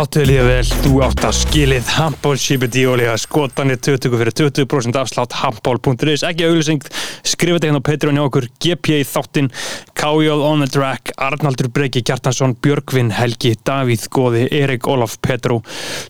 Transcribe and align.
Láttu 0.00 0.22
þið 0.22 0.28
líða 0.30 0.44
vel, 0.46 0.68
þú 0.80 0.90
átt 1.04 1.24
að 1.28 1.34
skilið 1.36 1.88
Handból 1.92 2.38
Shibidi 2.40 2.86
Olíða, 2.88 3.18
skotanir 3.20 3.76
20 3.84 4.14
fyrir 4.16 4.32
20% 4.38 4.96
afslátt 4.96 5.34
handból.is, 5.42 6.22
ekki 6.24 6.46
auðlýsing, 6.46 6.86
skrifa 7.20 7.58
þetta 7.58 7.68
hérna 7.68 7.82
á 7.84 7.88
Patreon 7.90 8.16
hjá 8.16 8.22
okkur, 8.22 8.46
GP 8.64 8.94
í 8.96 9.04
þáttinn, 9.04 9.50
Kájóð 10.00 10.46
on 10.46 10.64
the 10.64 10.70
track, 10.72 11.12
Arnaldur 11.20 11.68
Breki 11.68 12.00
Kjartansson, 12.00 12.56
Björgvin 12.64 13.12
Helgi, 13.12 13.52
Davíð 13.60 14.08
Góði, 14.08 14.46
Erik 14.62 14.88
Ólaf 14.88 15.18
Petró, 15.20 15.60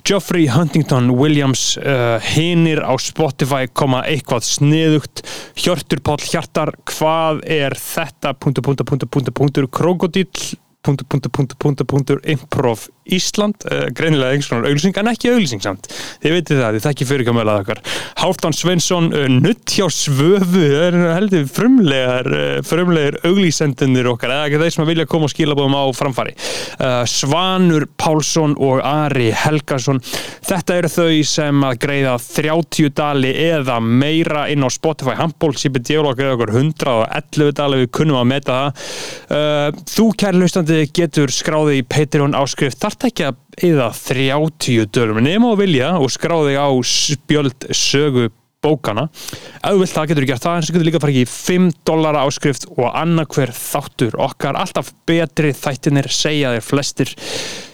Geoffrey 0.06 0.46
Huntington 0.54 1.10
Williams, 1.18 1.72
uh, 1.82 2.22
hinir 2.30 2.84
á 2.86 2.94
Spotify 3.02 3.66
koma 3.74 4.04
eitthvað 4.06 4.46
sniðugt, 4.52 5.26
Hjörtur 5.58 6.06
Páll 6.06 6.22
Hjartar, 6.30 6.76
hvað 6.94 7.42
er 7.58 7.74
þetta, 7.74 8.38
punktur, 8.38 8.70
punktur, 8.70 8.86
punktur, 8.86 9.10
punktur, 9.10 9.40
punktur, 9.42 9.72
krokodíll, 9.80 10.52
punktur, 10.86 11.10
punktur, 11.10 11.30
punktur, 11.34 11.56
punktur, 11.58 11.86
punktur, 11.90 12.20
improv 12.24 12.86
Ísland, 13.16 13.66
uh, 13.66 13.86
greinilega 13.96 14.34
einhvers 14.34 14.50
konar 14.50 14.68
auglýsing 14.70 14.96
en 15.00 15.10
ekki 15.12 15.32
auglýsing 15.32 15.62
samt, 15.64 15.88
þið 16.22 16.36
veitir 16.36 16.60
það 16.60 16.76
þið 16.76 16.86
þekki 16.86 17.08
fyrir 17.10 17.28
kamölað 17.28 17.62
okkar, 17.64 17.82
Hálfdan 18.20 18.56
Svensson 18.56 19.10
uh, 19.14 19.26
nutt 19.32 19.74
hjá 19.74 19.86
svöfu 19.92 20.60
það 20.60 20.86
er 20.88 20.98
heldur 21.16 21.46
frumlegar 21.50 22.30
uh, 22.30 22.60
frumlegar 22.66 23.18
auglýsendunir 23.28 24.10
okkar, 24.12 24.34
eða 24.34 24.48
ekki 24.48 24.62
þeir 24.64 24.76
sem 24.76 24.90
vilja 24.90 25.08
koma 25.10 25.28
og 25.28 25.34
skila 25.34 25.56
búum 25.58 25.76
á 25.76 25.84
framfæri 25.96 26.34
uh, 26.36 27.02
Svanur 27.08 27.86
Pálsson 28.00 28.56
og 28.60 28.82
Ari 28.86 29.30
Helgason 29.36 30.02
þetta 30.46 30.78
eru 30.80 30.92
þau 30.92 31.20
sem 31.30 31.64
að 31.66 31.78
greiða 31.84 32.16
30 32.20 32.92
dali 32.96 33.32
eða 33.46 33.78
meira 33.84 34.46
inn 34.52 34.64
á 34.66 34.68
Spotify 34.72 35.16
handból, 35.18 35.52
sípið 35.58 35.86
djálokk 35.90 36.22
eða 36.24 36.36
okkur 36.36 36.54
111 36.56 37.54
dali, 37.58 37.80
við 37.84 37.92
kunnum 37.96 38.20
að 38.20 38.28
meta 38.30 38.56
það. 38.56 39.80
Þú 39.90 40.06
kæri 40.20 40.40
hlustandi 40.40 40.80
getur 40.96 41.32
skráði 41.34 41.80
í 41.80 41.86
Patreon 41.86 42.36
áskrift 42.38 42.80
þarf 43.00 43.08
ekki 43.08 43.26
að 43.30 43.38
eða 43.70 43.88
30 43.96 44.90
dölum. 44.92 45.22
Nema 45.24 45.54
að 45.54 45.62
vilja 45.64 45.94
og 46.00 46.12
skráði 46.12 46.58
á 46.60 46.68
spjöld 46.84 47.66
sögu 47.76 48.28
bókana 48.60 49.06
ef 49.08 49.72
þú 49.72 49.78
vilt 49.80 49.94
það 49.94 50.08
getur 50.10 50.24
þú 50.26 50.28
gert 50.28 50.44
það 50.44 50.56
en 50.58 50.64
svo 50.66 50.74
getur 50.74 50.88
líka 50.90 51.00
farið 51.00 51.20
í 51.22 51.28
5 51.32 51.68
dollara 51.88 52.24
áskrift 52.28 52.66
og 52.74 52.90
annarkver 52.90 53.52
þáttur 53.56 54.18
okkar. 54.20 54.58
Alltaf 54.60 54.92
betri 55.08 55.54
þættinir 55.56 56.10
segja 56.12 56.52
þér 56.56 56.66
flestir 56.66 57.14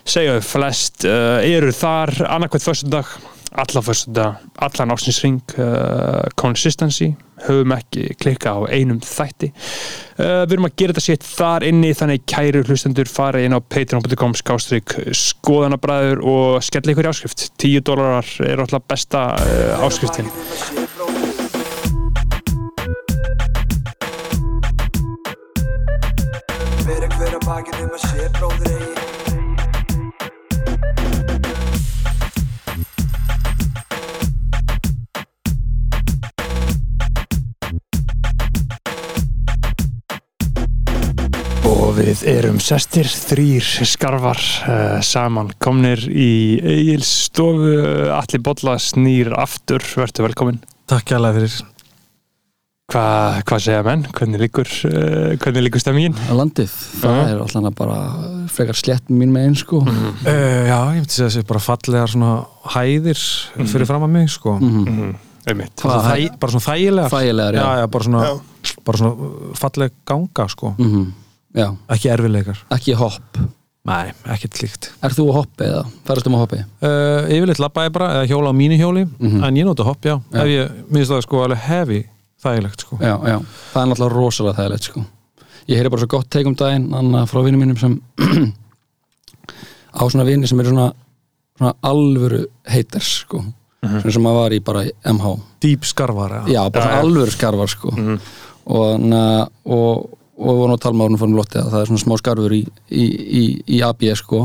segja 0.07 0.37
þér 0.37 0.47
flest 0.47 1.09
uh, 1.11 1.41
eru 1.43 1.73
þar. 1.75 2.15
Annarkvært 2.37 2.69
föstundag 2.69 3.11
alla 3.53 3.83
föstundag, 3.83 4.35
allan 4.55 4.91
ásninsring 4.91 5.41
uh, 5.59 6.23
consistency. 6.35 7.15
Höfum 7.37 7.73
ekki 7.77 8.15
klikka 8.17 8.55
á 8.57 8.61
einum 8.73 9.01
þætti. 9.05 9.51
Uh, 10.17 10.45
við 10.49 10.57
erum 10.57 10.69
að 10.69 10.77
gera 10.81 10.97
þetta 10.97 11.05
sétt 11.05 11.27
þar 11.29 11.67
inni 11.69 11.93
þannig 11.97 12.25
kæru 12.29 12.63
hlustendur 12.65 13.11
farið 13.11 13.47
inn 13.47 13.57
á 13.57 13.61
patreon.com 13.61 14.37
skástrík 14.41 14.97
skoðanabræður 15.13 16.25
og 16.25 16.65
skella 16.65 16.95
ykkur 16.95 17.09
í 17.09 17.13
áskrift. 17.13 17.49
10 17.61 17.85
dólarar 17.87 18.35
er 18.49 18.65
alltaf 18.65 18.89
besta 18.89 19.27
uh, 19.37 19.87
áskriftin. 19.87 20.31
Bera 26.87 27.11
hver 27.17 27.35
að 27.35 27.43
bakinn 27.45 27.83
um 27.85 27.99
að 27.99 28.09
sé 28.09 28.31
bróðir 28.41 28.73
eigi 28.77 29.06
og 41.77 41.93
við 41.99 42.23
erum 42.31 42.59
sestir 42.63 43.09
þrýr 43.09 43.65
skarfar 43.89 44.41
uh, 44.67 44.99
saman 45.05 45.51
komnir 45.63 46.01
í 46.09 46.57
Egil's 46.61 47.11
stofu 47.29 47.73
Alli 48.15 48.41
Bolla 48.43 48.77
snýr 48.81 49.33
aftur. 49.37 49.85
Verður 49.97 50.29
velkomin 50.31 50.61
Takk 50.89 51.17
alveg 51.17 51.41
fyrir. 51.41 51.57
Hva, 52.87 53.03
hvað 53.43 53.63
segja 53.65 53.83
menn? 53.83 54.05
Hvernig 54.15 54.45
líkur, 54.45 54.71
uh, 54.87 55.35
hvernig 55.43 55.65
líkur 55.67 55.83
stemmingin? 55.83 56.15
að 56.31 56.39
landið, 56.39 56.75
það 57.03 57.17
Já. 57.19 57.25
er 57.33 57.41
alltaf 57.43 57.69
bara 57.81 57.99
frekar 58.55 58.79
slett 58.79 59.11
mín 59.11 59.35
megin 59.35 59.57
sko. 59.59 59.83
Mhm. 59.83 60.13
uh, 60.23 60.63
Já, 60.71 60.79
ég 60.95 61.01
myndi 61.01 61.17
segja 61.17 61.29
þessi 61.33 61.47
bara 61.51 61.65
fallegar 61.67 62.13
svona 62.15 62.33
hæðir 62.77 63.23
fyrir 63.67 63.91
fram 63.91 64.07
að 64.07 64.15
mig 64.15 64.31
sko. 64.33 64.57
Mhm. 64.63 64.87
Mm, 64.87 65.13
einmitt. 65.51 65.83
Bara, 65.83 66.15
þæ, 66.15 66.39
bara 66.39 66.55
svona 66.55 66.69
þægilegar. 66.71 67.15
Þægilegar, 67.17 67.59
já, 67.61 67.67
já, 67.67 67.83
já, 67.83 67.87
bara 67.99 68.09
svona, 68.11 68.35
bara 68.87 69.03
svona 69.03 69.31
uh, 69.31 69.55
falleg 69.65 69.97
ganga 70.07 70.49
sko. 70.55 70.75
Mhm. 70.79 71.07
Já. 71.57 71.69
ekki 71.89 72.11
erfileikar 72.13 72.61
ekki 72.77 72.95
hopp. 73.01 73.39
Nei, 73.87 74.11
ekkert 74.35 74.57
líkt 74.65 74.89
Er 75.07 75.13
þú 75.15 75.29
að 75.31 75.37
hoppi 75.39 75.63
eða? 75.69 75.83
Færast 76.09 76.27
um 76.27 76.35
að 76.35 76.41
hoppi? 76.43 76.57
uh, 76.83 77.29
Yfirleitt 77.31 77.61
labba 77.63 77.85
ég 77.87 77.93
bara 77.95 78.09
eða 78.17 78.27
hjóla 78.33 78.51
á 78.51 78.55
mínu 78.59 78.79
hjóli 78.81 79.05
Mhm. 79.07 79.45
en 79.47 79.55
ég 79.61 79.65
nota 79.69 79.85
hopp, 79.87 80.01
já, 80.03 80.17
Já. 80.33 80.41
ef 80.43 80.47
ég 80.51 80.73
minnst 80.91 81.11
það 81.13 81.23
sko 81.23 81.43
alveg 81.45 81.59
hefi 81.69 82.01
þægilegt 82.43 82.81
sko. 82.83 82.99
Já, 83.01 83.15
já, 83.31 83.37
það 83.73 83.83
er 83.83 83.87
náttúrulega 83.93 84.17
rosalega 84.17 84.57
þægilegt 84.59 84.83
sko. 84.91 85.05
Ég 85.69 85.77
heyri 85.79 85.91
bara 85.91 86.01
svo 86.03 86.09
gott 86.09 86.29
teik 86.31 86.47
um 86.47 86.55
daginn 86.55 86.91
annað 86.95 87.29
frá 87.31 87.43
vinnum 87.47 87.63
mínum 87.63 87.79
sem 87.79 88.01
á 89.97 90.03
svona 90.11 90.27
vini 90.27 90.47
sem 90.49 90.61
eru 90.61 90.71
svona, 90.75 90.91
svona 91.59 91.73
alvöru 91.87 92.43
haters 92.69 93.13
sko. 93.23 93.43
Svona 93.87 94.13
sem 94.13 94.23
maður 94.25 94.41
var 94.43 94.51
í 94.57 94.61
bara 94.67 94.83
í 94.87 94.91
MH 95.15 95.33
Dýp 95.63 95.85
skarfar, 95.87 96.33
já, 96.49 96.57
Já, 96.57 96.63
bara 96.75 96.85
svona 96.91 97.03
alvöru 97.07 97.31
skarfar 97.35 97.71
sko. 97.71 97.93
Og, 98.67 99.01
na, 99.01 99.47
og, 99.65 100.16
og 100.37 100.47
við 100.53 100.61
vorum 100.61 100.77
að 100.77 100.83
tala 100.85 100.97
með 101.01 101.07
árunum 101.09 101.21
fórum 101.25 101.37
lotti 101.41 101.59
að 101.61 101.71
það 101.73 101.81
er 101.85 101.91
svona 101.91 102.05
smá 102.05 102.17
skarfur 102.21 102.55
í, 102.57 102.63
í, 102.91 103.05
í, 103.41 103.43
í 103.77 103.83
AB 103.87 104.07
sko. 104.21 104.43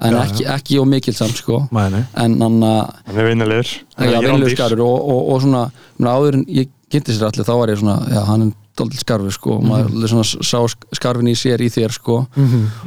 En 0.00 0.14
Já, 0.16 0.20
ekki, 0.24 0.44
ekki 0.48 0.78
og 0.80 0.86
mikilsamt 0.88 1.36
sko. 1.36 1.58
Mæni. 1.76 1.98
en 2.16 2.38
anna 2.42 2.70
Hann 3.04 3.18
er 3.20 3.26
vinnulegur. 3.28 3.68
Já, 4.00 4.20
vinnur 4.24 4.54
skarfur 4.54 4.80
og, 4.86 5.10
og, 5.12 5.26
og 5.34 5.42
svona 5.44 5.64
mena, 5.98 6.14
áður 6.16 6.38
en 6.38 6.44
ég 6.48 6.70
kynnti 6.90 7.12
sér 7.18 7.26
allir 7.28 7.44
þá 7.46 7.52
var 7.60 7.68
ég 7.74 7.80
svona, 7.82 7.96
já, 8.08 8.20
hann 8.24 8.46
er 8.46 8.54
daldið 8.80 9.02
skarfur 9.04 9.34
sko, 9.36 9.58
og 9.58 9.66
maður 9.68 9.90
allir 9.92 10.08
svona 10.14 10.24
sá 10.24 10.56
sk- 10.72 10.88
skarfin 10.96 11.28
í 11.28 11.34
sér 11.36 11.60
í 11.60 11.68
þér 11.74 11.92
sko. 11.98 12.16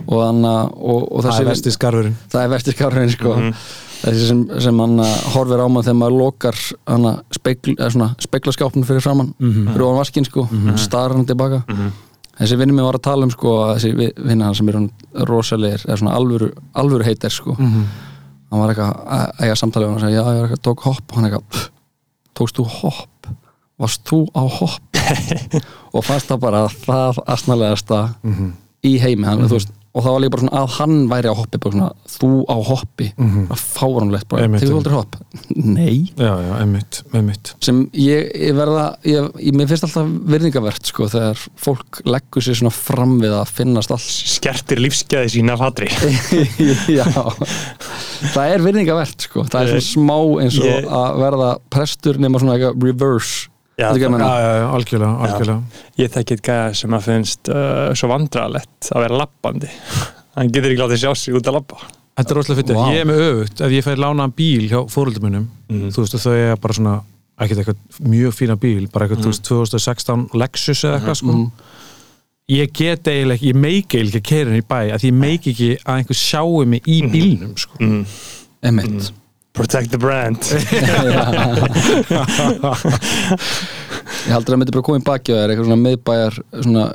Og, 0.08 0.20
anna, 0.26 0.54
og, 0.74 1.04
og 1.14 1.22
Það 1.22 1.28
þessi 1.30 1.44
er 1.46 1.50
vesti 1.52 1.74
skarfurinn. 1.76 2.16
Það 2.34 2.46
er 2.48 2.52
vesti 2.56 2.74
skarfin 2.74 3.14
sko. 3.14 3.36
Þessi 4.04 4.26
sem, 4.32 4.42
sem 4.66 4.82
hann 4.84 4.98
horfir 5.36 5.62
á 5.64 5.68
maður 5.70 5.86
þegar 5.92 6.00
maður 6.02 6.18
lokar 6.20 6.58
hann 6.90 7.06
spegl, 7.38 7.76
speglaskápnum 8.26 8.84
fyrir 8.90 9.06
framann 9.06 9.30
fyrir 9.38 9.86
ofan 9.86 10.02
vaskinn 10.02 10.26
sko, 10.28 10.48
hann 10.50 10.82
starar 10.82 11.14
hann 11.16 11.30
tilbaka 11.30 11.62
þessi 12.40 12.58
vinnur 12.60 12.78
mig 12.80 12.86
var 12.88 12.98
að 12.98 13.06
tala 13.10 13.28
um 13.28 13.34
sko 13.34 13.52
að 13.64 13.74
þessi 13.76 13.92
vinnur 14.18 14.46
hann 14.48 14.58
sem 14.58 14.72
er 14.74 14.80
rosalegir 15.30 15.84
eða 15.88 16.00
svona 16.02 16.16
alvöru, 16.18 16.50
alvöru 16.82 17.06
heitir 17.08 17.34
sko. 17.34 17.56
Hann 17.60 18.62
var 18.62 18.74
eitthvað 18.74 19.04
að 19.18 19.44
eiga 19.46 19.56
samtalið 19.60 19.88
og 19.88 19.94
hann 19.96 20.04
sagði, 20.04 20.16
já, 20.18 20.24
ég 20.24 20.42
var 20.42 20.48
eitthvað, 20.48 20.64
tók 20.70 20.84
hopp. 20.88 21.04
Og 21.10 21.16
hann 21.18 21.26
eitthvað, 21.30 21.46
"Pff, 21.50 21.70
tókst 22.38 22.58
þú 22.60 22.66
hopp? 22.80 23.30
Varst 23.82 24.04
þú 24.06 24.20
á 24.38 24.44
hopp? 24.60 25.00
Og 25.94 26.04
fannst 26.06 26.30
það 26.30 26.40
bara 26.40 26.60
það 26.70 27.18
asnalegasta 27.28 28.02
í 28.86 28.98
heimi. 29.02 29.26
Hann, 29.26 29.42
þú 29.50 29.58
veist, 29.58 29.74
og 29.94 30.02
það 30.02 30.16
var 30.16 30.22
líka 30.24 30.34
bara 30.34 30.42
svona 30.44 30.62
að 30.64 30.72
hann 30.80 30.96
væri 31.12 31.30
á 31.30 31.36
hoppi, 31.38 31.60
bara 31.62 31.76
svona, 31.76 31.90
þú 32.10 32.30
á 32.50 32.58
hoppi. 32.70 33.08
Mm 33.18 33.30
-hmm. 33.30 33.58
fáránlegt, 33.74 34.28
bara, 34.28 34.44
Einmitt, 34.44 34.62
tegur 34.62 34.74
þú 34.74 34.78
aldrei 34.78 34.96
hopp? 34.96 35.16
Nei. 35.56 36.14
Já, 36.18 36.34
já, 36.42 36.54
einmitt, 36.62 37.04
einmitt. 37.14 37.54
Sem 37.62 37.90
ég, 37.94 38.32
ég 38.36 38.56
verða 38.56 38.96
ég, 39.06 39.30
ég, 39.40 39.54
mér 39.54 39.68
finnst 39.68 39.84
alltaf 39.84 40.08
virðingavert 40.26 40.86
sko, 40.86 41.08
þegar 41.08 41.38
fólk 41.56 42.02
leggur 42.06 42.42
sér 42.42 42.56
svona 42.56 42.72
fram 42.74 43.20
við 43.22 43.34
að 43.38 43.46
finnast 43.54 43.92
alls 43.92 44.10
Skertir 44.34 44.78
lífsgæði 44.82 45.30
sína 45.30 45.54
af 45.54 45.60
hatri 45.60 45.88
já. 47.00 47.06
Það 48.34 48.54
er 48.54 48.62
virðingavert 48.66 49.22
sko. 49.22 49.44
það 49.44 49.62
er 49.62 49.68
svona 49.68 49.90
smá 49.94 50.18
eins 50.42 50.58
og 50.60 50.66
Ég- 50.66 50.90
að 50.90 51.18
verða 51.22 51.50
prestur 51.70 52.18
nema 52.18 52.40
svona 52.40 52.58
eitthvað 52.58 52.84
reverse 52.88 53.53
Já. 53.80 53.88
Já, 53.90 54.52
já, 54.60 54.66
algjörlega, 54.70 55.14
algjörlega 55.26 55.84
Ég 55.98 56.12
þekki 56.14 56.36
eitt 56.38 56.44
gæða 56.46 56.74
sem 56.78 56.94
að 56.94 57.06
finnst 57.08 57.50
uh, 57.50 57.90
svo 57.98 58.10
vandralett 58.12 58.90
að 58.94 59.02
vera 59.08 59.18
lappandi 59.24 59.70
Hann 60.38 60.52
getur 60.54 60.70
ekki 60.74 60.84
látið 60.84 61.02
sjá 61.04 61.12
sig 61.18 61.34
út 61.40 61.50
að 61.50 61.58
lappa 61.58 61.80
Þetta 62.14 62.30
er 62.30 62.38
rosalega 62.38 62.60
fyrir, 62.62 62.78
Vá. 62.78 62.92
ég 62.94 63.00
er 63.02 63.08
með 63.10 63.22
öfugt 63.26 63.62
ef 63.66 63.72
ég 63.74 63.86
fæði 63.88 64.02
lánaðan 64.04 64.34
bíl 64.38 64.68
hjá 64.70 64.80
fóröldum 64.94 65.24
minnum 65.26 65.48
Mhm. 65.74 65.90
þú 65.96 66.04
veist, 66.04 66.18
þau 66.22 66.34
er 66.38 66.60
bara 66.62 66.74
svona 66.78 66.92
ekkert 67.42 67.64
eitthvað 67.64 68.02
mjög 68.14 68.34
fína 68.38 68.56
bíl, 68.62 68.84
bara 68.94 69.08
eitthvað 69.08 69.18
Mhm. 69.18 69.26
þú 69.26 69.32
veist, 69.32 69.44
2016 69.50 70.28
Lexus 70.38 70.84
eða 70.86 71.00
eitthvað 71.00 71.18
sko 71.24 71.38
ég 72.54 72.74
get 72.78 73.04
eiginlega 73.10 73.40
ekki, 73.40 73.50
ég 73.50 73.58
meiki 73.64 73.98
eiginlega 73.98 74.14
ekki 74.14 74.22
að 74.22 74.30
keira 74.30 74.50
henni 74.52 74.62
í 74.62 74.68
bæ, 74.70 74.80
að 74.94 75.08
ég 75.10 75.14
meiki 75.18 75.50
ekki 75.56 75.70
að 75.82 75.98
einhver 75.98 76.20
sjáu 76.22 76.66
mig 76.68 76.84
í 76.86 77.02
bílnum 77.10 77.58
sko. 77.58 77.74
mm. 77.82 78.06
Protect 79.54 79.92
the 79.94 80.00
brand. 80.02 80.40
Ég 84.24 84.32
heldur 84.34 84.42
að 84.42 84.54
það 84.54 84.60
myndi 84.62 84.74
bara 84.74 84.86
koma 84.88 85.02
í 85.02 85.06
baki 85.06 85.34
á 85.34 85.38
þér 85.38 85.52
eitthvað 85.54 85.68
svona 85.70 85.84
miðbæjar 85.84 86.38
svona 86.64 86.86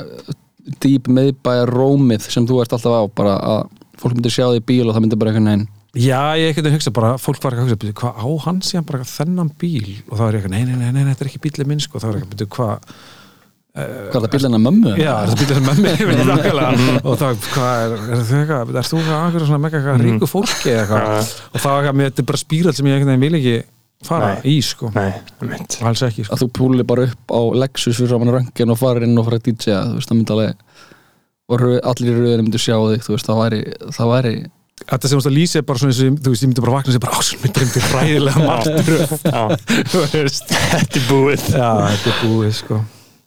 deep 0.82 1.05
meðbæjar 1.12 1.72
rómið 1.72 2.26
sem 2.32 2.46
þú 2.49 2.58
ert 2.62 2.75
alltaf 2.76 2.94
á 2.99 3.02
bara 3.20 3.34
að 3.38 3.60
fólk 4.00 4.16
myndir 4.16 4.34
sjá 4.34 4.46
því 4.50 4.62
bíl 4.69 4.87
og 4.88 4.94
það 4.96 5.05
myndir 5.05 5.20
bara 5.22 5.32
einhvern 5.34 5.50
veginn 5.52 5.66
Já, 5.99 6.20
ég 6.38 6.50
ekkert 6.52 6.69
að 6.69 6.75
hugsa 6.76 6.93
bara, 6.94 7.12
fólk 7.19 7.40
var 7.43 7.55
ekki 7.55 7.62
að 7.62 7.69
hugsa 7.69 7.78
"Bíddu, 7.81 7.94
hvað 7.96 8.19
á 8.20 8.26
hann 8.44 8.58
síðan 8.62 8.84
bara 8.90 9.06
þennan 9.08 9.49
bíl? 9.58 9.94
Og 10.10 10.19
það 10.19 10.25
var 10.26 10.34
ég 10.37 10.43
eitthvað, 10.43 10.52
nei, 10.52 10.64
nei, 10.69 10.76
nei, 10.76 10.90
nei, 10.93 11.06
þetta 11.14 11.25
er 11.25 11.31
ekki 11.31 11.40
bílið 11.46 11.70
minn 11.70 11.81
sko, 11.82 12.02
það 12.02 12.10
var 12.12 12.19
eitthvað, 12.20 12.50
hvað 12.58 12.76
hvað 13.78 14.19
er 14.19 14.25
það 14.25 14.32
bílina 14.34 14.60
mömmu? 14.62 14.92
Já, 14.98 15.12
er 15.22 15.32
sem 15.38 15.66
með 15.66 15.80
mig 15.84 16.00
veit 16.08 16.20
nákvæmlega. 16.26 17.00
og 17.04 17.19
það, 17.20 17.40
hvað 17.54 17.82
er, 17.84 17.96
er 17.96 18.22
það 18.28 18.38
eitthvað 18.42 18.78
er 18.80 18.88
þú 18.88 19.00
að 19.00 19.16
einhverju 19.16 19.48
svona 19.48 19.62
mega 19.62 19.78
eitthvað 19.78 20.04
ríku 20.04 20.28
fólki 20.30 20.72
eða 20.72 20.82
eitthvað, 20.84 21.32
og 21.52 21.62
það 21.62 21.75
var 21.76 21.88
eitthvað, 21.88 22.04
þetta 22.08 22.22
er 22.25 22.28
bara 22.32 22.42
spírall 22.42 22.75
sem 22.78 22.88
ég 22.88 22.96
einhvern 22.98 23.12
veginn 23.12 23.25
vil 23.26 23.38
ekki 23.38 23.56
fara 24.08 24.34
Nei. 24.34 24.42
í, 24.52 24.58
sko, 24.62 24.92
Nei, 24.94 25.08
einmitt. 25.42 25.78
Alls 25.86 26.04
ekki, 26.06 26.26
sko. 26.26 26.34
Að 26.34 26.44
þú 26.44 26.50
púli 26.58 26.86
bara 26.86 27.08
upp 27.08 27.34
á 27.34 27.40
Lexus 27.64 27.98
fyrir 27.98 28.12
saman 28.12 28.34
röngin 28.34 28.75
og 28.75 28.78
farir 28.78 29.08
inn 29.08 29.19
og 29.19 29.26
fara 29.26 29.40
að 29.40 29.48
DJ 29.48 29.75
þú 29.75 29.98
veist, 29.98 30.10
það 30.10 30.20
myndi 30.20 30.36
alveg 30.36 30.52
og 31.48 31.66
allir 31.92 32.12
í 32.12 32.20
röðinu 32.20 32.44
myndi 32.46 32.60
sjá 32.62 32.76
þig 32.76 33.02
þú 33.06 33.16
veist, 33.16 33.31
það 33.31 33.42
væri, 33.42 33.60
það 33.96 34.14
væri 34.14 34.36
Þetta 34.78 35.08
sem 35.10 35.10
þú 35.10 35.19
veist 35.19 35.26
að 35.28 35.34
lýsa 35.34 35.58
er 35.58 35.64
bara 35.66 35.81
svona 35.81 35.90
eins 35.90 35.98
og, 36.04 36.19
þú 36.22 36.31
veist, 36.31 36.42
ég 36.44 36.50
myndi 36.52 36.62
bara 36.62 36.74
vakna 36.76 36.92
og 36.92 36.94
segja 36.94 37.02
bara, 37.02 37.16
ásum, 37.19 37.40
mér 37.42 37.50
dreymdi 37.56 37.81
ræðilega 37.88 38.38
margt. 38.46 38.69
Þetta 40.04 41.00
er 41.00 41.08
búið. 41.08 41.48
Já, 41.50 41.70
þetta 41.82 42.12
er 42.12 42.22
búið, 42.22 42.52
sko 42.60 42.78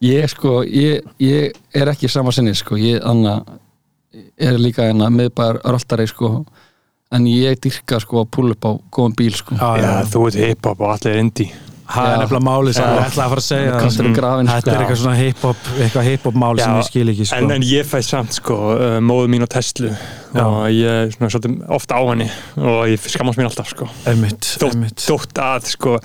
ég 0.02 0.28
sko, 0.32 0.62
ég, 0.64 1.06
ég 1.22 1.58
er 1.74 1.92
ekki 1.94 2.10
sama 2.12 2.34
sinni 2.36 2.54
sko, 2.58 2.78
ég 2.80 3.02
anna 3.06 3.42
er 4.42 4.60
líka 4.60 4.90
enna 4.92 5.10
miðbæjar 5.14 5.62
röltari 5.64 6.08
sko. 6.10 6.42
En 7.12 7.26
ég 7.28 7.60
dyrka 7.60 8.00
sko 8.00 8.22
að 8.22 8.30
púla 8.32 8.56
upp 8.56 8.66
á 8.68 8.72
góðan 8.96 9.18
bíl 9.20 9.34
sko. 9.36 9.58
Já, 9.60 10.08
þú 10.08 10.30
ert 10.30 10.40
hip-hop 10.40 10.80
og 10.80 10.94
allir 10.96 11.18
er 11.18 11.24
indie 11.26 11.71
Það 11.92 12.10
er 12.12 12.22
nefnilega 12.22 12.46
málið 12.48 12.78
sem 12.78 12.88
ég 12.88 13.06
ætla 13.06 13.26
að 13.26 13.34
fara 13.34 13.44
að 13.44 13.48
segja. 13.48 13.76
Þetta 13.82 13.92
sko. 13.92 14.72
er 14.72 14.82
eitthvað 14.82 15.00
svona 15.04 15.18
hip-hop 15.20 15.70
eitthvað 15.78 16.10
hip-hop 16.10 16.42
mál 16.44 16.54
sem 16.62 16.80
ég 16.80 16.90
skil 16.90 17.14
ekki, 17.14 17.30
sko. 17.30 17.40
en, 17.42 17.56
en 17.58 17.68
ég 17.68 17.88
fæ 17.92 17.98
samt 18.06 18.38
sko 18.40 18.60
uh, 18.74 18.98
móðu 19.04 19.32
mín 19.34 19.46
á 19.46 19.50
Tesla 19.52 19.94
og 20.32 20.62
ég 20.72 20.88
er 20.88 21.10
svona 21.12 21.32
svolítið 21.34 21.74
ofta 21.76 21.98
á 22.00 22.02
henni. 22.08 22.30
Og 22.62 22.82
ég 22.88 23.10
skammast 23.12 23.40
mín 23.40 23.50
alltaf 23.50 23.74
sko. 23.74 23.90
Einmitt, 24.08 24.48
þótt, 24.48 24.78
einmitt, 24.78 25.04
þótt 25.04 25.42
að 25.44 25.68
sko 25.74 25.98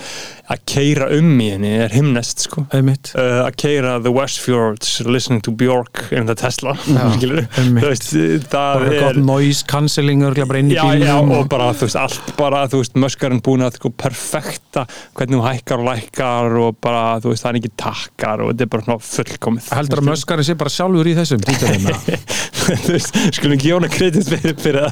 að 0.47 0.63
keira 0.71 1.09
um 1.15 1.31
í 1.43 1.49
henni 1.55 1.73
er 1.85 1.95
himnest 1.95 2.47
sko. 2.47 2.67
Einmitt. 2.75 3.13
Uh, 3.15 3.45
að 3.47 3.59
keira 3.63 3.97
the 4.03 4.13
Westfjords 4.15 5.01
listening 5.07 5.43
to 5.47 5.55
Björk 5.55 6.11
in 6.15 6.27
the 6.27 6.35
Tesla 6.39 6.75
veist 7.87 8.11
það 8.13 8.51
bara 8.51 8.91
gott 8.91 9.09
er 9.09 9.21
noise 9.23 9.67
cancelling 9.69 10.25
Já, 10.73 10.85
já, 10.99 11.15
og 11.21 11.49
bara, 11.51 11.71
þú 11.77 11.89
veist, 11.89 11.99
allt 12.01 12.33
bara, 12.39 12.65
þú 12.71 12.83
veist, 12.83 12.99
möskarinn 12.99 13.43
búin 13.45 13.65
að 13.67 13.79
sko, 13.81 13.93
perfekta 13.99 14.87
hvernig 15.17 15.39
þú 15.39 15.45
hækkar 15.47 15.76
og 15.83 15.89
lækkar 15.91 16.57
og 16.61 16.79
bara, 16.83 17.05
þú 17.23 17.33
veist, 17.33 17.45
það 17.45 17.53
er 17.53 17.61
ekki 17.61 17.73
takkar 17.83 18.45
og 18.45 18.53
þetta 18.53 18.67
er 18.67 18.73
bara 18.77 18.99
fullkomið. 19.11 19.71
Heldur 19.77 20.03
að 20.03 20.09
möskarinn 20.11 20.49
sé 20.49 20.59
bara 20.59 20.75
sjálfur 20.77 21.11
í 21.11 21.17
þessum 21.17 21.45
þú 22.67 22.99
skulum 23.35 23.55
ekki 23.57 23.71
jóna 23.71 23.89
kredit 23.93 24.27
fyrir, 24.27 24.57
það. 24.59 24.91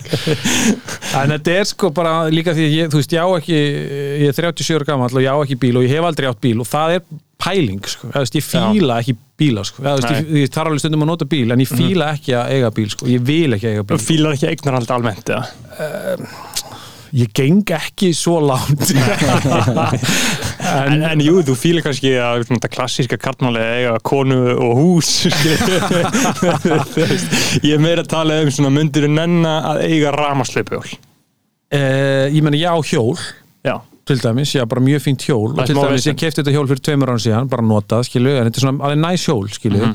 En 1.21 1.35
þetta 1.35 1.55
er 1.59 1.69
sko 1.69 1.91
bara 1.95 2.15
líka 2.33 2.55
því 2.55 2.67
að 2.69 2.75
ég, 2.79 2.91
þú 2.93 3.01
veist, 3.01 3.15
ég 3.15 3.27
á 3.27 3.29
ekki 3.35 3.59
ég 3.59 4.31
er 4.31 4.39
37 4.39 4.79
ára 4.79 4.89
gammal 4.93 5.11
og 5.11 5.25
ég 5.25 5.35
á 5.35 5.39
ekki 5.43 5.59
bíl 5.65 5.79
og 5.81 5.87
ég 5.87 5.95
hef 5.97 6.09
aldrei 6.09 6.31
átt 6.31 6.43
bíl 6.45 6.63
og 6.63 6.69
það 6.71 6.99
er 6.99 7.05
pæling 7.45 7.83
sko, 7.91 8.11
þú 8.13 8.23
veist, 8.23 8.39
ég 8.39 8.47
fíla 8.47 9.01
ekki 9.03 9.17
bíla 9.41 9.65
sko, 9.67 9.83
þú 9.83 9.91
veist, 9.99 10.11
ég, 10.15 10.33
ég 10.45 10.55
þarf 10.55 10.71
alveg 10.71 10.85
stundum 10.85 11.05
að 11.07 11.13
nota 11.13 11.29
bíl 11.35 11.55
en 11.55 11.65
ég 11.65 11.71
fíla 11.71 12.13
ekki 12.15 12.37
að 12.39 12.55
eiga 12.57 12.73
bíl 12.79 12.89
sko, 12.95 13.11
ég 13.11 13.27
vil 13.27 13.59
ekki 13.59 13.73
eiga 13.73 13.87
bíl. 13.89 14.03
Fílar 14.03 14.37
ekki 14.39 14.51
eignarhald 14.53 14.95
almennt, 14.95 15.35
eða? 15.35 15.45
Ég 17.15 17.31
geng 17.35 17.69
ekki 17.75 18.11
svo 18.17 18.41
langt 18.43 18.91
en, 20.75 21.03
en 21.11 21.23
jú, 21.25 21.39
þú 21.47 21.55
fílar 21.59 21.85
kannski 21.87 22.13
að 22.19 22.45
þetta 22.51 22.71
klassíska 22.73 23.19
kartmáli 23.21 23.63
eiga 23.63 23.95
konu 24.03 24.39
og 24.55 24.73
hús 24.81 25.11
ég 27.65 27.75
er 27.77 27.83
meira 27.83 28.05
að 28.05 28.11
tala 28.13 28.41
um 28.45 28.51
svona 28.55 28.71
myndir 28.75 29.07
nenna 29.11 29.55
að 29.73 29.83
eiga 29.89 30.13
ramaslöpjól 30.15 30.85
uh, 30.85 32.27
ég 32.31 32.41
meni, 32.45 32.61
ég 32.63 32.71
á 32.71 32.77
hjól. 32.85 33.17
Já, 33.65 33.79
til 34.05 34.19
dæmis, 34.21 34.53
já, 34.55 34.65
bara 34.69 34.83
mjög 34.85 35.01
fínt 35.07 35.25
hjól. 35.25 35.55
Og 35.57 35.65
til 35.67 35.79
dæmis, 35.79 36.05
ég 36.11 36.19
kefti 36.21 36.43
þetta 36.43 36.53
hjól 36.55 36.69
fyrir 36.71 36.83
tveimur 36.85 37.15
án 37.15 37.23
síðan, 37.25 37.49
bara 37.51 37.65
notað, 37.65 38.05
skilu 38.11 38.35
en 38.37 38.47
þetta 38.51 38.61
er 38.61 38.65
svona 38.67 38.85
alveg 38.91 39.01
næs 39.07 39.23
hjól, 39.29 39.47
skilu 39.57 39.81
Mhm. 39.81 39.95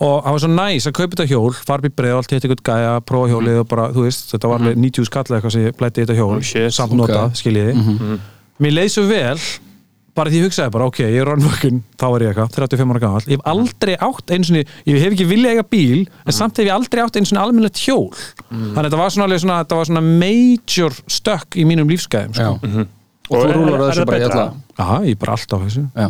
og 0.00 0.22
það 0.24 0.32
var 0.32 0.40
svo 0.40 0.48
næs 0.54 0.86
að 0.88 0.94
kaupa 0.96 1.12
þetta 1.16 1.28
hjól 1.28 1.52
fara 1.58 1.82
upp 1.82 1.88
í 1.90 1.96
breið 1.98 2.14
og 2.14 2.18
allt, 2.22 2.30
hitt 2.32 2.44
eitthvað 2.46 2.62
gæja, 2.70 2.92
prófa 3.04 3.26
hjólið 3.34 3.58
og 3.60 3.66
bara, 3.68 3.88
þú 3.92 4.00
veist, 4.06 4.22
þetta 4.32 4.48
var 4.48 4.56
alveg 4.62 4.78
90 4.80 5.04
skall 5.10 5.26
eða 5.28 5.36
eitthvað 5.40 5.52
sem 5.56 5.64
ég 5.66 5.76
blætti 5.76 6.04
þetta 6.06 6.16
hjól, 6.20 6.38
Mhm. 6.38 6.62
Oh, 6.64 6.70
samt 6.78 6.92
Ok. 6.94 6.98
notað, 7.02 7.28
skiljiði 7.42 7.72
mér 8.60 8.72
leið 8.78 8.90
svo 8.94 9.04
vel 9.10 9.38
bara 10.20 10.30
því 10.32 10.38
ég 10.40 10.46
hugsaði 10.50 10.72
bara, 10.76 10.86
ok, 10.90 11.00
ég 11.02 11.18
er 11.22 11.28
rannvökkun 11.30 11.80
þá 12.00 12.06
er 12.10 12.24
ég 12.26 12.30
eitthvað, 12.34 12.52
35 12.58 12.94
ára 12.94 13.02
gammal 13.06 13.24
ég 13.24 13.34
hef 13.38 13.44
aldrei 13.54 13.96
átt 14.06 14.32
einu 14.36 14.48
sinni, 14.50 14.62
ég 14.86 15.00
hef 15.02 15.16
ekki 15.16 15.26
viljað 15.30 15.54
eiga 15.56 15.66
bíl 15.72 16.00
en 16.26 16.36
samt 16.36 16.60
hef 16.60 16.68
ég 16.68 16.74
aldrei 16.76 17.02
átt 17.04 17.16
einu 17.20 17.28
sinni 17.30 17.40
almennilegt 17.42 17.80
hjól. 17.82 18.08
Þannig 18.50 18.78
að 18.78 18.88
þetta 18.90 19.00
var 19.02 19.14
svona, 19.16 19.26
alveg 19.30 19.42
svona, 19.44 19.58
þetta 19.64 19.78
var 19.80 19.90
svona 19.90 20.02
major 20.22 20.96
stökk 21.16 21.56
í 21.60 21.66
mínum 21.68 21.88
lífsgæðum 21.90 22.34
já. 22.36 22.50
sko. 22.54 22.86
og 23.30 23.36
þú 23.36 23.44
er- 23.46 23.54
rúlar 23.56 23.84
þessu 23.88 24.02
það 24.02 24.10
bara 24.10 24.18
í 24.18 24.24
betra? 24.26 24.40
alla? 24.40 24.54
Aha, 24.84 24.98
ég 25.06 25.14
er 25.16 25.20
bara 25.24 25.36
alltaf 25.38 25.64
þessu. 25.66 25.84
Já, 25.94 26.08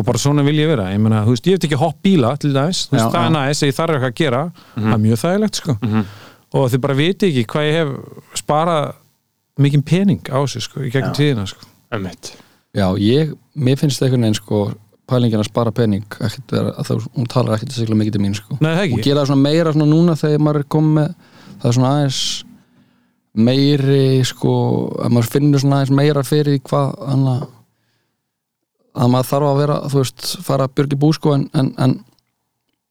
og 0.00 0.04
bara 0.06 0.18
svona 0.22 0.44
vil 0.46 0.56
ég 0.58 0.68
vera, 0.70 0.88
ég 0.94 1.00
meina, 1.02 1.22
þú 1.26 1.34
veist, 1.34 1.46
ég 1.50 1.56
hef 1.58 1.64
ekki 1.68 1.78
hopp 1.80 1.96
bíla 2.02 2.32
til 2.38 2.52
dæmis, 2.54 2.84
þú 2.90 2.96
veist, 2.96 3.04
Já, 3.04 3.10
það 3.14 3.20
er 3.20 3.30
já. 3.30 3.34
næst 3.36 3.66
ég 3.66 3.76
þarf 3.78 3.94
eitthvað 3.96 4.10
að 4.12 4.18
gera, 4.20 4.42
það 4.76 4.92
er 4.94 5.02
mjög 5.06 5.22
þægilegt 5.24 5.60
sko. 5.60 5.76
og 6.52 6.70
þið 6.72 6.80
bara 6.86 6.94
viti 6.98 7.30
ekki 7.30 7.44
hvað 7.54 7.68
ég 7.70 7.78
hef 7.80 7.90
sparað 8.42 8.92
mikið 9.60 9.82
pening 9.86 10.22
á 10.30 10.38
þessu, 10.42 10.62
sko, 10.66 10.80
í 10.86 10.90
gegnum 10.94 11.14
tíðina 11.18 11.46
sko. 11.50 11.66
Já, 12.76 12.86
ég, 13.02 13.34
mér 13.54 13.80
finnst 13.80 14.02
einhvern 14.02 14.26
veginn 14.26 14.38
sko 14.38 14.62
pælingin 15.10 15.42
að 15.42 15.48
spara 15.48 15.72
pening 15.74 16.06
vera, 16.50 16.74
að 16.78 16.86
það, 16.86 17.06
hún 17.16 17.30
talar 17.30 17.56
ekkert 17.56 17.74
sikla 17.74 17.98
mikið 17.98 18.16
til 18.16 18.22
mín 18.22 18.36
sko. 18.38 18.58
Nei, 18.60 18.70
það 18.70 18.84
ekki, 18.84 19.00
gera 19.08 19.22
það 19.22 19.30
svona 19.32 19.46
meira 19.48 19.74
svona 19.74 19.90
núna 19.90 20.16
þegar 20.20 20.44
maður 20.46 20.62
er 20.62 20.68
komið 20.76 20.92
með 20.98 21.08
það 21.50 21.70
er 21.70 21.76
svona 21.78 21.94
aðeins 21.96 22.20
meiri 23.46 24.04
sko, 24.26 24.52
að 25.04 25.16
maður 25.16 25.32
finnur 25.34 25.62
svona 25.62 25.80
aðeins 25.80 25.96
meira 26.00 26.26
fyrir 26.26 26.60
hvað 26.66 26.94
hana, 27.06 27.34
að 29.00 29.12
maður 29.14 29.30
þarf 29.30 29.50
að 29.50 29.60
vera 29.64 29.80
þú 29.86 30.02
veist, 30.02 30.30
fara 30.46 30.66
að 30.66 30.76
björgi 30.78 31.00
bú 31.02 31.12
sko 31.16 31.34
en, 31.38 31.46
en, 31.58 31.72
en 31.82 31.98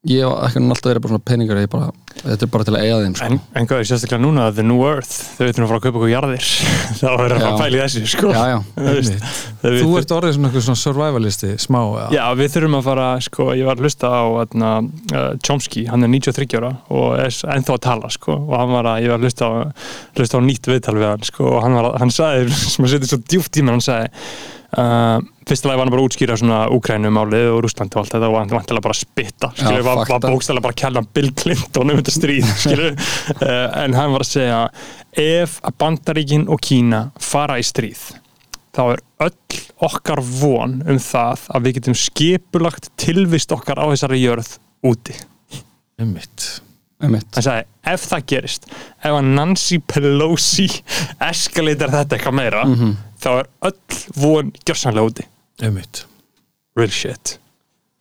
ég 0.07 0.23
hef 0.23 0.45
ekki 0.47 0.61
alltaf 0.63 0.85
verið 0.87 1.01
bara 1.03 1.11
svona 1.11 1.25
peningar 1.27 1.57
bara, 1.67 1.87
þetta 2.21 2.45
er 2.45 2.49
bara 2.53 2.65
til 2.69 2.73
að 2.77 2.83
eiga 2.85 2.99
þeim 3.03 3.15
sko. 3.19 3.25
En, 3.27 3.39
en 3.59 3.65
hvað 3.67 3.81
er 3.81 3.87
sérstaklega 3.89 4.23
núna 4.23 4.45
The 4.55 4.63
New 4.63 4.83
Earth 4.87 5.15
þau 5.35 5.41
veitum 5.43 5.65
að 5.65 5.71
fara 5.71 5.79
að 5.79 5.83
kaupa 5.83 5.99
okkur 5.99 6.11
jarðir 6.13 6.45
þá 7.01 7.07
er 7.09 7.33
það 7.33 7.47
að 7.49 7.75
í 7.75 7.81
þessu 7.81 8.03
sko. 8.13 8.29
já, 8.31 8.43
já, 8.47 8.59
Þú 9.59 9.73
veit- 9.73 9.97
ert 9.99 10.13
orðið 10.15 10.37
svona, 10.37 10.47
eitthvað 10.47 10.63
svona 10.69 10.79
survivalisti 10.85 11.49
smá, 11.59 11.79
eða? 11.83 12.05
Já, 12.15 12.23
við 12.39 12.53
þurfum 12.53 12.77
að 12.79 12.87
fara, 12.87 13.07
sko, 13.27 13.47
ég 13.59 13.67
var 13.67 13.75
að 13.75 13.83
hlusta 13.89 14.11
á 14.15 14.23
atna, 14.45 14.69
uh, 15.11 15.25
Chomsky, 15.43 15.83
hann 15.91 16.07
er 16.07 16.13
93 16.15 16.47
ára 16.61 16.69
og 16.95 17.09
er 17.19 17.39
ennþá 17.57 17.75
að 17.75 17.83
tala, 17.89 18.13
sko 18.15 18.37
og 18.39 18.53
hann 18.56 18.71
var 18.77 18.87
að, 18.94 19.01
ég 19.03 19.11
var 19.11 19.19
að 19.19 19.27
hlusta 19.27 19.49
á, 19.51 19.51
hlusta 20.15 20.39
á 20.39 20.41
nýtt 20.47 20.71
viðtal 20.71 20.95
við 20.95 21.09
hann, 21.11 21.27
sko, 21.27 21.51
og 21.57 21.59
hann 21.68 21.75
var 21.75 21.89
að, 21.91 21.99
hann 22.06 22.15
sagði 22.15 22.56
sem 22.77 22.87
að 22.87 22.95
setja 22.95 23.11
svo 23.11 23.19
djúpt 23.27 23.59
í 23.59 23.65
mig, 23.68 23.75
hann 23.75 23.83
sagði 23.83 24.56
uh, 24.78 25.18
fyrsta 25.49 25.69
lagi 25.69 25.80
var 25.80 25.88
hann 25.88 25.94
bara 25.94 26.04
að 26.04 26.07
útskýra 26.09 26.38
svona 26.40 26.59
Úkrænumálið 26.76 27.49
og 27.54 27.59
Rússlandi 27.66 27.97
og 27.97 28.04
allt 28.04 28.16
þetta 28.16 28.30
og 28.30 28.38
hann 28.40 28.54
vantilega 28.54 28.85
bara 28.85 28.95
að 28.97 29.02
spitta, 29.02 29.52
skilur, 29.56 29.83
var, 29.88 29.99
var 30.02 30.11
fakta. 30.11 30.31
bókstæðlega 30.33 30.66
bara 30.68 30.76
að 30.78 30.81
kella 30.83 31.04
Bill 31.18 31.33
Clinton 31.42 31.94
um 31.94 31.99
þetta 32.02 32.16
stríð, 32.16 32.54
skilur 32.64 32.95
uh, 32.95 33.68
en 33.83 33.97
hann 33.97 34.16
var 34.16 34.26
að 34.26 34.31
segja 34.31 34.61
ef 35.26 35.59
að 35.66 35.78
Bandaríkin 35.83 36.47
og 36.52 36.61
Kína 36.64 37.04
fara 37.23 37.59
í 37.61 37.66
stríð 37.66 38.09
þá 38.76 38.83
er 38.94 39.04
öll 39.26 39.61
okkar 39.90 40.21
von 40.21 40.80
um 40.85 40.99
það 41.02 41.45
að 41.56 41.68
við 41.68 41.78
getum 41.80 41.97
skipulagt 41.97 42.92
tilvist 42.99 43.52
okkar 43.56 43.81
á 43.81 43.85
þessari 43.90 44.21
jörð 44.21 44.57
úti. 44.85 45.16
einmitt 46.99 47.31
Hann 47.35 47.45
sagði, 47.45 47.64
ef 47.88 48.06
það 48.11 48.23
gerist, 48.28 48.66
ef 48.99 49.14
að 49.16 49.28
Nancy 49.31 49.80
Pelosi 49.88 50.68
eskalitar 51.31 51.94
þetta 51.94 52.18
eitthvað 52.18 52.35
meira, 52.42 52.64
þá 53.19 53.30
er 53.42 53.49
öll 53.69 53.99
von 54.19 54.54
gjörsanlega 54.66 55.09
úti. 55.11 55.28
einmitt, 55.61 56.06
Real 56.80 56.90
shit. 56.94 57.38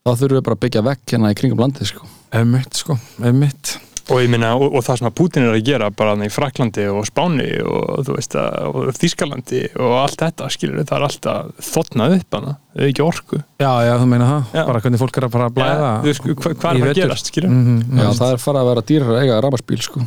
þá 0.06 0.14
þurfum 0.14 0.38
við 0.38 0.46
bara 0.46 0.56
að 0.58 0.62
byggja 0.66 0.82
vekk 0.86 1.12
hérna 1.16 1.32
í 1.34 1.36
kringum 1.42 1.58
landið 1.64 1.90
sko. 1.92 2.06
einmitt, 2.32 2.74
sko, 2.84 2.98
einmitt 3.22 3.76
Og 4.08 4.22
ég 4.22 4.30
minna, 4.32 4.54
og, 4.56 4.72
og 4.72 4.80
það 4.86 4.96
sem 5.02 5.06
að 5.10 5.16
Putin 5.18 5.44
er 5.44 5.52
að 5.52 5.66
gera 5.66 5.90
bara 5.92 6.14
þarna 6.14 6.24
í 6.24 6.30
Fraklandi 6.32 6.84
og 6.88 7.02
Spáni 7.04 7.48
og 7.60 8.06
þú 8.06 8.14
veist 8.16 8.36
að, 8.40 8.54
og 8.70 8.86
Þískalandi 8.96 9.58
og 9.76 9.92
allt 10.00 10.22
þetta, 10.22 10.46
skilur 10.54 10.78
það 10.88 10.94
er 10.96 11.04
alltaf 11.10 11.66
þotnað 11.74 12.14
upp 12.16 12.36
hana, 12.38 12.54
þau 12.72 12.86
ekki 12.88 13.04
orku. 13.04 13.40
já, 13.60 13.68
já, 13.84 13.92
þú 14.00 14.06
meina 14.08 14.28
það, 14.30 14.46
Já. 14.56 14.62
bara 14.70 14.80
hvernig 14.80 15.02
fólk 15.02 15.18
er 15.20 15.26
að 15.28 15.34
fara 15.36 15.48
að 15.50 15.56
blæða 15.58 15.90
þú 16.00 16.08
veist, 16.08 16.24
hvað, 16.24 16.40
hvað 16.40 16.56
í 16.56 16.56
er 16.56 16.64
það 16.64 16.72
að 16.72 16.88
vetur. 16.88 17.02
gerast, 17.02 17.28
skilur? 17.34 17.52
Mhm, 17.52 17.76
já, 17.84 18.06
mhm. 18.08 18.16
það 18.22 18.32
er 18.32 18.42
farið 18.46 18.62
að 18.62 18.70
vera 18.72 18.86
dýrar 18.88 19.12
að 19.12 19.20
eiga 19.26 19.40
rafmarsbíl 19.44 19.80
sko. 19.84 20.06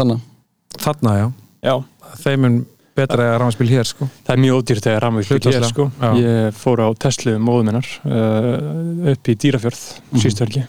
þannig 0.00 0.24
þarna, 0.80 1.14
já, 1.20 1.26
Já. 1.68 1.74
þeim 2.24 2.48
er 2.48 2.56
betra 2.94 3.28
að 3.32 3.36
rámaspil 3.42 3.68
hér, 3.70 3.88
sko. 3.88 4.08
Það 4.26 4.34
er 4.36 4.42
mjög 4.44 4.58
ódýrt 4.60 4.86
þegar 4.86 5.04
rafmagnsbíl 5.04 5.36
Hlutfallslega, 5.36 5.66
hér 5.66 5.72
sko. 5.72 5.86
já. 6.00 6.10
Ég 6.24 6.58
fór 6.62 6.82
á 6.84 6.88
Tesla 7.04 7.36
móðu 7.42 7.68
minnar 7.68 7.90
uh, 8.06 9.12
upp 9.14 9.30
í 9.30 9.36
Dýrafjörð 9.44 9.84
mm 10.10 10.24
sístu 10.24 10.44
helgi. 10.46 10.64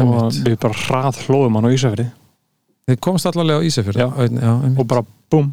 Og 0.00 0.32
við 0.46 0.56
bara 0.62 0.80
hrað 0.86 1.22
hlóðum 1.26 1.58
hann 1.58 1.68
á 1.68 1.74
Ísafjörði 1.76 2.08
þið 2.90 3.00
komast 3.04 3.28
allavega 3.30 3.62
á 3.62 3.66
Ísafjörð 3.68 4.00
Já. 4.00 4.08
já, 4.08 4.52
einmitt. 4.64 4.78
Og 4.80 4.86
bara 4.90 5.04
búm. 5.30 5.50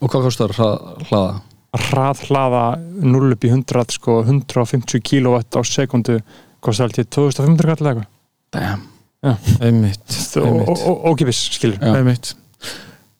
Og 0.00 0.10
hvað 0.12 0.26
kostar 0.28 0.54
hlaða? 0.56 1.40
hrað 1.76 2.22
hlaða 2.26 2.62
0 3.06 3.34
upp 3.36 3.44
í 3.46 3.50
100 3.52 3.94
sko, 3.94 4.20
150 4.26 5.02
kW 5.06 5.36
á 5.38 5.60
sekundu 5.62 6.16
kostar 6.64 6.88
alltaf 6.88 7.06
2500 7.14 7.68
kall 7.70 7.84
eða 7.84 7.92
eitthvað. 7.92 8.08
Damn. 8.56 8.86
einmitt, 9.60 10.06
og, 10.40 10.46
einmitt. 10.48 10.68
og, 10.72 10.80
og, 10.88 11.02
ókipis, 11.12 11.42
skilur 11.52 11.76
einmitt 11.84 12.32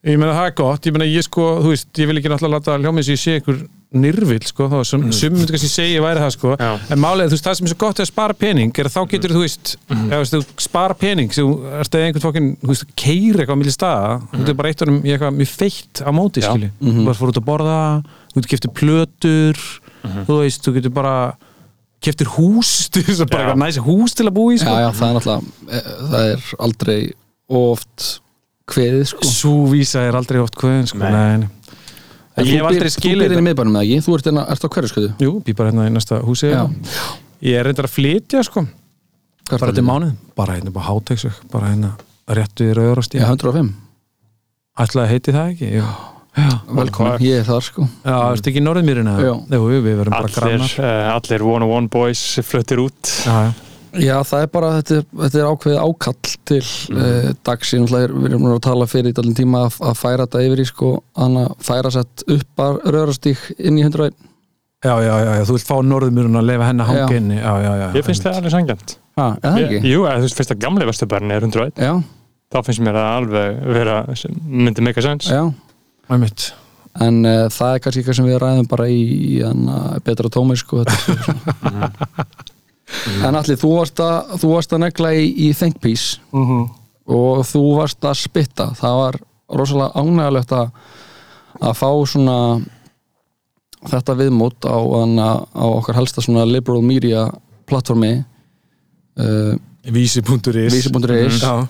ég 0.07 0.17
meina 0.17 0.33
það 0.33 0.47
er 0.49 0.55
gott, 0.57 0.87
ég 0.89 0.95
meina 0.97 1.09
ég 1.11 1.25
sko 1.27 1.47
þú 1.61 1.75
veist, 1.75 1.91
ég 2.01 2.09
vil 2.09 2.21
ekki 2.21 2.31
náttúrulega 2.33 2.57
láta 2.61 2.77
hljómið 2.81 3.07
sem 3.07 3.17
ég 3.17 3.21
sé 3.21 3.35
ykkur 3.41 3.59
nyrvill 4.01 4.45
sko, 4.47 4.69
þá 4.71 4.77
sem, 4.87 5.03
mm. 5.03 5.33
myndi 5.35 5.51
kannski 5.51 5.69
segja 5.69 6.03
væri 6.05 6.23
það 6.23 6.33
sko, 6.37 6.53
Já. 6.55 6.69
en 6.95 7.01
málið, 7.03 7.27
þú 7.33 7.35
veist, 7.35 7.47
það 7.49 7.57
sem 7.59 7.67
er 7.67 7.73
svo 7.73 7.79
gott 7.83 7.99
er 8.01 8.07
að 8.07 8.11
spara 8.13 8.37
pening, 8.39 8.71
er 8.79 8.89
þá 8.95 9.01
getur 9.11 9.35
þú 9.35 9.43
veist 9.43 9.73
Mhm. 9.91 10.13
ef 10.15 10.31
þú 10.31 10.39
veist, 10.39 10.55
spara 10.63 10.95
pening 10.95 11.35
sem 11.35 11.45
þú 11.45 11.57
ert 11.81 11.91
eða 11.99 12.07
einhvern 12.07 12.25
fokkin, 12.25 12.49
þú 12.63 12.71
veist, 12.71 12.87
keiri 12.95 13.43
eitthvað 13.43 13.59
á 13.59 13.61
milli 13.61 13.75
staða, 13.75 14.13
þú 14.31 14.41
veist, 14.45 14.57
bara 14.63 14.69
eitt 14.71 14.85
honum 14.85 15.03
í 15.03 15.11
eitthvað 15.11 15.37
mjög 15.41 15.53
feitt 15.59 16.03
á 16.07 16.11
móti. 16.15 16.41
Já. 16.41 16.49
skilji 16.55 16.71
þú 16.81 17.05
bara 17.05 17.19
fór 17.19 17.33
út 17.35 17.41
að 17.43 17.49
borða, 17.51 17.81
þú 18.31 18.41
getur 18.41 18.51
keftir 18.55 18.75
plötur 18.81 19.57
Mhm. 20.07 20.25
þú 20.27 20.35
veist, 20.41 20.63
þú 20.65 20.75
getur 20.79 20.95
bara 20.95 21.17
keftir 22.01 22.27
hús, 22.39 22.71
þú 22.95 23.03
veist, 23.05 23.27
bara 23.29 23.43
Já. 23.43 23.47
eitthvað 23.51 23.63
næsi 23.67 23.85
hús 23.85 24.15
til 24.15 24.27
að 24.31 24.33
búa 24.39 24.55
í, 24.55 24.57
já, 24.57 24.65
sko 24.65 25.05
já, 25.05 25.21
er 25.21 25.77
e, 25.77 25.83
það 26.09 26.25
er 26.31 26.41
aldrei 26.59 27.13
oft 27.51 28.21
kveðið 28.71 29.07
sko 29.13 29.31
Sú 29.31 29.55
vísa 29.71 30.05
er 30.09 30.19
aldrei 30.19 30.41
oft 30.43 30.57
kvöðin 30.59 30.89
sko. 30.91 31.01
Nei. 31.03 31.11
Nei. 31.45 31.49
En 32.39 32.47
Ég 32.47 32.61
hef 32.61 32.69
aldrei 32.71 32.89
Þú 32.89 32.95
skilið 32.97 33.25
byrðin 33.25 33.27
í 33.27 33.35
þetta 33.35 33.47
miðbænum 33.49 33.75
með 33.77 33.87
ekki, 33.87 34.05
þú 34.07 34.15
ert, 34.17 34.29
hérna, 34.31 34.45
ert 34.55 34.65
á 34.65 34.69
hverju 34.75 34.93
skuðu 34.93 35.11
Jú, 35.25 35.33
býr 35.47 35.59
bara 35.59 35.73
hérna 35.73 35.89
í 35.89 35.95
næsta 35.95 36.21
húsi 36.27 36.53
Já. 36.53 36.63
Ég 37.45 37.59
er 37.59 37.69
reyndar 37.69 37.89
að 37.91 37.97
flytja 37.97 38.45
sko 38.47 38.65
Bara 39.51 39.71
er 39.73 39.77
til 39.77 39.87
mánuð 39.87 40.15
Bara 40.39 40.57
hérna 40.59 40.75
bara 40.75 40.89
háteksug 40.89 41.43
Bara 41.53 41.73
hérna 41.73 41.95
réttu 42.31 42.69
í 42.69 42.73
Já, 42.73 43.03
stíð 43.07 43.27
105 43.27 43.75
Ætlaði 44.81 45.11
heiti 45.11 45.35
það 45.35 45.53
ekki? 45.55 45.71
Jú. 45.81 45.89
Já, 46.31 46.51
Velkomin, 46.71 47.25
ég 47.27 47.41
er 47.41 47.49
þar 47.49 47.65
sko 47.67 47.85
Já, 48.07 48.15
ertu 48.31 48.53
ekki 48.53 48.61
í 48.61 48.63
norðmýrina? 48.63 49.17
Já. 49.19 49.33
Jú, 49.35 49.65
jú, 49.75 49.81
við 49.83 49.97
verum 49.99 50.15
bara 50.15 50.29
allir, 50.29 50.37
grannar 50.37 50.77
uh, 50.79 51.09
allir 51.17 51.43
one 51.43 51.67
on 51.67 51.75
one 51.75 51.91
boys 51.91 52.23
fluttir 52.47 52.79
út 52.85 53.11
Já, 53.27 53.35
já 53.49 53.70
Já, 53.99 54.17
það 54.23 54.45
er 54.45 54.51
bara, 54.55 54.71
þetta 54.79 54.97
er, 55.01 55.05
þetta 55.25 55.39
er 55.41 55.51
ákveðið 55.51 55.81
ákall 55.83 56.35
til 56.51 56.63
mm. 56.63 57.39
dags, 57.47 57.73
ég 57.75 57.83
náttúrulega 57.83 58.07
er, 58.07 58.13
við 58.15 58.31
erum 58.31 58.45
nú 58.47 58.53
að 58.55 58.65
tala 58.67 58.87
fyrir 58.91 59.11
í 59.11 59.17
dalinn 59.17 59.39
tíma 59.39 59.65
að, 59.67 59.79
að 59.91 59.97
færa 59.99 60.27
þetta 60.27 60.43
yfir 60.47 60.63
í 60.63 60.67
sko, 60.69 60.91
hann 61.19 61.39
að 61.41 61.55
færa 61.67 61.93
sett 61.95 62.25
upp 62.37 62.63
að 62.67 62.79
röðrastík 62.95 63.47
inn 63.59 63.81
í 63.81 63.87
101 63.87 64.15
Já, 64.81 64.95
já, 65.05 65.13
já, 65.13 65.31
já, 65.37 65.43
þú 65.45 65.55
vilt 65.59 65.69
fá 65.69 65.75
norðmýruna 65.85 66.41
að 66.41 66.47
leifa 66.49 66.69
henni 66.71 66.85
að 66.85 66.89
hanga 66.89 67.01
Já. 67.05 67.17
inni. 67.19 67.37
Já, 67.37 67.51
já, 67.61 67.73
já 67.77 67.87
ég 67.99 68.07
finnst 68.07 68.25
það 68.25 68.39
alveg 68.39 68.55
sangjant 68.55 68.95
Ha, 69.19 69.27
er 69.35 69.43
það 69.45 69.65
ekki? 69.67 69.81
Jú, 69.91 70.05
þú 70.07 70.31
fyrst 70.39 70.55
að 70.55 70.63
gamli 70.63 70.87
vesturbærin 70.89 71.35
er 71.35 71.45
101 71.45 71.83
Já, 71.85 71.91
þá 72.55 72.59
finnst 72.65 72.85
mér 72.87 72.97
það 72.97 73.11
alveg 73.19 73.59
vera 73.77 73.99
myndi 74.41 74.87
make 74.87 75.03
a 75.03 75.05
sense. 75.05 75.29
Já. 75.29 75.51
Það 76.07 76.17
er 76.17 76.23
mitt 76.23 76.47
En 77.01 77.21
uh, 77.23 77.43
það 77.53 77.75
er 77.75 77.83
kannski 77.85 78.01
eitthvað 78.01 78.17
sem 78.19 78.31
við 78.31 78.41
ræðum 78.43 78.71
bara 78.73 78.89
í, 78.91 79.03
í 79.05 79.35
hann 79.45 79.69
betra 80.07 80.33
tómi 80.33 80.57
sko 80.59 80.81
þetta 80.81 80.97
er 80.97 81.21
svona. 81.29 81.91
En 83.25 83.35
allir, 83.39 83.57
þú 83.61 83.71
varst 83.79 84.01
að 84.03 84.35
þú 84.43 84.53
varst 84.55 84.73
að 84.75 84.83
negla 84.85 85.13
í, 85.15 85.27
í 85.49 85.53
Think 85.57 85.81
Piece 85.81 86.19
Mhm. 86.33 86.69
og 87.07 87.45
þú 87.47 87.63
varst 87.79 88.01
að 88.05 88.19
spitta. 88.21 88.71
Það 88.79 88.99
var 89.03 89.21
rosalega 89.51 89.93
ánægulegt 89.95 90.53
að 90.53 90.71
að 91.61 91.75
fá 91.75 91.89
svona 92.07 92.37
þetta 93.91 94.15
viðmót 94.19 94.67
á, 94.69 94.77
á 94.77 95.65
okkar 95.65 95.97
helsta 95.99 96.23
svona 96.23 96.45
liberal 96.47 96.83
media 96.85 97.27
plattformi 97.67 98.13
uh, 99.19 99.57
Vísi.is 99.91 100.75
vísi.is 100.75 101.41
Já, 101.41 101.67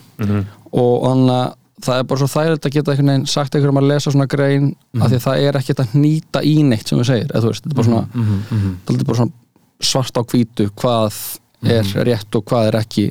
og 0.72 0.94
þannig 1.06 1.34
að 1.36 1.56
það 1.80 1.98
er 2.00 2.06
bara 2.10 2.20
svo 2.20 2.28
þægilegt 2.28 2.66
að 2.66 2.74
geta 2.74 2.92
einhvern 2.92 3.10
veginn 3.12 3.28
sagt 3.30 3.54
einhverjum 3.56 3.78
að 3.80 3.86
lesa 3.88 4.10
svona 4.12 4.26
grein 4.28 4.66
af 5.00 5.06
því 5.08 5.16
að 5.20 5.24
það 5.24 5.44
er 5.46 5.58
ekkert 5.60 5.80
að 5.84 5.94
hnýta 5.94 6.42
í 6.44 6.56
neitt 6.66 6.90
sem 6.90 6.98
við 7.00 7.08
segir, 7.08 7.30
eða 7.30 7.40
þú 7.46 7.52
veist, 7.52 7.62
þetta 7.64 7.72
er 7.72 7.78
bara 7.78 7.88
svona, 7.88 8.02
mhm, 8.12 8.42
mhm. 8.50 8.74
þetta 8.88 9.00
er 9.00 9.08
bara 9.08 9.20
svona 9.22 9.39
svart 9.80 10.16
á 10.16 10.22
hvítu 10.22 10.68
hvað 10.78 11.16
er 11.66 11.88
rétt 12.06 12.36
og 12.36 12.44
hvað 12.48 12.70
er 12.70 12.78
ekki. 12.80 13.06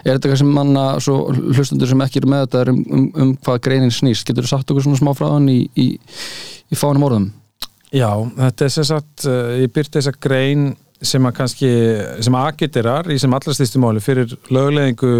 Er 0.00 0.16
þetta 0.16 0.38
sem 0.40 0.48
manna, 0.48 0.84
hlustundur 0.96 1.90
sem 1.90 2.04
ekki 2.06 2.22
eru 2.22 2.30
með 2.32 2.46
þetta 2.46 2.62
er 2.62 2.70
um, 2.72 2.78
um, 2.88 3.08
um 3.24 3.32
hvað 3.44 3.58
greinin 3.66 3.92
snýst? 3.92 4.24
Getur 4.28 4.46
þú 4.46 4.52
sagt 4.54 4.72
okkur 4.72 4.86
svona 4.86 5.00
smá 5.00 5.12
frá 5.16 5.28
hann 5.34 5.50
í, 5.52 5.60
í, 5.76 5.90
í 6.72 6.78
fánum 6.78 7.04
orðum? 7.10 7.26
Já, 7.92 8.08
þetta 8.38 8.64
er 8.64 8.72
sem 8.72 8.88
sagt, 8.88 9.26
uh, 9.26 9.58
ég 9.60 9.72
byrti 9.74 9.98
þessa 9.98 10.14
grein 10.16 10.70
sem 11.00 11.24
að 11.24 11.36
kannski, 11.36 11.70
sem 12.24 12.36
agiterar 12.36 13.08
í 13.12 13.16
sem 13.20 13.32
allra 13.32 13.54
stýstu 13.56 13.80
máli 13.80 14.02
fyrir 14.04 14.34
lögleðingu 14.52 15.12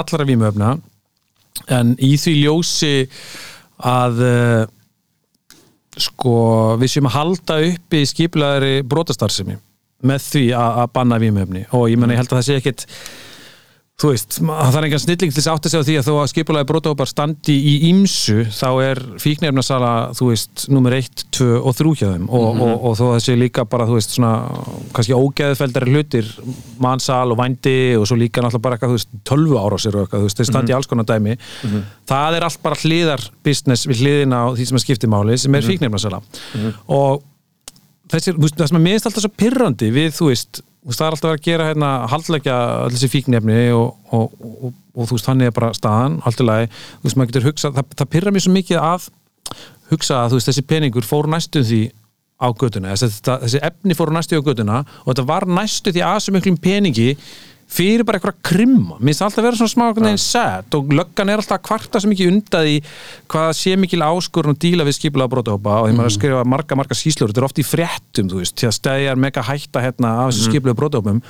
allra 0.00 0.26
vímöfna 0.26 0.72
en 1.74 1.94
í 2.02 2.16
því 2.18 2.34
ljósi 2.40 2.92
að 3.86 4.22
uh, 4.26 4.64
sko 5.98 6.34
við 6.78 6.92
séum 6.94 7.10
að 7.10 7.16
halda 7.18 7.60
uppi 7.68 8.02
skipulegari 8.10 8.82
brotastarfsemi 8.86 9.58
með 10.06 10.28
því 10.32 10.44
að 10.58 10.84
banna 10.94 11.18
vímöfni 11.22 11.64
og 11.74 11.88
ég 11.90 11.98
menna 11.98 12.14
ég 12.14 12.22
held 12.22 12.30
að 12.32 12.38
það 12.40 12.46
sé 12.48 12.60
ekkit 12.60 12.86
þú 13.98 14.12
veist, 14.12 14.36
það 14.38 14.76
er 14.78 14.84
engan 14.86 15.00
snilling 15.02 15.32
til 15.32 15.40
þess 15.40 15.50
átta 15.50 15.70
sig 15.72 15.80
á 15.82 15.86
því 15.88 15.94
að 15.98 16.04
þó 16.06 16.10
að 16.20 16.28
skipulagi 16.30 16.66
brotahópar 16.68 17.08
standi 17.10 17.54
í 17.66 17.72
ímsu 17.88 18.44
þá 18.54 18.66
er 18.84 19.00
fíknefnasala, 19.18 19.88
þú 20.14 20.28
veist, 20.28 20.66
nummer 20.70 20.94
1, 20.94 21.24
2 21.34 21.48
og 21.58 21.74
3 21.74 21.94
hjá 21.98 22.04
þeim. 22.12 22.28
Og, 22.30 22.44
og, 22.52 22.74
og, 22.76 22.92
þó 22.94 23.02
að 23.08 23.10
það 23.16 23.24
sé 23.24 23.34
líka 23.40 23.64
bara, 23.66 23.88
þú 23.88 23.96
veist, 23.98 24.14
svona 24.14 24.30
kannski 24.94 25.18
ógeðfeldari 25.18 25.90
hlutir 25.90 26.30
mannsal 26.84 27.34
og 27.34 27.40
vændi 27.40 27.74
og 27.98 28.06
svo 28.06 28.20
líka 28.20 28.44
náttúrulega 28.44 28.66
bara 28.68 28.78
eitthvað, 28.78 28.94
þú 28.94 29.00
veist, 29.00 29.18
12 29.32 29.58
árásir 29.64 29.98
og 29.98 30.04
eitthvað, 30.04 30.22
þú 30.22 30.30
veist, 30.30 30.42
þeir 30.42 30.50
standi 30.52 30.74
í 30.74 30.76
alls 30.78 30.90
konar 30.92 31.08
dæmi. 31.08 31.34
Það 32.12 32.38
er 32.38 32.46
allt 32.46 32.62
bara 32.68 32.78
hliðar 32.84 33.26
business 33.50 33.90
við 33.90 34.04
hliðina 34.04 34.44
á 34.46 34.54
því 34.54 34.68
sem 34.70 34.78
er 34.78 34.86
skiptimáli 34.86 35.40
sem 35.42 35.58
er 35.58 35.66
fíknefnasala 35.66 36.22
og 36.86 37.26
veist, 38.12 38.56
það 38.56 38.70
sem 38.70 38.78
er 38.78 38.84
minnst 38.84 39.08
alltaf 39.08 39.24
svo 39.24 39.32
pirrandi 39.38 39.90
við, 39.94 40.10
þú 40.16 40.30
veist, 40.30 40.62
það 40.88 41.04
er 41.06 41.16
alltaf 41.16 41.34
að 41.34 41.44
gera 41.44 41.68
hérna, 41.68 41.90
haldleggja 42.12 42.56
allir 42.84 42.96
þessi 42.96 43.12
fíknefni 43.12 43.60
og, 43.76 43.94
og, 44.14 44.34
og, 44.40 44.72
og, 44.94 45.02
þú 45.04 45.18
veist, 45.18 45.28
þannig 45.28 45.50
er 45.50 45.56
bara 45.58 45.72
staðan 45.76 46.18
allt 46.28 46.42
í 46.42 46.48
lagi, 46.48 46.70
þú 46.72 47.08
veist, 47.08 47.18
maður 47.20 47.32
getur 47.32 47.48
hugsa 47.50 47.72
það, 47.76 47.94
það 48.00 48.12
pirrar 48.14 48.36
mér 48.36 48.46
svo 48.46 48.54
mikið 48.56 48.82
að 48.82 49.08
hugsa 49.92 50.22
að 50.22 50.32
þú 50.32 50.40
veist, 50.40 50.50
þessi 50.52 50.66
peningur 50.72 51.08
fór 51.08 51.30
næstu 51.32 51.64
því 51.64 51.82
á 52.38 52.48
göduna, 52.54 52.94
þessi, 52.94 53.22
þessi 53.26 53.62
efni 53.66 53.98
fór 53.98 54.12
næstu 54.14 54.38
á 54.38 54.46
göduna 54.46 54.82
og 55.02 55.10
þetta 55.10 55.28
var 55.28 55.48
næstu 55.50 55.92
því 55.94 56.04
að 56.06 56.18
svo 56.22 56.34
miklum 56.36 56.58
peningi 56.62 57.08
fyrir 57.68 58.04
bara 58.08 58.18
eitthvað 58.18 58.38
krimma, 58.48 58.96
minnst 59.04 59.22
alltaf 59.24 59.44
vera 59.44 59.58
svona 59.58 59.72
smá 59.72 59.84
einhvern 59.88 60.08
veginn 60.08 60.22
set 60.22 60.76
og 60.78 60.94
löggan 60.96 61.28
er 61.28 61.42
alltaf 61.42 61.58
að 61.58 61.66
kvarta 61.68 62.00
svo 62.00 62.12
mikið 62.12 62.32
undaði 62.32 62.78
hvað 63.28 63.50
sé 63.58 63.74
mikil 63.80 64.00
áskurinn 64.06 64.56
og 64.56 64.62
díla 64.62 64.86
við 64.88 64.96
skipulega 64.96 65.32
brotahópa. 65.34 65.82
Og 65.84 65.92
maður 65.92 66.06
er 66.06 66.12
að 66.12 66.16
skrifa 66.16 66.48
marga, 66.48 66.78
marga 66.80 66.96
skýslur 66.96 67.32
þetta 67.32 67.44
er 67.44 67.48
oft 67.50 67.60
í 67.60 67.66
fréttum, 67.68 68.32
þú 68.32 68.40
veist, 68.40 68.56
því 68.56 68.70
að 68.70 68.76
stæðjar 68.78 69.22
mega 69.26 69.44
hætta 69.50 69.84
hérna 69.84 70.14
af 70.24 70.32
þessu 70.32 70.48
skipulega 70.48 70.80
brotahópum 70.80 71.22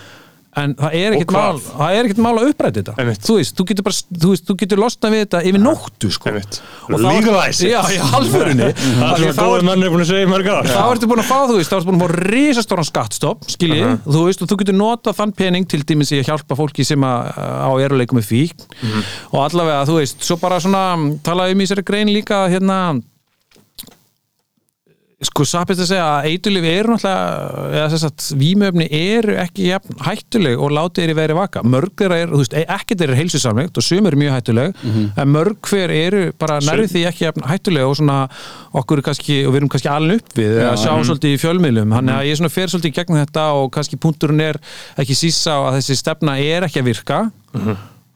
en 0.62 0.74
það 0.78 0.96
er 0.98 1.16
ekkert 1.18 1.32
mál 1.36 1.58
það 1.64 1.96
er 1.98 2.08
ekkert 2.08 2.20
mál 2.24 2.32
að 2.38 2.48
uppræta 2.52 2.80
þetta. 2.82 2.94
Einmitt. 3.02 3.22
þú 3.28 3.36
veist, 3.38 3.54
þú 3.58 3.66
getur 3.70 3.86
bara, 3.88 3.98
þú 4.22 4.30
veist, 4.32 4.44
þú 4.48 4.56
getur 4.62 4.82
losna 4.82 5.10
við 5.14 5.22
þetta 5.24 5.40
yfir 5.50 5.62
nóttu, 5.64 6.10
sko. 6.14 6.28
Einmitt. 6.32 6.60
Og 6.88 6.94
þá- 6.98 7.08
Legalize 7.08 7.62
it. 7.64 7.72
já, 7.72 7.80
í 7.94 7.98
alvörunni. 8.18 8.68
Það 8.98 9.08
er 9.08 9.12
að 9.12 9.22
svo 9.22 9.32
þá 9.32 9.42
góður 9.42 9.72
er- 9.72 9.84
er 9.88 9.92
búin 9.94 10.04
að 10.04 10.10
segja 10.12 10.30
mörg 10.32 10.48
ár. 10.52 10.70
þá 10.72 10.84
ertu 10.92 11.10
búin 11.12 11.22
að 11.24 11.28
fá, 11.28 11.38
þú 11.48 11.58
veist, 11.58 11.70
þá 11.72 11.76
ertu 11.78 11.88
búin 11.90 11.98
að 11.98 12.04
fá 12.04 12.16
risastóran 12.28 12.88
skatstopp, 12.88 13.48
skilji, 13.52 13.82
þú 14.08 14.24
veist, 14.28 14.42
og 14.44 14.48
þú 14.52 14.58
getur 14.62 14.78
notað 14.78 15.18
þann 15.20 15.34
pening 15.38 15.68
til 15.68 15.82
dæmis 15.88 16.12
í 16.14 16.20
að 16.22 16.28
hjálpa 16.32 16.56
fólki 16.58 16.84
sem 16.86 17.04
að, 17.08 17.30
á 17.38 17.70
eruleikum 17.84 18.18
með 18.18 18.28
fík 18.28 18.66
og 19.32 19.40
allavega, 19.44 19.84
þú 19.88 19.98
veist, 20.00 20.22
svo 20.24 20.36
bara 20.40 20.58
svona 20.62 20.82
talaði 21.26 21.54
um 21.56 21.62
í 21.64 21.68
sér 21.70 21.82
grein 21.86 22.10
líka 22.12 22.44
hérna 22.50 22.78
sko 25.18 25.42
sapist 25.42 25.80
að 25.82 25.88
segja 25.90 26.02
að 26.20 26.26
eitulif 26.30 26.66
eru 26.70 26.92
náttúrulega, 26.94 27.62
eða 27.74 27.86
þess 27.90 28.06
að 28.06 28.26
vímöfni 28.38 28.86
eru 28.94 29.32
ekki 29.42 29.64
jafn 29.66 29.96
hættuleg 30.06 30.60
og 30.62 30.70
látið 30.76 31.04
er 31.04 31.10
í 31.10 31.16
veri 31.18 31.34
vaka, 31.34 31.62
mörg 31.66 31.90
þeirra 31.98 32.18
er, 32.22 32.30
þú 32.30 32.38
veist, 32.44 32.54
ekkert 32.54 33.02
þeirra 33.02 33.16
er 33.16 33.20
heilsusamlegt 33.24 33.80
og 33.80 33.86
sum 33.88 34.06
eru 34.06 34.20
mjög 34.20 34.36
hættuleg 34.36 34.78
en 35.18 35.32
mörg 35.34 35.58
hver 35.72 35.90
eru 35.90 36.22
bara 36.38 36.60
nærri 36.62 36.86
því 36.92 37.02
ekki 37.10 37.24
jafn 37.26 37.48
hættuleg 37.50 37.82
og 37.88 37.96
svona 37.98 38.20
okkur 38.78 39.02
kannski, 39.02 39.40
og 39.42 39.56
við 39.56 39.60
erum 39.64 39.72
kannski 39.74 39.90
alveg 39.90 40.22
upp 40.22 40.38
við 40.38 40.56
að 40.68 40.78
sjá 40.84 40.94
svolítið 41.10 41.34
í 41.34 41.42
fjölmiðlum, 41.42 41.98
þannig 41.98 42.14
að 42.14 42.26
ég 42.30 42.38
svona 42.38 42.54
fer 42.54 42.70
svolítið 42.70 42.94
í 42.94 42.98
gegnum 43.00 43.22
þetta 43.24 43.50
og 43.58 43.70
kannski 43.74 43.98
punkturinn 43.98 44.40
er 44.46 44.62
ekki 45.02 45.18
sísa 45.18 45.58
á 45.58 45.60
að 45.66 45.80
þessi 45.80 45.98
stefna 45.98 46.38
er 46.38 46.62
ekki 46.70 46.78
að 46.84 46.92
virka 46.92 47.24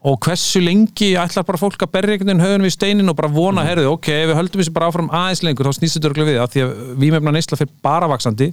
og 0.02 0.18
hversu 0.26 0.59
lengi 0.62 1.12
ætlar 1.21 1.47
bara 1.47 1.61
fólk 1.61 1.85
að 1.85 1.92
berja 1.94 2.16
einhvern 2.16 2.32
veginn 2.32 2.42
höfun 2.42 2.66
við 2.66 2.75
steinin 2.75 3.12
og 3.12 3.16
bara 3.18 3.30
vona, 3.30 3.62
herðu, 3.66 3.92
ok, 3.94 4.09
ef 4.11 4.30
við 4.32 4.38
höldum 4.40 4.62
þessi 4.62 4.75
bara 4.75 4.88
áfram 4.90 5.11
aðeins 5.14 5.42
lengur, 5.47 5.68
þá 5.71 5.78
snýst 5.78 5.99
þetta 5.99 6.11
örgulega 6.11 6.32
við 6.32 6.40
að 6.42 6.52
því 6.56 6.64
að 6.64 6.73
vímefna 7.04 7.35
neysla 7.37 7.59
fyrir 7.61 7.73
bara 7.87 8.09
vaksandi 8.11 8.49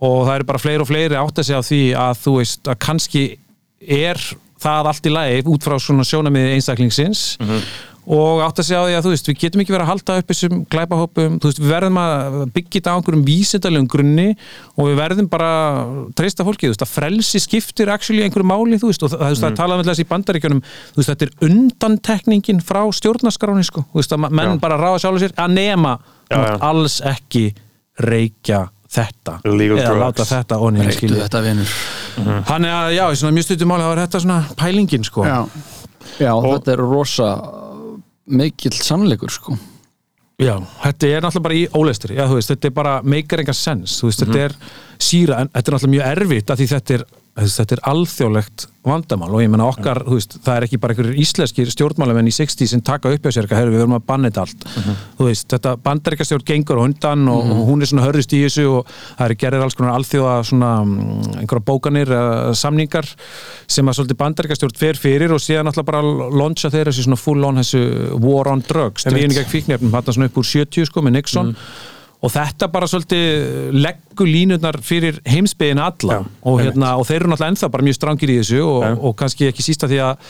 og 0.00 0.18
það 0.26 0.34
eru 0.34 0.48
bara 0.52 0.60
fleiri 0.60 0.84
og 0.84 0.88
fleiri 0.90 1.16
átt 1.20 1.40
að 1.40 1.48
segja 1.48 1.60
á 1.60 1.68
því 1.70 1.82
að 2.04 2.20
þú 2.26 2.34
veist 2.36 2.70
að 2.72 2.78
kannski 2.86 3.24
er 3.80 4.20
það 4.60 4.90
allt 4.92 5.06
í 5.08 5.12
lagi 5.14 5.42
út 5.48 5.64
frá 5.64 5.78
svona 5.80 6.04
sjónamiði 6.04 6.52
einstaklingsins 6.58 7.22
og 8.10 8.40
átt 8.42 8.58
að 8.58 8.66
segja 8.66 8.80
á 8.82 8.86
því 8.88 8.94
að 8.98 9.04
þú 9.06 9.10
veist, 9.12 9.28
við 9.30 9.36
getum 9.38 9.60
ekki 9.62 9.74
verið 9.74 9.84
að 9.84 9.90
halda 9.92 10.14
upp 10.18 10.30
þessum 10.32 10.62
glæpahópum, 10.72 11.36
þú 11.38 11.50
veist, 11.50 11.60
við 11.62 11.70
verðum 11.70 11.98
að 12.02 12.38
byggja 12.56 12.72
þetta 12.80 12.90
á 12.90 12.96
einhverjum 12.98 13.22
vísindalegum 13.28 13.86
grunni 13.92 14.26
og 14.74 14.88
við 14.88 14.96
verðum 14.98 15.28
bara 15.30 15.50
að 15.52 15.92
treysta 16.18 16.46
fólki, 16.48 16.66
þú 16.66 16.72
veist, 16.74 16.82
að 16.86 16.94
frelsi 16.96 17.42
skiptir 17.44 17.92
actually 17.94 18.24
einhverju 18.26 18.48
máli, 18.50 18.80
þú 18.82 18.90
veist, 18.90 19.04
og 19.06 19.12
það, 19.14 19.22
veist, 19.28 19.44
það 19.46 19.60
talaðum 19.62 19.84
við 19.84 19.92
þessi 19.92 20.06
í 20.06 20.10
bandaríkjunum, 20.10 20.64
þú 20.90 21.00
veist, 21.02 21.12
þetta 21.12 21.28
er 21.28 21.48
undantekningin 21.50 22.64
frá 22.66 22.82
stjórnaskráni, 22.98 23.64
sko, 23.70 23.86
þú 23.92 24.02
veist, 24.02 24.16
að 24.18 24.26
menn 24.26 24.56
Já. 24.56 24.60
bara 24.66 24.80
ráða 24.80 25.04
sjálfur 25.04 25.24
sér 25.28 25.36
að 25.38 25.54
nema 25.60 25.94
já. 26.26 26.42
alls 26.66 26.98
ekki 27.06 27.46
reykja 28.00 28.64
þetta 28.90 29.38
Illegal 29.46 29.78
eða 29.78 29.90
drugs. 29.92 30.02
láta 30.02 30.26
þetta 30.26 30.58
onni 30.66 30.86
vinur 31.46 31.74
Þannig 32.48 32.72
að 32.74 32.88
já, 32.96 33.04
í 33.06 33.18
svona 33.20 33.36
mjög 33.36 33.46
stuttum 33.46 33.70
máli 33.70 33.86
þá 33.86 33.90
er 33.92 34.00
þetta 34.02 34.20
svona 34.24 34.38
pælingin 34.58 35.06
sko 35.06 35.26
Já. 35.26 35.38
Já, 36.18 36.32
Og- 36.34 36.48
þetta 36.58 36.72
er 36.74 36.82
rosa 36.82 37.28
mikill 38.30 38.76
sannleikur 38.76 39.32
sko. 39.34 39.56
Já, 40.40 40.54
þetta 40.86 41.08
er 41.08 41.24
náttúrulega 41.24 41.44
bara 41.44 41.56
í 41.58 41.64
óleistri 41.76 42.14
þetta 42.16 42.68
er 42.70 42.72
bara 42.72 42.92
meikar 43.04 43.42
enga 43.42 43.52
sens 43.52 43.98
veist, 44.00 44.22
þetta 44.22 44.46
er 44.46 44.54
síra, 44.96 45.42
en 45.42 45.50
þetta 45.52 45.68
er 45.68 45.74
náttúrulega 45.76 45.94
mjög 45.96 46.06
erfitt 46.14 46.52
að 46.52 46.62
því 46.62 46.68
þetta 46.70 46.94
er, 46.96 47.04
þetta 47.38 47.76
er 47.76 47.80
alþjóðlegt 47.88 48.66
vandamál 48.84 49.28
og 49.36 49.42
ég 49.42 49.50
menna 49.52 49.66
okkar, 49.68 50.00
þú 50.06 50.16
veist, 50.16 50.34
það 50.42 50.56
er 50.56 50.64
ekki 50.66 50.78
bara 50.80 50.94
einhverjir 50.94 51.20
íslenskir 51.20 51.68
stjórnmálamenn 51.70 52.28
í 52.30 52.32
60 52.34 52.70
sem 52.72 52.82
taka 52.84 53.12
upp 53.12 53.26
hjá 53.26 53.34
sér, 53.36 53.48
herru, 53.52 53.74
við 53.74 53.82
verum 53.82 53.96
að 53.98 54.06
banna 54.08 54.30
þetta 54.30 54.44
allt. 54.46 54.64
Þú 55.18 55.26
veist, 55.28 55.46
þetta 55.52 55.74
bandaríkastjórn 55.84 56.46
gengur 56.48 56.80
á 56.80 56.86
undan 56.88 57.28
og, 57.30 57.52
og 57.54 57.60
hún 57.68 57.84
er 57.84 57.90
svona 57.90 58.06
hörðist 58.08 58.34
í 58.36 58.40
þessu 58.46 58.66
og 58.72 58.90
það 58.94 59.24
er 59.26 59.36
gerir 59.44 59.66
alls 59.66 59.78
konar 59.78 59.94
alþjóða 59.98 60.34
svona 60.48 60.72
mm, 60.86 61.38
einhverja 61.44 61.66
bókanir, 61.70 62.12
uh, 62.16 62.50
samningar 62.56 63.12
sem 63.70 63.92
að 63.92 64.00
svolítið 64.00 64.20
bandaríkastjórn 64.24 64.80
fer 64.80 65.00
fyrir 65.00 65.36
og 65.36 65.44
síðan 65.44 65.68
náttúrulega 65.68 65.92
bara 65.92 66.34
launcha 66.40 66.72
þeirra 66.72 66.90
þessu 66.90 67.06
svona 67.06 67.20
full 67.20 67.46
on 67.46 67.62
þessu 67.62 67.86
war 68.24 68.50
on 68.50 68.64
drugs, 68.66 69.06
stríðin 69.06 69.36
gegn 69.38 69.54
fíknefnum, 69.54 69.94
hann 69.94 70.12
svona 70.12 70.32
upp 70.32 70.40
úr 70.40 70.52
70 70.56 70.88
sko 70.90 71.04
með 71.04 71.20
Nixon 71.20 71.54
og 72.20 72.32
þetta 72.34 72.68
bara 72.72 72.88
svolítið 72.90 73.76
leggur 73.80 74.28
línurnar 74.28 74.80
fyrir 74.84 75.20
heimsbyðin 75.28 75.80
alla. 75.82 76.18
Já, 76.20 76.24
og, 76.44 76.58
hérna, 76.60 76.94
og 77.00 77.06
þeir 77.08 77.22
eru 77.22 77.30
náttúrulega 77.32 77.54
ennþá 77.54 77.70
bara 77.72 77.86
mjög 77.86 77.96
strangir 77.96 78.32
í 78.32 78.40
þessu 78.42 78.60
og, 78.64 79.04
og 79.08 79.16
kannski 79.20 79.48
ekki 79.48 79.64
sísta 79.64 79.88
því 79.90 80.02
að 80.04 80.26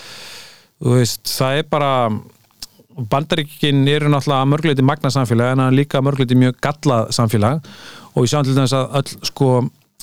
veist, 0.90 1.25
það 1.28 1.61
er 1.61 1.66
bara 1.70 1.92
bandaríkin 3.11 3.82
eru 3.90 4.11
náttúrulega 4.12 4.44
að 4.44 4.50
mörgleiti 4.54 4.87
magna 4.87 5.12
samfélag 5.12 5.54
en 5.54 5.66
líka 5.75 6.00
að 6.00 6.09
mörgleiti 6.09 6.38
mjög 6.38 6.59
gallað 6.62 7.12
samfélag. 7.16 7.68
Og 8.14 8.25
við 8.25 8.32
sjáum 8.32 8.47
til 8.47 8.56
þess 8.59 8.76
að 8.76 8.99
öll 9.00 9.30
sko 9.30 9.52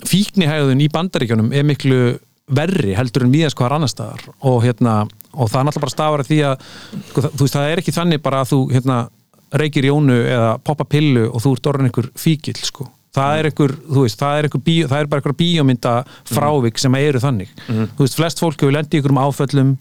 fíknihæðun 0.07 0.83
í 0.83 0.89
bandaríkjunum 0.93 1.53
er 1.55 1.65
miklu 1.67 2.01
verri 2.47 2.93
heldur 2.95 3.25
en 3.25 3.33
viðast 3.33 3.57
hvað 3.59 3.77
annar 3.77 3.91
staðar. 3.91 4.27
Og 4.47 4.61
hérna 4.63 5.01
og 5.37 5.51
það 5.51 5.59
er 5.59 5.67
náttúrulega 5.67 5.85
bara 5.85 5.93
stafar 5.93 6.23
að 6.23 6.31
því 6.31 6.39
að 6.47 6.67
sko, 7.09 7.21
það, 7.21 7.31
þú 7.31 7.45
veist 7.45 7.57
það 7.57 7.71
er 7.71 7.81
ekki 7.81 7.95
þannig 7.95 8.23
bara 8.23 8.41
að 8.41 8.51
þú 8.53 8.59
hérna 8.73 8.97
reykir 9.55 9.87
jónu 9.89 10.19
eða 10.27 10.53
poppa 10.63 10.85
pillu 10.89 11.27
og 11.31 11.41
þú 11.43 11.55
ert 11.55 11.71
orðin 11.71 11.89
einhver 11.89 12.11
fíkil 12.19 12.57
sko. 12.59 12.89
Það 13.17 13.39
er 13.39 13.49
einhver, 13.49 13.73
þú 13.87 14.03
veist, 14.03 14.19
það 14.19 14.37
er 14.37 14.47
einhver 14.47 14.63
bíó, 14.67 14.87
það 14.91 14.99
er 14.99 15.07
bara 15.09 15.21
einhver 15.23 15.37
bíómynda 15.39 15.93
frávik 16.29 16.77
sem 16.81 16.97
eru 16.99 17.21
þannig. 17.23 17.53
Þú 17.67 18.03
veist, 18.03 18.17
flest 18.19 18.43
fólk 18.43 18.61
hefur 18.61 18.75
lendið 18.75 18.99
í 18.99 19.01
einhverjum 19.01 19.23
áföllum 19.23 19.75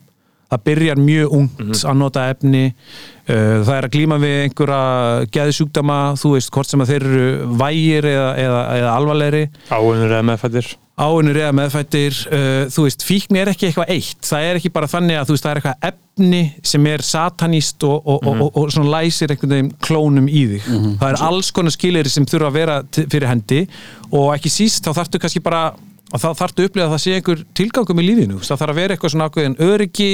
það 0.46 0.62
byrjar 0.68 1.00
mjög 1.02 1.32
ungt 1.34 1.84
að 1.90 1.96
nota 1.98 2.28
efni 2.30 2.64
uh, 2.70 3.64
það 3.66 3.74
er 3.76 3.88
að 3.88 3.92
glíma 3.96 4.18
við 4.22 4.36
einhverja 4.44 5.28
geðsjúkdama, 5.34 6.00
þú 6.22 6.34
veist, 6.36 6.52
hvort 6.54 6.70
sem 6.70 6.84
að 6.84 6.92
þeir 6.92 7.06
eru 7.10 7.52
vægir 7.62 8.10
eða, 8.12 8.32
eða, 8.44 8.64
eða 8.78 8.96
alvarlegri. 8.96 9.46
Áunur 9.74 10.10
eða 10.10 10.26
meðfættir 10.30 10.74
áunur 10.96 11.36
eða 11.36 11.52
meðfættir 11.52 12.18
uh, 12.32 12.66
þú 12.72 12.86
veist, 12.86 13.02
fíkni 13.04 13.42
er 13.42 13.50
ekki 13.52 13.68
eitthvað 13.68 13.90
eitt. 13.92 14.20
Það 14.24 14.46
er 14.48 14.60
ekki 14.60 14.72
bara 14.72 14.88
þannig 14.88 15.18
að 15.20 15.26
þú 15.28 15.34
veist, 15.36 15.46
það 15.46 15.50
er 15.52 15.60
eitthvað 15.60 15.88
efni 15.90 16.42
sem 16.72 16.86
er 16.88 17.04
satanist 17.04 17.84
og, 17.84 17.98
og, 18.00 18.22
og, 18.22 18.38
og, 18.46 18.60
og 18.62 18.70
svona 18.72 18.94
læsir 18.94 19.34
einhvern 19.34 19.52
veginn 19.52 19.74
klónum 19.84 20.30
í 20.30 20.46
þig. 20.54 20.70
Það 21.02 21.10
er 21.10 21.24
alls 21.26 21.50
konar 21.52 21.74
skilir 21.74 22.08
sem 22.08 22.28
þurfa 22.28 22.48
að 22.48 22.56
vera 22.56 22.78
fyrir 22.96 23.28
hendi 23.28 23.66
og 24.10 24.30
ekki 24.38 24.52
síst 24.52 24.88
þá 24.88 24.94
þarftu 25.02 25.20
kannski 25.20 25.44
bara 25.44 25.66
og 26.14 26.22
þá 26.22 26.28
þarftu 26.38 26.62
að 26.62 26.68
upplifa 26.70 26.86
að 26.86 26.92
það 26.94 27.02
sé 27.02 27.14
einhver 27.16 27.40
tilgangum 27.58 28.00
í 28.00 28.04
lífinu. 28.06 28.38
Það 28.38 28.60
þarf 28.62 28.72
að 28.72 28.78
vera 28.78 28.94
eitthvað 28.94 29.12
svona 29.12 29.26
ákveðin 29.26 29.56
öryggi 29.66 30.10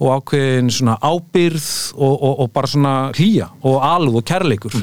og 0.00 0.08
ákveðin 0.16 0.72
svona 0.72 0.96
ábyrð 1.04 1.68
og, 1.94 2.14
og, 2.16 2.34
og 2.40 2.50
bara 2.56 2.70
svona 2.72 2.94
hlýja 3.12 3.50
og 3.62 3.76
alúð 3.84 4.18
og 4.22 4.26
kærleikur. 4.26 4.78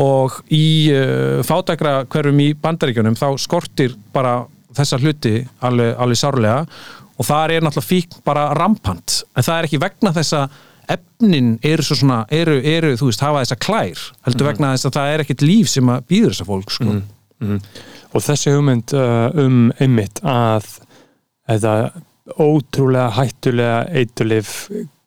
Og 0.00 0.38
í 0.54 0.64
uh, 0.94 1.42
fátækra 1.44 2.04
hverfum 2.06 2.40
í 2.40 2.52
bandaríkjunum 2.62 3.18
þá 3.18 3.26
skortir 3.42 3.98
bara 4.14 4.38
þessa 4.76 4.98
hluti 5.02 5.36
alveg, 5.66 5.94
alveg 5.98 6.20
sárlega. 6.20 6.64
Og 7.20 7.28
það 7.28 7.54
er 7.54 7.64
náttúrulega 7.66 7.90
fík 7.90 8.18
bara 8.24 8.48
rampant. 8.56 9.20
En 9.36 9.44
það 9.44 9.56
er 9.58 9.68
ekki 9.68 9.80
vegna 9.82 10.12
þess 10.16 10.36
að 10.38 10.58
efnin 10.90 11.54
eru 11.66 11.84
svo 11.86 11.98
svona, 12.00 12.20
eru, 12.34 12.56
eru 12.66 12.94
þú 12.98 13.10
veist, 13.10 13.24
hafa 13.24 13.44
þessa 13.44 13.58
klær, 13.62 14.04
heldur 14.26 14.48
vegna 14.48 14.72
þess 14.74 14.88
að 14.88 14.96
það 14.96 15.14
er 15.14 15.24
ekkit 15.24 15.44
líf 15.46 15.70
sem 15.70 15.92
að 15.92 16.06
býður 16.10 16.34
þessa 16.34 16.46
fólk 16.48 16.74
sko. 16.74 16.94
og 18.10 18.24
þessi 18.26 18.54
hugmynd 18.54 18.94
uh, 18.98 19.28
um 19.38 19.58
einmitt 19.80 20.18
að 20.26 20.66
þetta 21.48 21.74
ótrúlega 22.40 23.10
hættulega 23.16 23.78
eitulif 24.00 24.54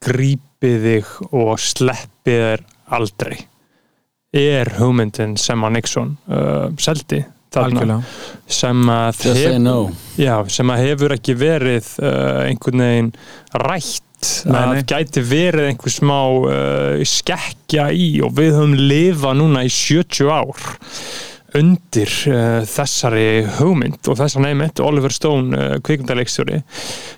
grípi 0.03 0.73
þig 0.83 1.11
og 1.31 1.59
sleppi 1.61 2.37
þér 2.39 2.63
aldrei 2.93 3.35
er 4.33 4.71
hugmyndin 4.79 5.35
sem 5.37 5.61
að 5.63 5.75
Nixon 5.77 6.15
uh, 6.27 6.71
seldi 6.81 7.21
þarna 7.53 7.83
algjörlega. 7.85 7.99
sem 8.59 8.89
að, 8.93 9.19
say 9.21 9.59
no. 9.61 9.77
Já, 10.19 10.35
sem 10.51 10.73
að 10.73 10.85
hefur 10.87 11.15
ekki 11.17 11.35
verið 11.39 11.91
uh, 12.03 12.41
einhvern 12.47 12.85
veginn 12.87 13.13
rætt 13.63 14.01
Nei, 14.47 14.55
að 14.55 14.69
nei. 14.77 14.83
gæti 14.87 15.21
verið 15.27 15.65
einhver 15.67 15.91
smá 15.91 16.19
uh, 16.31 17.01
skekkja 17.03 17.89
í 17.91 18.07
og 18.23 18.31
við 18.37 18.53
höfum 18.55 18.75
lifað 18.79 19.39
núna 19.41 19.65
í 19.67 19.71
70 19.73 20.31
ár 20.31 20.67
undir 21.59 22.09
uh, 22.31 22.63
þessari 22.65 23.43
hugmynd 23.59 24.07
og 24.09 24.17
þessar 24.19 24.41
neymitt 24.45 24.79
Oliver 24.83 25.13
Stone, 25.13 25.53
uh, 25.53 25.75
kvikmyndaleikstjóri 25.85 26.61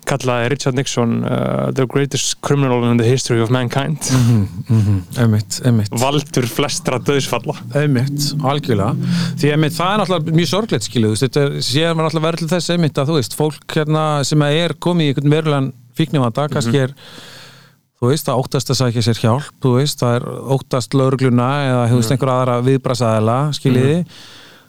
kallaði 0.10 0.50
Richard 0.52 0.76
Nixon 0.80 1.14
uh, 1.24 1.70
the 1.78 1.86
greatest 1.90 2.36
criminal 2.46 2.84
in 2.92 3.00
the 3.00 3.08
history 3.08 3.40
of 3.42 3.50
mankind. 3.54 4.04
Einmitt, 5.20 5.60
einmitt. 5.66 5.94
Valdur 6.02 6.48
flestra 6.52 7.00
döðsfalla 7.00 7.56
Einmitt, 7.80 8.32
algjörlega. 8.46 8.96
Því 9.40 9.54
einmitt, 9.56 9.78
það 9.78 9.94
er 9.94 10.02
náttúrulega 10.04 10.38
mjög 10.42 10.52
sorglegt 10.52 10.90
skilu 10.90 11.12
þú 11.14 11.16
veist, 11.16 11.26
þetta 11.28 11.46
er- 11.46 11.58
séð 11.70 11.90
maður 11.94 12.10
náttúrulega 12.10 12.28
verið 12.30 12.44
til 12.46 12.52
þess 12.56 12.74
einmitt 12.76 13.00
að 13.02 13.12
þú 13.12 13.18
veist, 13.22 13.38
fólk 13.40 13.78
hérna 13.80 14.06
sem 14.28 14.46
er 14.50 14.76
komið 14.84 15.08
í 15.08 15.14
einhvern 15.14 15.36
verulegan 15.38 15.72
fíknivanda, 15.96 16.50
kannski 16.52 16.82
er 16.86 16.94
þú 18.00 18.10
veist, 18.12 18.28
það 18.28 18.42
óttast 18.44 18.72
að 18.72 18.80
sækja 18.82 19.06
sér 19.06 19.22
hjálp 19.24 19.52
þú 19.64 19.76
veist, 19.78 20.02
það 20.02 20.18
er 20.18 20.26
óttast 20.56 20.98
laurugluna 20.98 21.52
eða 21.68 21.86
þú 21.92 22.00
veist, 22.02 22.16
einhver 22.16 22.34
aðra 22.34 22.58
viðbrasaðela 22.66 23.38
skiljiði? 23.56 24.02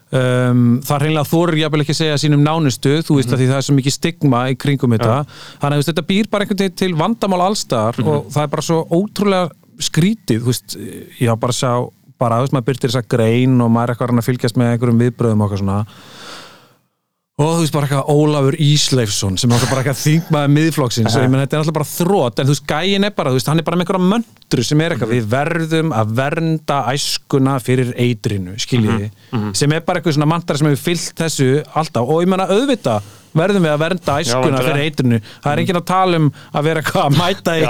Um, 0.07 0.77
það 0.87 0.95
er 0.95 1.03
hreinlega 1.03 1.27
þorir 1.27 1.59
jafnvel 1.65 1.83
ekki 1.83 1.95
að 1.97 1.99
segja 1.99 2.19
sínum 2.23 2.45
nánustu 2.47 2.93
þú 3.03 3.17
veist, 3.19 3.33
mm 3.33 3.41
því 3.41 3.49
það 3.51 3.57
er 3.59 3.65
svo 3.67 3.75
mikið 3.75 3.95
stigma 3.97 4.43
í 4.53 4.55
kringum 4.55 4.95
þetta. 4.95 5.17
Þannig 5.65 5.83
að 5.83 5.89
þetta 5.91 6.05
býr 6.07 6.29
bara 6.31 6.47
einhvern 6.47 6.61
veginn 6.63 6.77
til 6.79 6.93
vandamál 7.01 7.41
allstaðar 7.49 7.99
og 8.05 8.29
það 8.31 8.45
er 8.45 8.53
bara 8.53 8.67
svo 8.69 8.79
ótrúlega 8.87 9.83
skrítið, 9.83 10.45
þú 10.45 10.53
veist, 10.53 10.77
ég 11.19 11.27
har 11.33 11.41
bara 11.43 11.57
sjá 11.57 11.73
bara, 12.23 12.39
þú 12.39 12.47
veist, 12.47 12.55
maður 12.55 12.69
byrtir 12.71 12.93
þess 12.93 13.03
að 13.03 13.11
grein 13.17 13.59
og 13.61 13.73
maður 13.75 13.91
er 13.91 13.97
eitthvað 13.97 14.23
að 14.23 14.29
fylgjast 14.31 14.61
með 14.61 14.71
einhverjum 14.73 15.03
viðbröðum 15.03 15.43
og 15.43 15.51
eitthvað 15.51 15.65
svona 15.65 15.81
og 17.37 17.51
þú 17.53 17.65
veist 17.67 17.75
bara 17.77 17.85
eitthvað 17.85 18.15
Ólafur 18.17 18.55
Ísleifsson 18.65 19.35
sem 19.37 19.51
er 19.51 19.59
náttúrulega 19.59 19.75
bara 19.75 19.83
eitthvað 19.83 19.99
þingmaður 20.01 20.53
miðflokksins. 20.55 21.17
Og 21.19 21.25
ég 21.27 21.29
menn 21.29 21.43
þetta 21.43 21.59
er 21.59 21.61
náttúrulega 21.61 21.77
bara 21.77 21.89
þrótt 21.91 22.41
en 22.41 22.49
þú 22.49 22.55
veist 22.55 22.71
gæin 22.71 23.05
er 23.05 23.13
bara, 23.19 23.33
þú 23.33 23.37
veist 23.37 23.51
hann 23.51 23.61
er 23.61 23.67
bara 23.67 23.77
með 23.77 23.85
einhverja 23.85 24.09
möndru 24.13 24.65
sem 24.65 24.81
er 24.81 24.95
eitthvað, 24.95 25.13
við 25.13 25.27
verðum 25.35 25.93
að 25.93 26.15
vernda 26.23 26.79
æskuna 26.95 27.59
fyrir 27.61 27.93
eitrinu 28.07 28.57
skiljiði, 28.65 29.11
sem 29.53 29.77
er 29.77 29.85
bara 29.85 30.01
eitthvað 30.01 30.17
svona 30.17 30.31
mantra 30.33 30.57
sem 30.57 30.71
hefur 30.71 30.85
fyllt 30.87 31.21
þessu 31.21 31.51
alltaf. 31.77 32.09
Og 32.09 32.25
ég 32.25 32.33
menna 32.33 32.49
auðvitað 32.49 33.13
verðum 33.41 33.67
við 33.67 33.73
að 33.75 33.83
vernda 33.85 34.17
æskuna 34.23 34.61
fyrir 34.67 34.83
eitrinu, 34.87 35.21
það 35.45 35.53
er 35.53 35.63
enginn 35.63 35.81
að 35.81 35.87
tala 35.91 36.21
um 36.23 36.29
að 36.57 36.67
vera 36.71 36.83
að 37.05 37.17
mæta 37.19 37.57
í 37.57 37.65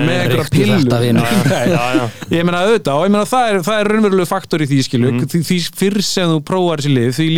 Nei, 0.00 0.08
með 0.08 0.20
einhverja 0.24 0.48
pillu 0.56 0.78
þetta, 0.80 2.08
ég 2.36 2.44
meina 2.48 2.62
auðvitað 2.66 2.98
og 3.00 3.06
ég 3.06 3.14
meina 3.14 3.28
það 3.30 3.48
er, 3.52 3.60
er 3.80 3.90
raunverulegu 3.94 4.30
faktor 4.30 4.64
í 4.64 4.68
því 4.70 4.80
skilu 4.88 5.10
Mhm. 5.10 5.30
því, 5.32 5.40
fyrr 5.80 6.02
sem 6.06 6.28
þú 6.34 6.42
prófar 6.50 6.82
þessi 6.82 6.94
lið 6.96 7.10
því 7.18 7.28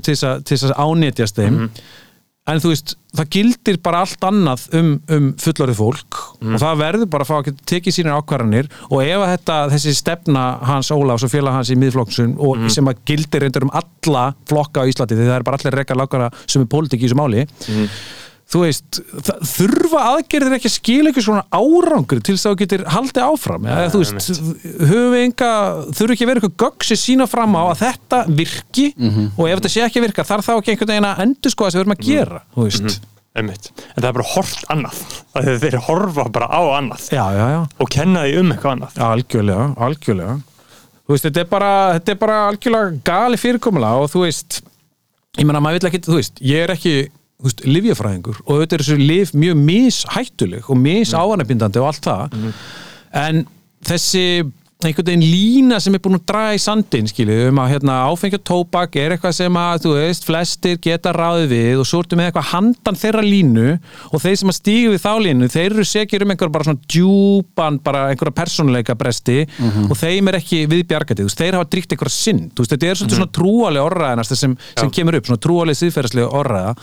til 0.00 0.14
þess 0.14 0.24
að, 0.30 0.44
til 0.44 0.56
þess 0.56 0.70
að 0.70 0.80
ánetjast 0.84 1.38
þeim. 1.40 1.54
Mhm. 1.54 1.70
En 2.46 2.58
þú 2.60 2.70
veist, 2.74 2.92
það 3.16 3.28
gildir 3.32 3.78
bara 3.80 4.02
allt 4.04 4.24
annað 4.28 4.64
um, 4.76 4.88
um 5.08 5.28
fullorðið 5.40 5.78
fólk 5.78 6.18
Mhm. 6.44 6.54
og 6.54 6.60
það 6.60 6.80
verður 6.82 7.08
bara 7.14 7.24
að 7.24 7.30
fá 7.30 7.36
að 7.40 7.60
tekið 7.70 7.94
sínar 7.96 8.18
ákvarðanir 8.20 8.66
og 8.90 8.98
ef 9.00 9.22
að 9.24 9.30
þetta, 9.32 9.56
þessi 9.72 9.94
stefna 9.96 10.42
hans 10.68 10.90
Ólafs 10.92 11.24
og 11.24 11.30
félag 11.32 11.56
hans 11.56 11.70
í 11.72 11.76
miðflokksun 11.80 12.34
og 12.38 12.58
Mhm. 12.58 12.68
sem 12.70 12.84
að 12.84 12.98
gildir 13.06 13.40
reyndar 13.46 13.62
um 13.64 13.70
alla 13.72 14.34
flokka 14.46 14.84
á 14.84 14.88
Íslandi 14.90 15.16
því 15.16 15.24
það 15.30 15.36
er 15.38 15.42
bara 15.42 15.56
allir 15.56 15.72
rekka 15.78 15.94
lákara 15.96 16.30
sem 16.46 16.60
er 16.62 16.66
pólitík 16.68 17.00
í 17.00 17.08
þessu 17.08 17.16
máli 17.16 17.46
Mhm. 17.68 17.88
Þú 18.52 18.60
veist, 18.60 18.98
það, 19.24 19.38
þurfa 19.50 20.02
aðgerðir 20.10 20.56
ekki 20.58 20.68
að 20.68 20.74
skila 20.74 21.10
eitthvað 21.10 21.26
svona 21.26 21.44
árangur 21.54 22.20
til 22.20 22.34
þess 22.36 22.46
að 22.46 22.52
þú 22.54 22.60
getur 22.60 22.84
haldið 22.94 23.24
áfram? 23.24 23.68
Eða 23.72 23.88
þú 23.94 24.02
veist, 24.02 24.28
höfum 24.90 25.14
við 25.14 25.24
enga 25.24 25.48
þurfa 25.96 26.16
ekki 26.16 26.26
að 26.26 26.30
vera 26.32 26.42
eitthvað 26.42 26.58
gögg 26.64 26.86
sem 26.90 27.00
sína 27.00 27.26
fram 27.30 27.56
á 27.56 27.62
að 27.64 27.80
þetta 27.82 28.20
virki? 28.42 28.86
Og 29.34 29.48
ef 29.48 29.58
þetta 29.58 29.72
sé 29.74 29.82
ekki 29.86 30.02
að 30.02 30.06
virka 30.08 30.26
þarf 30.28 30.46
þá 30.50 30.54
ekki 30.58 30.74
einhvern 30.74 30.92
veginn 30.94 31.08
að 31.10 31.24
endur 31.24 31.54
sko 31.54 31.66
að 31.66 31.74
sem 31.74 31.80
við 31.80 31.84
erum 31.86 31.96
að 31.96 32.06
gera, 32.10 32.42
þú 32.54 32.68
veist? 32.68 33.00
Einmitt. 33.34 33.72
en 33.74 33.98
það 33.98 34.06
er 34.06 34.14
bara 34.14 34.28
hort 34.30 34.60
annað. 34.70 34.98
Það 35.34 35.48
er 35.50 35.56
þeir 35.64 35.76
horfa 35.88 36.24
bara 36.36 36.46
á 36.54 36.62
annað. 36.76 37.06
Já, 37.10 37.24
já, 37.34 37.46
já, 37.50 37.62
og 37.82 37.88
kenna 37.90 38.20
því 38.22 38.36
um 38.38 38.52
eitthvað 38.54 38.74
annað. 38.76 39.00
Algjörlega, 39.08 39.64
algjörlega. 39.88 40.36
Þú 41.02 41.16
veist, 41.16 41.26
þetta 41.26 41.42
er 41.42 41.48
bara, 41.50 41.72
þetta 41.96 42.14
er 42.14 42.20
bara 42.20 42.36
algjörlega 42.52 42.92
gali 43.10 43.40
fyrirkomulega 43.42 44.04
og 44.04 44.12
þú 44.12 44.22
veist 44.22 44.60
ég 45.34 45.48
meina, 45.48 45.58
maður 45.64 45.80
vill 45.80 45.90
ekki, 45.90 46.02
þú 46.06 46.20
veist, 46.20 46.38
ég 46.46 46.62
er 46.62 46.72
ekki 46.76 46.94
livjafræðingur 47.64 48.40
og 48.44 48.52
auðvitað 48.54 48.76
er 48.76 48.84
þessu 48.84 48.98
liv 49.00 49.32
mjög 49.36 49.62
mishættuleg 49.68 50.70
og 50.70 50.80
misávanabindandi 50.80 51.82
og 51.82 51.90
allt 51.90 52.08
það. 52.08 52.36
En 53.24 53.44
þessi 53.84 54.26
einhvern 54.88 55.08
veginn 55.08 55.24
lína 55.24 55.78
sem 55.82 55.94
er 55.96 56.02
búin 56.04 56.18
að 56.18 56.26
draga 56.28 56.56
í 56.56 56.60
sandin 56.62 57.08
skilju, 57.10 57.48
um 57.50 57.60
að 57.62 57.70
hérna, 57.74 57.96
áfengi 58.10 58.38
og 58.38 58.44
tóbak 58.48 58.98
er 59.00 59.14
eitthvað 59.14 59.36
sem 59.38 59.58
að, 59.60 59.80
þú 59.84 59.94
veist, 59.98 60.26
flestir 60.28 60.78
geta 60.84 61.12
ráðið 61.16 61.48
við 61.54 61.82
og 61.82 61.88
svo 61.88 62.02
ertu 62.04 62.18
með 62.18 62.30
eitthvað 62.30 62.50
handan 62.50 63.00
þeirra 63.00 63.24
línu 63.24 63.66
og 64.10 64.22
þeir 64.24 64.38
sem 64.42 64.52
að 64.52 64.58
stígu 64.58 64.92
við 64.94 65.02
þá 65.04 65.10
línu, 65.26 65.50
þeir 65.54 65.66
eru 65.70 65.86
sekir 65.88 66.26
um 66.26 66.34
einhver 66.34 66.52
bara 66.54 66.68
svona 66.68 66.92
djúpan, 66.94 67.80
bara 67.84 68.04
einhverja 68.12 68.38
persónuleika 68.42 68.98
bresti 68.98 69.40
og 69.88 69.96
þeim 69.98 70.30
er 70.30 70.40
ekki 70.40 70.62
viðbjargatið, 70.70 71.24
þú 71.24 71.30
veist, 71.30 71.42
þeir 71.42 71.58
hafa 71.58 71.70
dríkt 71.74 71.96
einhverja 71.96 72.16
sinn, 72.18 72.46
þú 72.54 72.64
veist, 72.64 72.76
þetta 72.76 72.90
er 72.90 73.00
svolítið 73.00 73.20
svona 73.20 73.34
trúalega 73.40 73.88
orðræðinast 73.90 74.38
sem, 74.38 74.56
sem 74.78 74.94
kemur 74.94 75.18
upp, 75.18 75.28
svona 75.30 75.44
trúalega 75.48 75.80
síðferðslega 75.82 76.32
orðræða 76.40 76.74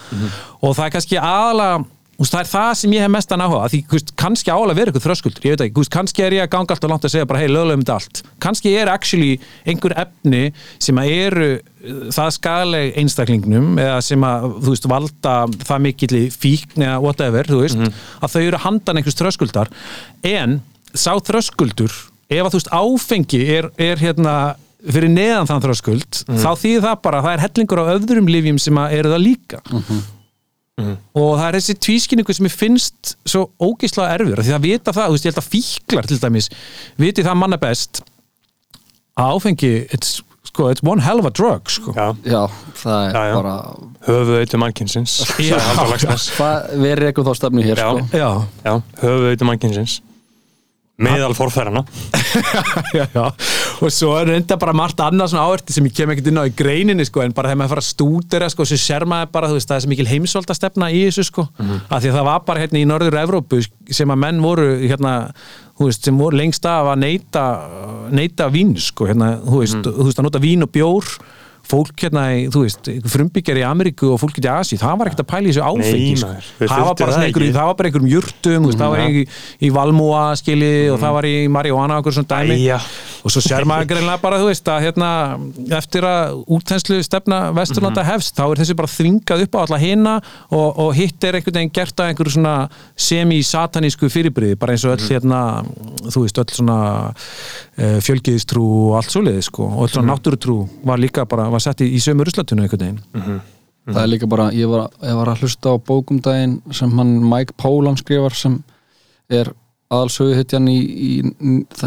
og 0.62 0.78
það 0.78 0.86
er 0.86 0.96
kannski 0.98 1.22
aðalega 1.22 1.82
Veist, 2.22 2.36
það 2.36 2.42
er 2.44 2.50
það 2.52 2.72
sem 2.78 2.94
ég 2.94 3.02
hef 3.02 3.12
mestan 3.16 3.42
áhuga 3.42 3.70
því 3.72 3.80
þú 3.90 3.98
veist, 3.98 4.12
kannski 4.22 4.52
álega 4.54 4.78
verið 4.78 4.92
eitthvað 4.92 5.06
þröskuldur 5.08 5.48
ég 5.48 5.56
veit 5.56 5.64
ekki, 5.66 5.82
veist, 5.82 5.94
kannski 5.96 6.26
er 6.26 6.36
ég 6.38 6.44
að 6.46 6.52
ganga 6.54 6.76
alltaf 6.76 6.92
langt 6.92 7.08
að 7.08 7.14
segja 7.16 7.30
bara 7.32 7.42
hei, 7.42 7.48
löglegum 7.50 7.82
þetta 7.82 7.96
allt, 7.98 8.22
kannski 8.46 8.74
er 8.78 8.92
actually 8.94 9.32
einhver 9.66 9.96
efni 10.04 10.44
sem 10.78 11.02
að 11.02 11.14
eru 11.16 11.50
uh, 11.58 12.04
það 12.14 12.30
skadaleg 12.38 13.02
einstaklingnum 13.02 13.82
eða 13.82 13.98
sem 14.06 14.28
að, 14.28 14.48
þú 14.62 14.76
veist, 14.76 14.88
valda 14.94 15.36
það 15.66 15.84
mikill 15.88 16.14
í 16.20 16.24
fíkn 16.36 16.86
eða 16.86 17.02
whatever 17.02 17.50
þú 17.50 17.64
veist, 17.64 17.84
að 18.22 18.36
þau 18.36 18.42
eru 18.44 18.64
handan 18.68 19.02
einhvers 19.02 19.18
þröskuldar. 19.18 19.74
En 20.22 20.60
sá 20.94 21.16
þröskuldur 21.18 21.90
ef 22.30 22.46
að 22.46 22.54
þú 22.54 22.62
veist, 22.62 22.74
áfengi 22.76 23.44
er, 23.58 23.72
er 23.82 24.02
hérna 24.02 24.38
fyrir 24.82 25.12
neðan 25.14 25.50
þann 25.50 25.62
þröskuld 25.66 26.24
þá 26.26 26.50
þýðir 26.58 26.86
það 26.86 26.96
bara 27.06 27.20
að 27.20 27.28
það 27.28 27.36
er 27.36 27.44
hellingur 27.48 27.82
á 27.82 27.92
öðrum 27.98 28.30
líka 30.82 31.22
og 31.22 31.30
það 31.40 31.46
er 31.48 31.58
þessi 31.60 31.76
tvískinningu 31.88 32.34
sem 32.38 32.48
ég 32.50 32.56
finnst 32.56 33.14
svo 33.26 33.46
ógeðslega 33.62 34.16
erfur 34.18 34.42
því 34.44 34.56
það 34.56 34.66
vita 34.68 34.92
það, 34.96 35.08
þú 35.08 35.16
veist, 35.18 35.26
ég 35.26 35.32
held 35.34 35.44
að 35.44 35.52
fíklar 35.56 36.10
til 36.12 36.20
dæmis 36.26 36.50
viti 37.02 37.26
það 37.28 37.40
manna 37.44 37.58
best 37.62 38.02
að 39.22 39.34
áfengi 39.38 39.72
it's, 39.94 40.22
sko, 40.48 40.70
it's 40.72 40.84
one 40.84 41.02
hell 41.04 41.20
of 41.20 41.26
a 41.26 41.34
drug 41.36 41.70
sko. 41.70 41.94
Já, 41.96 42.08
Já, 42.26 42.44
það 42.82 43.02
er 43.08 43.16
Já, 43.16 43.24
já. 43.28 43.36
bara 43.42 43.56
höfuð 44.08 44.32
auðvitað 44.38 44.62
það, 46.38 46.70
Við 46.82 46.92
erum 46.96 47.10
þá 47.28 47.34
stefnu 47.42 47.66
hér 47.68 47.82
Já. 47.84 47.90
sko. 47.92 48.08
já, 48.18 48.30
Já, 48.66 48.74
höfuð 49.04 49.28
auðvitað 49.28 49.50
mannkynsins 49.52 49.98
Meðal 51.02 51.34
forfærana 51.34 51.82
já, 52.98 53.06
já. 53.10 53.24
Og 53.82 53.90
svo 53.90 54.12
er 54.20 54.28
reynda 54.30 54.58
bara 54.62 54.74
margt 54.78 55.00
annað 55.02 55.32
svona 55.32 55.46
áverti 55.50 55.74
sem 55.74 55.88
ég 55.88 55.96
kem 55.98 56.12
ekkert 56.14 56.28
inn 56.30 56.38
á 56.38 56.46
í 56.46 56.54
greininni 56.54 57.06
sko, 57.08 57.24
en 57.24 57.34
bara 57.34 57.50
þegar 57.50 57.60
maður 57.62 57.72
fara 57.74 57.84
að 57.84 57.88
stúdera 57.88 58.50
sko, 58.54 58.68
svo 58.70 58.78
sér 58.78 59.06
maður 59.10 59.32
bara, 59.34 59.50
þú 59.50 59.58
veist, 59.58 59.72
það 59.72 59.80
er 59.80 59.86
svo 59.86 59.92
mikil 59.94 60.08
heimsvalda 60.12 60.58
stefna 60.60 60.92
í 60.94 61.02
þessu 61.08 61.26
sko, 61.32 61.48
af 61.58 62.04
því 62.04 62.12
að 62.12 62.18
það 62.20 62.28
var 62.30 62.46
bara 62.52 62.64
hérna 62.66 62.82
í 62.84 62.86
norður 62.92 63.18
Evrópu 63.24 63.62
sem 63.90 64.14
að 64.14 64.22
menn 64.28 64.44
voru 64.46 64.68
hérna, 64.84 65.16
þú 65.80 65.90
veist, 65.90 66.06
sem 66.06 66.22
voru 66.22 66.38
lengst 66.44 66.68
af 66.70 66.92
að 66.94 67.02
neyta, 67.08 67.46
neyta 68.14 68.52
vín 68.54 68.76
sko, 68.78 69.10
hérna, 69.10 69.34
þú 69.48 69.64
veist, 69.64 69.82
þú 69.88 70.08
veist, 70.12 70.22
að 70.22 70.28
nota 70.30 70.44
vín 70.44 70.68
og 70.68 70.74
bjór 70.76 71.16
fólk 71.68 72.04
hérna, 72.04 72.24
í, 72.36 72.46
þú 72.52 72.64
veist, 72.66 72.90
frumbyggjar 73.14 73.60
í 73.62 73.66
Ameríku 73.68 74.10
og 74.14 74.20
fólk 74.22 74.40
í 74.42 74.46
Asi, 74.52 74.78
það 74.80 74.98
var 75.00 75.10
ekkert 75.12 75.24
að 75.24 75.30
pæla 75.32 75.46
í 75.46 75.52
þessu 75.52 75.64
áfengi 75.66 76.02
Nei, 76.02 76.22
maður, 76.22 76.50
það 76.62 76.86
var 76.88 76.98
bara 77.02 77.20
einhverjum, 77.26 77.54
það 77.56 77.70
var 77.70 77.78
bara 77.80 77.92
einhverjum 77.92 78.12
þú 78.42 78.62
veist, 78.66 78.82
það 78.82 78.96
var 78.96 79.04
í, 79.06 79.24
í 79.62 79.72
Valmúa 79.76 80.24
skili 80.40 80.72
og 80.92 81.00
það 81.02 81.16
var 81.18 81.28
í 81.30 81.36
Marihuana 81.52 81.98
og 81.98 82.04
okkur 82.04 82.18
svona 82.18 82.32
dæmi. 82.34 82.58
Æja. 82.62 82.80
og 83.22 83.34
svo 83.36 83.44
sér 83.46 83.68
maður 83.70 83.92
greinlega 83.94 84.22
bara, 84.24 84.42
þú 84.42 84.50
veist, 84.50 84.72
að 84.72 84.88
hérna, 84.88 85.12
eftir 85.78 86.08
að 86.08 86.42
útþenslu 86.58 87.00
stefna 87.06 87.42
Vesturlanda 87.56 88.06
hefst, 88.08 88.36
þá 88.38 88.44
er 88.48 88.64
þessi 88.64 88.78
bara 88.82 88.92
þvingað 88.92 89.46
upp 89.46 89.58
á 89.58 89.60
alla 89.64 89.82
hina 89.82 90.16
og, 90.50 90.68
og 90.86 90.94
hitt 90.98 91.28
er 91.28 91.40
einhvern 91.40 91.60
veginn 91.62 91.76
gert 91.76 92.02
að 92.02 92.12
einhverju 92.12 92.36
svona 92.36 92.56
semi-satanísku 93.08 94.10
fyrirbriði, 94.12 94.60
bara 94.60 94.76
eins 94.76 94.86
og 94.88 94.96
öll 94.98 95.08
hérna, 95.08 95.42
þú 96.10 96.26
veist, 96.26 96.42
öll 96.42 96.58
svona 96.58 96.80
fjölgiðistrú 98.06 98.66
og 98.90 99.00
allt 99.00 99.14
svoleiði, 99.14 99.46
sko, 99.48 99.70
og 99.72 99.88
öll 99.88 99.94
svona 99.94 100.14
náttúrutrú 100.14 100.58
var 100.88 101.02
líka 101.02 101.26
bara, 101.30 101.48
var 101.54 101.64
sett 101.64 101.82
í, 101.86 101.88
í 101.98 102.02
sömu 102.04 102.28
ruslatunum 102.28 102.68
einhvern 102.68 102.86
veginn. 102.86 103.40
Það 103.88 104.04
er 104.04 104.12
líka 104.12 104.30
bara, 104.30 104.52
ég 104.54 104.70
var, 104.70 104.92
ég 105.02 105.18
var 105.18 105.32
að 105.32 105.42
hlusta 105.42 105.74
á 105.74 105.76
bókumdægin 105.82 106.60
sem 106.78 106.92
hann 107.00 107.16
Mike 107.26 107.58
Pólan 107.58 107.98
skrifar 107.98 108.36
sem 108.38 108.60
er 109.32 109.50
aðalsögu 109.92 110.36
hittjan 110.38 110.70
í, 110.72 110.78
í 110.80 111.10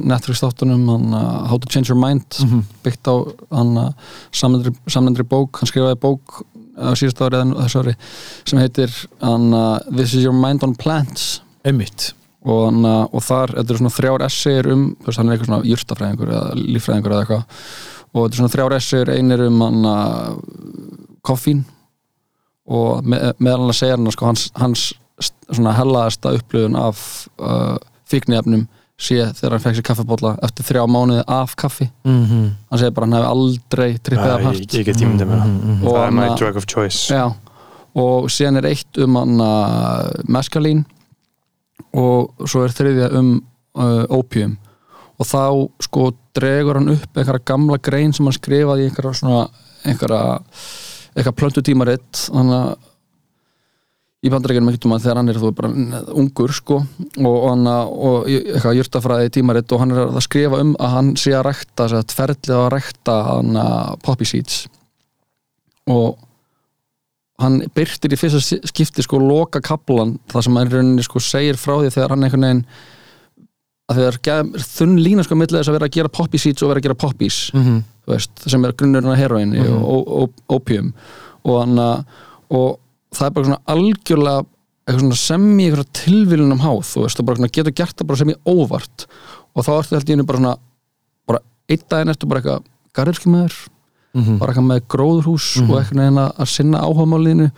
Netflix 0.04 0.42
þáttunum 0.42 0.88
hann, 0.90 1.14
uh, 1.16 1.44
How 1.48 1.60
to 1.60 1.70
Change 1.70 1.92
Your 1.92 2.00
Mind 2.00 2.36
byggt 2.84 3.08
á 3.08 3.14
hann 3.54 3.78
uh, 3.80 3.92
samnendri 4.34 5.24
bók, 5.28 5.62
hann 5.62 5.70
skrifaði 5.70 6.00
bók 6.02 6.42
á 6.74 6.92
síðast 6.98 7.22
ári 7.22 7.40
eða 7.40 7.62
þessu 7.62 7.84
ári 7.84 7.96
sem 8.50 8.60
heitir 8.60 8.92
uh, 9.22 9.78
This 9.88 10.16
is 10.18 10.26
Your 10.26 10.36
Mind 10.36 10.66
on 10.66 10.74
Plants. 10.76 11.38
Einmitt. 11.64 12.12
Og, 12.44 12.60
hann, 12.68 12.84
uh, 12.84 13.06
og 13.12 13.22
þar, 13.24 13.54
þetta 13.56 13.72
er 13.74 13.78
svona 13.80 13.94
þrjár 13.96 14.24
essayir 14.26 14.66
um, 14.72 14.84
þú 15.00 15.06
veist, 15.08 15.18
hann 15.20 15.28
er 15.28 15.36
eitthvað 15.36 15.50
svona 15.52 15.68
jurtafræðingur 15.70 16.32
eða 16.34 16.56
líffræðingur 16.60 17.14
eða 17.14 17.22
eitthvað. 17.24 17.44
Og 18.14 18.20
þetta 18.26 18.34
er 18.34 18.40
svona 18.42 18.54
þrjár 18.54 18.76
essayir, 18.76 19.10
einir 19.16 19.46
um 19.48 19.60
hann 19.64 19.88
uh, 19.90 20.36
koffín 21.24 21.64
og 22.64 23.04
með, 23.04 23.32
meðal 23.38 23.60
hann 23.64 23.72
að 23.74 23.78
segja 23.80 23.96
hann 23.98 24.12
sko, 24.14 24.28
hans, 24.30 24.46
hans 24.60 24.84
svona 25.50 25.74
hellaðasta 25.76 26.32
upplöfun 26.38 26.76
af 26.80 27.02
uh, 27.38 27.76
fíkniefnum 28.10 28.66
sé 29.04 29.18
þegar 29.34 29.56
hann 29.56 29.62
fekk 29.64 29.76
sér 29.80 29.86
kaffibólla 29.88 30.30
eftir 30.46 30.66
þrjá 30.68 30.84
mánuði 30.86 31.24
af 31.26 31.56
kaffi. 31.58 31.88
Mm 32.06 32.20
-hmm. 32.24 32.44
hann 32.70 32.78
segir 32.78 32.94
bara 32.94 33.06
hann 33.08 33.16
hefði 33.18 33.30
aldrei 33.34 33.98
trippið 33.98 34.30
af 34.34 34.40
Æ, 34.40 34.44
hart. 34.44 34.74
Ég 34.78 34.84
get 34.86 34.96
tímundið 35.00 35.26
mér 35.28 35.40
það. 35.42 35.56
Og 35.82 35.94
Það 35.96 36.06
er 36.06 36.10
my 36.12 36.26
hann- 36.28 36.38
drug 36.38 36.56
of 36.56 36.66
choice. 36.66 37.14
Já, 37.14 37.34
og 37.94 38.28
síðan 38.30 38.56
er 38.58 38.66
eitt 38.70 38.98
um 38.98 39.16
hann 39.16 39.40
uh, 39.40 40.10
meskalín 40.28 40.84
og 41.94 42.48
svo 42.50 42.64
er 42.64 42.74
þriðja 42.74 43.10
um 43.20 43.34
uh, 43.78 44.04
opium 44.14 44.56
og 45.14 45.28
þá 45.28 45.42
sko 45.86 46.08
dregur 46.34 46.80
hann 46.80 46.94
upp 46.96 47.18
einhverja 47.20 47.46
gamla 47.46 47.78
grein 47.78 48.14
sem 48.14 48.26
hann 48.26 48.34
skrifaði 48.34 48.88
einhverja 48.88 49.20
svona 49.20 49.44
einhverja 49.86 50.40
eitthvað 51.14 51.38
plöntutímaritt 51.38 52.24
þannig 52.26 52.58
að 52.58 52.90
í 54.24 54.30
bandarækjunum 54.32 54.70
ekkert 54.70 54.86
um 54.88 54.94
að 54.96 55.02
þegar 55.04 55.18
hann 55.20 55.30
er 55.30 55.38
þú 55.40 55.50
bara 55.58 55.70
ungur 56.16 56.52
sko 56.56 56.78
og, 56.80 57.26
og, 57.28 57.66
og 58.08 58.28
eitthvað 58.30 58.78
jurtafræði 58.78 59.32
tímaritt 59.36 59.74
og 59.74 59.82
hann 59.82 59.92
er 59.92 60.06
að 60.06 60.22
skrifa 60.24 60.60
um 60.64 60.72
að 60.80 60.94
hann 60.94 61.10
sé 61.20 61.34
að 61.36 61.44
rækta 61.50 61.88
þess 61.92 62.22
að 62.24 62.54
að 62.56 62.68
rækta 62.72 63.16
hann 63.28 63.58
poppy 64.04 64.28
seeds. 64.28 64.62
Og 65.92 66.16
hann 67.42 67.60
byrtir 67.74 68.12
í 68.14 68.18
fyrsta 68.20 68.40
skipti 68.70 69.02
sko 69.02 69.18
loka 69.18 69.60
kaplan 69.64 70.18
það 70.30 70.44
sem 70.46 70.56
hann 70.60 70.68
í 70.68 70.74
rauninni 70.76 71.02
sko 71.06 71.18
segir 71.24 71.56
frá 71.58 71.78
því 71.80 71.90
þegar 71.96 72.14
hann 72.14 72.26
einhvern 72.28 72.46
veginn 72.46 72.64
að 73.90 73.98
þegar 74.00 74.18
þunn 74.64 74.94
lína 75.04 75.24
sko 75.26 75.36
millega 75.36 75.60
þess 75.60 75.72
að 75.72 75.76
vera 75.78 75.88
að 75.90 75.96
gera 75.98 76.12
poppy 76.14 76.38
seeds 76.40 76.62
og 76.64 76.70
vera 76.70 76.80
að 76.80 76.86
gera 76.88 76.96
Mhm. 77.54 77.82
þú 78.06 78.12
veist, 78.14 78.48
sem 78.50 78.64
er 78.64 78.72
grunnurinn 78.72 79.12
af 79.12 79.18
heroinni 79.18 79.60
og, 79.66 79.84
og, 79.84 80.08
og 80.08 80.30
opium 80.60 80.92
og, 81.44 81.60
hann, 81.60 81.76
að- 81.76 82.04
og 82.50 82.78
það 83.14 83.26
er 83.26 83.30
bara 83.36 83.46
svona 83.48 83.62
algjörlega 83.74 84.46
svona 85.00 85.16
sem 85.16 85.44
í 85.58 85.66
eitthvað 85.70 85.90
tilvílunum 85.96 86.60
háð 86.60 86.82
þú 86.92 87.02
veist, 87.06 87.20
og 87.20 87.26
bara 87.26 87.48
getur 87.48 87.72
gert 87.72 87.96
það 87.96 88.06
bara 88.06 88.16
sem 88.20 88.30
í 88.30 88.36
óvart. 88.44 89.06
Og 89.56 89.64
þá 89.64 89.70
ertu 89.78 89.94
held 89.96 90.08
ég 90.10 90.16
einu 90.18 90.26
bara 90.28 90.38
svona 90.38 90.56
bara 91.26 91.38
einn 91.70 91.84
daginn 91.88 92.12
ertu 92.12 92.28
bara 92.28 92.40
eitthvað 92.42 92.64
garðirskimæður, 92.94 93.54
Mhm. 94.14 94.38
bara 94.38 94.52
eitthvað 94.52 94.70
með 94.70 94.84
gróðurhús 94.94 95.46
og 95.64 95.76
eitthvað 95.78 96.00
neginn 96.00 96.20
að 96.24 96.50
sinna 96.50 96.82
áhugamálinu 96.86 97.50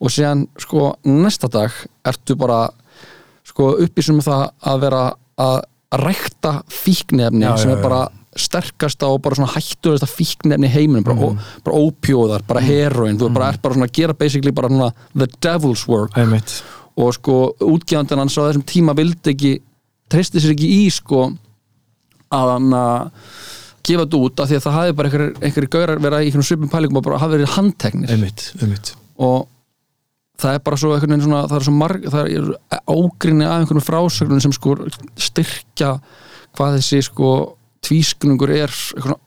og 0.00 0.10
síðan 0.10 0.48
sko 0.60 0.94
næsta 1.04 1.48
dag 1.48 1.72
ertu 2.04 2.36
bara 2.36 2.68
sko 3.44 3.76
upplýsum 3.84 4.18
með 4.18 4.28
það 4.28 4.44
að 4.72 4.84
vera 4.84 5.04
að 5.40 5.56
rækta 5.94 6.52
fíknefni 6.68 7.46
Já, 7.46 7.56
sem 7.56 7.70
já, 7.70 7.76
er 7.76 7.82
bara 7.82 8.02
sterkasta 8.34 9.06
og 9.06 9.20
bara 9.22 9.38
svona 9.38 9.52
hættulegasta 9.54 10.08
fíknefni 10.10 10.66
í 10.66 10.72
heiminum. 10.74 11.04
Bara, 11.06 11.28
mm. 11.30 11.50
bara 11.66 11.82
ópjóðar, 11.86 12.44
bara 12.48 12.62
heroin 12.64 13.18
þú 13.18 13.30
bara 13.34 13.52
ert 13.52 13.62
bara 13.62 13.76
svona 13.76 13.86
að 13.86 13.94
gera 14.00 14.16
basically 14.18 14.52
bara 14.54 14.70
svona 14.72 14.90
the 15.14 15.28
devil's 15.38 15.86
work. 15.88 16.16
Einmitt. 16.18 16.62
og 16.94 17.14
sko 17.16 17.36
útgefandinn 17.58 18.20
hans 18.22 18.36
á 18.38 18.46
þessum 18.46 18.66
tíma 18.70 18.94
vildi 18.94 19.32
ekki, 19.32 19.52
treysti 20.10 20.42
sér 20.42 20.52
ekki 20.54 20.68
í 20.84 20.90
sko 20.94 21.24
að 22.34 22.52
hann 22.52 22.76
að 22.78 23.08
gefa 23.84 24.04
þetta 24.04 24.20
út 24.26 24.40
af 24.44 24.50
því 24.50 24.58
að 24.58 24.64
það 24.66 24.76
hafi 24.78 24.94
bara 24.98 25.10
einhverjir 25.10 25.34
einhver 25.48 25.66
gaurar 25.76 26.04
verið 26.04 26.22
í 26.24 26.28
einhvern 26.30 26.48
svipum 26.48 26.70
pælingum 26.72 27.00
og 27.00 27.06
bara 27.08 27.18
hafi 27.22 27.36
verið 27.38 27.52
handteknir 27.56 28.14
Einmitt. 28.14 28.46
Einmitt. 28.62 28.94
og 29.18 29.44
það 30.40 30.56
er 30.58 30.62
bara 30.66 30.78
svo 30.80 30.94
einhvern 30.94 31.14
veginn 31.14 31.26
svona, 31.28 31.42
það 31.50 31.58
er 31.60 31.66
svo 31.68 31.74
marg, 31.78 32.06
það 32.10 32.30
er 32.38 32.48
ágrinni 32.90 33.44
af 33.48 33.60
einhvern 33.60 33.84
frásögnum 33.84 34.40
sem 34.42 34.54
sko 34.56 34.78
styrkja 35.28 35.92
hvað 36.56 36.78
þessi 36.80 37.02
sko 37.10 37.30
tvískunningur 37.84 38.50
er 38.54 38.72
eitthvað 38.72 39.20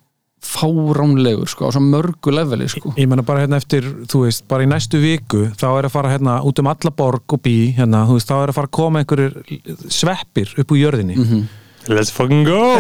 fáránlegur 0.48 1.50
sko 1.50 1.68
á 1.68 1.76
svo 1.76 1.82
mörgu 1.84 2.32
leveli 2.32 2.68
sko 2.72 2.94
Ég 2.98 3.08
menna 3.10 3.24
bara 3.26 3.44
hérna 3.44 3.58
eftir, 3.60 3.86
þú 4.08 4.22
veist, 4.26 4.46
bara 4.48 4.64
í 4.64 4.70
næstu 4.70 5.00
viku 5.02 5.48
þá 5.60 5.66
er 5.74 5.88
að 5.90 5.94
fara 5.96 6.12
hérna 6.14 6.38
út 6.48 6.62
um 6.62 6.70
alla 6.72 6.92
borg 6.94 7.36
og 7.36 7.42
bí, 7.44 7.56
hérna, 7.78 8.04
þú 8.08 8.18
veist, 8.20 8.30
þá 8.30 8.36
er 8.38 8.52
að 8.54 8.58
fara 8.60 8.70
að 8.70 8.76
koma 8.78 9.02
einhverjir 9.02 9.40
sveppir 9.92 10.54
upp 10.62 10.72
úr 10.76 10.82
jörðinni 10.84 11.18
Let's 11.88 12.12
fucking 12.12 12.44
go. 12.48 12.76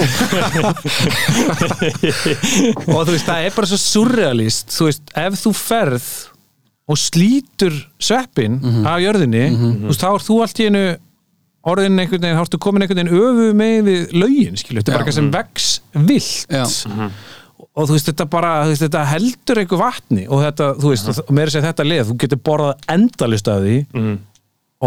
Og 2.96 3.02
þú 3.08 3.13
veist, 3.13 3.28
það 3.28 3.46
er 3.48 3.54
bara 3.56 3.70
svo 3.70 3.80
surrealist. 3.80 4.74
Þú 4.76 4.88
veist, 4.89 5.13
ef 5.24 5.38
þú 5.43 5.54
ferð 5.58 6.08
og 6.88 6.96
slítur 7.00 7.74
sveppin 8.00 8.60
af 8.88 9.02
jörðinni, 9.04 9.46
þú 9.52 9.89
veist, 9.89 10.04
þá 10.04 10.10
er 10.13 10.24
þú 10.24 10.38
allt 10.46 10.62
í 10.63 10.67
einu 10.70 10.84
orðin 11.67 12.00
einhvern 12.00 12.22
veginn, 12.24 12.38
þá 12.38 12.43
ertu 12.46 12.60
komin 12.63 12.86
einhvern 12.86 13.02
veginn 13.02 13.17
öfu 13.20 13.48
með 13.60 13.80
við 13.89 14.13
lögin, 14.15 14.56
skilju, 14.62 14.80
þetta 14.80 14.93
er 14.93 14.96
bara 14.96 15.04
eitthvað 15.04 15.17
sem 15.17 15.32
vex 15.34 15.65
vilt. 16.08 16.48
Já. 16.56 16.63
og 17.67 17.89
þú 17.89 17.98
veist, 17.98 18.08
þetta 18.08 18.26
bara, 18.32 18.52
þú 18.63 18.72
veist, 18.72 18.86
þetta 18.86 19.02
heldur 19.12 19.62
einhver 19.63 19.82
vatni. 19.82 20.24
Og 20.32 20.46
þetta, 20.46 20.70
þú 20.80 20.93
veist, 20.93 21.12
og 21.26 21.34
meira 21.36 21.52
sér 21.52 21.67
þetta 21.67 21.88
lið, 21.89 22.04
þú 22.08 22.17
getur 22.24 22.39
borðað 22.48 22.88
endalist 22.96 23.52
af 23.52 23.60
því 23.65 23.78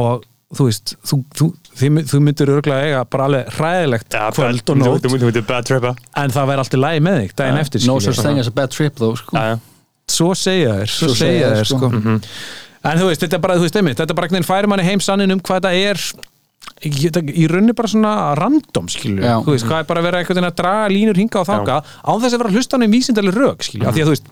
og 0.01 0.25
þú 0.57 0.67
veist, 0.67 0.95
þú, 1.07 1.21
þú, 1.39 1.49
þú, 1.79 1.91
þú 2.11 2.21
myndir 2.27 2.55
örgulega 2.57 2.87
eiga 2.89 3.03
bara 3.07 3.27
alveg 3.31 3.51
hræðilegt 3.57 4.17
kvöld 4.35 4.73
og 4.73 4.81
nótt. 4.81 5.05
Þú 5.07 5.17
myndir 5.17 5.45
bad 5.47 5.69
trippa 5.69 5.95
en 6.19 6.35
það 6.35 6.51
væri 6.51 6.65
alltaf 6.65 6.85
lægi 6.85 7.05
með 7.07 7.21
þig 7.21 7.37
daginn 7.39 7.61
eftir, 7.61 7.85
no 7.87 8.01
such 8.03 8.23
thing 8.25 8.41
as 8.43 8.51
a 8.51 8.55
bad 8.55 8.75
trip 8.75 8.99
though 8.99 9.19
sko. 9.19 9.37
Já 9.39 9.59
svo 10.11 10.33
segja 10.39 10.81
þér, 10.81 10.91
svo, 10.95 11.13
segja 11.17 11.53
þér 11.55 11.71
sko. 11.71 11.91
sko. 11.93 12.17
en 12.91 12.99
þú 13.01 13.07
veist, 13.11 13.23
þetta 13.23 13.39
er 13.39 13.45
bara, 13.45 13.59
þú 13.61 13.67
veist, 13.67 13.79
einmitt 13.79 14.01
þetta 14.01 14.15
er 14.15 14.19
bara 14.19 14.29
einhvern 14.29 14.41
veginn 14.41 14.51
færi 14.51 14.73
manni 14.73 14.89
heim 14.89 15.05
sannin 15.05 15.37
um 15.37 15.41
hvað 15.45 15.63
þetta 15.63 15.91
er. 15.93 16.05
Í, 16.81 17.45
rauninni 17.49 17.73
bara 17.77 17.89
svona 17.89 18.11
random, 18.37 18.89
skilju, 18.93 19.25
þú 19.45 19.55
veist, 19.55 19.67
hvað 19.69 19.83
er 19.83 19.89
bara 19.89 20.03
að 20.03 20.07
vera 20.09 20.21
veginn 20.25 20.49
að 20.49 20.59
draga 20.59 20.91
línur 20.93 21.19
hinga 21.21 21.41
og 21.41 21.49
þáka 21.49 21.81
á 21.81 22.13
þess 22.21 22.37
að 22.37 22.43
vera 22.43 22.53
hlustanum 22.55 22.95
vísindaleg 22.95 23.37
rög, 23.37 23.65
skilju, 23.65 23.87
af 23.89 23.97
því 23.97 24.05
að 24.05 24.11
þú 24.11 24.15
veist 24.15 24.31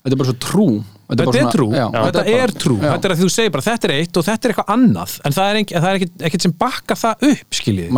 þetta 0.00 0.14
er 0.16 0.20
bara 0.22 0.30
svo 0.32 0.38
trú. 0.40 0.68
Þetta 1.10 1.24
bara 1.26 1.38
er 1.38 1.42
svona- 1.42 1.50
trú, 1.56 1.64
já, 1.74 1.86
þetta 1.90 2.20
bara- 2.20 2.42
er 2.42 2.50
trú. 2.54 2.74
Já. 2.78 2.90
Þetta 2.92 3.04
er 3.08 3.12
að 3.16 3.20
þú 3.20 3.28
segir 3.34 3.50
bara 3.50 3.64
þetta 3.66 3.84
er 3.88 3.92
eitt 3.96 4.16
og 4.20 4.24
þetta 4.28 4.44
er 4.46 4.52
eitthvað 4.52 4.68
annað. 4.74 5.14
En 5.26 5.32
það 5.34 5.48
er, 5.50 5.56
er 5.80 5.96
ekkit, 5.98 6.12
ekkit 6.28 6.42
sem 6.44 6.52
bakka 6.60 6.94
það 6.94 7.24
upp 7.30 7.56
skiljið 7.58 7.90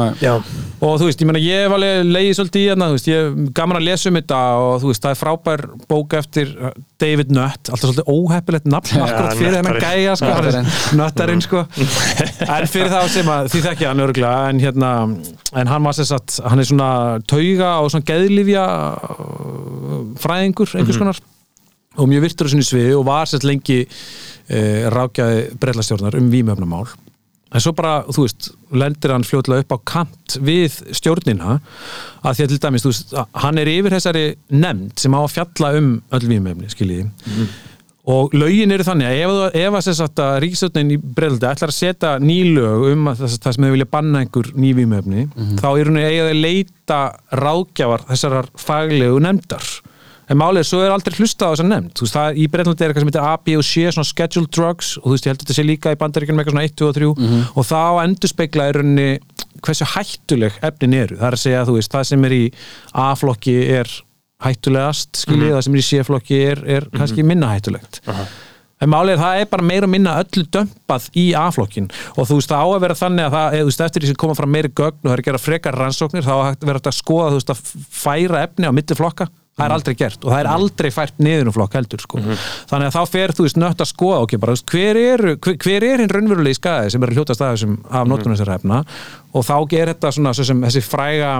og 0.80 0.94
þú 0.98 1.04
veist, 1.10 1.20
ég 1.20 1.28
meina 1.28 1.42
ég 1.44 1.58
hef 1.66 1.74
alveg 1.76 2.06
leiðið 2.08 2.38
svolítið 2.38 2.62
í 2.62 2.68
hérna, 2.72 2.88
þú 2.88 2.96
veist, 2.96 3.10
ég 3.12 3.18
hef 3.20 3.52
gaman 3.58 3.76
að 3.76 3.84
lesa 3.84 4.08
um 4.08 4.16
þetta 4.16 4.38
og 4.62 4.80
þú 4.82 4.88
veist, 4.88 5.02
það 5.04 5.12
er 5.12 5.20
frábær 5.20 5.60
bók 5.92 6.16
eftir 6.22 6.54
uh, 6.56 6.70
David 6.98 7.30
Nutt, 7.36 7.68
alltaf 7.68 7.84
svolítið 7.92 8.08
óheppilegt 8.16 8.64
nafn 8.72 8.96
Já, 8.96 9.04
akkurat 9.04 9.36
fyrir 9.36 9.56
þennan 9.58 9.78
gæja 9.84 10.16
sko, 10.16 10.32
nöttarinn 11.02 11.44
sko. 11.44 11.62
En 12.48 12.66
fyrir 12.72 12.90
það 12.96 13.08
sem 13.12 13.28
að, 13.28 13.50
því 13.52 13.62
þekki 13.68 13.84
ég 13.84 13.92
hann 13.92 14.04
örgulega 14.06 14.48
en 14.48 14.62
hérna, 14.64 14.92
en 15.52 15.66
hann 15.74 15.84
var 15.84 15.92
sess 16.00 16.16
að 16.16 16.40
hann 16.48 16.64
er 16.64 16.70
svona 16.72 16.90
tauga 17.28 17.74
og 17.84 17.92
svona 17.92 18.08
geðlifja 18.08 18.64
fræðingur 20.22 20.72
einhvers 20.80 21.00
konar 21.00 21.20
og 21.96 22.10
mjög 22.10 22.26
virtur 22.26 22.48
á 22.48 22.52
sinni 22.52 22.66
sviði 22.66 22.92
og 22.98 23.06
var 23.08 23.30
sérst 23.30 23.46
lengi 23.48 23.82
e, 23.82 24.60
rákjaði 24.92 25.48
brellastjórnar 25.60 26.18
um 26.18 26.30
vímöfnamál 26.32 26.86
en 27.52 27.60
svo 27.60 27.74
bara, 27.76 27.98
þú 28.08 28.24
veist, 28.24 28.52
lendir 28.72 29.12
hann 29.12 29.26
fljótlega 29.28 29.66
upp 29.66 29.74
á 29.76 29.78
kant 29.92 30.38
við 30.40 30.78
stjórnina 30.96 31.58
að 32.22 32.38
því 32.38 32.46
að 32.46 32.54
til 32.54 32.62
dæmis, 32.64 32.86
þú 32.86 32.92
veist, 32.94 33.12
hann 33.44 33.60
er 33.60 33.72
yfir 33.72 33.96
þessari 33.98 34.24
nefnd 34.54 35.02
sem 35.04 35.12
á 35.12 35.20
að 35.20 35.34
fjalla 35.34 35.74
um 35.80 35.92
öll 36.16 36.24
vímöfni, 36.30 36.72
skiljiði 36.72 37.10
og 38.12 38.32
lögin 38.34 38.72
eru 38.74 38.82
þannig 38.82 39.06
að 39.06 39.58
ef, 39.60 39.74
að 39.76 39.84
þess 39.86 40.02
að 40.02 40.32
ríkistjórnin 40.42 40.90
í 40.90 40.98
Breildi 40.98 41.46
ætlar 41.46 41.70
að 41.70 41.76
setja 41.76 42.16
nýlög 42.18 42.88
um 42.90 43.12
að 43.12 43.20
þess, 43.22 43.38
það 43.44 43.54
sem 43.54 43.66
þau 43.66 43.74
vilja 43.76 43.90
banna 43.92 44.22
einhver 44.24 44.48
nývímöfni 44.58 45.26
þá 45.60 45.68
er 45.70 45.90
hún 45.90 46.00
eiga 46.00 46.24
að 46.26 46.40
leita 46.40 46.98
ráðgjafar 47.30 48.06
þessarar 48.08 48.50
faglegu 48.58 49.20
nefndar 49.22 49.68
en 50.32 50.40
málið 50.40 50.62
er, 50.62 50.68
svo 50.68 50.80
er 50.82 50.94
aldrei 50.94 51.16
hlustað 51.18 51.50
á 51.50 51.52
þessa 51.52 51.66
nefnd. 51.68 51.92
Þú 51.98 52.06
veist, 52.06 52.16
það 52.16 52.38
í 52.40 52.46
Breildi 52.52 52.72
er 52.72 52.92
eitthvað 52.92 53.04
sem 53.04 53.10
heitir 53.12 53.26
A, 53.28 53.32
B 53.36 53.56
og 53.58 53.66
C 53.68 53.82
svona 53.92 54.08
scheduled 54.08 54.52
drugs 54.56 54.92
og 55.00 55.08
þú 55.08 55.14
veist, 55.16 55.26
ég 55.26 55.32
held 55.32 55.42
að 55.42 55.44
þetta 55.44 55.56
sé 55.58 55.64
líka 55.66 55.92
í 55.92 55.98
bandaríkjunum 56.00 56.42
eitthvað 56.42 56.56
svona 56.56 56.68
1, 56.68 56.76
2 56.80 56.88
og 56.88 56.96
3 56.96 57.10
og 57.60 57.66
þá 57.68 57.82
endur 58.04 58.32
spekla 58.32 58.68
er 58.70 58.78
rauninni 58.80 59.08
hversu 59.62 59.88
hættuleg 59.92 60.56
efnin 60.64 60.96
eru, 60.98 61.18
það 61.20 61.28
er 61.28 61.36
að 61.36 61.42
segja, 61.44 61.66
þú 61.68 61.74
veist, 61.76 61.92
það 61.92 62.06
sem 62.08 62.24
er 62.28 62.36
í 62.38 62.44
A-flokki 63.04 63.56
er 63.76 63.92
hættulegast, 64.42 65.20
skiljið, 65.22 65.52
það 65.54 65.66
sem 65.66 65.76
er 65.76 65.82
í 65.82 65.84
C-flokki 65.90 66.40
er, 66.48 66.64
er 66.78 66.88
kannski 66.96 67.22
minna 67.26 67.52
hættulegt. 67.52 68.00
En 68.82 68.90
málið 68.90 69.12
er 69.14 69.20
það 69.20 69.40
er 69.44 69.50
bara 69.52 69.62
meira 69.62 69.86
minna 69.86 70.16
öllu 70.18 70.42
dömpað 70.50 71.04
í 71.14 71.28
A-flokkin. 71.38 71.86
Og 72.16 72.26
þú 72.26 72.40
veist 72.40 72.50
það 72.50 72.64
á 72.64 72.68
að 72.72 72.80
vera 72.82 72.96
þannig 72.98 73.28
að 73.28 73.36
það, 73.36 73.52
eða, 73.52 73.60
þú 73.60 73.68
veist, 73.68 73.84
eftir 73.86 74.02
því 74.02 74.08
sem 74.10 74.18
koma 74.24 74.34
fram 74.34 74.50
meiri 74.50 74.72
gögn 74.72 74.98
og 74.98 75.06
það 75.06 75.14
er 75.14 75.22
að 75.22 75.28
gera 75.28 75.42
frekar 75.44 75.78
rannsóknir 75.78 76.26
þá 76.26 76.32
að 76.34 76.66
vera 76.66 76.80
hægt 76.80 76.90
að 76.90 76.96
skoða 76.98 77.28
þú 77.30 77.38
veist 77.38 77.54
að 77.54 77.62
færa 78.02 78.42
efni 78.48 78.66
á 78.66 78.74
milli 78.74 78.98
flokka 78.98 79.28
það 79.52 79.64
er 79.66 79.72
aldrei 79.76 79.94
gert 80.00 80.22
og 80.24 80.30
það 80.32 80.40
er 80.40 80.48
aldrei 80.48 80.90
fært 80.94 81.18
niður 81.22 81.50
um 81.50 81.54
flokk 81.58 81.74
heldur 81.76 82.00
sko. 82.00 82.20
þannig 82.70 82.86
að 82.88 82.94
þá 82.96 83.02
fer 83.12 83.34
þú 83.36 83.44
veist 83.46 83.58
nött 83.60 83.82
að 83.84 83.90
skoða 83.90 84.20
ok, 84.24 84.34
bara, 84.40 84.54
veist, 84.56 84.70
hver, 84.72 85.00
er, 85.00 85.24
hver, 85.36 85.86
er 85.90 86.02
hinn 86.02 86.12
raunverulegi 86.14 86.58
skæði 86.60 86.94
sem 86.94 87.04
er 87.04 87.12
hljóta 87.12 87.36
staði 87.36 87.60
sem 87.64 87.74
af 87.90 88.08
notkun 88.08 88.32
þessar 88.32 88.54
efna? 88.56 88.78
Og 89.36 89.44
þá 89.48 89.54
ger 89.72 89.92
þetta 89.92 90.12
svona 90.16 90.32
svo 90.36 90.46
sem, 90.48 90.62
þessi 90.64 90.82
fræga 90.86 91.32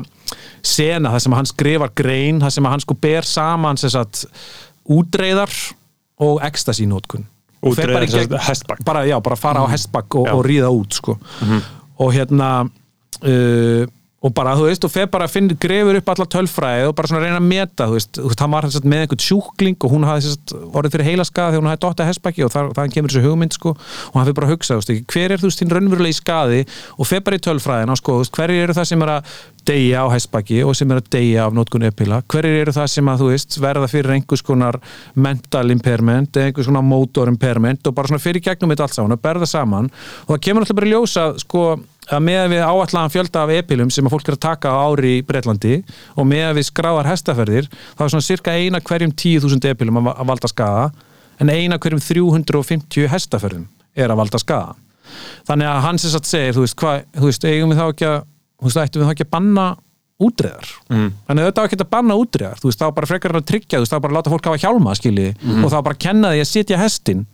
sena 0.64 1.12
þar 1.14 1.24
sem 1.24 1.36
hann 1.38 1.48
skrifar 1.50 1.94
grein 1.96 2.40
þar 2.44 2.54
sem 2.58 2.68
hann 2.68 2.84
sko 2.84 2.98
ber 3.00 3.28
saman 3.28 3.80
sagt, 3.80 4.26
útreiðar 4.92 5.52
og 6.22 6.42
bara 6.44 6.84
í 6.84 6.90
Útreiðar, 7.72 8.10
sem 8.10 8.20
gegn- 8.26 8.36
sagt, 8.36 8.48
hestbak. 8.50 8.84
bara, 8.84 9.04
já, 9.08 9.16
bara 9.22 9.36
fara 9.38 9.62
á 9.64 9.66
hestbakk 9.72 10.14
og, 10.20 10.28
og 10.34 10.44
ríða 10.46 10.68
út 10.74 10.92
sko. 11.00 11.16
og 12.02 12.12
hérna 12.12 12.52
uh, 13.22 13.86
og 14.22 14.30
bara, 14.36 14.54
þú 14.54 14.68
veist, 14.68 14.84
og 14.86 14.92
fer 14.92 15.08
bara 15.10 15.26
finna 15.30 15.56
grefur 15.58 15.98
upp 15.98 16.10
alla 16.12 16.26
tölfræði 16.30 16.88
og 16.88 16.94
bara 16.98 17.10
svona 17.10 17.22
reyna 17.24 17.40
að 17.40 17.48
meta 17.48 17.88
þú 17.90 17.96
veist, 17.96 18.20
hann 18.38 18.52
var 18.54 18.68
að 18.68 18.86
með 18.86 19.04
einhvern 19.04 19.24
sjúkling 19.24 19.78
og 19.82 19.94
hún 19.96 20.06
hafði 20.06 20.34
að 20.34 20.54
orðið 20.78 20.94
fyrir 20.94 21.08
heilaskaða 21.10 21.54
þegar 21.54 21.62
hún 21.62 21.70
hafði 21.72 21.82
dotta 21.86 22.06
hestbakki 22.06 22.46
og 22.46 22.52
þaðan 22.54 22.94
kemur 22.94 23.12
þessu 23.12 23.24
hugmynd 23.26 23.56
sko, 23.56 23.74
og 23.74 24.18
hann 24.18 24.28
fyrir 24.28 24.38
bara 24.38 24.48
að 24.48 24.54
hugsa, 24.54 24.76
þú 24.78 24.82
veist, 24.82 25.10
hver 25.14 25.34
er 25.34 25.42
þú 25.42 25.50
veist 25.50 25.62
þín 25.62 25.74
raunverulegi 25.74 26.18
skaði 26.20 26.62
og 26.96 27.10
fer 27.10 27.24
bara 27.26 27.40
í 27.40 27.44
tölfræðina 27.48 27.98
sko, 27.98 28.20
hverjir 28.38 28.68
eru 28.68 28.78
það 28.78 28.88
sem 28.92 29.02
er 29.02 29.14
að 29.16 29.34
deyja 29.68 30.02
á 30.02 30.06
hestbakki 30.12 30.60
og 30.66 30.74
sem 30.76 30.90
er 30.92 31.00
að 31.00 31.08
deyja 31.14 31.46
af 31.46 31.56
nótkun 31.56 31.86
epila, 31.86 32.20
hverjir 32.32 32.64
eru 32.64 32.74
það 32.74 32.90
sem 32.94 33.08
að 33.12 33.22
þú 33.22 33.30
veist 33.30 33.58
verða 33.62 33.88
fyrir 33.90 34.14
einhvers 34.16 34.44
konar 34.46 34.78
mental 35.14 35.64
impairment 35.74 36.36
eða 36.36 36.50
einhvers 36.50 36.70
konar 36.70 36.86
motor 36.86 37.30
impairment 37.30 37.86
og 37.86 37.96
bara 37.96 38.10
svona 38.10 38.22
fyrir 38.22 38.44
gegnum 38.44 38.74
þetta 38.74 38.88
allt 38.88 38.98
saman 38.98 39.16
og 39.16 39.22
berða 39.22 39.48
saman? 39.48 39.90
Og 40.26 40.34
það 40.34 40.44
kemur 40.48 40.64
alltaf 40.66 40.78
bara 40.80 40.92
ljósa 40.92 41.26
sko 41.42 41.64
að 42.10 42.24
með 42.26 42.48
við 42.52 42.64
áallan 42.66 43.12
fjölda 43.12 43.44
af 43.44 43.52
epilum 43.54 43.90
sem 43.94 44.06
að 44.06 44.16
fólk 44.16 44.28
er 44.28 44.36
að 44.36 44.42
taka 44.42 44.72
á 44.74 44.82
ári 44.82 45.12
í 45.20 45.24
Breitlandi 45.26 45.76
og 46.18 46.26
með 46.26 46.56
við 46.58 46.68
skráðar 46.68 47.10
hestaferðir 47.12 47.68
þá 47.70 48.02
er 48.02 48.12
svona 48.14 48.26
cirka 48.26 48.56
eina 48.58 48.82
hverjum 48.82 49.14
10.000 49.14 49.70
epilum 49.70 50.00
að, 50.02 50.10
valda 50.26 50.50
skaða 50.50 50.88
en 51.38 51.52
eina 51.52 51.78
hverjum 51.78 52.02
350 52.02 53.06
hestaferðum 53.12 53.68
er 53.94 54.10
að 54.10 54.18
valda 54.18 54.40
skaða. 54.42 54.74
Þannig 55.46 55.68
að 55.68 55.80
hann 55.86 55.98
sem 56.00 56.12
sagt 56.12 56.28
segir 56.30 56.56
þú 56.56 56.64
veist, 56.64 56.76
hva, 56.80 56.92
þú 57.14 57.28
veist 57.28 57.46
eigum 57.46 57.72
við 57.72 57.80
þá 57.80 57.86
ekki 57.86 58.08
að 58.08 58.20
þú 58.62 58.70
veist, 58.70 58.82
ættum 58.86 59.02
við 59.02 59.10
þá 59.10 59.14
ekki 59.16 59.26
að 59.26 59.34
banna 59.36 59.66
útreðar? 60.22 60.68
Mm. 60.92 61.08
þannig 61.26 61.46
þetta 61.48 61.62
á 61.62 61.66
ekki 61.66 61.78
að 61.82 61.90
banna 61.92 62.16
útreðar. 62.20 62.60
Þú 62.62 62.68
veist, 62.70 62.82
þá 62.82 62.96
bara 62.98 63.10
frekar 63.10 63.36
að 63.38 63.46
tryggja, 63.50 63.78
þú 63.78 63.82
veist, 63.82 63.94
þá 63.94 64.04
bara 64.04 64.16
láta 64.18 64.32
fólk 64.32 64.48
hafa 64.48 64.62
hjálma 64.62 64.94
skilji, 64.98 65.28
og 65.58 65.68
þá 65.72 65.78
bara 65.88 66.00
kenna 66.06 66.32
því 66.32 66.42
að 66.44 66.50
sitja 66.52 66.78
hestin 66.78 67.26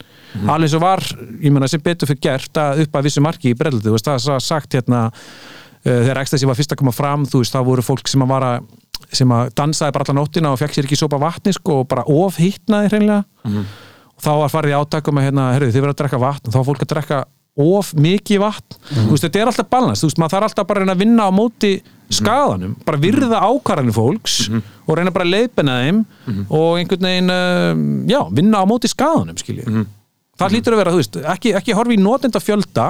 alveg 0.48 0.72
svo 0.72 0.80
var, 0.82 1.04
ég 1.42 1.52
meina 1.52 1.68
sem 1.68 1.82
betur 1.84 2.08
fyrir 2.08 2.22
gert 2.24 2.60
að 2.60 2.84
upp 2.84 2.98
að 2.98 3.08
vissu 3.08 3.22
marki 3.24 3.52
í 3.52 3.58
breldi, 3.58 3.84
þú 3.86 3.96
veist, 3.96 4.08
það 4.08 4.34
er 4.34 4.44
sagt 4.44 4.76
hérna 4.76 5.04
uh, 5.08 5.84
þegar 5.84 6.22
ekstasi 6.22 6.48
var 6.48 6.58
fyrst 6.58 6.74
að 6.76 6.80
koma 6.82 6.94
fram, 6.96 7.26
þú 7.28 7.42
veist, 7.42 7.56
þá 7.56 7.64
voru 7.68 7.84
fólk 7.84 8.08
sem 8.08 8.24
að 8.24 8.32
vara 8.32 8.52
sem 9.14 9.30
að 9.32 9.52
dansaði 9.56 9.94
bara 9.94 10.04
alla 10.08 10.20
nóttina 10.20 10.52
og 10.52 10.58
fekk 10.60 10.74
sér 10.74 10.88
ekki 10.88 10.98
sopa 10.98 11.20
vatni 11.22 11.52
sko 11.54 11.82
og 11.82 11.88
bara 11.88 12.04
ofhittnaði 12.12 12.90
hreinlega. 12.92 13.22
Og 14.18 14.24
þá 14.24 14.30
var 14.42 14.50
farið 14.52 14.72
í 14.74 14.78
átakum 14.78 15.20
að 15.20 15.28
hérna, 15.28 15.44
herru, 15.54 15.68
þið 15.70 15.84
verður 15.84 15.94
að 15.94 16.00
drekka 16.00 16.18
vatn 16.24 16.48
og 16.48 16.54
þá 16.54 16.58
var 16.58 16.66
fólk 16.66 16.82
að 16.82 16.90
drekka 16.92 17.18
of 17.58 17.92
mikið 17.98 18.42
vatn. 18.42 18.78
Þú 18.88 19.10
veist, 19.12 19.24
þetta 19.26 19.40
er 19.40 19.50
alltaf 19.52 19.70
balans, 19.72 20.02
þú 20.02 20.10
veist, 20.10 20.20
maður 20.22 20.34
þarf 20.36 20.48
alltaf 20.48 20.68
bara 20.68 20.84
að 20.86 20.92
að 20.94 21.02
vinna 21.04 21.26
á 21.26 21.30
móti 21.34 21.72
skadanum 22.08 22.76
bara 22.86 23.00
virða 23.02 23.40
ákvarðanir 23.44 23.92
fólks 23.92 24.36
og 24.48 24.94
reyna 24.96 25.12
bara 25.12 25.26
að 25.26 25.34
leiðbenna 25.34 25.74
þeim 25.82 25.98
og 26.48 26.78
einhvern 26.80 27.08
veginn, 27.08 27.32
uh, 27.34 27.82
já, 28.08 28.20
vinna 28.32 28.62
á 28.62 28.70
móti 28.70 28.88
skadanum, 28.88 29.36
skiljið 29.36 29.82
það 30.38 30.54
hlýtur 30.54 30.76
að 30.76 30.80
vera, 30.80 30.94
þú 30.94 31.02
veist, 31.02 31.18
ekki, 31.34 31.52
ekki 31.58 31.76
horfi 31.76 31.98
í 31.98 32.00
notenda 32.00 32.40
fjölda 32.40 32.86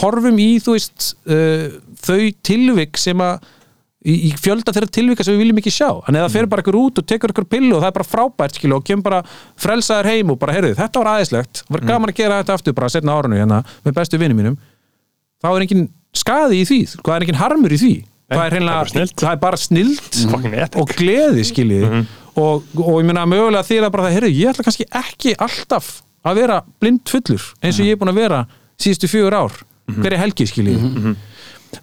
horfum 0.00 0.38
í, 0.42 0.48
þú 0.64 0.74
veist 0.74 1.12
uh, 1.30 1.68
þau 2.02 2.20
tilvik 2.42 2.98
sem 2.98 3.20
að 3.22 3.46
í, 4.04 4.14
í 4.28 4.30
fjölda 4.40 4.74
þeirra 4.76 4.90
tilvika 4.92 5.24
sem 5.26 5.34
við 5.34 5.42
viljum 5.44 5.60
ekki 5.62 5.72
sjá. 5.74 5.88
En 6.08 6.18
eða 6.20 6.30
fer 6.32 6.48
bara 6.50 6.64
ykkur 6.64 6.78
út 6.80 7.00
og 7.00 7.06
tekur 7.08 7.32
ykkur 7.34 7.46
pillu 7.50 7.74
og 7.76 7.82
það 7.82 7.90
er 7.90 7.96
bara 7.98 8.08
frábært 8.08 8.58
skilu 8.60 8.78
og 8.78 8.86
kemur 8.86 9.06
bara 9.08 9.20
frelsaður 9.60 10.10
heim 10.12 10.32
og 10.34 10.40
bara, 10.40 10.56
heyrðu, 10.56 10.74
þetta 10.78 11.02
var 11.02 11.12
aðeinslegt 11.14 11.62
var 11.72 11.84
gaman 11.88 12.12
að 12.12 12.18
gera 12.22 12.40
þetta 12.42 12.58
aftur 12.58 12.76
bara 12.76 12.90
setna 12.92 13.16
árunu 13.18 13.38
hérna 13.40 13.60
með 13.84 13.96
bestu 14.00 14.20
vinnum 14.20 14.40
mínum. 14.42 14.58
Þá 15.44 15.48
er 15.54 15.66
engin 15.66 15.86
skaði 16.14 16.60
í 16.62 16.66
því, 16.68 16.80
sko, 16.94 17.06
það 17.10 17.16
er 17.16 17.26
engin 17.28 17.40
harmur 17.40 17.74
í 17.74 17.80
því. 17.80 17.94
Það 18.24 18.34
er 18.34 18.40
það 18.40 18.46
er 18.46 18.54
hreinlega, 18.56 19.06
það 19.20 19.30
er 19.34 19.40
bara 19.42 19.58
Fucking 20.32 20.54
epic. 20.56 20.78
og 20.80 20.92
gleði 20.96 21.42
skiljið 21.44 21.84
og, 22.40 22.62
og 22.80 22.94
ég 22.98 23.04
meina 23.06 23.26
mögulega 23.28 23.66
því 23.68 23.76
að 23.82 23.90
bara 23.94 24.06
það, 24.06 24.14
heyrðu, 24.16 24.30
ég 24.38 24.50
ætla 24.50 24.64
kannski 24.66 24.86
ekki 25.00 25.34
alltaf 25.44 25.90
að 26.24 26.38
vera 26.40 26.56
blind 26.80 27.02
fullur 27.12 27.44
eins 27.60 27.78
og 27.78 27.84
ég 27.84 27.94
er 27.94 28.00
búin 28.00 28.10
að 28.14 28.20
vera 28.22 28.38
síðustu 28.80 29.10
fjögur 29.12 29.36
ár 29.36 29.58
hverja 30.00 30.22
helgi 30.22 30.46
skiljið 30.48 30.86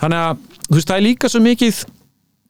þannig 0.01 0.17
að 0.17 0.41
þú 0.65 0.79
veist, 0.79 0.89
það 0.89 0.95
er 0.97 1.05
líka 1.05 1.29
svo 1.29 1.43
mikið 1.45 1.84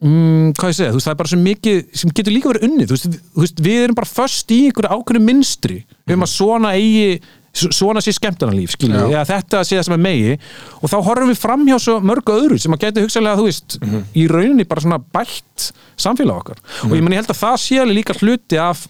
mm, 0.02 0.54
hvað 0.58 0.72
ég 0.72 0.78
segja, 0.80 0.92
þú 0.94 1.00
veist, 1.00 1.08
það 1.10 1.14
er 1.16 1.20
bara 1.22 1.32
svo 1.34 1.42
mikið 1.42 1.84
sem 2.02 2.14
getur 2.18 2.34
líka 2.36 2.52
verið 2.54 2.66
unnið, 2.70 2.88
þú 2.92 2.98
veist, 2.98 3.20
við- 3.44 3.62
við 3.68 3.84
erum 3.86 3.98
bara 4.02 4.10
föst 4.12 4.52
í 4.56 4.60
einhverju 4.70 4.96
ákveðnu 4.98 5.24
minstri 5.28 5.84
um 6.12 6.26
að 6.26 6.34
svona 6.38 6.74
eigi 6.78 7.22
svona 7.52 8.00
sé 8.00 8.14
skemmtarnalíf, 8.16 8.72
skilju, 8.78 8.96
eða 9.12 9.26
þetta 9.28 9.60
sé 9.68 9.76
það 9.76 9.84
sem 9.84 9.94
er 9.98 10.00
megi. 10.00 10.36
Og 10.80 10.88
þá 10.88 10.94
horfum 11.04 11.28
við 11.34 11.40
fram 11.42 11.66
hjá 11.68 11.76
svo 11.84 11.98
mörgu 12.00 12.32
öðru 12.32 12.56
sem 12.64 12.72
að 12.72 12.80
geta 12.86 13.02
hugsaðlega, 13.04 13.40
þú 13.42 13.48
veist 13.50 13.76
í 14.16 14.24
rauninni 14.32 14.64
bara 14.70 14.80
svona 14.86 15.00
bætt 15.04 15.66
samfélag 16.00 16.38
okkar. 16.40 16.62
Og 16.88 16.96
ég 16.96 17.04
meni, 17.04 17.18
ég 17.18 17.26
held 17.26 17.34
að 17.36 17.42
það 17.42 17.58
sé 17.60 17.82
alveg 17.82 17.98
líka 18.00 18.16
hluti 18.22 18.56
af 18.64 18.86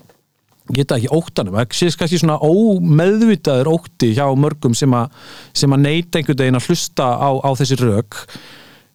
geta 0.77 0.99
ekki 1.01 1.09
óttanum, 1.17 1.57
það 1.57 1.73
sé 1.73 1.89
kannski 1.97 2.19
svona 2.21 2.37
ómeðvitaður 2.37 3.71
ótti 3.73 4.11
hjá 4.13 4.27
mörgum 4.37 4.77
sem 4.77 4.93
að, 4.93 5.09
sem 5.57 5.73
að 5.73 5.81
neyta 5.87 6.21
einhvern 6.21 6.39
veginn 6.43 6.59
að 6.61 6.67
hlusta 6.69 7.07
á, 7.17 7.29
á 7.41 7.49
þessi 7.57 7.79
rök 7.81 8.19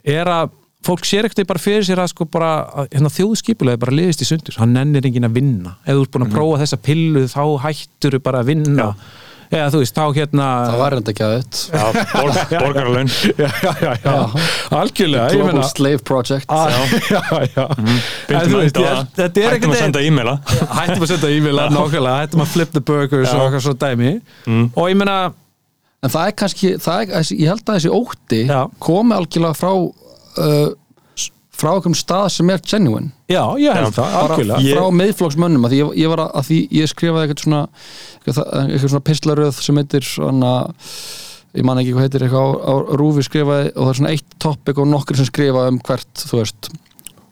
er 0.07 0.31
að 0.31 0.55
fólk 0.87 1.05
sér 1.09 1.27
ekkert 1.29 1.49
bara 1.51 1.63
fyrir 1.63 1.85
sér 1.87 2.01
að 2.03 2.13
sko 2.15 2.27
bara 2.31 2.51
að, 2.83 2.89
hérna, 2.95 3.11
þjóðskipulega 3.13 3.83
bara 3.83 3.95
liðist 3.99 4.23
í 4.25 4.29
sundur, 4.31 4.57
hann 4.63 4.75
nennir 4.77 5.07
enginn 5.09 5.27
að 5.29 5.37
vinna. 5.41 5.77
Ef 5.85 5.95
þú 5.99 6.03
ert 6.07 6.17
búin 6.17 6.27
að 6.29 6.35
prófa 6.39 6.59
þessa 6.65 6.81
pillu 6.89 7.23
þá 7.33 7.41
hættur 7.67 8.19
bara 8.25 8.43
að 8.45 8.53
vinna. 8.55 8.91
Eða 9.47 9.67
þú 9.71 9.79
veist, 9.79 9.95
þá 9.95 10.05
hérna 10.17 10.45
það 10.67 10.81
var 10.81 10.95
reynda 10.97 11.13
ekki 11.13 11.23
að 11.23 11.35
þetta 11.37 11.77
Já, 11.79 11.83
borg, 12.17 12.39
borgarlaun 12.65 13.11
já, 13.15 13.47
já, 13.63 13.71
já, 13.79 13.93
já. 14.03 14.15
algjörlega 14.75 15.29
Global 15.37 15.53
meina- 15.53 15.69
Slave 15.71 16.01
Project. 16.03 16.51
Já, 17.15 17.21
já. 17.55 17.67
Þú 18.27 18.59
enda 18.65 18.87
Hættum 18.91 19.47
ekkert 19.47 19.69
að 19.71 19.77
senda 19.79 20.03
e-maila. 20.03 20.35
Hættum 20.51 21.07
að 21.07 21.13
senda 21.13 21.31
e-maila 21.31 21.69
nákvæmlega, 21.77 22.17
hættum 22.25 22.43
að 22.43 22.51
flip 22.57 22.75
the 22.75 22.83
burgers 22.91 23.31
og 23.37 23.45
eitthvað 23.45 23.63
svo 23.69 23.77
dæmi. 23.87 24.13
Og 24.75 24.91
ég 24.91 24.99
meina, 24.99 25.17
en 26.03 26.15
það 26.17 26.33
er 26.33 26.37
kannski, 26.43 26.73
það 26.83 27.15
er, 27.21 27.31
ég 27.39 27.47
held 27.55 27.63
að 27.71 27.79
þessi 27.79 27.95
ótti 28.01 28.43
Já. 28.51 28.61
komi 28.83 29.15
algjörlega 29.21 29.61
frá 29.63 29.71
uh, 30.43 30.73
frá 31.57 31.71
einhverjum 31.73 31.95
stað 31.97 32.27
sem 32.35 32.51
er 32.53 32.61
genuine. 32.69 33.13
Já, 33.33 33.41
ég 33.63 33.73
held 33.79 33.95
það, 33.97 34.17
algjörlega. 34.23 34.59
Ég- 34.67 34.77
frá 34.77 34.91
miðflokksmönnum 35.01 35.65
að 35.65 35.73
því 35.73 35.79
ég, 35.81 35.93
ég 36.03 36.11
var 36.13 36.23
að, 36.27 36.33
að 36.41 36.49
því 36.51 36.59
ég 36.81 36.91
skrifaði 36.93 37.23
eitthvað 37.31 37.45
svona 37.47 37.61
eitthvað, 38.27 38.51
eitthvað 38.65 38.91
svona 38.93 39.07
pislaröð 39.11 39.63
sem 39.65 39.81
heitir 39.81 40.05
svona 40.11 40.51
ég 41.57 41.65
man 41.65 41.81
ekki 41.81 41.95
hvað 41.97 42.05
heitir 42.05 42.27
eitthvað 42.27 42.51
á, 42.61 42.65
á 42.69 42.75
rúfi 43.01 43.25
skrifaði 43.25 43.71
og 43.73 43.81
það 43.87 43.93
er 43.95 43.99
svona 44.03 44.13
eitt 44.13 44.37
topic 44.45 44.83
og 44.83 44.91
nokkur 44.93 45.17
sem 45.17 45.29
skrifa 45.31 45.63
um 45.71 45.79
hvert 45.89 46.27
þú 46.29 46.43
veist 46.43 46.69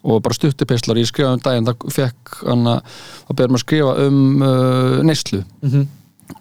og 0.05 0.19
bara 0.25 0.37
stutti 0.37 0.67
pislar, 0.69 0.99
ég 1.01 1.09
skrifaði 1.09 1.39
um 1.39 1.45
daginn 1.45 1.69
það 1.69 1.85
fekk 1.99 2.33
hann 2.49 2.67
að 2.73 3.37
byrja 3.37 3.57
að 3.57 3.63
skrifa 3.63 3.93
um 4.09 4.19
uh, 4.45 4.97
neyslu. 5.05 5.45
Mhm. 5.65 5.85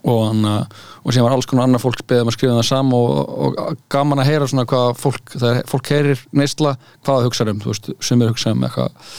Og 0.04 0.20
hann 0.28 0.46
og 0.46 1.12
síðan 1.12 1.26
var 1.28 1.36
alls 1.38 1.48
konar 1.50 1.68
annar 1.68 1.82
fólk 1.84 2.02
beðið 2.08 2.22
um 2.26 2.32
að 2.32 2.36
skrifa 2.38 2.58
það 2.60 2.68
saman 2.70 2.94
og, 2.98 3.32
og 3.48 3.78
gaman 3.92 4.22
að 4.24 4.30
heyra 4.32 4.48
svona 4.52 4.66
hvað 4.70 4.92
fólk, 5.02 5.34
þegar 5.38 5.62
fólk 5.72 5.92
heyrir 5.94 6.22
neysla 6.32 6.76
hvað 7.04 7.16
það 7.20 7.28
hugsa 7.30 7.48
um, 7.52 7.62
þú 7.64 7.72
veist, 7.74 7.90
sem 8.10 8.22
er 8.26 8.32
hugsa 8.34 8.54
um 8.56 8.64
eitthvað 8.68 9.18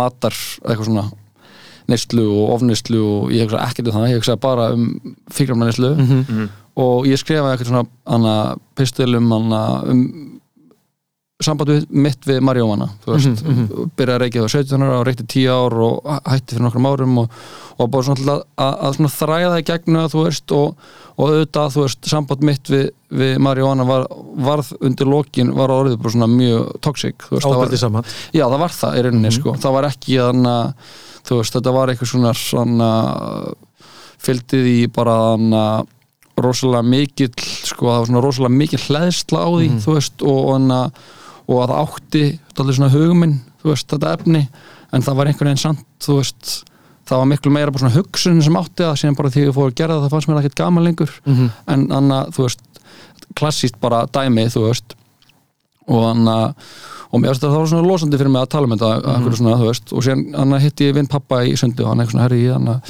matar, 0.00 0.34
eitthvað 0.66 0.88
svona 0.90 1.06
neyslu 1.86 2.24
og 2.34 2.54
ofneyslu 2.56 3.00
og 3.06 3.34
ég 3.34 3.46
hugsa 3.46 3.60
ekkert 3.68 3.90
um 3.92 3.98
það, 4.00 4.08
ég 4.10 4.18
hugsa 4.22 4.36
bara 4.42 4.70
um 4.74 4.86
fíkramna 5.30 5.68
neyslu 5.68 5.92
Mhm. 5.96 6.48
og 6.76 7.06
ég 7.06 7.16
skrifaði 7.22 7.54
eitthvað 7.54 7.70
svona 7.70 7.86
hana, 8.06 8.56
pistil 8.76 9.14
um, 9.16 9.30
hana, 9.32 9.60
um 9.86 10.02
samband 11.44 11.90
mitt 11.92 12.24
við 12.24 12.38
Marjóana 12.44 12.86
þú 13.04 13.12
veist, 13.12 13.42
byrjaði 13.98 14.14
að 14.14 14.20
reykja 14.22 14.42
það 14.44 14.52
17 14.54 14.84
ára 14.86 14.98
og 14.98 15.02
reykti 15.04 15.24
10 15.34 15.48
ár 15.52 15.74
og 15.84 16.06
hætti 16.24 16.54
fyrir 16.54 16.64
nokkrum 16.64 16.86
árum 16.88 17.18
og, 17.20 17.34
og 17.76 17.90
bara 17.92 18.06
svona 18.06 18.36
að, 18.38 18.44
að, 18.64 19.00
að 19.04 19.16
þræða 19.18 19.58
í 19.60 19.66
gegnu 19.68 20.00
að 20.00 20.14
þú 20.14 20.22
veist 20.24 20.54
og, 20.56 20.86
og 21.16 21.24
auðvitað 21.26 21.74
þú 21.74 21.84
veist, 21.84 22.08
samband 22.08 22.46
mitt 22.48 22.70
við, 22.72 22.86
við 23.20 23.34
Marjóana 23.44 23.84
var, 23.88 24.06
varð 24.48 24.70
undir 24.80 25.10
lokin 25.12 25.52
var 25.58 25.74
orðið 25.74 25.98
bara 26.00 26.14
svona 26.14 26.30
mjög 26.32 26.70
það 27.28 27.58
ábældi 27.58 27.76
var, 27.76 27.82
saman 27.84 28.08
já 28.32 28.44
það 28.46 28.62
var 28.64 28.76
það 28.78 28.96
í 28.96 29.04
rauninni 29.06 29.34
sko, 29.36 29.56
það 29.60 29.76
var 29.76 29.88
ekki 29.90 30.16
þannig 30.22 30.54
að 30.54 30.96
þú 31.26 31.42
veist, 31.42 31.58
þetta 31.58 31.76
var 31.76 31.92
eitthvað 31.92 32.12
svona 32.14 32.32
svona 32.38 32.90
fylgdið 34.24 34.72
í 34.72 34.80
bara 34.88 35.18
þannig 35.34 35.60
að 35.60 35.92
rosalega 36.36 36.84
mikill 36.84 37.32
sko, 37.40 37.88
það 37.88 38.00
var 38.00 38.10
svona 38.10 38.24
rosalega 38.24 38.56
mikill 38.56 38.82
hlæðsla 38.82 39.44
á 39.44 39.48
því 39.52 39.68
þú 39.84 39.94
veist, 39.96 40.24
og, 40.24 40.40
og, 40.40 40.50
hana, 40.56 40.80
og 41.46 41.60
að 41.62 41.68
það 41.72 41.82
átti 41.82 42.22
allir 42.60 42.78
svona 42.78 42.92
hugminn 42.94 43.36
þú 43.62 43.70
veist, 43.72 43.88
þetta 43.92 44.14
efni, 44.18 44.42
en 44.92 45.02
það 45.06 45.16
var 45.20 45.26
einhvern 45.30 45.50
veginn 45.50 45.62
samt, 45.62 45.84
þú 46.02 46.16
veist, 46.20 46.52
það 47.06 47.18
var 47.22 47.28
miklu 47.32 47.52
meira 47.54 47.70
bara 47.74 47.84
svona 47.84 47.96
hugsun 48.00 48.42
sem 48.42 48.56
átti 48.60 48.82
það, 48.82 48.96
síðan 49.00 49.16
bara 49.18 49.30
því 49.30 49.42
að 49.42 49.46
ég 49.50 49.54
fór 49.56 49.70
að 49.70 49.76
gera 49.80 49.94
það, 49.96 50.04
það 50.06 50.14
fannst 50.16 50.28
mér 50.30 50.40
ekkert 50.42 50.60
gaman 50.62 50.84
lengur 50.86 51.12
Mhm. 51.26 51.50
en 51.74 51.86
annað, 52.00 52.30
þú 52.36 52.46
veist 52.46 52.60
klassíst 53.36 53.80
bara 53.80 54.06
dæmi, 54.06 54.46
þú 54.50 54.66
veist 54.68 54.94
og 55.86 56.02
hann 56.08 56.26
og 56.26 57.20
mér 57.22 57.30
finnst 57.30 57.42
það 57.46 57.54
var 57.58 57.66
svona 57.70 57.86
losandi 57.86 58.18
fyrir 58.18 58.30
mig 58.34 58.42
að 58.42 58.48
tala 58.50 58.66
um 58.66 58.74
þetta 58.74 59.18
mm 59.18 59.34
svona, 59.38 59.58
þú 59.60 59.66
veist, 59.70 59.92
og 59.92 60.02
síðan 60.02 60.58
hitti 60.60 60.88
ég 60.88 60.94
vinn 60.94 61.06
pappa 61.06 61.42
í 61.46 61.54
sundi 61.56 61.82
og 61.84 61.88
hann 61.92 62.00
eitthvað 62.02 62.16
svona 62.16 62.26
herri 62.26 62.40
ég 62.42 62.52
hann 62.56 62.82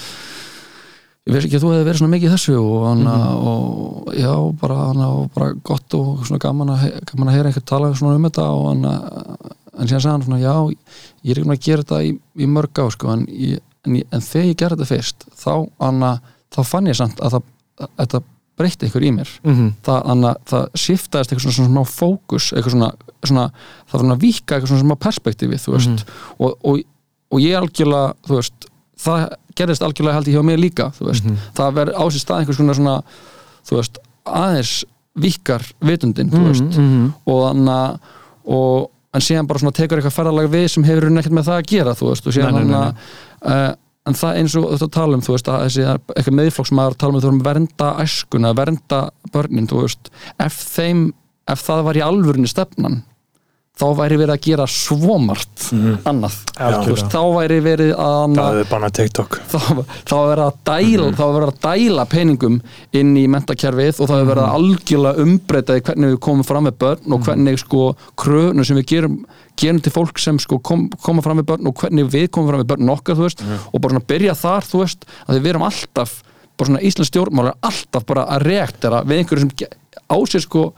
ég 1.26 1.34
veist 1.34 1.48
ekki 1.48 1.58
að 1.58 1.64
þú 1.64 1.70
hefði 1.74 1.86
verið 1.88 2.00
svona 2.00 2.14
mikið 2.14 2.34
þessu 2.36 2.56
og 2.60 2.86
hann 2.86 3.06
og 3.10 4.10
já, 4.14 4.32
bara 4.60 4.76
hann 4.92 5.04
og 5.06 5.30
bara 5.34 5.52
gott 5.66 5.96
og 5.98 6.26
svona 6.26 6.42
gaman 6.42 6.74
að, 6.76 6.84
gaman 7.10 7.30
að 7.32 7.38
heyra 7.38 7.50
eitthvað 7.50 7.70
tala 7.72 7.94
svona 7.98 8.20
um 8.20 8.28
þetta 8.28 8.46
og 8.54 8.68
hann 8.70 8.84
en 9.76 9.90
síðan 9.90 10.02
sagði 10.02 10.12
hann 10.12 10.24
svona, 10.26 10.38
já, 10.40 10.54
ég 11.26 11.34
er 11.34 11.42
ekki 11.42 11.52
að 11.56 11.66
gera 11.66 11.84
þetta 11.84 11.98
í, 12.06 12.14
í 12.40 12.48
mörg 12.50 12.80
á, 12.80 12.86
sko, 12.94 13.10
en, 13.12 13.26
ég, 13.28 13.60
en, 13.86 13.98
ég, 14.00 14.08
en 14.14 14.24
þegar 14.24 14.48
ég 14.48 14.58
gerði 14.62 14.78
þetta 14.78 14.90
fyrst, 14.92 15.26
þá 15.36 15.52
þá 16.56 16.60
fann 16.64 16.88
ég 16.90 16.98
samt 16.98 17.20
að 17.20 17.36
það, 17.36 17.48
að, 17.80 17.90
þetta 18.00 18.22
breytti 18.56 18.88
ykkur 18.88 19.04
í 19.04 19.12
mér. 19.12 19.32
Mhm. 19.44 19.72
það, 19.84 19.98
anna, 20.12 20.32
það 20.48 20.68
shiftaðist 20.80 21.32
eitthvað 21.32 21.44
svona, 21.44 21.56
svona 21.58 21.72
smá 21.74 21.92
fókus 21.92 22.52
eitthvað 22.54 22.76
svona, 22.76 22.90
svona 23.20 23.46
það 23.52 23.96
var 23.96 24.04
svona 24.04 24.18
vika 24.22 24.56
eitthvað 24.56 24.72
svona 24.72 24.86
smá 24.86 24.96
perspektífi 25.04 25.60
þú 25.60 25.74
veist. 25.74 26.06
Og, 26.38 26.54
og, 26.62 26.80
og 27.34 27.42
ég 27.44 27.58
algjörlega 27.58 28.14
þú 28.28 28.38
veist, 28.38 28.70
það 29.00 29.24
gerðist 29.56 29.84
algjörlega 29.86 30.18
held 30.18 30.28
ég 30.30 30.36
hjá 30.38 30.46
mér 30.46 30.60
líka 30.60 30.90
þú 30.96 31.08
veist, 31.10 31.30
það 31.56 31.78
verður 31.80 31.98
á 32.00 32.04
sér 32.08 32.22
stað 32.22 32.42
einhvers 32.42 32.60
konar 32.60 32.78
svona 32.78 32.98
þú 33.66 33.80
veist, 33.80 33.98
aðeins 34.26 34.74
vikar 35.16 35.64
vitundin, 35.80 36.30
þú 36.30 36.44
veist. 36.50 36.76
Mhm. 36.76 37.08
og 37.26 37.40
þannig 37.46 37.98
og 38.46 38.90
en 39.16 39.24
síðan 39.24 39.48
bara 39.48 39.58
svona 39.62 39.74
tekur 39.74 39.98
eitthvað 39.98 40.16
ferðalag 40.18 40.50
við 40.52 40.68
sem 40.70 40.84
hefur 40.84 41.10
nekkert 41.10 41.34
með 41.34 41.48
það 41.48 41.60
að 41.60 41.68
gera, 41.72 41.94
þú 41.96 42.08
veist. 42.10 42.26
Og 42.26 42.36
nei, 42.36 42.52
nei, 42.52 42.74
hann 42.76 42.96
uh, 43.42 43.74
en 44.06 44.14
það 44.14 44.40
eins 44.40 44.56
og 44.58 44.66
þetta 44.74 44.88
tala 44.94 45.18
um, 45.18 45.24
þú 45.24 45.34
veist, 45.34 45.48
að 45.50 45.62
þessi 45.66 45.86
eitthvað 45.88 46.36
meðflokksmaður 46.40 46.98
tala 47.00 47.14
um 47.14 47.18
að 47.18 47.26
þú 47.26 47.32
að 47.32 47.46
vernda 47.48 47.88
æskuna, 48.04 48.52
vernda 48.56 49.00
börnin, 49.34 49.68
þú 49.70 49.82
veist. 49.82 50.10
Ef 50.42 50.58
þeim, 50.76 51.02
ef 51.48 51.64
það 51.66 51.82
var 51.88 51.98
í 51.98 52.04
alvörunni 52.06 52.50
stefnan, 52.50 53.00
þá 53.76 53.84
væri 53.98 54.16
verið 54.16 54.32
að 54.32 54.44
gera 54.46 54.64
svo 54.72 55.18
margt 55.20 55.66
annað, 56.08 56.36
þú 56.86 56.92
veist, 56.94 57.08
þá 57.12 57.22
væri 57.36 57.58
verið 57.60 57.90
að 58.00 58.22
Mhm. 58.36 58.90
TikTok. 58.96 59.40
Þá, 59.52 59.58
þá 60.08 60.14
verið 60.30 60.44
að 60.46 60.56
dæla 60.64 61.08
þá 61.16 61.24
er 61.26 61.34
verið 61.36 61.50
að 61.50 61.60
dæla 61.66 62.04
peningum 62.08 62.56
inn 62.96 63.10
í 63.20 63.26
mentakerfið 63.28 64.00
og 64.00 64.08
þá 64.08 64.14
er 64.16 64.28
verið 64.30 64.44
að 64.46 64.54
algjörlega 64.56 65.22
umbreyta 65.26 65.76
hvernig 65.80 66.14
við 66.14 66.20
komum 66.24 66.44
fram 66.48 66.64
með 66.68 66.78
börn 66.80 67.12
og 67.16 67.26
hvernig 67.26 67.58
sko 67.60 67.82
kröfnu 68.16 68.64
sem 68.64 68.76
við 68.80 68.86
gerum 68.94 69.18
gerum 69.56 69.80
til 69.80 69.92
fólk 69.92 70.18
sem 70.20 70.38
sko 70.38 70.58
kom, 70.60 70.88
koma 71.04 71.22
fram 71.24 71.38
með 71.40 71.46
börn 71.52 71.68
og 71.70 71.74
hvernig 71.80 72.08
við 72.12 72.26
komum 72.30 72.48
fram 72.52 72.60
með 72.64 72.70
börn 72.74 72.90
okkar 72.92 73.16
veist, 73.20 73.40
og 73.72 73.80
bara 73.80 73.94
svona 73.96 74.08
byrja 74.08 74.34
þar 74.36 74.66
þú 74.68 74.82
veist, 74.84 75.04
að 75.28 75.40
við 75.40 75.50
erum 75.52 75.64
alltaf 75.68 76.22
bara 76.56 76.68
svona 76.70 76.80
Íslands 76.84 77.10
stjórnmál 77.12 77.50
er 77.52 77.58
alltaf 77.64 78.04
bara 78.08 78.24
að 78.36 78.44
reaktera 78.48 79.02
við 79.04 79.20
einhverju 79.22 79.44
sem 79.44 79.52
á 80.08 80.16
sér 80.28 80.44
sko, 80.44 80.72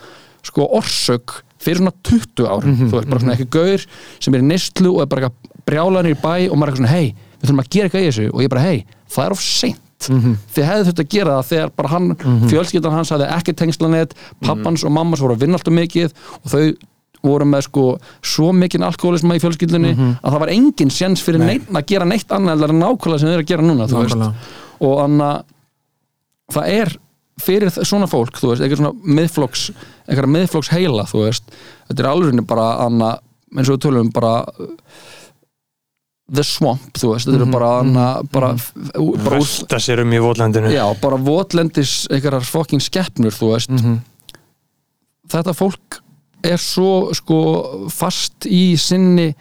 sko 0.46 0.66
orsök 0.78 1.42
fyrir 1.62 1.81
svona 1.83 1.94
20 2.07 2.47
árum, 2.49 2.77
þú 2.85 2.94
veist, 2.97 3.09
bara 3.11 3.21
svona 3.25 3.35
ekki 3.37 3.49
gaur 3.59 3.85
sem 4.21 4.35
er 4.35 4.44
í 4.44 4.49
neyslu 4.49 4.92
og 4.94 5.03
er 5.05 5.11
bara 5.12 5.31
brjálaður 5.68 6.11
í 6.12 6.16
bæ 6.23 6.35
og 6.49 6.57
maður 6.59 6.73
er 6.73 6.81
svona, 6.81 6.92
hei, 6.94 7.14
við 7.38 7.49
þurfum 7.51 7.62
að 7.64 7.71
gera 7.75 7.88
eitthvað 7.88 8.05
í 8.05 8.09
þessu. 8.09 8.27
Og 8.33 8.42
ég 8.44 8.53
bara, 8.53 8.64
hei, 8.68 8.85
það 9.14 9.25
er 9.27 9.37
of 9.37 9.42
seint. 9.44 9.85
Þið 10.09 10.68
hefðu 10.68 10.85
þurft 10.87 11.01
að 11.03 11.09
gera 11.11 11.33
það 11.38 11.49
þegar 11.49 11.71
bara 11.75 11.88
hann 11.90 12.07
fjölskyldan 12.49 12.94
hans 12.94 13.11
hafði 13.11 13.27
ekki 13.35 13.55
tengslanett 13.59 14.12
pappans 14.47 14.85
og 14.87 14.92
mammas 14.94 15.18
voru 15.25 15.35
að 15.35 15.42
vinna 15.42 15.59
alltaf 15.59 15.75
mikið 15.75 16.14
og 16.38 16.53
þau 16.53 16.62
voru 17.27 17.49
með 17.51 17.64
sko 17.66 17.85
svo 18.23 18.53
mikinn 18.55 18.85
alkoholisma 18.87 19.35
í 19.35 19.42
fjölskyldunni 19.42 19.90
að 20.23 20.31
það 20.31 20.38
var 20.44 20.53
engin 20.55 20.92
séns 20.94 21.21
fyrir 21.27 21.42
neitt 21.42 21.66
að 21.75 21.88
gera 21.90 22.07
neitt 22.07 22.31
annað 22.31 22.62
en 22.68 22.79
nákvæmlega 22.79 23.18
sem 23.18 23.27
þau 23.29 23.35
eru 23.35 23.42
að 23.42 23.51
gera 23.51 23.66
núna 23.66 23.88
og 24.87 25.01
anna 25.03 25.31
það 26.55 26.71
er 26.79 26.94
fyrir 27.42 27.71
svona 27.83 28.07
fólk 28.07 28.38
þú 28.38 28.53
veist, 28.53 28.62
eitthvað 28.62 28.85
svona 28.85 29.14
miðflokks 29.18 29.66
eitthvað 30.09 30.33
miðflokks 30.35 30.73
heila, 30.73 31.05
þú 31.09 31.25
veist. 31.27 31.55
Þetta 31.90 32.05
er 32.05 32.11
alveg 32.11 32.44
bara 32.49 32.68
anna 32.87 33.14
eins 33.55 33.68
og 33.68 33.79
við 33.79 33.85
tölum 33.87 34.07
um 34.09 34.12
bara 34.12 34.33
the 36.29 36.44
swamp, 36.44 36.90
þú 37.01 37.14
veist, 37.14 37.29
þetta 37.29 37.38
eru 37.40 37.49
bara 37.53 37.68
anna, 37.83 38.07
bara, 38.33 38.51
bara 38.53 39.01
úr, 39.01 39.23
Velta 39.38 39.79
sér 39.81 40.03
um 40.05 40.12
í 40.12 40.21
votlandinu 40.21 40.73
já, 40.75 40.85
bara 41.01 41.16
votlendis 41.16 42.03
einhverjar 42.12 42.44
fokking 42.44 42.85
skeppnur, 42.85 43.33
þú 43.33 43.55
veist. 43.55 43.73
Þetta 45.33 45.55
fólk 45.57 46.03
er 46.44 46.61
svo 46.62 47.14
sko 47.16 47.38
fast 47.90 48.47
í 48.47 48.77
sinni 48.81 49.33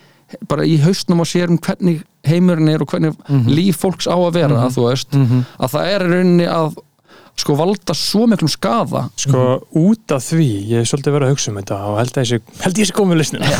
bara 0.50 0.66
í 0.68 0.76
haustnum 0.84 1.22
og 1.24 1.28
sér 1.30 1.52
um 1.54 1.60
hvernig 1.62 2.02
heimurinn 2.28 2.72
er 2.72 2.82
og 2.84 2.90
hvernig 2.92 3.14
líf 3.48 3.78
fólks 3.84 4.08
á 4.12 4.16
að 4.18 4.34
vera 4.40 4.66
þú 4.74 4.88
veist, 4.90 5.14
að 5.16 5.72
það 5.76 5.92
er 5.94 6.04
í 6.04 6.10
rauninni 6.12 6.48
að 6.52 6.80
sko 7.38 7.56
valda 7.58 7.96
svo 7.98 8.26
miklum 8.30 8.50
skaða. 8.52 9.04
Sko 9.20 9.44
út 9.78 10.14
af 10.16 10.24
því, 10.26 10.48
ég 10.72 10.84
er 10.84 10.90
svolítið 10.90 11.18
verið 11.18 11.28
að 11.28 11.36
hugsa 11.36 11.52
um 11.52 11.60
þetta 11.62 11.80
og 11.90 12.00
held 12.02 12.22
að 12.22 12.32
ég 12.34 12.54
held 12.64 12.82
ég 12.82 12.90
sé 12.90 12.96
komið 12.98 13.22
listinu 13.22 13.52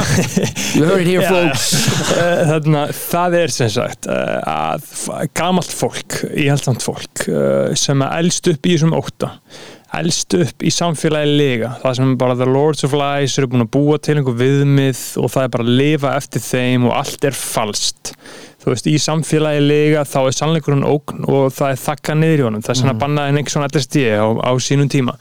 you 0.76 0.86
heard 0.88 1.02
it 1.02 1.10
here 1.10 1.26
folks. 1.26 1.66
Þannig 2.14 2.78
að 2.82 2.94
það 3.00 3.36
er 3.40 3.56
sem 3.56 3.74
sagt 3.76 4.08
eh, 4.10 4.38
að 4.50 5.28
gamalt 5.36 5.76
fólk, 5.82 6.22
íhaldsamt 6.32 6.86
fólk 6.86 7.26
eh, 7.28 7.76
sem 7.78 8.06
að 8.06 8.16
elst 8.22 8.50
upp 8.54 8.66
í 8.66 8.74
þessum 8.76 8.96
ótta 8.96 9.34
elst 9.98 10.34
upp 10.38 10.62
í 10.62 10.70
samfélagi 10.70 11.32
lega 11.34 11.72
það 11.80 11.96
sem 11.98 12.12
bara 12.18 12.36
the 12.38 12.46
lords 12.46 12.84
of 12.86 12.94
lies 12.94 13.34
eru 13.38 13.50
búin 13.50 13.64
að 13.64 13.72
búa 13.74 13.98
til 13.98 14.16
einhver 14.20 14.36
viðmið 14.38 15.00
og 15.18 15.32
það 15.32 15.46
er 15.46 15.52
bara 15.56 15.66
að 15.66 15.80
lifa 15.80 16.12
eftir 16.20 16.44
þeim 16.44 16.86
og 16.86 16.94
allt 17.00 17.26
er 17.26 17.36
falskt 17.36 18.12
þú 18.60 18.72
veist, 18.72 18.88
í 18.90 18.96
samfélagi 19.00 19.62
lega 19.64 20.06
þá 20.08 20.18
er 20.22 20.36
sannleikurinn 20.36 20.88
ógn 20.88 21.28
og 21.28 21.52
það 21.56 21.74
er 21.74 21.84
þakka 21.84 22.16
niður 22.18 22.42
í 22.42 22.46
honum. 22.48 22.64
Það 22.64 22.74
er 22.74 22.80
svona 22.82 22.96
mm. 22.96 23.02
bannaði 23.04 23.36
Nixon 23.36 23.68
LSD 23.68 24.02
á, 24.16 24.26
á 24.28 24.52
sínum 24.60 24.90
tíma. 24.92 25.16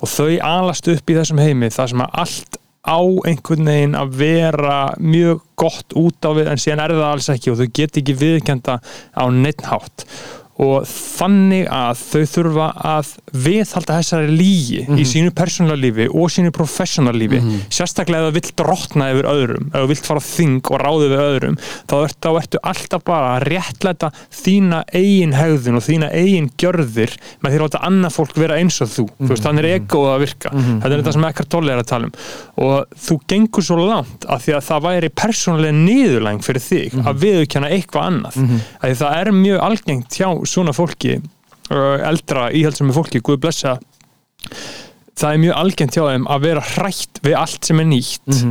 Og 0.00 0.12
þau 0.12 0.28
alast 0.48 0.90
upp 0.92 1.12
í 1.12 1.16
þessum 1.18 1.40
heimi 1.42 1.72
það 1.72 1.94
sem 1.94 2.04
að 2.04 2.20
allt 2.24 2.60
á 2.82 2.98
einhvern 3.30 3.68
veginn 3.70 3.94
að 3.94 4.14
vera 4.18 4.76
mjög 4.98 5.42
gott 5.62 5.94
út 5.94 6.26
á 6.26 6.30
við 6.34 6.48
en 6.50 6.60
síðan 6.60 6.82
er 6.82 6.94
það 6.96 7.10
alls 7.12 7.28
ekki 7.30 7.52
og 7.52 7.60
þau 7.60 7.68
get 7.78 7.98
ekki 8.00 8.16
viðkjönda 8.18 8.78
á 8.82 9.24
neittnhátt 9.30 10.06
og 10.60 10.84
þannig 10.84 11.64
að 11.72 12.00
þau 12.02 12.24
þurfa 12.28 12.66
að 12.84 13.12
viðhalda 13.46 13.94
þessari 13.98 14.34
lígi 14.36 14.82
í 15.00 15.04
sínu 15.08 15.32
persónulega 15.34 15.80
lífi 15.80 16.06
og 16.12 16.28
sínu 16.30 16.52
professional 16.52 17.14
lífi. 17.16 17.40
Sérstaklega 17.72 18.20
ef 18.20 18.28
það 18.28 18.36
vill 18.36 18.52
drotna 18.60 19.06
yfir 19.14 19.28
öðrum 19.30 19.70
ef 19.72 19.78
þú 19.80 19.88
vilt 19.92 20.06
fara 20.10 20.24
þing 20.26 20.60
og 20.68 20.82
ráði 20.82 21.08
við 21.08 21.22
öðrum 21.24 21.56
þá 21.62 21.94
ertu, 22.02 22.18
þá 22.20 22.30
ertu 22.42 22.60
alltaf 22.72 23.04
bara 23.08 23.30
að 23.38 23.46
réttlæta 23.48 24.10
þína 24.42 24.82
eigin 24.92 25.32
hegðun 25.38 25.80
og 25.80 25.86
þína 25.86 26.10
eigin 26.12 26.50
gjörðir 26.60 27.16
með 27.40 27.48
því 27.48 27.56
að 27.56 27.64
láta 27.64 27.82
annað 27.88 28.16
fólk 28.18 28.36
vera 28.42 28.60
eins 28.60 28.78
og 28.84 28.92
þú. 28.92 29.06
Þú 29.22 29.30
veist, 29.32 29.46
þannig 29.48 29.64
er 29.64 29.78
egoð 29.80 30.08
að 30.12 30.22
virka. 30.26 30.52
Þetta 30.52 30.92
er 30.92 31.00
þetta 31.02 31.16
sem 31.16 31.26
Eckhart 31.32 31.52
Tolle 31.56 31.72
er 31.72 31.80
að 31.80 31.88
tala 31.88 32.08
um. 32.10 32.14
Og 32.62 32.96
þú 33.08 33.18
gengur 33.32 33.64
svo 33.66 33.76
langt 33.80 34.28
að 34.28 34.44
því 34.44 34.56
að 34.58 34.66
það 34.68 34.84
væri 34.86 35.12
persónulega 35.22 35.78
niðurlæng 35.80 36.44
fyrir 36.44 36.64
þig 36.68 36.98
að 37.02 37.22
viðurkenna 37.24 37.72
eitthvað 37.72 38.08
annað 38.12 38.38
svona 40.48 40.74
fólki 40.76 41.18
uh, 41.18 41.98
eldra 42.08 42.48
íhaldsami 42.54 42.94
fólki, 42.96 43.22
Guð 43.24 43.42
blessa 43.44 43.76
það 45.18 45.28
er 45.28 45.44
mjög 45.44 45.60
algengt 45.60 45.98
hjá 45.98 46.06
þeim 46.08 46.26
að 46.30 46.48
vera 46.48 46.64
hrætt 46.72 47.22
við 47.22 47.38
allt 47.38 47.68
sem 47.70 47.82
er 47.82 47.88
nýtt 47.92 48.42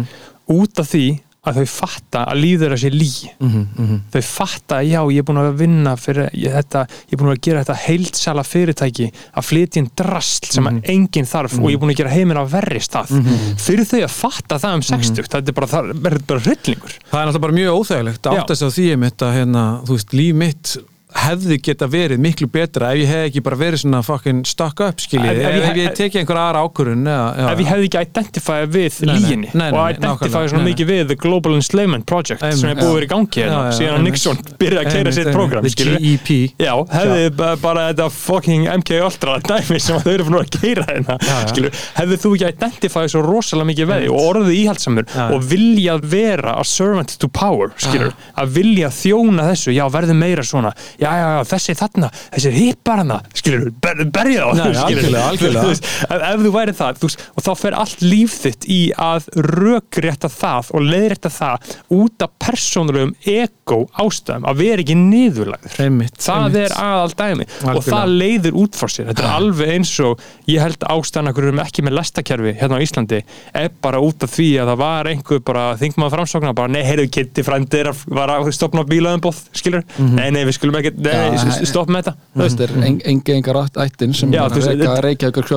út 0.51 0.81
af 0.81 0.91
því 0.93 1.05
að 1.41 1.57
þau 1.57 1.69
fatta 1.73 2.21
að 2.29 2.37
líður 2.37 2.73
að 2.75 2.81
sé 2.83 2.89
lí. 2.93 3.07
Þau 4.13 4.21
fatta 4.27 4.77
að 4.77 4.89
já, 4.91 4.99
ég 5.09 5.23
er 5.23 5.25
búin 5.25 5.39
að 5.41 5.47
vinna 5.57 5.95
fyrir 5.97 6.27
þetta, 6.37 6.83
ég 7.09 7.15
er 7.15 7.21
búin 7.21 7.31
að 7.31 7.39
gera 7.47 7.63
þetta 7.63 7.77
heildsala 7.81 8.43
fyrirtæki 8.45 9.07
að 9.09 9.47
flytja 9.47 9.81
inn 9.81 9.89
drasl 9.97 10.51
sem 10.53 10.69
að 10.69 10.91
enginn 10.93 11.29
þarf 11.31 11.57
og 11.57 11.65
ég 11.71 11.79
er 11.79 11.81
búin 11.81 11.95
að 11.95 11.99
gera 12.03 12.13
heiminn 12.13 12.37
á 12.37 12.45
verri 12.51 12.83
stað. 12.85 13.15
Fyrir 13.61 13.89
þau 13.89 14.03
að 14.03 14.13
fatta 14.19 14.61
það 14.61 14.77
um 14.77 14.85
60 14.91 15.31
þetta 15.33 15.41
er 15.41 15.57
bara, 15.57 15.71
það 15.73 15.91
er 16.11 16.17
bara 16.29 16.45
hryllingur. 16.45 16.97
Það 17.09 17.23
er 17.23 17.31
náttúrulega 17.31 17.45
bara 17.47 17.57
mjög 17.57 17.81
óþægilegt 17.81 18.29
að 18.29 18.37
Já. 18.37 18.43
átta 18.43 18.59
sig 18.59 18.69
á 18.69 18.71
því 18.77 18.87
að 19.09 19.35
hérna, 19.39 19.65
líf 20.13 20.37
mitt 20.45 20.77
hefði 21.15 21.57
geta 21.63 21.87
verið 21.91 22.19
miklu 22.23 22.47
betra 22.51 22.91
ef 22.95 23.01
ég 23.01 23.09
hef 23.11 23.23
ekki 23.29 23.41
bara 23.43 23.57
verið 23.59 23.81
svona 23.83 23.99
fucking 24.05 24.43
stuck 24.47 24.79
up 24.85 25.01
skiljið, 25.03 25.41
Ef- 25.41 25.49
ef, 25.51 25.65
ef 25.71 25.79
ég 25.81 25.95
tekið 25.97 26.21
einhver 26.21 26.39
aðra 26.41 26.61
ákvörun 26.65 27.03
eða, 27.11 27.51
ef 27.51 27.59
ég 27.63 27.69
hefði 27.71 27.87
ekki 27.89 28.01
identifæða 28.07 28.69
við 28.75 28.99
líginni 29.11 29.49
og 29.51 29.77
nákvæmlega. 30.01 30.47
svona 30.51 30.63
mikið 30.69 30.89
við 30.91 31.03
The 31.11 31.17
Global 31.21 31.55
Enslavement 31.57 32.05
Project 32.07 32.41
Einmitt. 32.43 32.59
sem 32.61 32.69
er 32.71 32.79
búið 32.79 32.93
vera 32.95 33.05
í 33.05 33.11
gangi 33.11 33.43
hérna 33.43 33.61
síðan 33.75 33.97
að. 33.99 34.05
Nixon 34.07 34.39
byrjaði 34.61 34.85
að 34.85 34.91
keira 34.95 35.11
sitt 35.17 35.31
program. 35.35 35.67
GEP 35.81 36.29
Já, 36.61 36.73
hefði 36.95 37.35
ba- 37.35 37.55
bara 37.61 37.87
þetta 37.91 38.09
fucking 38.11 38.67
MK 38.77 39.01
Ultra 39.05 39.37
dæmi 39.39 39.79
sem 39.81 39.99
þau 39.99 40.11
eru 40.13 40.27
búin 40.29 40.39
að 40.41 40.49
keira 40.61 40.85
hérna 40.87 41.17
hefði 41.99 42.17
þú 42.23 42.33
ekki 42.37 42.49
identifæði 42.55 43.11
svo 43.13 43.21
rosalega 43.25 43.69
mikið 43.71 43.91
veði 43.91 44.09
og 44.11 44.21
orðið 44.31 44.55
íhaldsamur 44.61 45.05
og 45.35 45.43
viljað 45.51 46.05
vera 46.11 46.55
a 46.59 46.63
servant 46.63 47.17
to 47.19 47.27
power 47.27 47.71
að 48.37 48.47
vilja 48.55 48.89
þjóna 48.93 49.49
þessu 49.51 49.73
já, 49.75 49.83
verður 49.91 50.17
meira 50.17 50.43
svona, 50.45 50.71
já, 51.01 51.09
já, 51.17 51.27
já, 51.35 51.41
þessi 51.51 51.75
þarna 51.79 52.09
þessi 52.35 52.51
hippar 52.55 53.01
hana, 53.01 53.17
skilur 53.37 53.67
ber, 53.81 54.03
berja 54.13 54.45
þá, 54.45 54.61
Nei, 54.61 54.75
skilurðu. 54.77 54.85
algjörlega, 54.85 55.25
algjörlega. 55.31 55.67
Ef, 56.31 56.43
þú 56.45 56.51
væri 56.55 56.75
það, 56.77 56.99
þú 57.01 57.09
veist, 57.09 57.23
og 57.35 57.45
þá 57.47 57.51
fer 57.61 57.77
allt 57.81 58.03
líf 58.05 58.35
þitt 58.45 58.67
í 58.71 58.79
að 59.01 59.29
rökrétta 59.51 60.29
það 60.31 60.69
og 60.77 60.85
leiðrétta 60.91 61.31
það 61.33 61.71
út 61.97 62.25
af 62.25 62.33
persónulegum 62.45 63.13
ego 63.31 63.79
ástæðum 64.01 64.45
að 64.51 64.61
vera 64.61 64.83
ekki 64.83 64.95
niðurlæður 64.99 65.77
Einmitt, 65.85 66.17
það 66.21 66.45
einmitt. 66.45 66.61
er 66.61 66.75
aðal 66.77 67.13
dæmi 67.21 67.45
og 67.47 67.53
Algjörlega. 67.71 67.91
það 67.91 68.15
leiðir 68.21 68.57
út 68.61 68.79
frá 68.79 68.87
sér 68.91 69.09
þetta 69.11 69.23
er 69.25 69.35
alveg 69.39 69.73
eins 69.75 69.93
og 70.05 70.25
ég 70.51 70.61
held 70.65 70.85
ástæðan 70.91 71.31
okkur 71.31 71.47
erum 71.49 71.61
ekki 71.63 71.85
með 71.87 71.97
lestakerfi 71.97 72.53
hérna 72.59 72.77
á 72.77 72.83
Íslandi 72.85 73.21
er 73.61 73.69
bara 73.81 74.01
út 74.03 74.25
af 74.27 74.33
því 74.35 74.49
að 74.61 74.71
það 74.73 74.81
var 74.83 75.11
einhver 75.11 75.41
bara 75.47 75.65
þingmaður 75.81 76.15
framsóknar 76.17 76.55
bara 76.57 76.71
nei, 76.71 76.81
heyrðu 76.85 77.07
Að 80.91 81.37
skilur, 81.41 81.57
nei, 81.61 81.65
stopp 81.71 81.87
með 81.89 82.01
þetta 82.03 82.13
þú 82.35 82.41
veist. 82.41 82.57
Þetta 82.57 82.77
er 82.81 82.85
en- 82.87 83.01
engi 83.11 83.35
engar 83.35 83.59
ættin 83.85 84.15
sem 84.15 84.31
þú 84.31 84.55
veist, 84.55 84.67
reyka, 84.67 84.81
þetta- 84.83 85.03
reykja 85.07 85.31
ykkur 85.31 85.47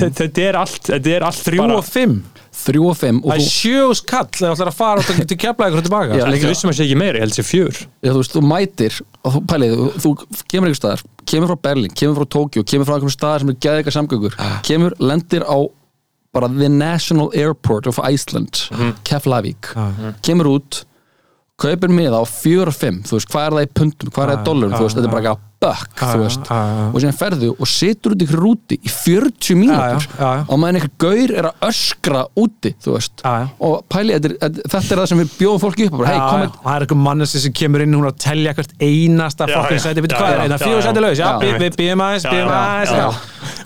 þe- 0.00 0.12
þetta 0.20 0.42
er 0.48 0.56
allt 0.56 0.82
þetta 0.90 1.16
er 1.16 1.22
allt 1.30 1.42
3 1.44 1.58
og 1.76 1.84
5 1.84 2.22
þrjú 2.60 2.88
og 2.90 2.96
fimm 2.98 3.18
og 3.24 3.30
Það 3.30 3.36
er 3.36 3.40
þú, 3.40 3.50
sjós 3.54 4.00
kall 4.06 4.26
eða 4.26 4.52
ætlar 4.56 4.68
að 4.70 4.74
fara 4.74 5.00
út 5.00 5.28
til 5.28 5.36
kefla 5.38 5.68
ykkur 5.70 5.82
tilbaka. 5.86 6.14
Ekki 6.18 6.32
líka- 6.34 6.50
vissum 6.50 6.70
að 6.70 6.76
sé 6.76 6.84
ekki 6.84 6.96
meira, 6.98 7.16
ég 7.16 7.20
held 7.24 7.32
sé 7.38 7.44
fjör. 7.46 7.76
Já, 8.02 8.10
þú 8.10 8.18
veist, 8.20 8.32
þú 8.34 8.42
mætir 8.50 9.00
og 9.24 9.32
þú 9.32 9.40
pælið, 9.46 9.74
þú, 9.76 10.10
þú 10.26 10.44
kemur 10.50 10.66
einhver 10.68 10.80
staðar 10.80 11.02
kemur 11.30 11.48
frá 11.48 11.58
Berlín, 11.62 11.94
kemur 11.94 12.16
frá 12.18 12.26
Tókjó 12.26 12.64
kemur 12.66 12.84
frá 12.86 12.94
einhverjum 12.98 13.16
staðar 13.16 13.38
sem 13.40 13.48
er 13.50 13.54
geða 13.54 13.82
eitthvað 13.82 13.96
samgöngur 13.98 14.34
kemur, 14.66 14.92
lendir 14.98 15.42
á 15.46 15.58
bara 16.32 16.48
the 16.48 16.68
national 16.68 17.30
airport 17.34 17.86
of 17.86 17.98
Iceland 17.98 18.68
Keflavík, 19.04 19.72
kemur 20.22 20.46
út 20.58 20.84
kaupir 21.60 21.92
miða 21.94 22.20
á 22.20 22.24
4 22.24 22.72
og 22.72 22.76
5 22.76 23.04
þú 23.08 23.18
veist, 23.18 23.30
hvað 23.32 23.46
er 23.46 23.56
það 23.56 23.66
í 23.66 23.70
pundum, 23.80 24.12
hvað 24.14 24.24
er 24.24 24.32
það 24.32 24.40
í 24.40 24.48
dollurum 24.50 24.76
þú 24.76 24.84
veist, 24.86 24.98
þetta 24.98 25.10
er 25.10 25.14
bara 25.14 25.24
ekki 25.24 25.49
bökk, 25.60 25.96
þú 26.00 26.20
veist. 26.22 26.50
og 26.50 26.96
síðan 27.02 27.16
ferðu 27.18 27.50
og 27.52 27.68
situr 27.68 28.14
út 28.14 28.22
ykkur 28.24 28.40
rúti 28.40 28.78
í 28.80 28.90
40 28.92 29.58
mínútur 29.60 30.06
og 30.20 30.60
meðan 30.60 30.78
einhver 30.80 30.92
gaur 31.04 31.34
er 31.36 31.48
að 31.50 31.66
öskra 31.68 32.22
úti, 32.40 32.72
þú 32.80 32.94
veist. 32.96 33.24
Og 33.60 33.74
pæli, 33.92 34.16
þetta 34.16 34.30
er, 34.48 34.54
þetta 34.64 34.80
er 34.80 35.02
það 35.02 35.10
sem 35.12 35.20
við 35.20 35.34
bjóðum 35.36 35.62
fólki 35.64 35.88
upp 35.90 35.98
komið 36.00 36.56
það 36.62 36.72
er 36.72 36.86
eitthvað 36.86 37.02
mannessi 37.04 37.42
sem 37.44 37.56
kemur 37.60 37.84
inn 37.84 37.98
hún 37.98 38.08
að 38.08 38.16
telja 38.24 38.54
hvert 38.56 38.72
einasta 38.80 39.48
já. 39.50 39.58
sæti, 39.84 40.04
er 41.50 41.60
við 41.66 41.76
býðum 41.80 42.04
aðeins, 42.06 42.24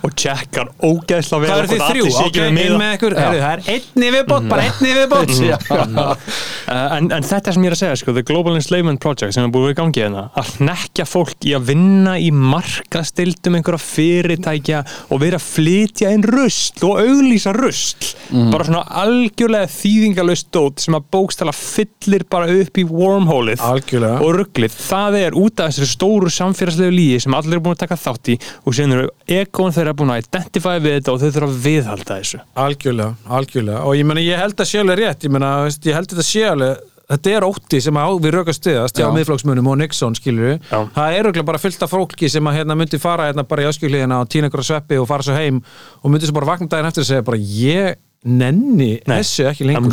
og 0.05 0.13
tjekkar 0.19 0.71
ógeðslega 0.85 1.41
vel 1.43 1.49
Hvað 1.51 1.63
eru 1.63 1.71
allir 1.71 1.83
þrjú? 1.89 2.05
Ok, 2.25 2.39
inn 2.51 2.77
með 2.79 2.93
ykkur, 2.99 3.17
það 3.19 3.47
er 3.49 3.63
einni 3.75 4.11
viðbót, 4.15 4.49
bara 4.51 4.67
einni 4.69 4.93
viðbót 4.99 5.33
Uh, 6.65 6.95
en, 6.97 7.11
þetta 7.21 7.53
sem 7.53 7.65
ég 7.67 7.69
er 7.69 7.75
að 7.77 7.81
segja, 7.83 7.97
sko, 8.01 8.13
The 8.17 8.23
Global 8.25 8.55
Enslavement 8.57 8.97
Project 9.03 9.35
sem 9.37 9.45
er 9.45 9.51
búið 9.53 9.75
í 9.75 9.77
gangi 9.77 10.01
hérna, 10.01 10.23
að 10.33 10.55
hnekja 10.63 11.05
fólk 11.05 11.45
í 11.45 11.53
að 11.53 11.67
vinna 11.69 11.84
í 12.21 12.31
markastildum 12.35 13.57
einhverja 13.59 13.81
fyrirtækja 13.83 14.83
og 15.13 15.21
vera 15.23 15.39
að 15.41 15.47
flytja 15.47 16.13
inn 16.15 16.25
rusl 16.29 16.85
og 16.89 17.01
auglýsa 17.03 17.53
rusl. 17.57 18.13
Bara 18.53 18.67
svona 18.69 18.85
algjörlega 19.05 19.71
þýðingalöst 19.75 20.51
dót 20.55 20.83
sem 20.85 20.97
að 20.97 21.07
bókstala 21.15 21.55
fyllir 21.55 22.25
bara 22.31 22.49
upp 22.51 22.81
í 22.81 22.87
wormhole-ið 22.89 23.63
Algjörlega. 23.65 24.21
og 24.25 24.33
rugglið, 24.41 24.79
það 24.89 25.19
er 25.21 25.39
út 25.39 25.61
af 25.61 25.73
þessari 25.73 25.91
stóru 25.93 26.33
samfélagslegu 26.33 26.95
lígi 26.95 27.21
sem 27.25 27.37
allir 27.37 27.59
eru 27.59 27.65
búin 27.67 27.77
að 27.77 27.85
taka 27.85 28.01
þátt 28.01 28.33
í 28.35 28.39
og 28.65 28.77
síðan 28.77 28.97
eru 28.99 29.11
ekon 29.41 29.75
þeirra 29.77 29.97
búin 29.99 30.15
að 30.15 30.25
identify 30.25 30.79
við 30.81 30.99
þetta 30.99 31.15
og 31.15 31.21
þau 31.23 31.29
þurfa 31.37 31.51
að 31.53 31.61
viðhalda 31.69 32.19
þessu. 32.19 32.43
Algjörlega, 32.65 33.15
algjörlega. 33.39 33.85
Og 33.85 33.99
ég 33.99 34.09
meina 34.09 34.25
ég 34.25 34.41
held 34.41 34.59
að 34.59 34.71
sé 34.71 34.83
alveg 34.83 35.01
rétt. 35.03 35.29
Ég 35.29 35.39
veist, 35.39 35.87
ég 35.87 35.99
held 35.99 36.11
að 36.11 36.17
þetta 36.19 36.29
sé 36.31 36.45
alveg 36.49 36.91
þetta 37.11 37.35
er 37.37 37.45
ótti 37.47 37.81
sem 37.85 37.95
á, 38.01 38.07
við 38.17 38.33
rökast 38.39 38.63
stiðast 38.63 38.97
hjá 38.97 39.05
Já. 39.07 39.13
miðflokksmunum 39.17 39.67
og 39.73 39.77
Nixon 39.83 40.15
skilur 40.17 40.57
Já. 40.71 40.79
það 40.95 41.13
er 41.19 41.21
örugglega 41.25 41.45
bara 41.51 41.59
fullt 41.61 41.83
af 41.85 41.91
fólki 41.93 42.31
sem 42.33 42.45
að 42.49 42.57
hérna, 42.61 42.77
myndi 42.81 42.99
fara 43.03 43.29
hérna, 43.29 43.45
bara 43.49 43.63
í 43.63 43.69
öskjuhliðina 43.69 44.21
og 44.25 44.29
tína 44.33 44.49
ykkur 44.49 44.63
að 44.65 44.71
sveppi 44.71 44.99
og 45.03 45.09
fara 45.11 45.23
svo 45.27 45.35
heim 45.37 45.61
og 46.03 46.11
myndi 46.11 46.27
svo 46.31 46.35
bara 46.39 46.47
vakna 46.55 46.69
daginn 46.73 46.87
eftir 46.89 47.05
og 47.05 47.11
segja 47.11 47.23
bara 47.27 47.39
ég 47.39 47.95
nenni 48.25 49.01
Nei. 49.05 49.19
þessu 49.21 49.45
ekki 49.51 49.67
lengur 49.69 49.93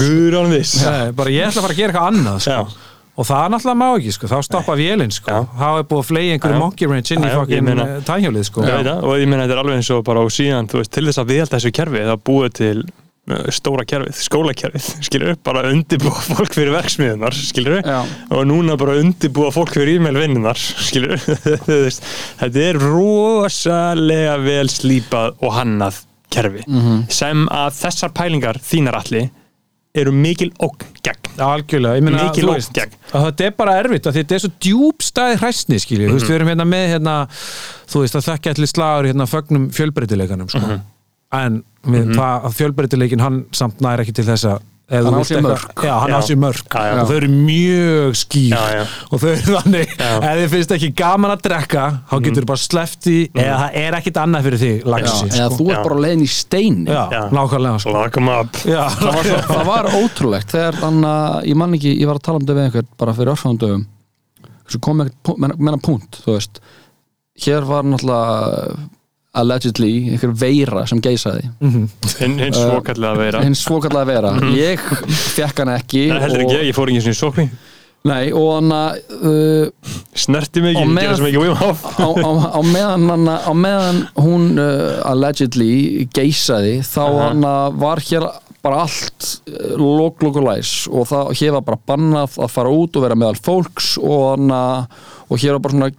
Nei, 0.87 1.11
bara 1.11 1.29
ég 1.35 1.43
ætla 1.49 1.59
að 1.59 1.65
fara 1.67 1.73
að 1.73 1.81
gera 1.81 1.91
eitthvað 1.91 2.07
annað 2.13 2.39
sko. 2.47 2.87
Og 3.19 3.25
það 3.27 3.49
náttúrulega 3.51 3.75
má 3.75 3.87
ekki 3.99 4.11
sko. 4.15 4.27
þá 4.31 4.37
stoppa 4.47 4.75
vélinn 4.79 5.11
sko. 5.11 5.41
Þá 5.59 5.65
er 5.67 5.83
búið 5.83 5.99
að 5.99 6.07
flegi 6.07 6.31
einhverju 6.37 6.59
monkey 6.63 6.87
wrench 6.87 7.11
inn 7.11 7.25
í 7.27 7.33
fokkin 7.35 7.63
meina- 7.67 7.99
tænhjólið 8.07 8.45
sko. 8.47 8.63
Það, 8.63 9.03
og 9.03 9.17
ég 9.19 9.27
meina 9.27 9.43
þetta 9.43 9.51
er 9.51 9.59
alveg 9.65 9.75
eins 9.75 9.91
og 9.91 10.03
bara 10.07 10.19
og 10.23 10.31
síðan, 10.31 10.71
að 13.35 13.47
það 13.47 13.57
stóra 13.57 13.85
kerfið, 13.87 14.21
skólakerfið, 14.27 14.87
skilur 15.07 15.35
bara 15.45 15.65
undirbúa 15.71 16.23
fólk 16.27 16.55
fyrir 16.57 16.75
verksmiðunar, 16.75 17.37
skilur 17.49 17.81
Já. 17.81 17.99
og 18.29 18.45
núna 18.49 18.77
bara 18.81 18.99
undirbúa 19.01 19.51
fólk 19.55 19.75
fyrir 19.77 19.99
e-mail 19.99 20.19
vinnunar, 20.21 20.59
skilur 20.87 21.17
þetta 22.41 22.65
er 22.67 22.81
rosalega 22.81 24.39
vel 24.43 24.71
slípað 24.71 25.37
og 25.41 25.55
hannað 25.59 26.01
kerfi, 26.31 26.63
sem 27.11 27.47
að 27.51 27.73
þessar 27.81 28.13
pælingar 28.15 28.59
þínar 28.63 29.01
allir 29.01 29.29
eru 29.97 30.13
mikil 30.15 30.51
ógn 30.63 30.87
gegn. 31.03 31.31
Algjörlega, 31.41 31.99
ég 31.99 32.05
þú 32.05 32.21
ógn 32.31 32.53
veist, 32.55 32.71
gegn. 32.75 32.95
að 33.11 33.25
þetta 33.27 33.47
er 33.47 33.55
bara 33.57 33.75
erfitt 33.81 34.07
að 34.07 34.17
þetta 34.19 34.35
er 34.37 34.43
svo 34.45 34.51
hræsni 35.41 35.79
skilju, 35.83 36.07
þú 36.07 36.17
veist, 36.17 36.29
við 36.29 36.37
erum 36.37 36.51
hérna 36.51 36.67
með 36.67 36.85
hérna, 36.93 37.15
þú 37.91 38.03
veist, 38.05 38.15
að 38.15 38.27
þekka 38.29 38.55
allir 38.55 38.71
slagur 38.71 39.09
hérna 39.11 39.27
fögnum 39.27 39.67
fjölbreytileikanum 39.75 40.51
sko. 40.51 40.79
En 41.37 41.61
við, 41.87 42.11
það, 42.17 42.35
að 42.49 42.57
fjölbreytileikin 42.59 43.23
hann 43.23 43.39
samt 43.55 43.81
næri 43.83 44.03
ekki 44.05 44.13
til 44.19 44.27
þess 44.27 44.49
að 44.51 44.67
ef 44.91 45.05
Hann 45.07 45.15
á 45.15 45.23
sér 45.23 45.39
mörk. 45.45 45.69
já, 45.87 45.93
Já. 46.11 46.17
sér 46.27 46.39
mörk 46.41 46.73
Já, 46.75 46.81
já. 46.83 46.95
og 46.99 47.07
þau 47.07 47.15
eru 47.15 47.27
mjög 47.31 48.17
skýr 48.19 48.51
Já, 48.51 48.63
já. 48.75 48.81
og 49.07 49.21
þau 49.21 49.27
eru 49.31 49.53
þannig 49.55 49.93
ef 50.01 50.25
þið 50.41 50.49
finnst 50.51 50.73
ekki 50.75 50.89
gaman 50.99 51.31
að 51.31 51.43
drekka 51.47 51.83
þá 52.11 52.15
getur 52.25 52.43
þú 52.43 52.49
bara 52.51 52.61
sleppt 52.65 53.07
í 53.07 53.15
eða 53.31 53.55
það 53.61 53.77
er 53.85 53.97
ekkit 54.01 54.19
annað 54.25 54.49
fyrir 54.49 54.61
þig 54.65 54.75
Já, 54.81 54.89
lagsi 54.91 55.29
eða 55.31 55.47
sko. 55.47 55.55
þú 55.61 55.69
ert 55.71 55.77
Já. 55.79 55.83
bara 55.87 56.01
leiðin 56.03 56.25
í 56.25 56.29
stein 56.35 56.81
já, 56.91 56.99
Já. 57.15 57.21
nákvæmlega 57.31 57.79
sko. 57.85 57.95
Það 58.11 59.15
var, 59.15 59.23
svo, 59.31 59.39
það 59.47 59.65
var 59.71 59.89
ótrúlegt 60.01 60.51
þegar 60.57 60.81
hann 60.83 61.01
að, 61.07 61.39
ég 61.53 61.55
man 61.63 61.79
ekki, 61.79 61.95
ég 62.01 62.11
var 62.11 62.19
að 62.19 62.25
tala 62.27 62.41
um 62.41 62.45
þetta 62.45 62.59
við 62.59 62.67
einhvern 62.67 62.91
bara 62.99 63.15
fyrir 63.15 63.87
svo 64.71 64.79
kom 64.79 65.01
ekki 65.03 65.35
menna 65.39 65.79
punkt, 65.83 66.19
þú 66.25 66.35
veist 66.35 66.59
hér 67.43 67.63
var 67.67 67.83
náttúrulega 67.87 68.75
allegedly 69.31 69.91
einhver 70.11 70.33
veira 70.35 70.85
sem 70.89 70.99
geisaði. 71.03 71.45
Hinn 72.19 72.33
hin 72.41 72.55
svokallega 72.55 73.11
að 73.13 73.21
vera 73.23 73.43
hinn 73.45 73.55
svokallega 73.65 74.07
veira, 74.09 74.31
ég 74.57 74.81
fekk 75.37 75.61
hann 75.63 75.71
ekki 75.77 76.07
Það 76.11 76.25
heldur 76.25 76.43
ekki, 76.47 76.57
ég 76.67 76.75
fór 76.75 76.91
ekki 76.91 77.03
svona 77.05 77.15
í 77.15 77.21
sókni 77.21 77.45
nei, 78.01 78.31
og 78.33 78.47
hann 78.57 78.71
að 78.73 79.17
uh, 79.21 79.91
Snerti 80.17 80.63
mig 80.65 80.75
Og 80.75 80.81
ekki, 80.83 80.93
með- 80.97 81.05
gera 81.07 81.17
sem 81.21 81.27
ekki 81.29 81.55
Hof 81.61 81.83
á, 81.85 82.07
á, 82.11 82.31
á, 82.57 82.59
meðan, 82.65 83.07
hann, 83.13 83.27
á 83.29 83.51
meðan 83.55 83.99
hún 84.19 84.47
uh, 84.59 84.99
allegedly 85.11 85.71
geisaði 86.17 86.79
þá 86.87 87.03
hann 87.21 87.45
að 87.47 87.77
var 87.85 88.01
hér 88.09 88.25
bara 88.61 88.83
allt 88.83 89.29
uh, 89.49 89.77
lok, 89.79 90.19
lok 90.25 90.35
og 90.41 90.47
læs. 90.49 90.73
Og 90.91 91.07
það, 91.09 91.31
hér 91.39 91.55
var 91.55 91.63
bara 91.71 91.79
bannað 91.93 92.35
að 92.45 92.51
fara 92.57 92.73
út 92.73 92.97
og 92.99 93.05
vera 93.07 93.17
meðal 93.17 93.39
fólks 93.41 93.93
og 94.01 94.25
hann 94.35 94.51
að 94.53 94.99
og 95.31 95.39
hér 95.41 95.55
var 95.55 95.63
bara 95.69 95.77
svona 95.77 95.93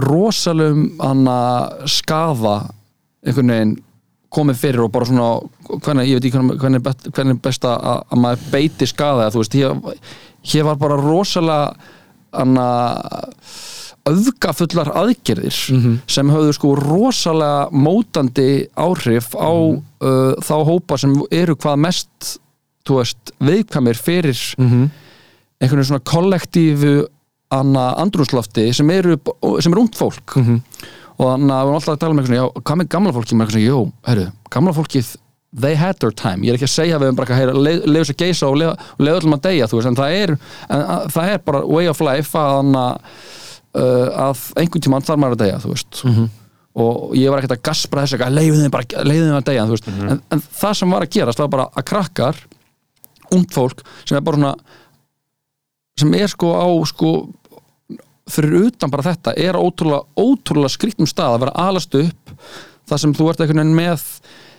rosalum 0.00 0.86
hann 0.98 1.26
að 1.30 1.84
skafa 1.90 2.54
einhvern 3.24 3.52
veginn 3.54 3.74
komið 4.34 4.58
fyrir 4.58 4.82
og 4.82 4.90
bara 4.90 5.06
svona 5.06 5.28
hvernig, 5.84 6.08
ég 6.10 6.18
veit 6.18 6.24
ekki 6.26 6.40
hvernig, 6.58 6.80
hvernig, 7.14 7.36
best 7.44 7.64
að, 7.70 7.84
að 8.10 8.18
maður 8.24 8.48
beiti 8.50 8.88
skaða 8.90 9.28
þú 9.30 9.42
veist, 9.44 9.54
hér, 9.54 9.76
hér 10.50 10.66
var 10.66 10.80
bara 10.80 10.96
rosalega 10.98 11.92
hann 12.34 12.58
að 12.58 13.30
öfgafullar 14.10 14.90
aðgerðir 15.00 15.54
sem 16.10 16.32
höfðu 16.34 16.52
sko 16.58 16.72
rosalega 16.76 17.68
mótandi 17.72 18.66
áhrif 18.76 19.30
á 19.38 19.48
uh, 19.54 20.34
þá 20.44 20.54
hópa 20.68 20.98
sem 21.00 21.14
eru 21.32 21.54
hvað 21.56 21.78
mest 21.86 22.34
þú 22.84 22.98
veist, 23.00 23.32
viðkvæmir 23.40 23.96
fyrir 23.96 24.36
Mhm. 24.58 24.90
einhvern 25.62 25.78
veginn 25.80 25.88
svona 25.88 26.04
kollektífu 26.10 26.94
andrúnslofti 28.04 28.68
sem 28.76 28.90
eru 28.94 29.18
sem 29.62 29.74
er 29.74 29.82
ungt 29.82 29.98
fólk. 29.98 30.36
Mhm. 30.40 30.62
og 31.14 31.28
þannig 31.28 31.52
að 31.54 31.60
við 31.60 31.68
erum 31.68 31.76
alltaf 31.78 31.92
að 31.94 32.00
tala 32.02 32.10
um 32.10 32.18
eitthvað 32.18 32.32
svona, 32.32 32.40
já, 32.42 32.62
hvað 32.66 32.78
með 32.80 32.88
gamla 32.90 33.12
fólki 33.14 33.36
með 33.38 33.50
svona, 33.52 33.66
jú, 33.68 33.92
herru, 34.08 34.24
gamla 34.50 34.72
fólkið 34.74 35.10
they 35.54 35.76
had 35.78 35.98
their 36.02 36.10
time, 36.10 36.42
ég 36.42 36.50
er 36.50 36.58
ekki 36.58 36.66
að 36.66 36.72
segja 36.74 36.98
við 36.98 37.12
um 37.12 37.18
bara 37.20 37.36
að 37.38 37.60
leiðu 37.62 38.04
sér 38.08 38.16
geisa 38.18 38.48
og 38.50 38.56
leiðu 38.58 39.18
öllum 39.20 39.36
að 39.36 39.44
deyja, 39.46 39.68
þú 39.70 39.78
veist, 39.78 39.90
en 39.92 39.98
það 40.00 40.14
er 40.18 40.32
en, 40.34 40.80
að, 40.82 41.04
það 41.14 41.30
er 41.30 41.44
bara 41.46 41.60
way 41.70 41.90
of 41.92 42.00
life 42.02 42.34
að 42.40 42.72
að 42.74 42.96
uh, 43.74 44.08
að 44.28 44.42
einhvern 44.62 44.84
tímann 44.86 45.06
þarf 45.06 45.20
maður 45.22 45.38
að 45.38 45.44
deyja, 45.44 45.60
þú 45.62 45.74
veist. 45.74 46.02
Og 46.74 47.14
ég 47.14 47.30
var 47.30 47.38
ekkert 47.38 47.54
að 47.54 47.64
gaspra 47.68 48.02
þess 48.02 48.18
að 48.18 48.34
leiðu 48.34 48.58
þeim 48.58 48.72
bara, 48.74 49.04
leiðu 49.06 49.28
þeim 49.28 49.38
að 49.38 49.46
deyja, 49.46 49.66
þú 49.68 49.76
veist. 49.76 49.88
En, 49.94 50.22
en 50.34 50.42
það 50.58 50.72
sem 50.80 50.94
var 50.96 51.06
að 51.06 51.12
gerast 51.14 51.42
var 51.42 51.52
bara 51.52 51.68
að 51.70 51.86
krakkar 51.92 52.40
ungt 53.34 53.54
fólk 53.54 53.84
sem 54.04 54.18
er 54.18 54.24
bara 54.26 54.40
svona 54.40 54.54
sem 56.00 56.14
er 56.18 56.26
sko 56.32 56.50
á 56.58 56.66
sko 56.90 57.10
fyrir 58.30 58.68
utan 58.70 58.92
bara 58.92 59.04
þetta 59.10 59.34
er 59.36 59.58
ótrúlega, 59.58 60.06
ótrúlega 60.16 60.72
skrýttum 60.72 61.08
stað 61.10 61.36
að 61.36 61.44
vera 61.44 61.58
alast 61.68 61.98
upp. 61.98 62.32
Það 62.88 63.02
sem 63.02 63.14
þú 63.16 63.28
ert 63.30 63.44
einhvern 63.44 63.62
veginn 63.62 63.76
með 63.78 64.08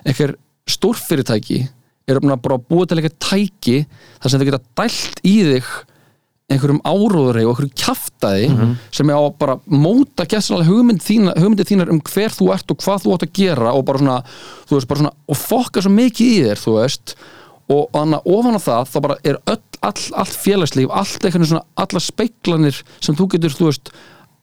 einhver 0.05 0.37
stórfyrirtæki 0.69 1.59
er 2.05 2.21
bara 2.21 2.57
að 2.59 2.69
búa 2.69 2.85
til 2.85 2.99
eitthvað 2.99 3.19
tæki 3.25 3.75
þar 4.21 4.31
sem 4.31 4.41
þau 4.41 4.47
geta 4.49 4.63
dælt 4.77 5.21
í 5.25 5.35
þig 5.49 5.69
einhverjum 6.45 6.81
áróðri 6.85 7.45
og 7.45 7.55
einhverjum 7.55 7.71
kjaftaði 7.81 8.49
sem 8.93 9.09
er 9.09 9.17
á 9.17 9.21
að 9.25 9.37
bara 9.41 9.55
móta 9.65 10.27
gæssanlega 10.29 10.69
hugmynd 10.69 11.01
þína, 11.01 11.33
hugmyndið 11.41 11.71
þínar 11.71 11.91
um 11.93 12.01
hver 12.05 12.35
þú 12.35 12.51
ert 12.53 12.69
og 12.69 12.83
hvað 12.83 13.01
þú 13.01 13.15
átt 13.15 13.25
að 13.25 13.31
gera 13.39 13.71
og 13.73 13.85
bara 13.87 14.01
svona, 14.03 14.17
þú 14.69 14.77
veist, 14.77 14.89
bara 14.91 15.01
svona 15.01 15.13
og 15.25 15.39
fokka 15.41 15.81
svo 15.81 15.93
mikið 15.95 16.29
í 16.35 16.43
þér, 16.45 16.61
þú 16.61 16.75
veist. 16.77 17.15
Og 17.65 17.87
þannig 17.95 18.29
ofan 18.29 18.57
á 18.57 18.61
það 18.61 18.91
þá 18.93 18.97
bara 19.07 19.17
er 19.25 19.39
öll, 19.49 19.74
all, 19.85 20.03
allt 20.23 20.35
félagslíf, 20.45 20.91
allt 20.91 21.25
einhvern 21.29 21.47
svona 21.49 21.63
alla 21.85 22.01
speiklanir 22.03 22.81
sem 22.99 23.15
þú 23.17 23.29
getur, 23.35 23.55
þú 23.55 23.69
veist 23.71 23.93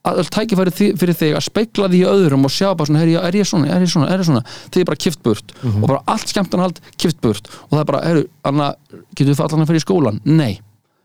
öll 0.02 0.26
tækifæri 0.34 0.72
þi- 0.74 0.94
fyrir 0.98 1.14
þig 1.14 1.36
að 1.38 1.44
speikla 1.46 1.86
því 1.92 2.00
öðrum 2.10 2.48
og 2.48 2.50
sjá 2.50 2.72
bara 2.74 2.88
svona, 2.90 3.04
er 3.06 3.36
ég 3.38 3.46
svona, 3.46 3.68
er 3.70 3.84
ég 3.84 3.90
svona, 3.92 4.08
er 4.10 4.18
ég 4.18 4.26
svona? 4.26 4.42
Þið 4.74 4.80
er 4.82 4.88
bara 4.88 4.98
kift 5.04 5.20
burt 5.22 5.52
og 5.62 5.86
bara 5.86 6.00
allt 6.10 6.32
skemmtanhald 6.32 6.80
kift 6.98 7.20
burt 7.22 7.46
og 7.68 7.76
það 7.76 7.80
er 7.84 7.88
bara, 7.92 8.00
heru, 8.08 8.24
Anna, 8.50 8.72
getur 9.14 9.30
við 9.36 9.44
allan 9.46 9.62
að 9.62 9.70
fyrir 9.74 9.84
skólan? 9.86 10.18
Nei 10.26 10.58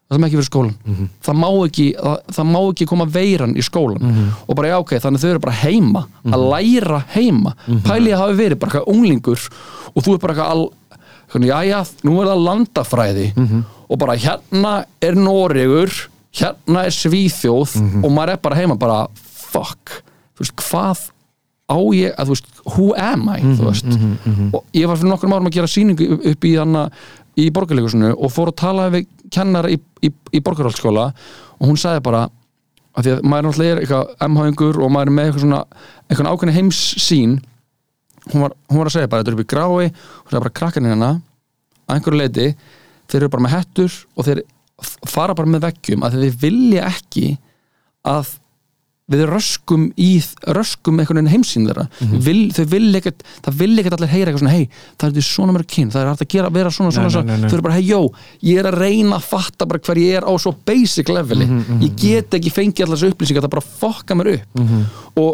það 0.07 0.17
er 0.21 0.23
ekki 0.29 0.37
fyrir 0.39 0.47
skólan 0.47 0.75
það, 1.27 1.35
má 1.43 1.47
ekki, 1.67 1.85
það, 1.99 2.17
það 2.37 2.45
má 2.55 2.59
ekki 2.71 2.85
koma 2.87 3.05
veiran 3.11 3.53
í 3.59 3.63
skólan 3.67 4.17
og 4.47 4.55
bara 4.55 4.69
já 4.71 4.77
ok, 4.79 4.93
þannig 5.03 5.19
þau 5.25 5.29
eru 5.33 5.41
bara 5.43 5.57
heima 5.61 6.03
að 6.31 6.45
læra 6.53 6.99
heima. 7.13 7.51
Pæli 7.83 8.13
að 8.15 8.21
hafi 8.23 8.37
verið 8.39 8.59
bara 8.61 8.71
eitthvað 8.71 8.93
unglingur 8.95 9.41
og 9.93 10.05
þú 10.07 10.13
er 10.15 10.21
bara 10.23 10.33
eitthvað 10.37 10.53
já 11.35 11.57
já, 11.67 11.79
nú 12.07 12.21
er 12.21 12.27
það 12.31 12.43
landafræði 12.47 13.27
og 13.89 13.97
bara 13.99 14.15
hérna 14.15 14.85
er 15.01 15.15
Noregur 15.15 15.91
hérna 16.37 16.85
er 16.87 16.91
Svíþjóð 16.95 17.75
og 18.05 18.11
maður 18.11 18.33
er 18.33 18.37
bara 18.43 18.55
heima 18.55 18.75
bara 18.79 19.07
fuck, 19.25 20.01
þú 20.37 20.43
veist, 20.43 20.55
hvað 20.61 21.05
á 21.67 21.77
ég, 21.95 22.13
að 22.15 22.25
þú 22.29 22.35
veist, 22.35 22.47
who 22.77 22.93
am 22.95 23.27
I? 23.29 23.41
Þú 23.57 23.65
veist, 23.67 23.85
og 24.55 24.63
ég 24.73 24.87
var 24.87 24.97
fyrir 24.97 25.09
nokkrum 25.11 25.33
árum 25.35 25.47
að 25.49 25.55
gera 25.57 25.67
sýningu 25.67 26.07
upp- 26.31 26.45
í 26.47 26.53
hana 26.57 26.89
í 27.37 27.49
borgarleikusinu 27.51 28.13
og 28.17 28.31
fór 28.31 28.47
að 28.51 28.55
tala 28.63 28.89
við 28.89 29.07
kennara 29.31 29.69
í, 29.69 29.77
í, 30.01 30.09
í 30.33 30.39
borgarhaldsskóla 30.41 31.09
og 31.59 31.67
hún 31.67 31.77
sagði 31.77 32.01
bara 32.07 32.29
að 32.97 33.03
því 33.03 33.11
að 33.17 33.21
maður 33.29 33.45
náttúrulega 33.49 33.71
er 33.75 33.81
eitthvað 33.83 34.29
MH-ingur 34.29 34.79
og 34.81 34.91
maður 34.95 35.07
er 35.11 35.15
með 35.17 35.25
eitthvað 35.27 35.43
svona 35.43 35.59
eitthvað 36.09 36.31
ákveðni 36.31 36.55
heims 36.55 36.79
sín 37.03 37.35
hún 38.33 38.43
var, 38.45 38.55
hún 38.69 38.81
var 38.81 38.89
að 38.91 38.95
segja 38.97 39.11
bara, 39.11 39.23
þetta 39.23 39.33
er 39.33 39.37
upp 39.39 39.45
í 39.45 39.51
grái 39.53 39.91
hún 39.91 40.31
sagði 40.31 40.43
bara 40.45 40.55
krakkarnir 40.61 40.93
hérna 40.95 41.11
að 41.87 41.95
einhverju 41.97 42.19
leiti, 42.23 42.47
þeir 43.07 43.21
eru 43.23 43.33
bara 43.35 43.45
með 43.47 43.55
hettur 43.57 43.99
og 44.17 44.27
þeir 44.27 44.43
fara 45.09 45.33
bara 45.37 45.49
með 45.55 45.63
veggjum 45.69 46.03
að 46.05 46.19
þeir 46.21 46.35
vilja 46.43 46.89
ekki 46.91 47.29
að 48.07 48.35
við 49.07 49.21
röskum 49.29 49.85
í 50.03 50.09
röskum 50.51 50.97
einhvern 50.99 51.21
veginn 51.21 51.31
heimsýn 51.31 51.63
þeirra. 51.69 51.85
Vil, 52.25 52.49
þau 52.51 52.65
vil 52.73 52.89
ekkert, 52.99 53.21
það 53.45 53.55
vil 53.61 53.79
ekkert 53.79 53.95
allir 53.95 54.09
heyra 54.11 54.33
eitthvað 54.33 54.41
svona, 54.41 54.55
hei, 54.57 54.65
það 54.99 55.07
er 55.07 55.13
því 55.15 55.23
svona 55.29 55.53
mörg 55.55 55.69
kyn 55.71 55.93
það 55.93 56.01
er 56.01 56.09
hægt 56.11 56.23
að 56.25 56.29
gera, 56.33 56.49
vera 56.57 56.73
svona, 56.75 56.91
svona, 56.91 57.07
Nei, 57.07 57.13
svona. 57.15 57.29
nei, 57.31 57.37
nei. 57.39 57.47
þau 57.47 57.55
eru 57.55 57.65
bara, 57.69 57.77
hei, 57.77 57.85
jó, 57.87 58.01
ég 58.49 58.59
er 58.59 58.67
að 58.67 58.77
reyna 58.83 59.15
að 59.21 59.29
fatta 59.29 59.67
bara 59.71 59.79
hver 59.87 60.01
ég 60.03 60.19
er 60.19 60.27
á 60.27 60.33
svo 60.43 60.51
basic 60.67 61.07
leveli 61.15 61.47
ég 61.85 61.95
get 62.03 62.35
ekki 62.35 62.51
fengið 62.51 62.83
allar 62.89 62.99
þessu 62.99 63.13
upplýsingar 63.15 63.47
það 63.47 63.55
bara 63.55 63.67
fokka 63.79 64.19
mér 64.19 64.33
upp. 64.33 64.59
Og 65.23 65.31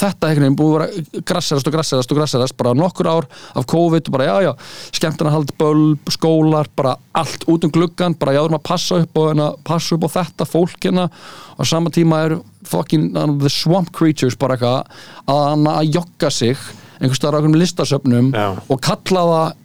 þetta 0.00 0.30
veginn 0.30 0.56
búið 0.58 0.84
að 0.84 1.22
grasserast 1.28 1.68
og 1.68 1.74
grasserast 1.74 2.12
og 2.12 2.20
grasserast 2.20 2.56
bara 2.58 2.74
nokkur 2.76 3.08
ár 3.10 3.28
af 3.54 3.66
COVID 3.70 4.08
og 4.08 4.16
bara 4.16 4.28
já 4.28 4.48
já, 4.48 4.52
skemmtunarhald, 4.96 5.52
bölb, 5.60 6.12
skólar 6.12 6.70
bara 6.76 6.96
allt 7.16 7.44
út 7.50 7.64
um 7.66 7.72
gluggan 7.74 8.16
bara 8.18 8.34
já, 8.36 8.42
þurfum 8.42 8.58
að 8.60 8.68
passa 8.70 9.00
upp 9.04 9.20
og 9.20 9.30
hérna, 9.30 9.48
passa 9.66 9.96
upp 9.96 10.06
á 10.08 10.10
þetta 10.18 10.48
fólkina 10.48 11.08
og 11.56 11.62
á 11.62 11.64
sama 11.68 11.92
tíma 11.94 12.24
eru 12.26 12.40
fucking 12.68 13.16
uh, 13.16 13.26
the 13.40 13.50
swamp 13.52 13.92
creatures 13.96 14.36
bara 14.38 14.56
eitthvað 14.56 14.84
að 15.30 15.66
að 15.74 15.94
jogga 15.96 16.30
sig 16.30 16.56
einhvers 17.00 17.20
staðar 17.20 17.36
á 17.36 17.38
einhverjum 17.40 17.60
listasöfnum 17.60 18.30
Já. 18.36 18.48
og 18.68 18.80
kalla 18.84 19.26
það 19.30 19.58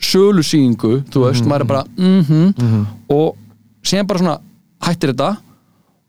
sölusýningu, 0.00 0.92
þú 1.12 1.26
veist, 1.26 1.44
maður 1.44 1.66
er 1.66 1.68
bara 1.68 1.84
mhm, 1.98 2.84
og 3.12 3.36
síðan 3.84 4.08
bara 4.08 4.22
svona 4.22 4.36
hættir 4.86 5.12
þetta 5.12 5.34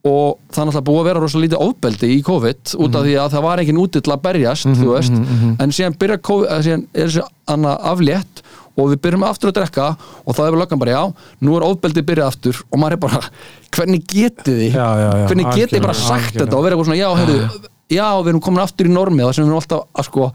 og 0.02 0.40
það 0.50 0.62
er 0.62 0.68
náttúrulega 0.68 0.88
búið 0.88 1.02
að 1.02 1.08
vera 1.10 1.22
rosa 1.22 1.42
lítið 1.42 1.62
ofbeldi 1.62 2.08
í 2.16 2.22
COVID 2.26 2.72
út 2.82 2.96
af 2.98 3.04
því 3.06 3.18
að 3.22 3.34
það 3.36 3.44
var 3.46 3.62
engin 3.62 3.82
úti 3.82 4.02
til 4.02 4.14
að 4.16 4.24
berjast, 4.24 4.72
þú 4.80 4.88
veist. 4.96 5.20
en 5.62 5.76
síðan 5.78 5.98
byrja 6.02 6.18
COVID, 6.26 6.64
síðan 6.66 6.88
er 6.94 7.12
þessi 7.12 7.26
annað 7.54 7.86
aflétt 7.92 8.42
og 8.80 8.88
við 8.94 9.02
byrjum 9.04 9.26
aftur 9.28 9.52
að 9.52 9.58
drekka 9.60 9.88
og 10.26 10.36
þá 10.38 10.42
er 10.46 10.54
við 10.56 10.62
löggan 10.64 10.82
bara 10.82 10.96
já, 10.96 11.04
nú 11.44 11.58
er 11.58 11.66
ofbeldi 11.68 12.06
byrjað 12.08 12.32
aftur 12.32 12.62
og 12.72 12.80
maður 12.82 12.98
er 12.98 13.02
bara, 13.04 13.22
hvernig 13.76 14.08
getið 14.08 14.64
þið? 14.64 14.80
Hvernig 15.28 15.52
getið 15.52 15.76
þið 15.76 15.86
bara 15.86 15.98
sagt 16.00 16.16
algjörlega. 16.16 16.46
þetta 16.46 16.58
og 16.58 16.66
vera 16.66 16.78
eitthvað 16.78 16.90
svona, 16.90 17.02
já, 17.02 17.10
heyrðu 17.22 17.70
já, 17.92 18.06
við 18.24 18.30
erum 18.32 18.42
komin 18.46 18.62
aftur 18.64 18.88
í 18.88 18.92
normið 18.94 19.28
þar 19.28 19.36
sem 19.38 19.44
við 19.44 19.50
erum 19.52 19.60
alltaf 19.62 19.82
að, 20.02 20.08
sko, 20.08 20.28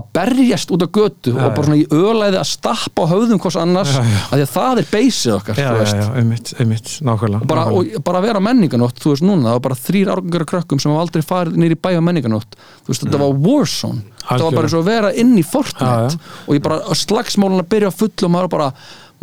að 0.00 0.06
berjast 0.18 0.72
út 0.74 0.84
á 0.84 0.88
götu 0.96 1.34
og 1.34 1.40
bara 1.56 1.66
svona 1.66 1.78
í 1.80 1.86
ölæði 1.92 2.38
að 2.40 2.48
stappa 2.52 3.06
höfðum 3.12 3.42
hvers 3.44 3.58
annars, 3.62 3.92
Já, 3.92 4.02
já. 4.08 4.20
af 4.22 4.32
því 4.32 4.46
að 4.46 4.52
það 4.56 4.80
er 4.82 4.88
beysið 4.92 5.34
okkar, 5.36 5.60
já, 5.62 5.68
já, 5.82 5.94
já, 6.00 6.06
einmitt, 6.22 6.52
einmitt, 6.62 6.92
nákvæmlega 7.04 7.48
bara, 7.52 7.66
nákvæmlega. 7.68 8.00
og 8.00 8.06
bara 8.08 8.22
að 8.22 8.28
vera 8.30 8.44
menninganótt 8.48 9.02
þú 9.02 9.12
veist 9.14 9.26
núna, 9.28 9.44
það 9.50 9.58
var 9.58 9.64
bara 9.68 9.80
þrýr 9.82 10.12
árgangur 10.16 10.46
krökkum 10.52 10.82
sem 10.82 10.92
hafa 10.94 11.04
aldrei 11.06 11.26
farið 11.28 11.60
nýri 11.62 11.78
bæja 11.88 12.02
menninganótt 12.08 12.56
þú 12.86 12.92
veist, 12.94 13.04
þetta 13.06 13.22
var 13.22 13.36
Warzone 13.46 14.02
þetta 14.22 14.42
var 14.46 14.56
bara 14.56 14.68
eins 14.70 14.76
og 14.78 14.84
að 14.84 14.90
vera 14.92 15.12
inn 15.18 15.32
í 15.36 15.42
Fortnite. 15.46 16.16
Já, 16.16 16.36
og 16.46 16.56
ég 16.56 16.62
bara, 16.64 16.80
slagsmálun 16.96 17.60
að 17.64 17.70
byrja 17.74 17.90
á 17.90 17.98
fullu 17.98 18.28
og 18.28 18.32
maður 18.36 18.52
bara, 18.54 18.68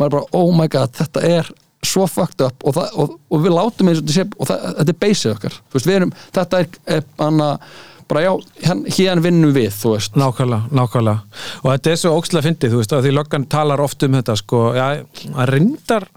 maður 0.00 0.14
bara, 0.18 0.26
oh 0.38 0.50
my 0.56 0.68
god 0.70 0.92
þetta 1.00 1.22
er 1.26 1.48
svo 1.86 2.06
fucked 2.10 2.42
up 2.44 2.66
og, 2.66 2.74
það, 2.76 2.90
og, 3.00 3.14
og 3.32 3.44
við 3.44 3.54
látum 3.56 3.90
eins 3.90 4.00
og 4.00 4.04
þetta 4.04 4.16
sé, 4.16 4.26
og 4.36 4.50
það, 4.50 4.66
þetta 4.80 4.92
er 4.92 5.00
basið 5.04 5.32
okkar, 5.34 5.56
veist, 5.74 5.90
erum 5.94 6.14
þetta 6.36 6.60
er, 6.60 6.78
er 6.96 7.04
anna, 7.24 7.50
bara 8.10 8.24
já, 8.26 8.32
hérna, 8.66 9.24
vinnum 9.24 9.52
við 9.56 9.70
þú 9.78 9.94
veist, 9.94 10.16
Nákvæmlega, 10.20 10.70
nákvæmlega. 10.76 11.44
Og 11.62 11.68
þetta 11.72 11.92
er 11.92 12.00
svo 12.02 12.16
ókslega 12.18 12.48
fyndið, 12.48 12.74
þú 12.74 12.80
veist, 12.82 12.96
að 12.96 13.06
því 13.06 13.14
löggan 13.16 13.46
talar 13.54 13.84
oft 13.84 14.04
um 14.06 14.18
þetta, 14.18 14.36
sko, 14.40 14.64
já, 14.76 14.88
að 15.32 15.54
reyndar 15.54 16.10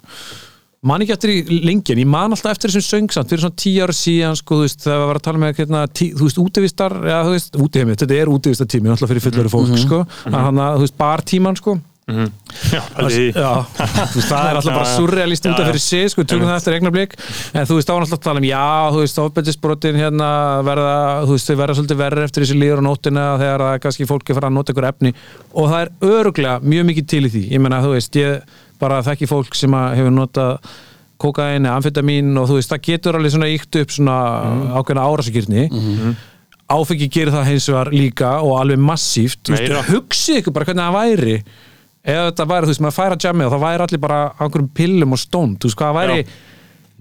man 0.83 0.99
ekki 0.99 1.13
eftir 1.15 1.31
í 1.31 1.61
lengin 1.63 2.01
ég 2.01 2.09
man 2.11 2.35
alltaf 2.35 2.57
eftir 2.57 2.73
þessum 2.73 3.05
söngsamt 3.05 3.29
fyrir 3.31 3.45
svona 3.45 3.59
tíu 3.63 3.85
ára 3.85 3.95
síðan, 3.95 4.35
sko, 4.35 4.57
þú 4.59 4.65
veist, 4.65 4.81
þegar 4.83 4.99
við 4.99 5.07
varum 5.07 5.21
að 5.21 5.27
tala 5.29 5.43
með 5.45 5.61
hérna, 5.61 5.85
tí, 5.87 6.09
þú 6.11 6.27
veist, 6.27 6.41
útivistar, 6.43 6.97
já, 7.07 7.15
þú 7.23 7.37
veist 7.37 7.57
útiheimið, 7.63 7.99
þetta 8.03 8.17
er 8.19 8.31
útivistartími, 8.33 8.91
alltaf 8.91 9.13
fyrir 9.13 9.23
fullari 9.23 9.53
fólk, 9.53 9.73
sko, 9.79 10.01
hann 10.27 10.59
að, 10.59 10.81
þú 10.81 10.87
veist, 10.89 10.97
bartíman, 10.99 11.59
sko 11.61 11.77
Já, 12.03 12.81
alveg 12.99 13.13
í- 13.15 13.31
Já, 13.31 13.51
veist, 14.13 14.27
það 14.27 14.47
er 14.49 14.57
alltaf 14.59 14.73
bara 14.73 14.83
Já, 14.83 14.91
já. 14.91 14.95
surrealist 14.97 15.45
út 15.47 15.53
af 15.53 15.55
Já, 15.55 15.63
já. 15.63 15.69
fyrir 15.71 15.83
sig, 15.83 16.09
sko, 16.11 16.25
tökum 16.27 16.49
það 16.49 16.57
eftir 16.59 16.75
eignablík. 16.77 17.13
En 17.55 17.67
þú 17.69 17.77
veist, 17.77 17.87
þá 17.87 17.93
var 17.95 18.03
alltaf 18.05 18.19
að 18.19 18.25
tala 18.27 18.41
um, 18.43 18.47
já, 18.49 18.63
þú 18.91 19.03
veist, 19.05 19.19
ofbeldisbrotin 19.23 19.99
hérna 20.01 20.29
verða, 20.67 20.95
þú 21.23 21.37
veist, 21.37 21.47
þau 21.53 21.59
verða 21.61 21.77
svolítið 21.79 22.01
verri 22.03 22.25
eftir 22.27 22.43
þessi 22.45 22.57
líður 22.59 22.83
á 22.83 22.87
nóttina 22.89 23.23
þegar 23.39 23.63
það 23.65 23.75
er 23.77 23.83
kannski 23.87 24.09
fólki 24.11 24.35
fara 24.35 24.51
að 24.51 24.57
nota 24.59 24.75
ykkur 24.75 24.89
efni. 24.91 25.13
Og 25.55 25.71
það 25.71 25.85
er 25.85 25.93
öruglega 26.11 26.57
mjög 26.75 26.89
mikið 26.91 27.07
til 27.15 27.23
í 27.23 27.31
því. 27.37 27.43
Ég 27.55 27.63
menna, 27.63 27.79
þú 27.85 27.93
veist, 27.95 28.19
ég 28.19 28.59
bara 28.83 28.99
þekki 29.07 29.29
fólk 29.31 29.55
sem 29.55 29.71
hefur 29.79 30.11
notað 30.11 30.73
kokain 31.23 31.63
eða 31.63 31.77
amfetamín 31.79 32.33
og 32.35 32.49
þú 32.51 32.57
veist, 32.59 32.71
það 32.73 32.83
getur 32.89 33.15
alveg 33.15 33.31
svona 33.31 33.47
íkt 33.53 33.77
upp 33.79 33.91
svona 33.95 34.15
ákveðna 34.75 35.05
árásagirni 35.07 35.67
áfengi 36.73 37.07
gerir 37.11 37.31
það 37.31 37.47
hins 37.51 37.67
vegar 37.69 37.89
líka 37.93 38.31
og 38.43 38.55
alveg 38.59 38.79
massíft, 38.81 39.39
þú 39.45 39.53
veist, 39.55 39.91
hugsið 39.93 40.39
ykkur 40.41 40.55
bara 40.55 40.67
hvernig 40.67 40.83
það 40.83 40.97
væri 40.97 41.35
ef 42.03 42.23
þetta 42.29 42.47
væri, 42.49 42.67
þú 42.67 42.73
veist, 42.73 42.83
maður 42.83 42.97
færa 42.99 43.19
jammi 43.23 43.45
og 43.47 43.53
það 43.53 43.61
væri 43.67 43.85
allir 43.87 44.01
bara 44.03 44.17
á 44.35 44.41
einhverjum 44.43 44.71
pillum 44.75 45.15
og 45.15 45.21
stónd 45.21 45.59
þú 45.61 45.69
veist 45.69 45.79
hvað 45.79 45.95
væri 45.99 46.17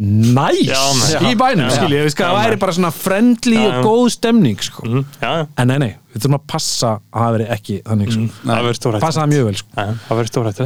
næs 0.03 0.61
maður. 0.73 1.27
í 1.29 1.33
bænum, 1.39 1.69
skilji, 1.71 1.99
þú 2.01 2.07
veist 2.09 2.19
hvað 2.19 2.37
væri 2.39 2.59
bara 2.63 2.75
svona 2.77 2.91
friendly 2.97 3.59
Já, 3.61 3.67
og 3.69 3.85
góð 3.87 4.07
stemning, 4.15 4.63
sko. 4.65 4.87
Mhm, 4.87 5.05
já. 5.21 5.33
en 5.59 5.69
nei, 5.69 5.79
nei, 5.79 5.91
við 6.15 6.23
þurfum 6.25 6.39
að 6.39 6.47
passa 6.55 6.93
að 7.13 7.21
það 7.23 7.33
veri 7.37 7.47
ekki 7.57 7.77
þannig, 7.87 8.13
sko. 8.17 8.73
Stórhætt 8.79 9.05
passa 9.05 9.21
það 9.21 9.33
mjög 9.35 9.45
vel, 9.51 9.57
sko. 9.61 9.69
Já, 9.77 9.87
það 10.09 10.21
verður 10.23 10.33
stórhætt 10.33 10.63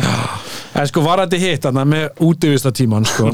En 0.77 0.87
sko 0.91 1.01
var 1.07 1.23
þetta 1.25 1.43
hitt 1.43 1.63
þarna 1.67 1.85
með 1.89 2.09
útivista 2.29 2.73
tíman 2.77 3.07
sko. 3.09 3.31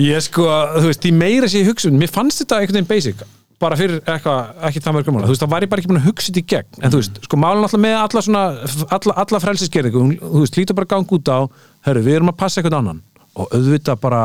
Ég 0.00 0.22
sko, 0.26 0.48
þú 0.80 0.88
veist, 0.88 1.02
því 1.04 1.12
meira 1.14 1.46
sé 1.50 1.62
hugsa 1.66 1.90
um, 1.90 1.98
mér 2.00 2.10
fannst 2.10 2.40
þetta 2.42 2.62
einhvern 2.62 2.80
veginn 2.80 2.90
basic 2.90 3.20
bara 3.62 3.76
fyrir 3.78 4.00
eitthvað, 4.02 4.54
ekki 4.68 4.82
það 4.84 4.96
mörgum 4.96 5.16
mála. 5.16 5.28
Þú 5.28 5.34
veist, 5.34 5.44
það 5.44 5.52
var 5.54 5.64
ég 5.64 5.70
bara 5.72 5.82
ekki 5.82 5.90
búin 5.90 6.00
að 6.00 6.08
hugsa 6.08 6.30
þetta 6.30 6.42
í 6.42 6.48
gegn. 6.52 6.80
En 6.80 6.94
þú 6.94 7.00
veist, 7.00 7.20
sko 7.26 7.38
málun 7.40 7.66
alltaf 7.66 7.82
með 7.84 7.98
alla 8.00 8.24
svona 8.26 8.42
alla, 8.96 9.14
alla 9.24 9.40
frelsisgerðingu, 9.44 10.02
þú 10.22 10.42
veist, 10.42 10.58
lítur 10.58 10.78
bara 10.78 10.88
að 10.88 10.94
ganga 10.94 11.16
út 11.18 11.30
á, 11.30 11.38
herru, 11.88 12.02
við 12.04 12.18
erum 12.18 12.32
að 12.32 12.40
passa 12.42 12.60
eitthvað 12.60 12.78
annan. 12.80 13.00
Og 13.34 13.54
auðvitað 13.54 14.02
bara 14.02 14.24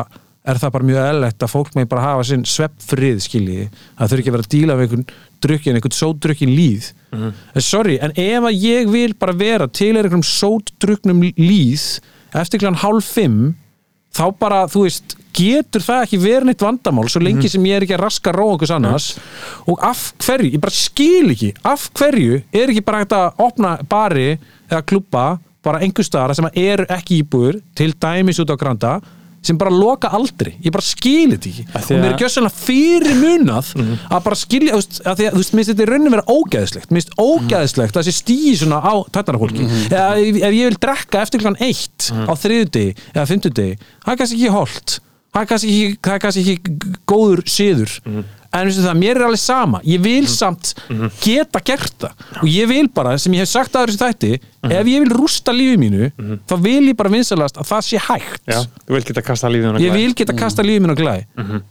er 0.50 0.60
það 0.60 0.74
bara 0.76 0.88
mjög 0.90 1.08
eðlegt 1.12 1.46
að 1.46 1.52
fólk 1.52 1.74
með 1.78 1.90
bara 1.92 2.06
hafa 2.08 2.26
sinn 2.30 2.46
sveppfrið, 2.48 3.20
skiljiði, 3.26 3.66
það 4.00 4.12
þurfi 4.12 4.24
ekki 4.24 4.32
að 4.32 4.38
vera 4.38 4.46
að 4.48 4.54
díla 4.54 4.78
við 4.80 4.86
einhvern 4.88 5.06
drukkin, 5.46 5.78
einhvern 5.78 5.98
sótdrukkin 5.98 6.54
líð. 6.56 6.92
En 7.14 7.66
sorry, 7.66 7.98
en 8.02 8.16
ef 8.16 8.48
að 8.50 8.58
ég 8.64 8.90
vil 8.90 9.12
bara 9.20 9.36
vera 9.38 9.68
til 9.68 9.92
er 9.94 10.08
einhverjum 10.08 10.26
sótdrukknum 10.26 11.22
líð 11.38 11.86
eftir 12.40 12.64
fimm 13.04 13.56
þá 14.16 14.24
bara, 14.40 14.62
þú 14.72 14.86
veist, 14.88 15.16
getur 15.36 15.84
það 15.86 16.06
ekki 16.06 16.20
verið 16.22 16.48
neitt 16.50 16.64
vandamál 16.66 17.10
svo 17.12 17.22
lengi 17.24 17.50
sem 17.52 17.66
ég 17.70 17.78
er 17.78 17.86
ekki 17.86 17.96
að 17.96 18.04
raska 18.04 18.34
ró 18.36 18.48
einhvers 18.52 18.74
annars? 18.76 19.10
Og 19.70 19.78
af 19.86 20.10
hverju, 20.26 20.54
ég 20.56 20.64
bara 20.64 20.76
skil 20.76 21.30
ekki 21.36 21.52
af 21.70 21.90
hverju 21.98 22.42
er 22.50 22.74
ekki 22.74 22.86
bara 22.86 23.04
hægt 23.04 23.16
að 23.16 23.46
opna 23.46 23.76
bari 23.90 24.32
eða 24.70 24.82
klubba 24.90 25.28
bara 25.66 25.82
einhver 25.84 26.08
staðar 26.08 26.38
sem 26.38 26.50
eru 26.56 26.88
ekki 26.90 27.22
íbúður 27.24 27.60
til 27.78 27.92
dæmis 28.00 28.40
út 28.42 28.52
á 28.52 28.58
granda 28.60 28.94
sem 29.42 29.58
bara 29.58 29.72
loka 29.72 30.10
aldrei, 30.12 30.56
ég 30.64 30.72
bara 30.76 30.84
skil 30.84 31.32
þetta 31.32 31.50
ekki. 31.50 31.64
Og 31.80 31.90
mér 32.04 32.10
að- 32.10 32.14
er 32.14 32.18
gjössalega 32.24 32.54
fyrir 32.60 33.16
munað 33.22 33.70
að 34.12 34.24
bara 34.26 34.36
skilja, 34.36 34.72
þú 34.74 34.80
veist, 34.82 35.02
að 35.06 35.16
að, 35.22 35.30
þú 35.32 35.40
veist, 35.42 35.54
minnst 35.56 35.70
þetta 35.72 35.84
er 35.86 35.92
raunin 35.94 36.12
vera 36.16 36.26
ógæðislegt, 36.36 36.92
minnst 36.92 37.14
ógæðislegt 37.18 37.96
að 37.96 38.04
þessi 38.10 38.18
stíði 38.20 38.56
svona 38.60 38.80
á 38.84 38.94
tættarafólki 39.16 39.64
eða 39.90 40.08
ef, 40.20 40.36
ef 40.44 40.54
ég 40.60 40.66
vil 40.70 40.80
drekka 40.84 41.22
eftir 41.24 41.40
klan 41.46 41.56
eitt 41.64 42.10
á 42.12 42.34
þriðudegi 42.36 42.96
eða 43.16 43.28
fimmtudegi 43.32 43.78
það 44.04 44.12
er 44.12 44.20
kannski 44.24 44.40
ekki 44.42 44.52
holt 44.58 45.00
það 45.34 45.42
er 45.42 45.50
kannski 45.54 45.70
ekki, 45.70 45.98
er 46.10 46.20
ekki 46.44 46.58
góður 47.08 47.44
siður 47.48 47.96
en 48.52 48.70
það, 48.74 48.96
mér 48.98 49.20
er 49.20 49.26
alveg 49.28 49.40
sama. 49.42 49.80
Ég 49.86 50.02
vil 50.02 50.26
samt 50.32 50.72
geta 51.22 51.60
gert 51.62 51.94
það. 52.02 52.24
Og 52.42 52.48
ég 52.50 52.70
vil 52.72 52.88
bara, 52.94 53.18
sem 53.22 53.34
ég 53.38 53.44
hef 53.46 53.52
sagt 53.52 53.76
aður 53.78 53.94
þessi 53.94 54.02
þætti, 54.02 54.32
ef 54.74 54.90
ég 54.90 55.04
vil 55.06 55.14
rústa 55.16 55.54
lífi 55.56 55.78
mínu 55.80 56.10
þá 56.50 56.56
vil 56.64 56.88
ég 56.90 56.98
bara 57.00 57.12
vinsalast 57.14 57.60
að 57.62 57.70
það 57.70 57.86
sé 57.90 58.02
hægt. 58.08 58.42
Já, 58.50 58.60
þú 58.88 58.96
vil 58.98 59.04
geta 59.12 59.22
kasta 59.30 59.52
lífið 59.54 59.80
ég 59.86 59.94
vil 59.96 60.16
geta 60.18 60.34
kasta 60.40 60.66
lífið 60.66 60.82
minn 60.84 60.96
á 60.96 61.00
glæði 61.00 61.24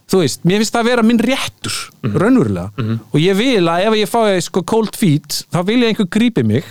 þú 0.08 0.22
veist, 0.22 0.40
mér 0.48 0.62
finnst 0.62 0.72
það 0.78 0.80
að 0.84 0.90
vera 0.92 1.02
minn 1.10 1.20
réttur 1.28 1.76
raunverulega. 2.14 2.70
Og 3.12 3.18
ég 3.20 3.36
vil 3.42 3.68
að 3.68 3.84
ef 3.90 3.98
ég 3.98 4.08
fái 4.14 4.40
sko 4.46 4.62
cold 4.62 4.96
feet 4.96 5.42
þá 5.52 5.60
vil 5.66 5.82
ég 5.82 5.92
einhver 5.92 6.08
grípi 6.08 6.46
mig 6.46 6.64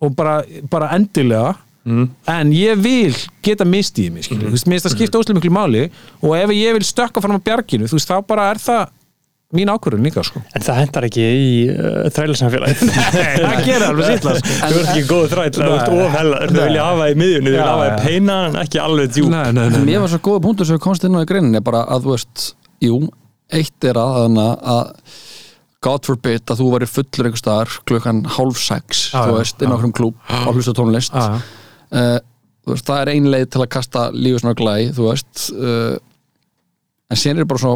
og 0.00 0.14
bara, 0.16 0.42
bara 0.70 0.92
endilega. 0.94 1.56
En 1.84 2.48
ég 2.56 2.78
vil 2.80 3.12
geta 3.44 3.64
mistið 3.68 4.12
mig 4.14 4.24
skilur, 4.24 4.46
þú 4.48 4.54
veist, 4.54 4.66
mér 4.70 4.78
finnst 4.78 4.86
það 4.88 4.94
skipta 4.96 5.18
óslega 5.20 5.36
miklu 5.36 5.50
máli. 5.52 5.82
Og 6.24 6.32
ef 6.38 6.48
ég 6.56 6.72
vil 6.78 6.86
stökka 6.88 7.20
fram 7.20 7.36
á 7.36 7.44
bjarginu 7.44 7.84
þú 7.90 7.98
veist, 7.98 8.08
þá 8.08 8.22
bara 8.24 8.46
er 8.54 8.56
það 8.62 8.88
mín 9.56 9.70
ákvörðun 9.72 10.06
líka 10.08 10.22
sko 10.26 10.40
En 10.54 10.64
það 10.64 10.78
hendar 10.82 11.06
ekki 11.08 11.24
í 11.24 11.48
uh, 11.72 12.06
þrælarsamfélagið 12.14 12.82
það 12.94 13.60
gerir 13.68 13.84
alveg 13.88 14.08
sýtla 14.10 14.34
sko. 14.38 14.54
Þú 14.64 14.78
ert 14.80 14.90
ekki 14.92 15.04
góð 15.10 15.26
þræll, 15.34 15.50
þú 15.56 15.68
ert 15.68 15.92
Nei. 15.94 16.00
ofhella 16.06 16.40
Þú 16.50 16.58
vilja 16.60 16.86
hafa 16.88 17.08
í 17.10 17.18
miðjunni, 17.22 17.48
þú 17.50 17.54
vilja 17.54 17.68
hafa 17.70 17.84
í 17.84 17.92
já. 17.92 17.96
peina 18.06 18.38
en 18.48 18.58
ekki 18.64 18.82
alveg 18.84 19.12
djúp 19.18 19.30
nei, 19.34 19.44
nei, 19.58 19.64
nei, 19.74 19.78
mér 19.88 20.02
var 20.04 20.12
svo 20.14 20.20
góða 20.28 20.42
punktur 20.48 20.68
sem 20.70 20.82
komst 20.88 21.06
inn 21.08 21.16
á 21.16 21.20
í 21.24 21.28
greinin 21.30 21.58
er 21.60 21.64
bara 21.66 21.84
að 21.94 22.06
þú 22.08 22.14
veist, 22.16 22.44
jú 22.84 22.98
eitt 23.54 23.88
er 23.90 24.00
að, 24.00 24.14
þannig 24.24 24.68
að 24.74 25.18
God 25.84 26.06
forbid 26.08 26.48
að 26.48 26.60
þú 26.62 26.66
væri 26.72 26.86
fullur 26.88 27.26
einhver 27.28 27.40
staðar 27.42 27.74
klukkan 27.90 28.22
hálf 28.38 28.60
sex, 28.64 29.02
Já, 29.12 29.18
þú 29.28 29.34
veist, 29.36 29.60
inn 29.60 29.74
á 29.74 29.76
okkur 29.76 29.92
klúb 29.98 30.30
og 30.40 30.54
hlusta 30.56 30.72
á 30.72 30.78
tónlist 30.78 31.12
Já, 31.12 31.26
já. 31.34 31.42
uh, 32.00 32.16
þú 32.64 32.72
veist, 32.72 32.86
það 32.88 33.00
er 33.02 33.10
ein 33.12 33.28
leið 33.34 33.44
til 33.52 33.60
að 33.60 33.68
kasta 33.76 34.06
lífið 34.16 34.40
svona 34.40 34.56
glæ, 34.56 34.74
þú 34.96 35.10
veist 35.10 35.42
uh, 35.52 35.98
en 37.12 37.20
síðan 37.20 37.42
er 37.44 37.50
bara 37.52 37.60
svo 37.66 37.74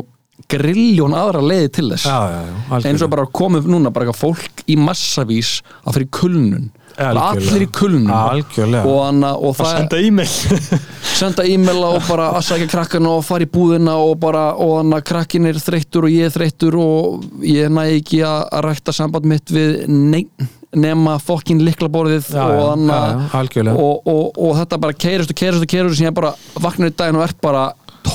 grilljón 0.49 1.17
aðra 1.17 1.43
leiði 1.45 1.71
til 1.79 1.87
þess. 1.93 2.09
Já, 2.09 2.19
já, 2.33 2.81
eins 2.89 3.05
og 3.05 3.13
bara 3.13 3.27
komið 3.27 3.69
núna 3.73 3.93
bara 3.95 4.15
fólk 4.17 4.63
í 4.71 4.77
massavís 4.81 5.59
að 5.85 5.99
fyrir 5.99 6.13
kulnun. 6.15 6.69
Allir 6.99 7.63
í 7.63 7.69
kulnun. 7.71 8.11
Og, 8.11 8.97
hana, 9.05 9.35
og 9.37 9.53
að 9.53 9.61
það 9.61 9.73
senda 9.77 10.01
e-mail. 10.03 10.31
Senda 11.19 11.45
e-maila 11.47 11.93
og 11.97 12.05
bara 12.09 12.29
að 12.39 12.45
sækja 12.49 12.69
krakkana 12.71 13.13
og 13.19 13.25
fara 13.27 13.47
í 13.47 13.51
búðina 13.51 13.95
og 14.03 14.17
bara 14.23 14.51
og 14.55 14.81
þannig 14.81 14.99
að 14.99 15.07
krakkin 15.11 15.49
er 15.51 15.59
þreyttur 15.63 16.07
og 16.07 16.15
ég 16.15 16.29
er 16.29 16.35
þreyttur 16.35 16.79
og 16.79 17.25
ég 17.47 17.73
næ 17.75 17.85
ekki 17.97 18.21
að, 18.27 18.45
að 18.55 18.65
rækta 18.69 18.95
samband 18.95 19.27
mitt 19.31 19.51
við 19.55 19.81
neinn 19.91 20.51
nema 20.77 21.17
fokkin 21.23 21.63
liklaborðið 21.65 22.29
Já, 22.35 22.45
og, 22.45 22.65
þannig 22.75 23.57
já, 23.57 23.73
og, 23.73 24.03
og, 24.05 24.25
og 24.37 24.57
þetta 24.59 24.81
bara 24.83 24.97
keirast 25.07 25.33
og 25.33 25.39
keirast 25.41 25.65
og 25.65 25.71
keirast 25.73 25.95
og 25.95 26.01
síðan 26.03 26.19
bara 26.19 26.33
vaknar 26.61 26.93
í 26.93 26.97
daginn 26.99 27.19
og 27.19 27.25
ert 27.25 27.39
bara 27.41 27.63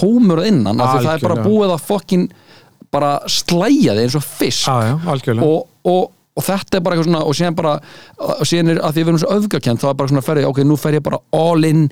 tómur 0.03 0.43
að 0.43 0.51
innan 0.51 0.83
það 0.83 1.13
er 1.15 1.23
bara 1.27 1.45
búið 1.47 1.77
að 1.77 1.85
fokkin 1.87 2.27
bara 2.93 3.15
slæja 3.31 3.95
þig 3.95 4.03
eins 4.07 4.19
og 4.19 4.27
fisk. 4.27 4.67
Já, 4.67 4.91
já, 4.93 5.39
og, 5.41 5.63
og, 5.89 6.11
og 6.33 6.45
þetta 6.45 6.77
er 6.77 6.83
bara 6.83 6.95
eitthvað 6.95 7.07
svona 7.09 7.21
og 7.29 7.35
síðan 7.37 7.55
bara, 7.57 7.71
og 8.17 8.47
síðan 8.49 8.71
er 8.73 8.79
að 8.81 8.95
því 8.95 9.01
að 9.01 9.05
við 9.05 9.11
erum 9.11 9.19
svo 9.21 9.33
öfgakent 9.35 9.83
þá 9.83 9.87
er 9.89 9.97
bara 9.99 10.11
svona 10.11 10.23
ferði, 10.25 10.45
ok, 10.49 10.61
nú 10.65 10.77
fer 10.81 10.97
ég 10.97 11.03
bara 11.05 11.19
all 11.37 11.67
in 11.67 11.83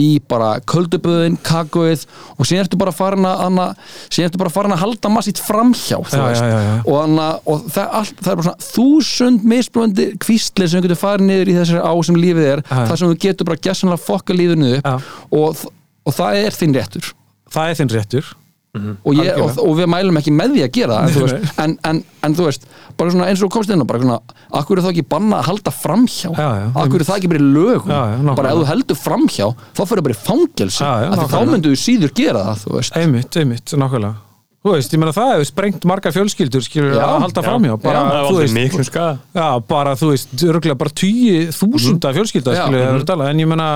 í 0.00 0.06
bara 0.30 0.50
kölduböðin, 0.72 1.36
kakóið 1.44 2.06
og 2.36 2.48
síðan 2.48 2.64
ertu 2.64 2.80
bara 2.80 2.94
farin 2.96 3.28
að 3.28 3.44
anna, 3.48 3.66
síðan 4.08 4.30
ertu 4.30 4.40
bara 4.40 4.54
farin 4.54 4.76
að 4.76 4.82
halda 4.86 5.12
massít 5.12 5.42
framhjá 5.44 6.00
þú 6.08 6.22
Já, 6.22 6.48
og, 6.80 6.96
anna, 7.02 7.28
og 7.44 7.68
það, 7.68 7.92
all, 8.00 8.14
það 8.14 8.32
er 8.32 8.40
bara 8.40 8.48
svona 8.48 8.68
þúsund 8.70 9.46
misblöndi 9.52 10.08
kvistlir 10.24 10.72
sem 10.72 10.84
getur 10.84 11.00
farið 11.00 11.28
niður 11.28 11.52
í 11.52 11.60
þessari 11.60 11.84
á 11.84 11.92
sem 12.08 12.20
lífið 12.24 12.50
er, 12.54 12.66
þar 12.72 12.96
sem 12.96 13.12
þú 13.12 13.22
getur 13.28 13.52
bara 13.52 13.64
gessanlega 13.68 14.04
fokka 14.08 14.36
Já. 14.40 14.94
og, 15.36 15.66
og 16.08 16.16
það 16.16 16.44
er 16.46 16.56
þinn 16.56 16.78
réttur 16.80 17.16
það 17.52 17.72
er 17.72 17.80
þinn 17.80 17.92
réttur. 17.96 18.30
Og, 18.78 19.16
ég, 19.18 19.34
og, 19.42 19.56
og 19.58 19.72
við 19.80 19.88
mælum 19.90 20.18
ekki 20.20 20.30
með 20.30 20.52
því 20.54 20.60
að 20.62 20.68
gera 20.76 20.98
það 21.00 21.08
en, 21.08 21.14
þú 21.14 21.22
veist, 21.24 21.54
en, 21.58 21.72
en, 21.90 21.96
en 22.22 22.34
þú 22.38 22.44
veist 22.46 22.66
bara 23.00 23.10
svona 23.10 23.26
eins 23.26 23.40
og 23.42 23.50
komst 23.50 23.72
inn 23.74 23.82
á 23.82 23.86
bara 23.88 23.98
svona 23.98 24.18
akkur 24.60 24.78
er 24.78 24.84
það 24.84 24.92
ekki 24.92 25.04
banna 25.10 25.40
að 25.40 25.48
halda 25.48 25.72
framhjá? 25.74 26.30
Já, 26.30 26.46
já, 26.54 26.66
akkur 26.84 27.02
er 27.02 27.08
það 27.08 27.18
ekki 27.18 27.30
bara 27.32 27.42
í 27.42 27.48
lögum? 27.48 27.90
Já, 27.90 28.00
já, 28.14 28.34
bara 28.38 28.52
ef 28.52 28.60
þú 28.60 28.68
heldur 28.70 29.00
framhjá 29.00 29.48
þá 29.74 29.82
fyrir 29.82 30.06
bara 30.06 30.14
í 30.14 30.20
fangelsi. 30.20 30.86
Já, 30.86 31.26
þá 31.34 31.38
myndu 31.50 31.74
þú 31.74 31.82
síður 31.82 32.14
gera 32.20 32.44
það 32.46 32.62
þú 32.62 32.74
veist. 32.76 32.98
Einmitt, 33.00 33.38
einmitt, 33.42 33.74
nákvæmlega. 33.82 34.14
Þú 34.60 34.74
veist, 34.76 34.94
ég 34.94 35.00
meina 35.00 35.16
það 35.16 35.30
hefur 35.32 35.48
sprengt 35.48 35.84
margar 35.88 36.12
fjölskyldur 36.14 36.62
skilur 36.62 36.94
Já, 36.94 37.00
að 37.08 37.22
halda 37.24 37.40
já, 37.40 37.46
framhjá. 37.48 37.76
Bara, 37.80 38.00
það 38.06 38.18
er 38.18 38.26
þú 38.28 38.40
veist, 38.42 38.56
miklum 38.58 38.86
skada 38.86 39.14
já, 39.34 39.46
bara, 39.72 39.94
þú 39.96 40.10
veist, 40.12 40.34
örgulega 40.44 40.78
bara 40.82 40.92
tíu 41.00 41.46
þúsunda 41.56 42.12
fjölskylda, 42.18 42.58
skilur, 42.58 42.82
mhm. 42.84 42.98
mm 43.00 43.06
tala, 43.08 43.30
en 43.32 43.40
ég 43.40 43.48
meina 43.48 43.70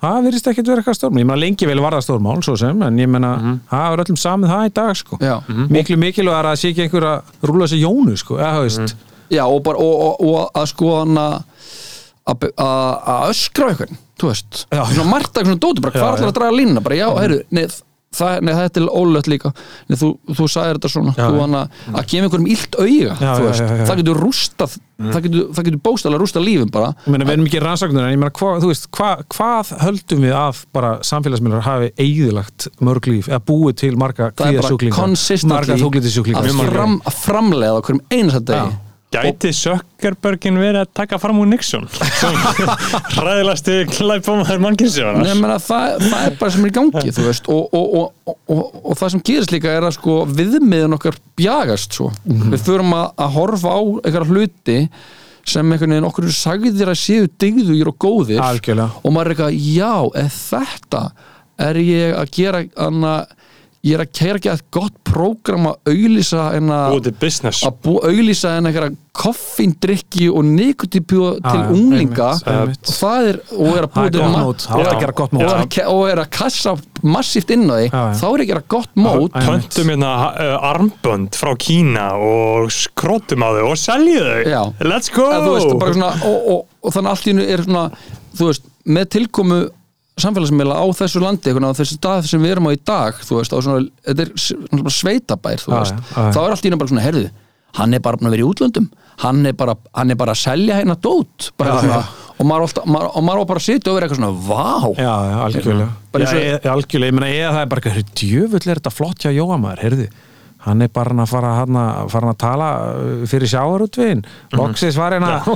það 0.00 0.22
virðist 0.26 0.48
ekkert 0.50 0.70
vera 0.72 0.80
eitthvað 0.82 0.96
stórmál, 0.98 1.20
ég 1.22 1.28
meina 1.28 1.40
lengi 1.44 1.66
vel 1.68 1.80
var 1.84 1.96
það 1.98 2.04
stórmál, 2.06 2.38
svo 2.46 2.56
sem, 2.60 2.82
en 2.86 2.98
ég 3.02 3.08
meina 3.10 3.32
það 3.70 3.92
er 3.96 4.02
öllum 4.04 4.20
samið 4.20 4.52
það 4.54 4.66
í 4.70 4.72
dag, 4.80 4.92
sko. 4.96 5.18
Já. 5.20 5.36
miklu 5.76 5.96
mikilvæg 6.00 6.38
að 6.38 6.48
það 6.50 6.60
sé 6.62 6.72
ekki 6.72 6.84
einhver 6.86 7.08
að 7.10 7.48
rúla 7.50 7.68
sér 7.70 7.82
jónu, 7.84 8.16
sko, 8.20 8.38
eða, 8.40 8.52
þú 8.56 8.66
veist. 8.68 8.96
Já 9.30 9.44
og, 9.46 9.60
bara, 9.62 9.78
og, 9.78 10.00
og, 10.06 10.24
og 10.26 10.56
að 10.58 10.66
sko 10.72 10.88
að 11.00 11.42
að- 12.30 12.98
að 13.10 13.28
öskra 13.30 13.68
einhvern 13.72 13.96
þú 14.20 14.28
veist, 14.30 14.66
Já. 14.70 14.82
svona 14.92 15.10
margt 15.10 15.36
að 15.38 15.46
svona 15.48 15.60
dóti 15.64 15.80
bara 15.84 15.94
hvað 15.96 16.10
ætlar 16.16 16.26
já. 16.26 16.30
að 16.30 16.36
draga 16.38 16.56
línuna? 16.56 16.82
Bara 16.84 16.96
já, 16.98 17.06
heyrðu, 17.16 17.38
neð 17.50 17.78
það, 18.16 18.36
nei, 18.46 18.52
þetta 18.58 18.80
er 18.82 18.88
ólögt 18.90 19.30
líka. 19.30 19.52
Nei, 19.88 19.96
þú, 20.00 20.10
þú 20.34 20.46
sagðir 20.50 20.78
þetta 20.80 20.92
svona. 20.92 21.14
Já, 21.16 21.24
þú, 21.26 21.40
hana, 21.44 21.64
að 21.92 22.08
gefa 22.12 22.28
einhverjum 22.28 22.48
illt 22.54 22.78
já. 23.20 23.32
það 23.88 24.00
getur 24.02 24.22
rústað 24.24 24.76
það 25.00 25.26
getur, 25.26 25.46
getur 25.56 25.78
bóstalega 25.84 26.20
rústað 26.20 26.46
lífum 26.46 26.72
bara. 26.74 26.90
Meina, 27.06 27.24
við 27.24 27.36
erum 27.36 27.48
ekki 27.48 27.62
rannsóknir 27.64 28.04
en 28.04 28.12
ég 28.12 28.20
meina, 28.20 28.34
hva, 28.36 28.52
veist, 28.64 28.90
hva, 28.96 29.14
hvað 29.32 29.72
höldum 29.86 30.26
við 30.26 30.36
að 30.36 30.60
bara 30.76 30.92
samfélagsmiðlar 31.06 31.64
hafi 31.64 31.90
eigðilagt 31.96 32.68
mörg 32.84 33.08
líf, 33.08 33.30
eða 33.30 33.40
búið 33.48 33.80
til 33.84 33.94
marga 34.00 34.28
það 34.28 34.36
er 34.36 34.36
bara 34.36 34.52
kvíðasjúklinga, 34.52 34.96
marga 34.96 35.08
consistently 35.08 35.80
þóglitisjúklinga 35.80 36.44
að, 36.44 36.62
fram, 36.74 37.00
að 37.08 37.18
framlega 37.24 37.80
á 37.80 37.84
hverjum 37.86 38.06
einasta 38.12 38.46
degi 38.52 38.89
Gæti 39.10 39.50
Sökkerbergin 39.56 40.58
verið 40.60 40.84
að 40.84 40.90
taka 40.94 41.18
fram 41.18 41.40
úr 41.42 41.48
Nixon 41.50 41.88
Hræðilasti 43.16 43.80
klæpamaður 43.90 44.60
Nei, 44.60 44.64
mannkinsjónar 44.66 45.16
menna, 45.24 45.56
það, 45.62 45.96
það 46.04 46.26
er 46.28 46.36
bara 46.38 46.54
sem 46.54 46.66
er 46.66 46.70
í 46.70 46.74
gangi 46.76 47.14
veist, 47.16 47.48
og, 47.50 47.74
og, 47.74 47.96
og, 47.98 48.36
og, 48.54 48.60
og 48.84 49.00
það 49.00 49.14
sem 49.16 49.24
gerist 49.26 49.54
líka 49.54 49.72
er 49.74 49.88
að 49.88 49.96
sko, 49.98 50.20
viðmiðin 50.30 50.94
okkar 50.94 51.18
bjagast 51.40 51.98
svo. 51.98 52.12
Mhm. 52.22 52.54
við 52.54 52.62
þurfum 52.68 52.94
að, 53.00 53.08
að 53.26 53.34
horfa 53.38 53.74
á 53.74 53.80
einhverja 53.80 54.30
hluti 54.30 54.78
sem 55.50 55.72
einhvern 55.74 55.96
veginn 55.96 56.06
okkur 56.06 56.30
sagðir 56.36 56.92
að 56.92 57.00
séu 57.00 57.26
dygðugir 57.40 57.90
og 57.90 57.98
góðir 58.06 58.42
Algjörlega. 58.44 59.00
og 59.02 59.14
maður 59.16 59.32
er 59.32 59.34
eitthvað, 59.34 59.60
já, 59.74 59.94
eða 60.22 60.34
þetta 60.38 61.02
er 61.66 61.80
ég 61.82 62.14
að 62.16 62.34
gera 62.38 62.62
anna, 62.86 63.14
ég 63.80 63.96
er 63.96 64.02
að 64.04 64.10
kæra 64.12 64.36
ekki 64.36 64.50
að 64.52 64.62
gott 64.76 64.96
prógram 65.08 65.70
að 65.70 65.92
auglýsa 65.94 66.42
en 66.58 66.72
að 66.74 66.96
að 67.08 67.86
auglýsa 68.10 68.52
en 68.58 68.68
einhverja 68.68 68.90
koffindrykki 69.20 70.28
og 70.30 70.44
nikotipjúa 70.46 71.30
til 71.40 71.62
já, 71.62 71.70
unglinga. 71.74 72.28
einmitt, 72.34 72.50
einmitt. 72.52 72.82
og 72.84 72.98
það 72.98 73.28
er, 73.30 73.38
og 73.56 73.70
er 73.70 73.86
að 73.86 73.94
búið 73.96 74.12
til 74.12 74.20
gott 74.20 74.34
ma- 74.34 74.44
mót, 74.44 74.66
það 74.66 74.84
að 74.84 75.00
gera 75.04 75.16
gott 75.20 75.34
og 75.34 75.42
er, 75.46 76.20
að, 76.20 76.22
að 76.22 76.30
kassa 76.36 76.76
massíft 77.16 77.54
inn 77.56 77.66
á 77.66 77.74
því 77.74 77.88
já. 77.88 78.04
þá 78.20 78.26
er 78.28 78.44
ekki 78.44 78.44
að 78.44 78.52
gera 78.52 78.64
gott 78.76 79.00
mót. 79.00 79.34
Já, 79.34 79.48
Pöntum 79.48 79.92
hérna 79.94 80.12
uh, 80.28 80.54
armbönd 80.70 81.40
frá 81.40 81.52
Kína 81.64 82.06
og 82.20 82.70
skrótum 82.76 83.44
á 83.44 83.48
þau 83.56 83.66
og 83.72 83.80
selju 83.80 84.20
þau. 84.20 84.40
Já. 84.44 84.62
Let's 84.84 85.12
go! 85.14 85.28
Veist, 85.50 85.74
bara 85.80 85.96
svona, 85.96 86.14
og, 86.28 86.48
og, 86.52 86.64
og 86.84 86.96
þannig 86.96 87.14
allt 87.16 87.26
í 87.28 87.32
hennu 87.32 87.48
er 87.48 87.64
svona 87.64 87.88
þú 88.36 88.50
veist, 88.52 88.72
með 88.84 89.12
tilkomu 89.16 89.62
samfélagsmiðla 90.24 90.78
á 90.80 90.84
þessu 91.00 91.22
landi 91.22 91.54
á 91.54 91.72
þessu 91.76 91.98
stað 91.98 92.30
sem 92.30 92.42
við 92.42 92.56
erum 92.56 92.70
á 92.70 92.76
í 92.76 92.80
dag 92.80 93.20
veist, 93.20 93.54
á 93.54 93.58
svona, 93.58 93.84
þetta 94.06 94.26
er 94.26 94.32
svona 94.46 94.94
sveitabær 94.96 95.62
veist, 95.66 96.00
já, 96.00 96.16
já. 96.16 96.32
þá 96.34 96.40
er 96.42 96.54
allt 96.54 96.66
í 96.66 96.72
bara 96.74 96.92
svona 96.92 97.04
herðu, 97.04 97.30
hann 97.78 97.94
er 97.96 98.04
bara 98.04 98.20
að 98.20 98.34
vera 98.34 98.44
í 98.44 98.48
útlöndum 98.48 98.90
hann 99.20 99.44
er 99.46 99.56
bara, 99.56 99.76
hann 99.96 100.12
er 100.12 100.18
bara 100.20 100.34
að 100.34 100.42
selja 100.42 100.78
hérna 100.80 100.96
dót 100.96 101.50
bara 101.60 101.76
Já, 101.76 101.82
svona, 101.84 101.98
já. 102.00 102.32
og 102.36 102.48
maður, 102.48 102.66
alltaf, 102.66 102.88
maður, 102.88 103.12
og 103.12 103.26
maður 103.26 103.46
bara 103.50 103.62
sitja 103.64 103.92
og 103.92 103.98
vera 103.98 104.08
eitthvað 104.08 104.20
svona, 104.22 104.32
vá 104.48 105.00
Já, 105.00 105.12
algjörlega 105.44 105.90
algjörlega, 106.72 107.10
ég 107.10 107.18
meina, 107.18 107.30
eða 107.34 107.52
það 107.56 107.62
er 107.62 107.70
bara 107.74 107.94
djöfull 108.22 108.62
er 108.64 108.80
þetta 108.80 108.94
flott 108.94 109.24
hjá 109.26 109.34
Jóamæður, 109.34 109.84
heyrðu 109.84 110.08
hann 110.66 110.84
er 110.84 110.90
bara 110.92 111.14
að 111.24 111.30
fara 111.30 111.52
að, 111.62 111.76
að 112.20 112.36
tala 112.40 112.68
uh, 112.92 113.22
fyrir 113.30 113.48
sjáarútvin 113.48 114.22
loksins 114.56 114.98
var 115.00 115.16
hann 115.16 115.26
að 115.28 115.48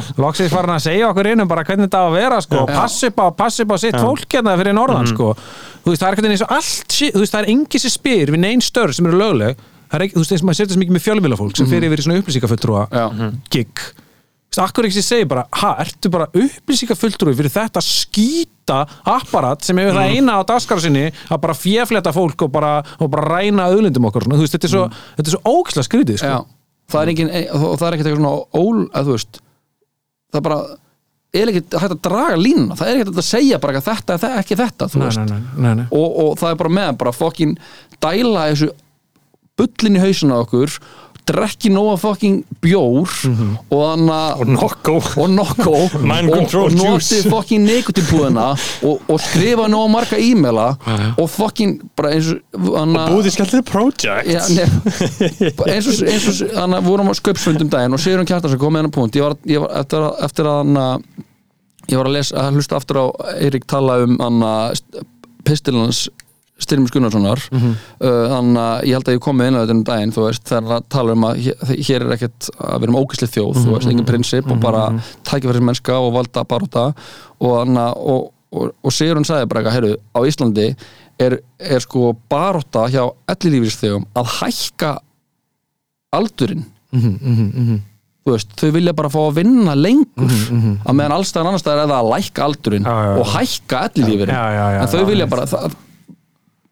að 0.78 0.84
segja 0.86 1.10
okkur 1.10 1.30
inn 1.32 1.44
um 1.44 1.50
bara 1.50 1.64
hvernig 1.66 1.88
þetta 1.88 2.00
á 2.00 2.06
að 2.08 2.16
vera 2.16 2.40
sko, 2.44 2.64
passi 2.70 3.10
upp 3.10 3.20
á, 3.20 3.26
á 3.74 3.78
sitt 3.82 3.98
fólk 4.00 4.38
hérna 4.38 4.56
fyrir 4.60 4.76
norðan 4.76 5.10
sko. 5.10 5.34
Þú 5.84 5.92
veist, 5.92 6.00
það 6.00 6.08
er 6.08 6.16
eins 6.32 6.44
og 6.46 6.54
allt 6.56 6.96
þú 6.96 7.20
veist, 7.20 7.34
það 7.34 7.42
er 7.42 7.50
engi 7.52 7.82
sem 7.82 7.92
spyr 7.92 8.32
við 8.32 8.42
neinn 8.46 8.64
störf 8.64 8.96
sem 8.96 9.08
eru 9.10 9.20
lögleg. 9.20 9.60
Það 9.92 9.98
er 10.00 10.14
þú 10.14 10.22
veist, 10.22 10.32
eins 10.32 10.44
og 10.44 10.48
maður 10.48 10.60
setja 10.60 10.74
svo 10.74 10.80
mikið 10.80 10.96
með 10.96 11.04
fjölmýlafólk 11.04 11.58
sem 11.60 11.68
fyrir 11.68 11.90
yfir 11.90 12.00
í 12.00 12.06
svona 12.06 12.22
upplýsingafulltrúa 12.22 12.86
Já. 12.88 13.04
gig 13.52 13.84
akkur 14.62 14.86
ekki 14.88 15.00
sem 15.00 15.06
segir 15.06 15.28
bara, 15.30 15.46
ha, 15.60 15.72
ertu 15.84 16.10
bara 16.12 16.28
upplýsingafulltrúi 16.30 17.34
fyrir 17.38 17.52
þetta 17.54 17.82
skýta 17.84 18.80
apparat 19.14 19.64
sem 19.66 19.78
hefur 19.80 19.98
það 19.98 20.14
eina 20.14 20.36
á 20.38 20.42
dagskara 20.48 20.84
sinni 20.84 21.06
að 21.10 21.42
bara 21.46 21.56
fjefleta 21.58 22.12
fólk 22.14 22.46
og 22.46 22.52
bara, 22.54 22.76
og 22.98 23.10
bara 23.12 23.40
ræna 23.40 23.70
auðlindum 23.72 24.10
okkur, 24.10 24.26
svona. 24.26 24.38
þú 24.38 24.46
veist, 24.46 24.56
þetta 24.58 24.70
er 24.70 24.74
svo, 24.74 24.84
er 25.18 25.32
svo 25.34 25.58
óksla 25.58 25.86
skrítið, 25.86 26.22
sko. 26.22 26.44
Það 26.92 27.02
er 27.02 27.12
engin 27.14 27.30
og 27.56 27.76
það 27.80 27.86
er 27.86 27.96
ekkert 27.96 28.08
eitthvað 28.10 28.22
svona 28.22 28.60
ól 28.60 28.86
að 28.92 29.06
þú 29.06 29.18
veist 29.18 29.38
það 30.34 30.40
er 30.40 30.46
bara 30.48 30.60
er 31.34 31.50
ekkert 31.50 31.76
hægt 31.82 31.94
að 31.96 32.02
draga 32.04 32.38
línuna, 32.38 32.76
það 32.78 32.88
er 32.88 32.98
ekkert 32.98 33.10
hægt 33.10 33.22
að 33.22 33.28
segja 33.28 33.60
bara 33.62 33.80
að 33.80 33.88
þetta 33.88 34.18
er 34.18 34.40
ekki 34.42 34.58
þetta 34.60 34.88
þú 34.92 35.02
veist. 35.02 35.20
nei, 35.20 35.30
nei, 35.32 35.64
nei, 35.64 35.74
nei. 35.80 35.86
Og, 35.90 36.18
og 36.24 36.36
það 36.40 36.52
er 36.52 36.60
bara 36.62 36.74
með 36.78 36.90
bara 37.00 37.14
fokkin 37.14 37.56
dæla 38.04 38.48
þessu 38.52 38.70
bullin 39.58 39.98
í 39.98 40.02
hausuna 40.02 40.40
okkur 40.44 40.76
drekki 41.28 41.70
nóga 41.72 41.94
fokkin 42.00 42.40
bjór 42.62 43.10
og 43.72 43.80
þannig 43.80 44.42
Og 44.44 44.50
nokko. 44.50 44.96
Og 45.22 45.30
nokko. 45.32 45.74
Og, 46.34 46.54
og 46.60 46.74
noti 46.76 47.20
fokkin 47.32 47.64
nekotipúðina 47.66 48.46
og, 48.84 49.00
og 49.08 49.20
skrifa 49.22 49.66
nóga 49.72 49.90
marga 49.92 50.18
e-maila 50.20 50.66
og 51.20 51.30
bara 51.96 52.12
eins 52.14 52.30
og 52.34 52.70
hana, 52.76 53.06
Búið 53.10 53.28
til 53.28 53.34
skellið 53.36 53.64
project. 53.68 54.04
Já, 54.28 54.40
nef, 54.54 54.72
eins 55.68 55.88
og, 55.90 56.02
eins 56.08 56.28
og 56.30 56.56
hann 56.58 56.78
vorum 56.86 57.12
á 57.12 57.14
sköpsfundum 57.18 57.70
daginn 57.72 57.96
og 57.96 58.02
Sigurinn 58.02 58.28
Kjartansson 58.28 58.60
kom 58.60 58.74
með 58.74 58.84
hennar 58.84 58.94
punkt 58.94 59.18
ég 59.18 59.24
var, 59.26 59.36
ég 59.48 59.64
var 59.64 59.74
eftir, 59.80 60.04
að, 60.04 60.18
eftir 60.28 60.50
að 60.50 60.60
hann 60.62 60.82
ég 61.90 62.00
var 62.00 62.08
að 62.08 62.16
lesa, 62.18 62.36
að 62.40 62.58
hlusta 62.58 62.78
aftur 62.80 63.00
á 63.00 63.06
Eirík 63.38 63.66
tala 63.70 64.00
um 64.04 64.18
hann 64.20 64.44
pistilans 65.44 66.06
Styrmis 66.62 66.92
Gunnarssonar. 66.94 67.40
Mm 67.50 67.72
þannig 68.04 68.60
að 68.60 68.84
ég 68.88 68.94
held 68.98 69.08
að 69.08 69.14
ég 69.16 69.22
kom 69.24 69.36
með 69.38 69.48
inn 69.50 69.56
á 69.56 69.60
þetta 69.62 69.74
um 69.74 69.82
daginn 69.88 70.12
þú 70.14 70.22
veist, 70.26 70.44
þegar 70.48 70.74
að 70.76 70.84
tala 70.94 71.14
um 71.16 71.24
að 71.28 71.40
hér, 71.44 72.04
er 72.04 72.12
ekkert 72.14 72.48
að 72.58 72.74
við 72.78 72.86
erum 72.86 72.98
ógæslega 73.00 73.32
þjóð 73.34 73.58
þú 73.60 73.72
veist, 73.74 73.88
engin 73.90 74.08
prinsip 74.08 74.50
og 74.52 74.60
bara 74.62 74.82
tækifæris 75.26 75.64
mennska 75.68 75.96
og 76.02 76.12
valda 76.14 76.44
baróta 76.50 76.84
og, 77.38 77.52
anna, 77.60 77.86
og, 77.94 78.28
og, 78.54 78.74
og 78.84 78.94
Sigurinn 78.94 79.26
sagði 79.26 79.48
bara 79.50 79.62
eitthvað, 79.62 79.76
heyrðu, 79.78 79.96
á 80.14 80.20
Íslandi 80.30 80.66
er, 81.24 81.36
er 81.58 81.84
sko 81.84 82.12
baróta 82.30 82.86
hjá 82.92 83.02
ellilífisþegum 83.34 84.06
að 84.18 84.30
hækka 84.40 84.92
aldurinn. 86.14 86.64
Þú 88.24 88.32
veist, 88.32 88.52
þau 88.56 88.70
vilja 88.72 88.94
bara 88.96 89.10
fá 89.12 89.18
að 89.26 89.34
vinna 89.40 89.74
lengur 89.76 90.30
að 90.86 90.94
meðan 90.96 91.16
allstæðan 91.18 91.50
annars 91.50 91.64
staðar 91.64 91.82
er 91.84 91.90
það 91.90 91.98
að 91.98 92.12
lækka 92.14 92.44
aldurinn 92.46 92.86
Já, 92.88 92.94
já, 92.94 93.08
já. 93.10 93.16
og 93.20 93.32
hækka 93.34 93.82
ellilífurinn 93.90 94.38
já, 94.38 94.68
en 94.80 94.92
þau 94.94 95.02
vilja 95.10 95.26
bara 95.34 95.44
það, 95.50 95.74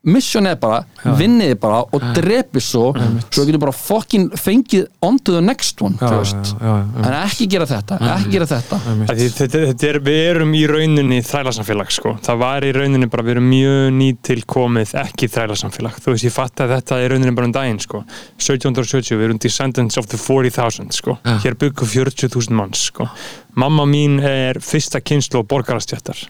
mission 0.05 0.47
er 0.51 0.57
bara, 0.59 0.81
vinniði 1.19 1.55
bara 1.63 1.83
og 1.95 2.03
drepi 2.17 2.59
svo, 2.63 2.89
svo 3.31 3.45
getur 3.47 3.61
bara 3.63 3.75
fokkin 3.77 4.25
fengið 4.35 4.89
on 5.07 5.19
to 5.23 5.37
the 5.37 5.41
next 5.45 5.79
one 5.83 5.95
en 6.03 7.15
ekki 7.23 7.47
gera 7.53 7.67
þetta 7.71 7.99
ekki 8.17 8.33
gera 8.35 8.49
þetta. 8.51 8.79
Því 9.13 9.29
Þetta, 9.33 9.61
þetta 9.69 9.87
er, 9.93 9.99
við 10.03 10.19
erum 10.33 10.55
í 10.59 10.63
rauninni 10.67 11.21
þrælasamfélag 11.27 11.93
sko. 11.95 12.17
það 12.27 12.41
var 12.43 12.67
í 12.67 12.73
rauninni 12.75 13.09
bara 13.13 13.23
við 13.27 13.37
erum 13.37 13.47
mjög 13.53 13.87
nýtilkomið 14.01 14.95
ekki 15.05 15.29
þrælasamfélag. 15.33 16.01
Þú 16.03 16.15
veist 16.17 16.27
ég 16.27 16.35
fatt 16.35 16.65
að 16.65 16.75
þetta 16.77 16.99
er 17.03 17.15
rauninni 17.15 17.37
bara 17.37 17.47
um 17.51 17.55
daginn 17.55 17.81
sko. 17.83 18.03
1770 18.43 19.17
við 19.19 19.25
erum 19.29 19.39
descendants 19.43 19.99
of 20.03 20.11
the 20.11 20.19
40.000 20.19 20.91
sko. 20.99 21.19
hér 21.45 21.55
byggu 21.61 21.87
40.000 21.87 22.51
manns 22.59 22.89
sko. 22.91 23.09
mamma 23.55 23.85
mín 23.87 24.19
er 24.25 24.59
fyrsta 24.65 25.01
kynslu 25.05 25.43
og 25.43 25.49
borgarastjættar 25.49 26.27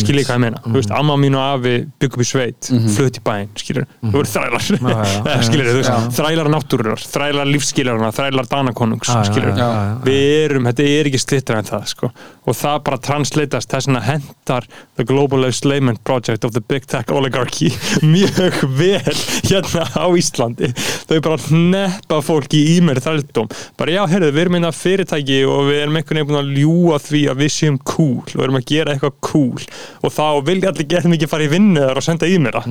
skilji 0.00 0.24
hvað 0.24 0.36
ég 0.38 0.42
meina, 0.46 0.60
þú 0.64 0.72
veist, 0.78 0.92
amma 0.96 1.16
mín 1.20 1.34
og 1.36 1.42
afi 1.58 1.72
bygg 2.00 2.14
upp 2.16 2.22
í 2.24 2.26
sveit, 2.28 2.68
flutt 2.96 3.18
í 3.18 3.22
bæinn 3.26 3.50
skilur, 3.60 3.84
þú 4.00 4.12
voru 4.14 4.30
þrælar. 4.32 4.68
Já, 4.72 5.02
já. 5.12 5.34
skilur, 5.48 5.68
þú 5.68 5.80
veist, 5.82 6.16
þrælar 6.16 6.50
náttúrunar 6.54 7.02
þrælar 7.12 7.50
lífskiljarna, 7.52 8.12
þrælar 8.16 8.48
danakonungs 8.48 9.10
Já, 9.12 9.18
já, 9.28 9.42
já, 9.42 9.56
já, 9.58 9.68
já. 9.90 9.96
við 10.06 10.22
erum, 10.46 10.68
þetta 10.70 10.86
er 10.94 11.10
ekki 11.10 11.20
slittar 11.20 11.58
en 11.60 11.68
það 11.68 11.84
sko. 11.92 12.12
og 12.42 12.56
það 12.58 12.78
bara 12.88 12.98
translatast 13.08 13.70
þess 13.74 13.90
að 13.92 14.06
hendar 14.08 14.68
the 14.96 15.04
global 15.06 15.44
enslavement 15.46 16.00
project 16.04 16.44
of 16.48 16.54
the 16.56 16.62
big 16.72 16.86
tech 16.90 17.12
oligarchy 17.12 17.68
mjög 18.14 18.62
vel 18.78 19.14
hérna 19.46 19.84
á 19.92 20.06
Íslandi. 20.18 20.72
Þau 21.10 21.18
bara 21.22 21.38
neppa 21.52 22.18
fólki 22.24 22.62
í 22.74 22.78
mér 22.84 23.00
þrældum 23.04 23.50
bara 23.78 23.94
já, 23.98 24.02
heyrðu, 24.10 24.32
við 24.32 24.42
erum 24.46 24.58
einna 24.58 24.72
fyrirtæki 24.74 25.42
og 25.48 25.68
við 25.68 25.82
erum 25.84 26.00
einhvern 26.00 26.22
veginn 26.22 26.40
að 26.40 26.52
ljúa 26.58 26.98
því 27.02 27.22
að 27.32 27.42
við 27.44 27.52
séum 27.54 27.78
cool 27.92 28.24
og 28.34 28.42
erum 28.46 28.58
að 28.58 28.66
gera 28.72 28.94
eitthvað 28.96 29.16
cool 29.28 29.66
og 30.02 30.12
þá 30.12 30.24
vilja 30.46 30.70
allir 30.72 30.86
gera 30.92 31.10
mikið 31.12 31.30
fara 31.32 31.46
í 31.46 31.50
vinnuðar 31.52 32.00
og 32.00 32.06
senda 32.06 32.26
í 32.30 32.38
mér 32.42 32.58
það 32.60 32.68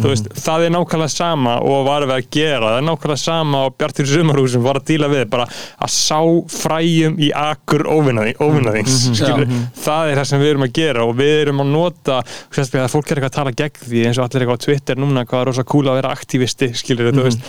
þú 0.00 0.10
veist, 0.12 0.28
það 0.44 0.64
er 0.66 0.74
nákvæmlega 0.76 1.14
sama 1.14 1.54
og 1.60 1.84
var 1.86 2.06
við 2.06 2.14
að 2.16 2.28
gera, 2.36 2.70
það 2.70 2.78
er 2.80 2.86
nákvæmlega 2.88 3.22
sama 3.24 3.62
og 3.66 3.76
Bjartur 3.80 4.10
Sumarhúsum 4.10 4.62
var 4.66 4.80
að 4.80 4.86
díla 4.92 5.08
við 5.12 5.24
bara 5.32 5.46
að 5.50 5.92
sá 5.94 6.20
fræjum 6.60 7.18
í 7.20 7.30
akkur 7.36 7.86
óvinnaðings, 7.90 8.98
skilur 9.18 9.46
það 9.84 10.10
er 10.12 10.20
það 10.20 10.28
sem 10.30 10.40
við 10.44 10.52
erum 10.54 10.66
að 10.68 10.72
gera 10.80 11.04
og 11.08 11.14
við 11.20 11.34
erum 11.44 11.62
að 11.64 11.72
nota, 11.74 12.20
sérstaklega 12.50 12.88
að 12.88 12.94
fólk 12.96 13.10
er 13.10 13.20
eitthvað 13.20 13.32
að 13.32 13.38
tala 13.40 13.56
gegn 13.62 13.84
því 13.90 14.04
eins 14.08 14.18
og 14.20 14.26
allir 14.26 14.44
eitthvað 14.46 14.60
á 14.60 14.64
Twitter 14.66 15.00
núna 15.00 15.24
hvað 15.28 15.40
er 15.44 15.50
rosa 15.50 15.64
cool 15.70 15.88
að 15.90 16.00
vera 16.00 16.12
aktivisti, 16.16 16.70
skilur 16.76 17.12
þú 17.14 17.26
veist. 17.28 17.40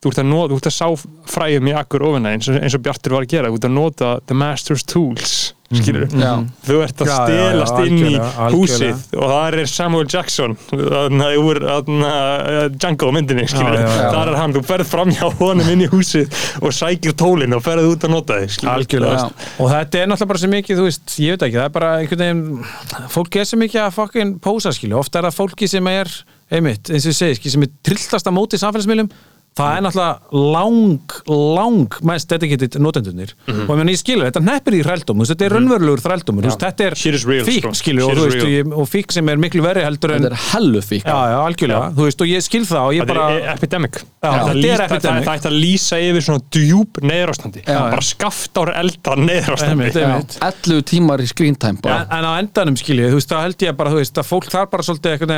Þú 0.00 0.08
ert 0.08 0.18
að, 0.22 0.28
nota, 0.30 0.48
þú 0.54 0.56
ert 0.56 0.68
að 0.70 0.72
sá 0.72 0.86
fræjum 1.28 1.66
í 1.68 1.72
akkur 1.76 2.04
óvinna 2.08 2.30
eins, 2.32 2.46
og- 2.48 2.56
eins 2.64 2.74
og 2.78 2.80
Bjartur 2.86 3.12
var 3.12 3.26
að 3.26 3.32
gera. 3.34 3.50
Þú 3.52 3.58
ert 3.58 3.66
að 3.68 3.74
nota 3.74 4.12
the 4.30 4.34
master's 4.34 4.84
tools 4.88 5.52
skilur 5.70 6.08
Já. 6.10 6.32
þú 6.66 6.78
ert 6.82 7.02
að 7.04 7.10
Já, 7.10 7.14
já, 7.14 7.34
já, 7.34 7.42
stelast 7.46 7.76
inn 7.84 7.98
í 8.00 8.00
algjörlega, 8.00 8.30
algjörlega. 8.42 8.56
húsið 8.56 9.12
og 9.20 9.30
það 9.30 9.58
er 9.60 9.70
Samuel 9.70 10.08
Jackson 10.10 10.56
þarna 10.70 11.28
úr 11.38 11.60
uh, 11.62 12.64
Django 12.74 13.10
myndinni 13.14 13.44
skilur, 13.50 13.78
þar 13.86 14.32
er 14.32 14.38
hann, 14.40 14.56
þú 14.56 14.64
ferð 14.66 14.90
fram 14.90 15.12
hjá 15.14 15.28
honum 15.38 15.70
inn 15.70 15.84
í 15.86 15.88
húsið 15.92 16.40
og 16.58 16.74
sækir 16.74 17.14
tólinn 17.22 17.54
og 17.54 17.62
ferð 17.62 17.86
út 17.92 18.08
að 18.08 18.14
nota 18.16 18.40
þig 18.42 18.54
skilur. 18.56 18.72
Algjörlega. 18.74 19.28
Og 19.62 19.70
þetta 19.70 20.02
er 20.02 20.10
náttúrulega 20.10 20.32
bara 20.32 20.42
svo 20.42 20.52
mikið, 20.56 20.80
þú 20.80 20.88
veist, 20.88 21.16
ég 21.22 21.36
veit 21.38 21.46
ekki 21.46 21.60
það 21.60 21.68
er 21.68 21.74
bara 21.78 21.92
einhvern 22.00 22.24
veginn, 22.26 23.08
fólki 23.14 23.42
er 23.44 23.50
svo 23.50 23.60
mikið 23.62 23.84
að 23.86 23.96
fokkin 24.00 24.34
pósa 24.42 24.74
skilju, 24.74 24.98
ofta 24.98 25.22
er 25.22 25.30
það 25.30 25.38
fólki 25.38 25.70
sem 25.70 25.90
er 25.94 26.10
einmitt, 26.50 26.90
eins 26.90 27.06
og 27.06 27.14
ég 27.14 27.18
segi, 27.20 27.54
sem 27.54 27.62
er 27.66 27.70
trilltasta 27.86 28.34
móti 28.34 28.58
í 28.58 28.62
samfélagsmiðlum 28.64 29.10
það 29.58 29.76
er 29.76 29.82
náttúrulega 29.84 30.42
lang, 30.54 31.14
lang 31.56 31.96
mest 32.06 32.28
dedicated 32.30 32.76
notendunir 32.80 33.32
Mhm. 33.48 33.66
og 33.68 33.76
ég, 33.80 33.88
ég 33.90 33.98
skilur, 33.98 34.24
þetta 34.30 34.42
neppir 34.46 34.76
í 34.78 34.82
þrældum 34.86 35.20
þetta 35.34 35.44
er 35.48 35.54
raunverulegur 35.56 36.00
þrældum 36.04 36.38
þú 36.40 36.46
veist, 36.46 36.60
þetta 36.60 36.86
er 36.86 36.94
fík, 36.94 37.60
sko. 37.64 37.72
skilur, 37.74 38.04
og, 38.10 38.16
veist, 38.30 38.44
og, 38.44 38.48
ég, 38.54 38.72
og 38.78 38.88
fík 38.88 39.12
sem 39.12 39.28
er 39.28 39.36
miklu 39.36 39.62
verri 39.62 39.82
heldur 39.84 40.14
en 40.14 40.22
þetta 40.22 40.30
er 40.38 40.44
hellu 40.54 40.80
fík. 40.80 41.02
Já, 41.04 41.18
já, 41.32 41.38
algjörlega, 41.44 41.90
þú 41.98 42.06
veist, 42.06 42.20
og 42.20 42.26
ég 42.30 42.42
skil 42.46 42.62
það 42.64 42.84
og 42.86 42.92
ég 42.94 43.00
Þetta 43.04 43.14
bara, 43.14 43.30
er 43.30 43.54
epidemic. 43.56 43.92
Já, 44.00 44.30
Það 44.30 44.30
ætti 44.30 44.40
að 44.40 44.46
þetta 44.46 44.50
er 44.50 44.60
lýsa- 44.60 44.86
epidemic. 44.90 45.24
Það 45.24 45.30
það 45.30 45.40
ætti 45.40 45.50
að 45.50 45.58
lýsa 45.60 45.96
yfir 46.10 46.22
svona 46.28 46.42
djúb 46.50 47.00
neyðarástandi. 47.10 47.64
Já, 47.66 47.78
bara 47.90 48.00
skaftar 48.00 48.68
eldra 48.76 49.16
neyðarástandi. 49.16 49.70
Einmitt, 49.70 49.96
einmitt. 49.96 50.38
11 50.40 50.82
tímar 50.82 51.18
í 51.20 51.26
screen 51.28 51.54
time 51.56 51.76
en, 51.76 51.82
bara. 51.82 52.06
En 52.10 52.24
á 52.24 52.32
endanum 52.40 52.76
skiljið, 52.76 53.10
þú 53.10 53.18
veist, 53.20 53.28
þá 53.28 53.42
held 53.42 53.56
ég 53.66 53.76
bara, 53.76 53.90
þú 53.90 54.00
veist, 54.00 54.14
að 54.14 54.26
fólk 54.30 54.48
þarf 54.50 54.70
bara 54.70 54.82
svolítið 54.82 55.12
einhvern 55.18 55.34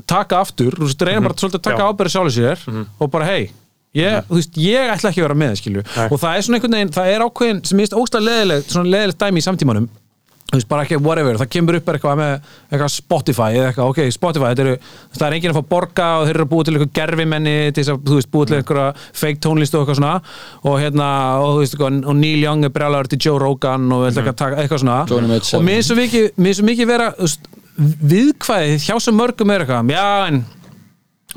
að, 0.00 0.04
veist, 0.04 0.10
taka 0.10 0.40
aftur, 0.40 0.76
þú 0.76 0.88
veist, 0.88 1.06
reyna 1.06 1.24
bara 1.28 1.38
svolítið 1.38 1.60
að 1.60 1.66
taka 1.68 1.84
Já. 1.84 1.88
ábyrði 1.92 2.14
sjálfur 2.16 2.36
sér 2.36 2.66
og 3.00 3.12
bara, 3.14 3.30
hei, 3.30 3.50
ég, 3.96 4.20
þú 4.28 4.40
veist, 4.40 4.60
ég 4.64 4.92
ætla 4.96 5.12
ekki 5.12 5.22
að 5.22 5.28
vera 5.28 5.40
með, 5.44 5.56
skilju, 5.60 5.86
Nei. 5.86 6.04
og 6.10 6.20
það 6.20 6.36
er 6.36 6.46
svona 6.48 6.60
einhvern 6.60 6.78
veginn, 6.78 6.94
það 6.98 7.14
er 7.14 7.26
ákveðin 7.26 7.64
sem 7.70 7.80
minnst 7.80 7.98
óslega 7.98 8.28
leðilegt, 8.28 8.70
svona 8.74 8.94
leðilegt 8.96 9.24
dæmi 9.24 9.42
í 9.42 9.46
samtímanum, 9.46 9.90
þú 10.50 10.58
veist, 10.58 10.68
bara 10.70 10.82
ekki 10.82 10.98
whatever, 10.98 11.38
það 11.38 11.50
kemur 11.54 11.76
upp 11.78 11.90
eitthvað 11.92 12.16
með 12.18 12.32
eitthvað 12.72 12.88
Spotify 12.90 13.50
eða 13.54 13.68
eitthvað, 13.68 13.90
ok, 13.92 14.14
Spotify, 14.14 14.48
þetta 14.50 14.64
eru, 14.64 14.72
það 15.14 15.26
er 15.26 15.36
enginn 15.36 15.52
að 15.52 15.58
fá 15.60 15.68
borga 15.70 16.08
og 16.18 16.24
þeir 16.26 16.34
eru 16.34 16.46
að 16.46 16.50
búa 16.50 16.66
til 16.66 16.74
eitthvað 16.74 16.92
gerfimenni 16.98 17.54
til 17.70 17.84
þess 17.84 17.92
að, 17.92 18.00
þú 18.08 18.18
veist, 18.18 18.30
búa 18.34 18.48
til 18.50 18.56
einhverja 18.58 18.88
fake 19.20 19.40
tónlist 19.46 19.76
og 19.76 19.84
eitthvað 19.84 20.00
svona. 20.00 20.16
Og 20.66 20.76
hérna, 20.82 21.10
og 21.38 21.52
þú 21.54 21.62
veist, 21.62 21.76
eitthvað, 21.76 22.00
og 22.10 22.18
Neil 22.18 22.42
Young 22.42 22.66
er 22.66 22.74
brjálæður 22.74 23.12
til 23.12 23.20
Joe 23.28 23.38
Rogan 23.44 23.86
og 23.94 24.08
eitthvað, 24.08 24.38
taka, 24.42 24.58
eitthvað 24.64 24.82
svona. 24.82 24.98
Johnny 25.10 25.38
og 25.38 25.66
mér 25.70 25.84
er 25.84 26.58
svo 26.58 26.66
mikið 26.66 26.90
vera 26.90 27.12
þú 27.14 27.28
veist, 27.28 27.50
viðkvæðið 27.78 28.86
hjá 28.86 28.96
svo 29.00 29.14
mörgum 29.16 29.52
er 29.54 29.64
eitthvað, 29.64 29.92
já, 29.94 30.06
en 30.30 30.42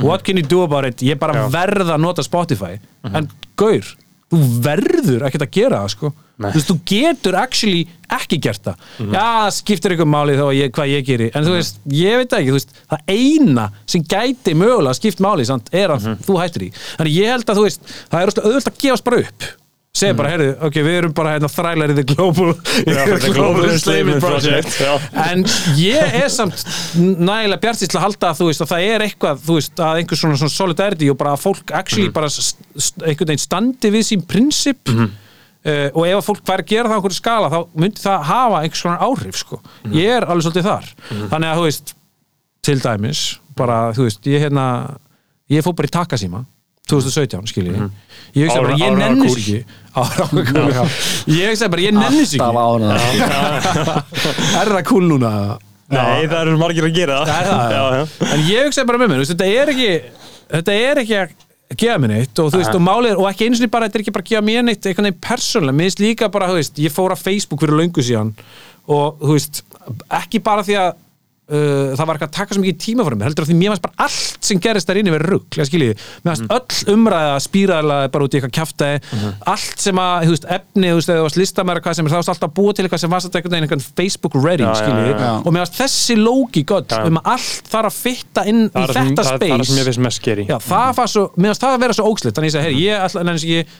what 0.01 0.23
can 0.25 0.39
you 0.39 0.45
do 0.49 0.63
about 0.65 0.87
it, 0.89 1.03
ég 1.05 1.19
bara 1.21 1.43
Já. 1.43 1.47
verð 1.53 1.93
að 1.93 2.01
nota 2.01 2.25
Spotify, 2.25 2.79
en 3.13 3.29
gaur 3.59 3.93
þú 4.33 4.39
verður 4.65 5.27
ekkert 5.27 5.43
að 5.45 5.51
gera 5.53 5.81
það 5.83 5.91
sko. 5.93 6.09
Þú 6.43 6.49
veist, 6.57 6.69
þú 6.71 6.75
getur 6.89 7.35
actually 7.37 7.81
ekki 8.17 8.39
gert 8.41 8.63
það, 8.65 8.79
já, 9.13 9.19
það 9.21 9.49
skiptir 9.59 9.93
ykkur 9.93 10.07
máli 10.09 10.33
þá 10.39 10.45
ég, 10.57 10.71
hvað 10.73 10.89
ég 10.89 11.03
geri, 11.05 11.27
en 11.37 11.45
þú 11.45 11.53
veist 11.53 11.77
ég 11.93 12.17
veit 12.23 12.33
ekki, 12.39 12.55
veist, 12.55 12.73
það 12.89 13.13
eina 13.13 13.67
sem 13.85 14.01
gæti 14.09 14.55
mögulega 14.57 14.97
skipt 14.97 15.21
máli, 15.23 15.45
sant, 15.45 15.69
er 15.71 15.93
að 15.93 16.09
þú 16.25 16.39
hættir 16.41 16.65
í, 16.65 16.71
þannig 16.97 17.19
ég 17.19 17.29
held 17.35 17.45
að 17.53 17.61
þú 17.61 17.67
veist 17.67 17.93
það 18.09 18.17
er 18.25 18.33
auðvöld 18.33 18.71
að 18.73 18.81
gefast 18.81 19.05
bara 19.05 19.21
upp 19.21 19.47
segja 19.93 20.15
bara, 20.17 20.29
heyrðu, 20.33 20.53
ok, 20.65 20.77
við 20.87 20.95
erum 20.97 21.11
bara 21.13 21.35
hérna 21.35 21.47
þrælar 21.53 21.91
í 21.93 21.95
the 21.99 22.03
global, 22.09 22.47
Já, 22.81 23.01
the 23.21 23.29
Global 23.29 23.67
Enslavement 23.69 24.23
Project, 24.23 24.71
já. 24.81 24.93
en 25.29 25.43
ég 25.77 26.15
er 26.17 26.31
samt 26.33 26.63
nægilega 26.97 27.59
bjartist 27.61 27.91
til 27.93 27.99
að 27.99 28.05
halda 28.07 28.31
að 28.31 28.39
þú 28.39 28.47
veist 28.47 28.63
að 28.65 28.71
það 28.71 28.85
er 28.87 29.03
eitthvað, 29.05 29.43
þú 29.45 29.57
veist, 29.59 29.75
að 29.85 29.99
einhver 30.01 30.19
svona, 30.23 30.39
svona 30.41 30.53
solidarity 30.55 31.09
og 31.13 31.19
bara 31.19 31.35
að 31.37 31.43
fólk 31.43 31.73
actually 31.77 32.07
Mhm. 32.09 32.15
bara 32.15 32.29
st 32.33 32.57
st 32.73 33.05
einhvern 33.05 33.29
veginn 33.35 33.43
standi 33.43 33.91
við 33.93 34.07
sín 34.09 34.23
prinsip 34.25 34.89
Mhm. 34.89 35.11
uh, 35.69 35.89
og 35.93 36.07
ef 36.09 36.17
að 36.17 36.25
fólk 36.25 36.41
fær 36.49 36.63
að 36.63 36.71
gera 36.73 36.89
það 36.89 36.93
á 36.93 36.97
einhverju 36.97 37.19
skala 37.21 37.51
þá 37.53 37.59
myndi 37.77 38.01
það 38.01 38.23
hafa 38.31 38.61
einhvers 38.63 38.81
konar 38.81 38.99
áhrif 39.05 39.35
sko. 39.37 39.61
Mhm. 39.85 39.93
ég 39.93 40.09
er 40.17 40.25
alveg 40.25 40.43
svolítið 40.47 40.69
þar 40.71 40.85
þannig 41.29 41.49
að 41.53 41.57
þú 41.61 41.63
veist, 41.69 41.93
til 42.65 42.79
dæmis 42.81 43.21
bara, 43.55 43.93
þú 43.93 44.09
veist, 44.09 44.25
ég 44.25 44.41
hérna 44.41 44.97
ég 45.51 45.61
fór 45.61 45.75
bara 45.77 45.85
í 45.87 45.93
takasíma 45.93 46.45
2017 46.89 47.47
skilji, 47.47 47.73
ég. 47.77 47.91
Hugsa 48.33 48.61
bara, 48.61 48.73
Ára- 48.73 48.79
ég 48.79 48.89
ára 48.89 48.97
nenni 48.99 49.27
cool. 49.27 49.37
sér 49.37 49.59
ekki. 49.59 49.65
Ára 49.93 50.25
cool, 50.31 50.71
já. 50.73 50.83
ég 51.31 51.51
hugsa 51.53 51.69
bara, 51.71 51.81
ég 51.85 51.93
nenni 51.95 52.25
sér 52.27 52.41
það 52.43 52.57
ekki. 52.97 53.21
ára 53.23 54.61
er 54.63 54.73
það 54.73 54.83
cool 54.89 55.07
núna? 55.11 55.31
Nei, 55.93 56.25
það 56.27 56.39
eru 56.41 56.57
margir 56.57 56.87
að 56.87 56.95
gera. 56.97 57.21
Það 57.29 57.39
er 57.39 57.47
það, 57.51 57.73
já, 57.77 57.83
já. 57.93 58.27
En 58.33 58.45
ég 58.49 58.67
hugsaði 58.67 58.89
bara 58.89 59.01
með 59.03 59.13
mér, 59.13 59.25
þetta 59.31 59.49
er 59.53 59.71
ekki 59.73 59.89
þetta 60.53 60.77
er 60.89 61.01
ekki 61.03 61.17
að 61.21 61.33
gefa 61.83 61.97
mér 62.03 62.11
neitt 62.13 62.41
og 62.43 62.51
þú 62.53 62.59
veist, 62.61 62.75
og 62.77 62.83
málið, 62.85 63.15
og 63.21 63.29
ekki 63.31 63.47
eins 63.47 63.61
og 63.63 63.71
bara 63.73 63.87
þetta 63.87 63.99
er 63.99 64.03
ekki 64.03 64.15
bara 64.17 64.25
að 64.25 64.31
gefa 64.33 64.45
mér 64.49 64.65
neitt, 64.67 64.89
einhvern 64.89 65.07
veginn 65.09 65.21
persónulega. 65.23 65.77
Mér 65.77 65.89
finnst 65.89 66.03
líka 66.03 66.29
bara, 66.33 66.49
þú 66.51 66.57
veist, 66.59 66.81
ég 66.83 66.93
fór 66.93 67.13
á 67.13 67.17
Facebook 67.17 67.63
fyrir 67.63 67.79
löngu 67.79 68.03
síðan 68.05 68.33
og 68.91 69.21
þú 69.23 69.37
veist 69.37 69.61
ekki 70.19 70.41
bara 70.43 70.65
því 70.67 70.75
að 70.81 70.91
Uh, 71.53 71.91
það 71.93 72.07
var 72.09 72.17
ekki 72.17 72.25
að 72.25 72.31
taka 72.33 72.55
svo 72.55 72.61
mikið 72.63 72.77
tíma 72.81 73.03
fyrir 73.05 73.17
mér 73.19 73.27
heldur 73.29 73.45
að 73.45 73.49
því 73.51 73.55
mér 73.59 73.69
fannst 73.73 73.83
bara 73.83 74.05
allt 74.07 74.47
sem 74.47 74.59
gerist 74.63 74.87
þar 74.89 74.97
inni 75.03 75.11
verið 75.13 75.29
rugg, 75.33 75.57
ég 75.59 75.67
skilji, 75.69 75.89
mér 76.25 76.31
fannst 76.33 76.53
öll 76.55 76.93
umræða 76.95 77.35
spýraðlega 77.45 78.07
bara 78.15 78.25
út 78.25 78.33
í 78.33 78.39
eitthvað 78.39 78.53
kjaftaði 78.57 79.27
allt 79.53 79.83
sem 79.83 80.01
að, 80.01 80.25
þú 80.25 80.33
veist, 80.33 80.47
efni 80.57 80.89
þú 80.89 80.97
veist, 80.97 81.11
eða 81.13 81.19
þú 81.21 81.27
varst 81.27 81.39
listamæra 81.43 81.83
hvað 81.85 81.97
sem 81.99 82.09
er, 82.09 82.13
það 82.15 82.21
varst 82.23 82.33
alltaf 82.33 82.49
að 82.49 82.55
búa 82.57 82.73
til 82.73 82.85
eitthvað 82.87 83.03
sem 83.03 83.13
varst 83.13 83.29
alltaf 83.29 83.57
einhvern 83.59 83.85
Facebook 84.01 84.33
ready, 84.41 84.63
Já, 84.65 84.71
já, 84.71 84.81
skilji, 84.81 85.05
já, 85.13 85.17
já. 85.21 85.31
og 85.45 85.53
mér 85.53 85.61
fannst 85.67 85.79
þessi 85.83 86.17
lógi 86.23 86.65
gott 86.73 86.97
um 86.97 87.21
að 87.21 87.31
allt 87.35 87.69
þarf 87.75 87.91
að 87.91 87.99
fitta 88.01 88.47
inn 88.49 88.63
Það 88.73 88.83
í 88.83 88.97
þetta 88.97 89.23
það- 89.23 89.29
það 89.29 89.45
er 89.45 89.53
það 89.53 89.67
sem 89.69 89.77
ég 89.77 89.83
space 89.83 89.85
finnst 89.93 90.03
mest 90.09 90.21
skeri. 90.23 90.45
Mér 91.37 91.53
fannst 91.53 91.61
það 91.67 91.77
að 91.77 91.83
vera 91.85 91.93
svo 91.93 92.09
ógslitt 92.09 92.33
þannig 92.33 92.49
ég 92.49 93.73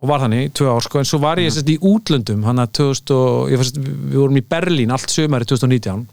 og 0.00 0.08
var 0.08 0.22
þannig, 0.24 0.46
í 0.48 0.54
tvö 0.56 0.70
ár 0.72 0.86
sko, 0.86 1.00
en 1.00 1.08
svo 1.08 1.20
var 1.20 1.40
ég 1.42 1.52
mm. 1.52 1.74
í 1.74 1.76
útlöndum, 1.90 2.46
hann 2.48 2.62
að 2.62 2.72
2000 2.80 3.12
og, 3.16 3.52
ég, 3.52 3.60
fannst, 3.60 3.82
við 3.82 4.16
vorum 4.16 4.40
í 4.40 4.46
Berlín 4.54 4.94
allt 4.94 5.12
sömari 5.12 5.48
2019 5.48 6.08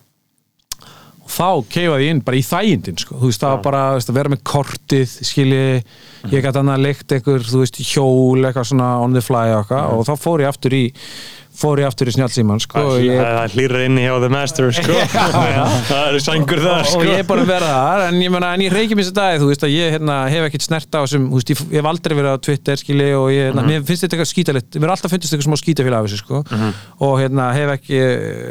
og 1.27 1.33
þá 1.33 1.47
keifaði 1.71 2.05
ég 2.05 2.13
inn 2.13 2.21
bara 2.23 2.39
í 2.39 2.43
þægindin 2.47 2.99
sko. 3.01 3.17
þú 3.19 3.29
veist, 3.29 3.41
það 3.43 3.53
var 3.53 3.63
bara 3.65 3.81
veist, 3.97 4.11
að 4.11 4.19
vera 4.19 4.31
með 4.31 4.43
kortið 4.47 5.15
skilji, 5.27 5.63
ég 6.31 6.45
gæti 6.45 6.61
annað 6.61 6.83
leikt 6.85 7.15
einhver, 7.15 7.43
þú 7.47 7.63
veist, 7.63 7.81
hjól, 7.83 8.45
eitthvað 8.47 8.69
svona 8.71 8.91
on 9.03 9.15
the 9.15 9.23
fly 9.23 9.51
og, 9.51 9.65
eitthvað, 9.65 9.89
og 9.95 10.07
þá 10.07 10.23
fór 10.23 10.43
ég 10.45 10.51
aftur 10.53 10.77
í 10.77 10.83
fór 11.57 11.81
ég 11.81 11.87
aftur 11.89 12.09
í 12.09 12.13
snjálfsíman 12.13 12.61
sko, 12.61 12.81
og 12.91 13.01
ég, 13.01 13.17
Það 13.17 13.55
hlýra 13.55 13.81
inni 13.87 14.03
hjá 14.05 14.13
The 14.21 14.29
Master 14.31 14.69
sko. 14.75 14.97
Það 15.89 16.01
eru 16.03 16.21
sængur 16.21 16.61
það 16.61 16.77
og 16.77 16.89
sko. 16.91 17.03
ég 17.07 17.21
er 17.21 17.27
bara 17.27 17.43
að 17.45 17.51
vera 17.51 17.69
þar 17.73 18.03
en 18.07 18.19
ég, 18.21 18.37
en 18.49 18.63
ég 18.65 18.73
reykjum 18.75 19.01
þessi 19.01 19.15
dag 19.17 19.37
þú 19.41 19.49
veist 19.51 19.65
að 19.65 19.73
ég 19.73 19.95
hérna, 19.95 20.17
hef 20.31 20.47
ekkert 20.47 20.65
snert 20.67 20.97
á 20.97 21.01
þú 21.03 21.21
veist, 21.33 21.53
ég, 21.53 21.63
ég 21.73 21.81
hef 21.81 21.89
aldrei 21.91 22.17
verið 22.19 22.35
á 22.35 22.37
Twitter 22.47 22.81
skili 22.81 23.07
og 23.17 23.29
ég, 23.33 23.49
hérna, 23.49 23.65
mér 23.67 23.85
finnst 23.87 24.05
þetta 24.05 24.17
eitthvað 24.17 24.31
skítalitt 24.31 24.77
mér 24.77 24.89
er 24.89 24.95
alltaf 24.95 25.13
finnst 25.15 25.31
eitthvað 25.31 25.47
smá 25.49 25.61
skítafélag 25.61 26.03
af 26.03 26.09
þessu 26.09 26.21
sko. 26.21 26.43
og 27.07 27.15
hérna 27.21 27.47
hef 27.57 27.73
ekki 27.77 28.01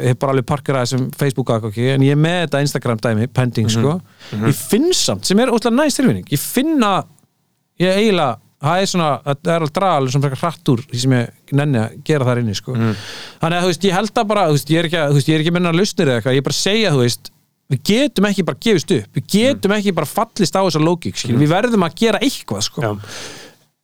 hef 0.07 0.19
bara 0.21 0.35
alveg 0.35 0.49
parkerað 0.49 0.87
þessum 0.87 1.05
Facebook 1.19 1.53
aðgóki 1.55 1.91
en 1.93 2.07
ég 2.07 2.17
er 2.17 2.21
með 2.21 2.39
þetta 2.45 2.63
Instagram 2.67 3.03
dæmi, 3.03 3.29
pending 3.31 3.71
sko. 3.71 3.99
ég 4.33 4.57
finn 4.57 4.91
samt, 4.95 5.27
sem 5.29 5.39
er 5.43 5.53
óslega 5.53 5.77
næst 5.77 6.01
tilfinning 6.01 6.27
ég 6.33 6.41
finna 6.41 6.97
ég 7.81 8.01
eiginlega 8.01 8.35
það 8.63 8.81
er 8.81 8.91
svona, 8.91 9.07
það 9.27 9.53
er 9.53 9.65
að 9.67 9.87
alveg 9.87 10.13
svona 10.13 10.27
frekar 10.27 10.41
hratt 10.43 10.71
úr 10.73 10.83
því 10.87 11.01
sem 11.03 11.15
ég 11.17 11.55
nenni 11.59 11.81
að 11.81 11.97
gera 12.07 12.27
þar 12.27 12.41
inni 12.41 12.55
sko. 12.57 12.75
þannig 12.75 13.57
að 13.57 13.65
þú 13.65 13.71
veist, 13.71 13.87
ég 13.87 13.97
held 13.97 14.13
að 14.21 14.29
bara 14.31 14.45
þú 14.49 14.57
veist, 14.57 14.71
ég 14.73 14.79
er 14.81 14.89
ekki 14.89 15.01
að, 15.01 15.17
veist, 15.17 15.29
ég 15.29 15.37
er 15.37 15.43
ekki 15.43 15.53
að 15.53 15.57
minna 15.59 15.73
lausnir 15.75 16.07
eða 16.11 16.21
eitthvað, 16.21 16.37
ég 16.37 16.41
er 16.43 16.47
bara 16.47 16.57
að 16.57 16.63
segja, 16.63 16.93
þú 16.95 17.03
veist 17.03 17.31
við 17.67 17.81
getum 17.91 18.29
ekki 18.29 18.45
bara 18.47 18.61
gefist 18.63 18.93
upp, 18.95 19.17
við 19.17 19.27
getum 19.33 19.75
ekki 19.75 19.93
bara 19.97 20.09
fallist 20.09 20.55
á 20.55 20.61
þessa 20.63 20.81
lógík, 20.81 21.19
skil, 21.19 21.35
við 21.37 21.51
verðum 21.51 21.83
að 21.83 21.97
gera 21.99 22.21
eitthvað, 22.23 22.63
sko. 22.69 22.85
Já. 22.85 22.91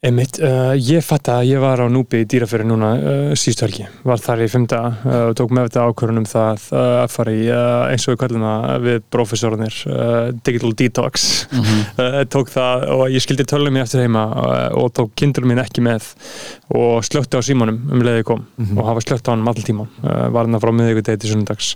Einmitt, 0.04 0.36
uh, 0.44 0.74
ég 0.76 1.00
fatt 1.00 1.30
að 1.32 1.46
ég 1.48 1.62
var 1.64 1.80
á 1.80 1.88
Núbi 1.88 2.26
í 2.26 2.26
dýrafyrir 2.28 2.68
núna 2.68 2.90
uh, 2.98 3.30
síðustu 3.40 3.64
helgi, 3.64 3.86
var 4.04 4.20
þar 4.20 4.42
í 4.44 4.48
daga 4.68 4.90
uh, 5.00 5.20
og 5.30 5.38
tók 5.40 5.54
með 5.56 5.70
þetta 5.70 5.86
ákvörðunum 5.88 6.26
það 6.28 6.66
uh, 6.74 6.82
að 7.06 7.14
fara 7.14 7.36
í, 7.36 7.46
uh, 7.48 7.84
eins 7.88 8.08
og 8.10 8.12
við 8.12 8.20
kallum 8.26 8.44
það 8.44 8.88
við 8.90 9.00
prófessorunir, 9.16 9.78
uh, 9.88 10.28
Digital 10.44 10.76
Detox. 10.82 11.30
Uh, 11.94 12.24
tók 12.32 12.50
það 12.50 12.84
og 12.90 13.02
ég 13.14 13.22
skildi 13.22 13.46
tölum 13.46 13.76
mér 13.76 13.84
eftir 13.86 14.02
heima 14.02 14.24
uh, 14.34 14.78
og 14.82 14.88
tók 14.98 15.12
kindurinn 15.20 15.52
mín 15.52 15.62
ekki 15.62 15.84
með 15.86 16.08
og 16.74 17.04
slökti 17.06 17.38
á 17.38 17.42
símanum 17.46 17.78
um 17.94 18.02
leiði 18.02 18.24
kom. 18.26 18.42
Og 18.74 18.82
hafa 18.88 19.04
slökt 19.06 19.30
á 19.30 19.36
hann 19.36 19.46
all 19.48 19.62
tíma, 19.62 19.86
uh, 20.02 20.26
var 20.34 20.50
hann 20.50 20.58
frá 20.64 20.74
miðvíkudegi 20.74 21.22
til 21.22 21.34
sunnudags 21.36 21.76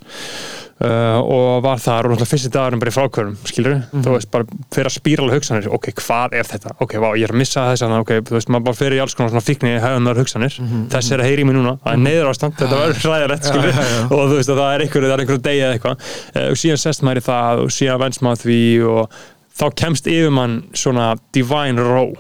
Uh, 0.78 1.18
og 1.26 1.64
var 1.66 1.80
þar 1.82 2.06
og 2.06 2.12
náttúrulega 2.12 2.30
fyrsti 2.30 2.50
dagurum 2.54 2.82
bara 2.84 2.92
í 2.92 2.94
frákvörum, 2.94 3.38
skilur 3.50 3.80
þú 3.90 4.12
veist, 4.14 4.28
bara 4.30 4.46
fyrir 4.76 4.90
að 4.92 4.94
spýrala 4.94 5.34
hugsanir 5.34 5.70
ok, 5.74 5.88
hvað 6.04 6.36
er 6.38 6.46
þetta, 6.46 6.76
ok, 6.86 6.92
vá, 7.02 7.08
ég 7.18 7.26
er 7.26 7.34
að 7.34 7.40
missa 7.42 7.64
þess 7.72 7.96
ok, 7.98 8.12
þú 8.28 8.36
veist, 8.36 8.52
maður 8.54 8.68
bara 8.68 8.78
fyrir 8.78 9.00
í 9.00 9.02
alls 9.02 9.18
konar 9.18 9.32
svona 9.34 9.42
fíkni 9.48 9.72
hefðunar 9.82 10.22
hugsanir, 10.22 10.60
þess 10.94 11.16
er 11.16 11.24
að 11.24 11.32
heyri 11.32 11.42
í 11.42 11.48
mig 11.50 11.58
núna 11.58 11.74
það 11.82 11.98
er 11.98 12.04
neyður 12.04 12.30
ástand, 12.30 12.60
þetta 12.62 12.82
verður 12.84 13.02
hræðilegt 13.08 13.50
skilur, 13.50 13.82
og 14.06 14.22
þú 14.22 14.38
veist, 14.38 14.54
það 14.54 14.76
er 14.76 14.86
einhverju, 14.86 15.10
það 15.10 15.16
er 15.16 15.26
einhverju 15.26 15.44
degi 15.50 15.66
eða 15.66 15.80
eitthvað, 15.80 16.06
uh, 16.36 16.46
og 16.52 16.62
síðan 16.62 16.84
sest 16.86 17.08
maður 17.10 17.24
í 17.24 17.26
það 17.32 17.64
og 17.64 17.74
síðan 17.80 18.02
venst 18.06 18.26
maður 18.28 18.44
því 18.46 18.62
og 18.94 19.20
þá 19.58 19.66
kemst 19.82 20.14
yfir 20.14 20.38
mann 20.38 20.60
svona 20.78 21.10
divine 21.34 21.90
row 21.90 22.14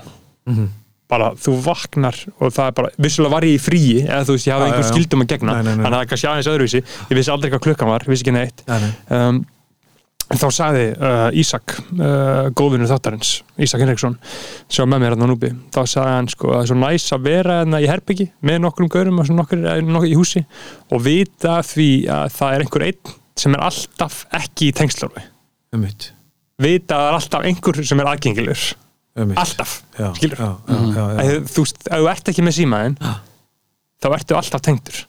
bara 1.11 1.33
þú 1.39 1.57
vaknar 1.63 2.17
og 2.37 2.53
það 2.53 2.71
er 2.71 2.77
bara, 2.79 2.93
vissulega 2.99 3.35
var 3.37 3.47
ég 3.47 3.57
í 3.57 3.61
fríi 3.63 3.99
eða 4.05 4.23
þú 4.27 4.37
veist, 4.37 4.47
ég 4.49 4.55
hafði 4.55 4.71
einhver 4.71 4.89
skildum 4.91 5.23
að 5.23 5.29
gegna 5.33 5.57
Nei, 5.57 5.61
nei, 5.61 5.69
nei. 5.73 5.83
þannig 5.85 5.93
að 5.93 6.01
það 6.01 6.09
kannski 6.13 6.31
aðeins 6.31 6.49
öðruvísi. 6.53 6.81
Ég 7.07 7.19
vissi 7.21 7.33
aldrei 7.33 7.53
hvað 7.53 7.63
klukkan 7.67 7.91
var, 7.93 8.07
vissi 8.09 8.25
ekki 8.25 8.35
neitt. 8.35 8.65
Nei, 8.67 8.81
nei. 8.83 8.91
um, 9.15 9.45
þá 10.35 10.47
sagði 10.51 10.87
uh, 10.97 11.29
Ísak 11.39 11.75
uh, 11.77 12.49
góðvinur 12.57 12.89
þáttarins, 12.91 13.29
Ísak 13.63 13.83
Henriksson 13.83 14.17
sem 14.67 14.83
var 14.83 14.89
með 14.91 15.03
mér 15.03 15.13
hérna 15.15 15.29
á 15.29 15.31
núbi 15.31 15.51
þá 15.71 15.79
sagði 15.85 16.15
hann 16.17 16.27
sko 16.33 16.49
að 16.49 16.57
það 16.57 16.63
er 16.63 16.71
svo 16.71 16.79
næs 16.81 17.05
að 17.15 17.29
vera 17.29 17.59
hérna 17.61 17.79
í 17.79 17.87
herbyggi 17.87 18.27
með 18.49 18.59
nokkrum 18.65 18.91
gaurum 18.91 19.21
og 19.23 19.31
nokkur, 19.37 19.63
nokkur 19.87 20.09
í 20.09 20.17
húsi 20.19 20.43
og 20.91 21.05
vita 21.05 21.61
því 21.63 21.89
að 22.11 22.35
það 22.35 22.57
er 22.57 22.65
einhver 22.65 22.87
einn 22.89 23.15
sem 23.37 23.55
er 23.55 23.63
alltaf 23.69 24.19
ekki 24.41 24.71
í 24.71 24.75
tengslarfi 24.75 25.23
um 25.77 25.87
vita 25.87 26.97
að 26.97 27.05
það 27.05 27.07
er 27.07 27.19
alltaf 27.21 27.47
einhver 27.47 27.81
sem 27.85 28.03
er 28.03 28.11
aðgengilur 28.11 28.67
um 28.67 28.86
alltaf, 29.17 29.81
já, 29.97 30.07
skilur 30.17 30.37
já, 30.41 30.49
já. 30.69 31.05
Að 31.23 31.49
þú 31.49 31.63
veist, 31.65 31.79
ef 31.87 32.01
þú 32.03 32.09
ert 32.11 32.31
ekki 32.31 32.45
með 32.45 32.57
símaðin 32.59 32.97
þá 33.97 34.07
ertu 34.13 34.37
alltaf 34.37 34.61
tengdur. 34.67 34.99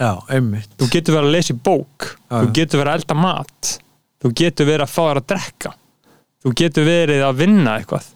Já, 0.00 0.10
einmitt. 0.32 0.70
Þú 0.80 0.88
getur 0.94 1.16
verið 1.18 1.28
að 1.28 1.34
lesa 1.36 1.52
í 1.52 1.58
bók 1.66 2.06
Já, 2.14 2.36
þú 2.38 2.52
getur 2.56 2.80
verið 2.80 2.92
að 2.92 3.00
elda 3.00 3.16
mat 3.20 3.72
þú 4.20 4.32
getur 4.40 4.68
verið 4.70 4.86
að 4.86 4.94
fá 4.94 5.02
þér 5.02 5.20
að 5.20 5.28
drekka 5.34 5.72
þú 6.40 6.52
getur 6.62 6.86
verið 6.88 7.24
að 7.26 7.38
vinna 7.42 7.74
eitthvað. 7.80 8.06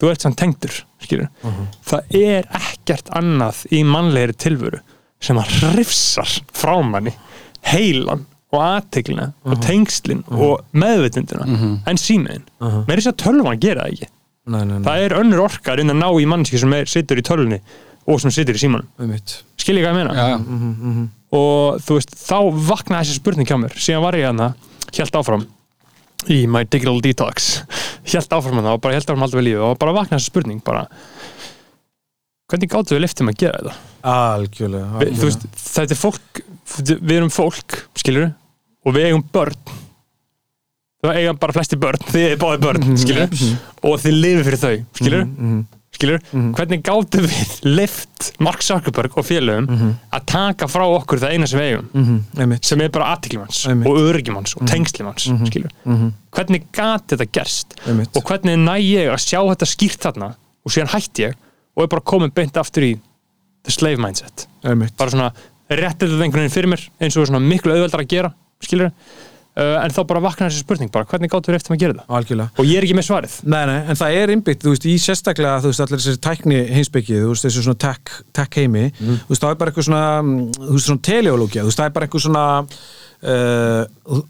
Þú 0.00 0.10
ert 0.10 0.24
samt 0.24 0.38
tengdur 0.40 0.78
skilur. 1.04 1.28
Mhm. 1.44 1.66
það 1.84 2.14
er 2.20 2.46
ekkert 2.60 3.10
annað 3.12 3.64
í 3.72 3.82
mannlegri 3.84 4.36
tilvöru 4.40 4.80
sem 5.24 5.36
að 5.40 5.52
hrifsar 5.60 6.30
frá 6.52 6.74
manni 6.84 7.12
heilan 7.70 8.24
og 8.54 8.62
aðteglina 8.64 9.26
Mhm. 9.32 9.52
og 9.52 9.62
tengslin 9.64 10.22
og 10.30 10.64
meðvitundina 10.72 11.46
en 11.86 11.96
símiðin 12.00 12.44
uh 12.60 12.68
Mhm. 12.68 12.84
með 12.88 12.96
þess 13.00 13.10
að 13.12 13.18
tölvan 13.24 13.60
gera 13.60 13.84
það 13.84 13.92
ekki. 13.92 14.08
Nei, 14.46 14.64
nei, 14.64 14.78
nei, 14.78 14.84
það 14.84 15.04
er 15.06 15.14
önnur 15.22 15.40
orkar 15.48 15.80
inn 15.80 15.90
að 15.90 15.98
ná 16.02 16.08
í 16.20 16.26
mannski 16.28 16.58
sem 16.60 16.72
er, 16.76 16.84
situr 16.84 17.16
í 17.16 17.22
tölunni 17.24 17.60
og 18.06 18.20
sem 18.20 18.30
situr 18.30 18.54
í 18.54 18.60
símanum. 18.60 18.86
Einmitt. 19.00 19.42
Skil 19.56 19.78
ég 19.78 19.84
hvað 19.86 19.94
ég 19.94 20.00
meina? 20.00 20.14
já. 20.14 21.08
og 21.32 21.80
þú 21.82 21.96
veist, 21.98 22.12
þá 22.14 22.36
vaknaði 22.52 23.04
þessi 23.08 23.14
spurning 23.18 23.46
hjá 23.48 23.56
mér, 23.58 23.72
síðan 23.74 24.02
var 24.04 24.12
ég 24.14 24.26
hana 24.28 24.54
helt 24.94 25.12
áfram 25.18 25.46
í 26.28 26.46
my 26.46 26.62
digital 26.64 27.00
detox. 27.00 27.62
Helt 28.12 28.28
áfram 28.36 28.54
hana 28.60 28.74
og 28.74 28.80
bara 28.82 28.94
helt 28.94 29.06
áfram 29.08 29.22
alltaf 29.24 29.40
við 29.40 29.48
lífi 29.48 29.60
og 29.64 29.78
bara 29.78 29.92
vaknaði 29.96 30.20
þessi 30.20 30.30
spurning 30.30 30.60
bara 30.62 30.86
hvernig 32.52 32.68
gáttu 32.70 32.94
við 32.94 33.00
liftum 33.06 33.30
að 33.32 33.38
gera 33.40 33.58
þetta? 33.58 33.74
Algjörlega, 34.04 35.00
við, 35.00 35.12
þú 35.18 35.28
veist, 35.30 35.46
þetta 35.64 35.94
er 35.96 36.00
fólk 36.00 36.42
við 37.00 37.14
erum 37.16 37.30
fólk, 37.32 37.78
skilur 37.96 38.26
og 38.84 38.94
við 38.96 39.06
eigum 39.10 39.24
börn. 39.32 39.54
Það 41.04 41.16
eiga 41.20 41.32
bara 41.36 41.52
flesti 41.52 41.76
börn, 41.76 42.00
þið 42.08 42.26
er 42.30 42.36
báði 42.40 42.60
börn 42.64 42.94
skilur, 42.96 43.40
og 43.84 43.98
þið 44.00 44.14
lifið 44.22 44.44
fyrir 44.46 44.60
þau 44.62 44.76
skilur, 44.96 45.24
skilur 45.94 46.22
hvernig 46.56 46.80
gáttu 46.82 47.20
við 47.26 47.50
lift 47.68 48.30
Mark 48.40 48.62
Zuckerberg 48.64 49.12
og 49.20 49.26
félögum 49.28 49.68
að 50.16 50.24
taka 50.32 50.66
frá 50.66 50.84
okkur 50.88 51.20
það 51.20 51.34
eina 51.36 51.46
sem 51.46 51.60
við 51.60 51.68
eigum? 51.74 51.90
Mhm, 51.92 52.56
sem 52.64 52.80
er 52.80 52.88
bara 52.88 53.10
aðtiklimanns 53.14 53.60
og 53.86 53.98
öryggimanns 54.00 54.56
og 54.56 54.64
tengslimanns 54.66 55.28
skilur, 55.50 55.70
hvernig 56.32 56.64
gat 56.72 57.04
þetta 57.12 57.28
gerst? 57.36 57.76
Og 58.16 58.22
hvernig 58.24 58.56
næ 58.64 58.78
ég 58.80 59.12
að 59.12 59.20
sjá 59.20 59.40
þetta 59.52 59.68
skýrt 59.68 60.00
þarna? 60.08 60.34
Og 60.64 60.72
síðan 60.72 60.88
hætti 60.96 61.22
ég 61.28 61.34
og 61.76 61.82
er 61.84 61.88
bara 61.88 62.00
komin 62.00 62.30
beint 62.32 62.56
aftur 62.56 62.82
í 62.82 62.94
the 63.64 63.70
slave 63.72 63.98
mindset. 64.00 64.46
Bara 64.96 65.10
svona 65.10 65.32
réttið 65.68 66.08
þetta 66.16 66.24
einhvern 66.24 66.42
veginn 66.48 66.52
fyrir 66.56 66.68
mér 66.72 66.88
eins 67.00 67.16
og 67.16 67.26
svona 67.28 67.40
miklu 67.44 67.72
auðveldar 67.76 68.00
að 68.00 68.08
gera 68.08 68.32
skilur 68.66 68.90
uh, 68.90 69.76
en 69.80 69.94
þá 69.94 70.00
bara 70.10 70.22
vaknar 70.24 70.52
þessi 70.52 70.64
spurning 70.64 70.92
bara 70.94 71.08
hvernig 71.10 71.32
gáttu 71.32 71.52
við 71.52 71.58
eftir 71.60 71.74
að 71.74 71.82
gera 71.84 71.96
þetta? 71.96 72.06
Algjörlega. 72.18 72.54
Og 72.58 72.68
ég 72.68 72.80
er 72.80 72.86
ekki 72.88 72.98
með 72.98 73.08
svarið. 73.08 73.36
Nei, 73.54 73.60
nei, 73.70 73.76
en 73.82 74.00
það 74.00 74.18
er 74.20 74.34
innbyggt, 74.34 74.64
þú 74.64 74.74
veist, 74.74 74.86
í 74.90 74.94
sérstaklega 75.02 75.62
þú 75.64 75.72
veist, 75.72 75.84
allir 75.86 76.04
þessi 76.04 76.22
tækni 76.28 76.60
heimsbyggið 76.74 77.24
þú 77.24 77.32
veist, 77.32 77.48
þessi 77.48 77.66
svona 77.66 77.82
tech, 77.86 78.14
tech 78.36 78.60
heimi 78.60 78.86
þú 78.98 79.18
veist, 79.30 79.42
það 79.44 79.50
er 79.50 79.60
bara 79.62 79.74
eitthvað 79.74 79.88
svona, 79.90 80.06
mm, 80.22 80.46
þú 80.60 80.76
veist, 80.76 80.88
svona 80.90 81.06
teleológia, 81.10 81.64
þú 81.64 81.70
veist, 81.72 81.82
það 81.82 81.90
er 81.90 81.96
bara 81.98 82.08
eitthvað 82.08 82.26
svona 82.28 82.46
uh, 83.32 84.24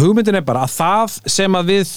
hugmyndin 0.00 0.40
er 0.40 0.46
bara 0.46 0.64
að 0.66 0.76
það 0.76 1.18
sem 1.36 1.58
að 1.58 1.72
við 1.72 1.94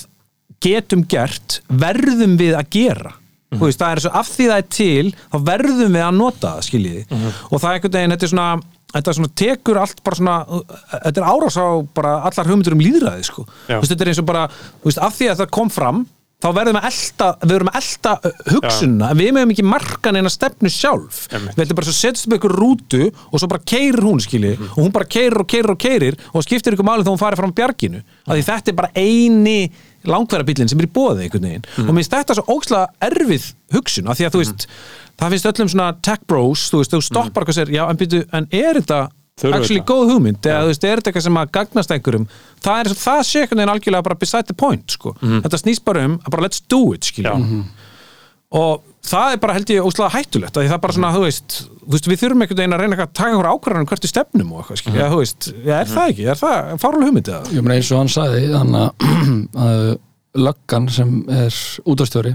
getum 0.64 1.06
gert, 1.08 1.62
verðum 1.72 2.36
við 2.40 2.58
að 2.60 2.72
gera. 2.76 3.14
Þú 3.50 3.64
veist, 3.64 3.80
það 3.82 3.94
er 3.96 4.02
svo 4.04 4.10
af 4.20 4.28
því 4.30 4.46
það 4.50 4.60
er 4.62 4.66
til 4.76 5.12
þá 5.18 5.38
verðum 5.48 5.96
við 5.96 6.04
að 6.06 6.18
nota 6.20 6.50
það, 6.52 6.66
skiljiði. 6.68 7.06
Og 7.50 7.56
það 7.56 7.70
er 7.70 7.78
einhvern 7.80 7.96
veginn, 7.96 8.14
þetta 8.14 8.28
er 8.28 8.34
svona 8.34 8.50
þetta 8.94 9.14
svona 9.14 9.34
tekur 9.36 9.78
allt 9.78 10.04
bara 10.04 10.16
svona 10.16 10.38
þetta 11.06 11.18
er 11.22 11.28
árás 11.30 11.58
á 11.62 11.68
bara 11.94 12.14
allar 12.30 12.48
hugmyndur 12.50 12.74
um 12.78 12.80
líðræði 12.86 13.24
sko. 13.28 13.46
Veist, 13.68 13.92
þetta 13.94 14.02
er 14.08 14.14
eins 14.14 14.20
og 14.24 14.26
bara 14.26 14.48
veist, 14.86 14.98
af 14.98 15.14
því 15.20 15.30
að 15.34 15.44
það 15.44 15.52
kom 15.60 15.70
fram 15.70 16.08
þá 16.40 16.48
verðum 16.56 16.78
við 16.78 16.86
að 16.88 16.88
elta, 16.88 17.26
við 17.44 17.52
verðum 17.52 17.70
að 17.70 17.78
elta 17.82 18.12
hugsunna, 18.54 19.08
en 19.12 19.18
við 19.20 19.32
meðum 19.36 19.50
ekki 19.52 19.64
marka 19.68 20.12
neina 20.16 20.30
stefnu 20.32 20.70
sjálf, 20.72 21.18
Einmitt. 21.36 21.58
við 21.58 21.66
ætlum 21.66 21.76
bara 21.82 21.88
svo 21.90 21.96
setjast 21.98 22.28
upp 22.30 22.36
ykkur 22.38 22.54
rútu 22.56 23.02
og 23.12 23.42
svo 23.42 23.50
bara 23.52 23.60
keirir 23.68 24.00
hún 24.08 24.22
skilji, 24.24 24.54
Mhm. 24.56 24.70
og 24.72 24.78
hún 24.86 24.94
bara 24.96 25.04
keirir 25.06 25.36
og 25.44 25.48
keirir 25.52 25.70
og 25.76 25.78
keirir 25.78 26.16
og 26.34 26.44
skiptir 26.48 26.74
ykkur 26.78 26.88
máli 26.88 27.04
þá 27.04 27.12
hún 27.12 27.20
farið 27.20 27.42
fram 27.44 27.52
bjarginu, 27.52 28.00
af 28.26 28.34
því 28.38 28.44
þetta 28.48 28.68
er 28.72 28.78
bara 28.80 28.92
eini 28.96 29.70
langverðarbílinn 30.08 30.70
sem 30.70 30.80
er 30.80 30.88
í 30.88 30.94
bóði 30.96 31.28
einhvern 31.28 31.44
veginn, 31.44 31.66
Mhm. 31.76 31.90
og 31.90 31.94
mér 31.96 32.00
finnst 32.08 32.16
þetta 32.16 32.36
svo 32.40 32.46
ókslega 32.56 32.88
erfið 33.02 33.54
hugsun, 33.74 34.08
af 34.10 34.18
því 34.18 34.26
að 34.26 34.32
þú 34.32 34.40
veist 34.46 34.68
það 35.20 35.34
finnst 35.36 35.50
öllum 35.52 35.72
svona 35.74 35.88
tech 36.06 36.22
bros, 36.30 36.68
þú 36.72 36.82
veist, 36.84 36.94
þú 36.96 37.02
stoppar 37.06 37.48
hvað 37.48 37.58
sér, 37.62 37.72
já, 37.76 37.84
en 37.92 38.00
byrju, 38.00 38.26
en 38.40 38.48
er 38.52 38.80
þetta 38.82 39.00
Þurfum 39.40 39.56
actually 39.56 39.80
þetta? 39.80 39.94
góð 39.94 40.10
hugmynd, 40.14 40.40
eða 40.52 40.64
þú 40.66 40.70
veist, 40.74 40.84
er 40.84 41.00
þetta 41.00 41.10
eitthvað 41.14 41.24
sem 41.30 41.38
að 41.40 41.52
gagnast 41.56 41.92
einhverjum, 41.96 42.26
það 42.66 42.80
er 42.82 42.90
það 43.00 43.22
sé 43.30 43.40
einhvern 43.44 43.62
veginn 43.62 43.74
algjörlega 43.76 44.08
bara 44.10 44.18
beside 44.20 44.50
the 44.50 44.56
point, 44.60 44.96
sko. 44.98 45.14
Þetta 45.24 45.60
snýst 45.62 45.84
bara 45.88 46.04
um 46.10 46.18
bara 46.28 46.44
let's 46.44 46.60
do 46.68 46.82
it, 46.96 47.08
skilja 47.08 47.38
Já. 47.40 47.64
og 48.60 48.84
það 49.10 49.32
er 49.36 49.40
bara 49.46 49.54
held 49.56 49.70
ég 49.72 49.86
óslega 49.88 50.10
hættulegt 50.18 50.58
að 50.58 50.66
því 50.66 50.70
það 50.72 50.76
er 50.76 50.84
bara 50.84 50.96
svona, 50.98 51.12
þú 51.16 51.22
veist, 51.24 51.56
þú 51.86 51.94
veist 51.96 52.10
við 52.10 52.20
þurfum 52.24 52.44
einhvern 52.44 52.60
veginn 52.60 52.76
að 52.76 52.82
reyna 52.84 52.96
eitthvað 52.98 53.10
að 53.10 53.18
taka 53.20 53.32
einhver 53.32 53.50
ákvarðanum 53.54 53.90
hvert 53.94 54.04
við 54.06 54.12
stefnum 54.12 54.52
og 54.52 54.60
eitthvað, 54.64 54.82
skilja, 54.84 55.08
þú 55.14 55.20
veist, 55.22 55.50
er 55.64 55.88
það 55.94 56.12
ekki? 56.12 56.28
Er 56.34 56.40
það 56.42 56.74
fárlega 56.84 57.08
hugmyndið 57.08 57.34
það? 57.38 57.54
ég 57.56 57.64
meina 57.64 57.78
eins 57.80 57.92
og 57.94 58.02
hann 58.02 58.12
sagði 58.12 58.42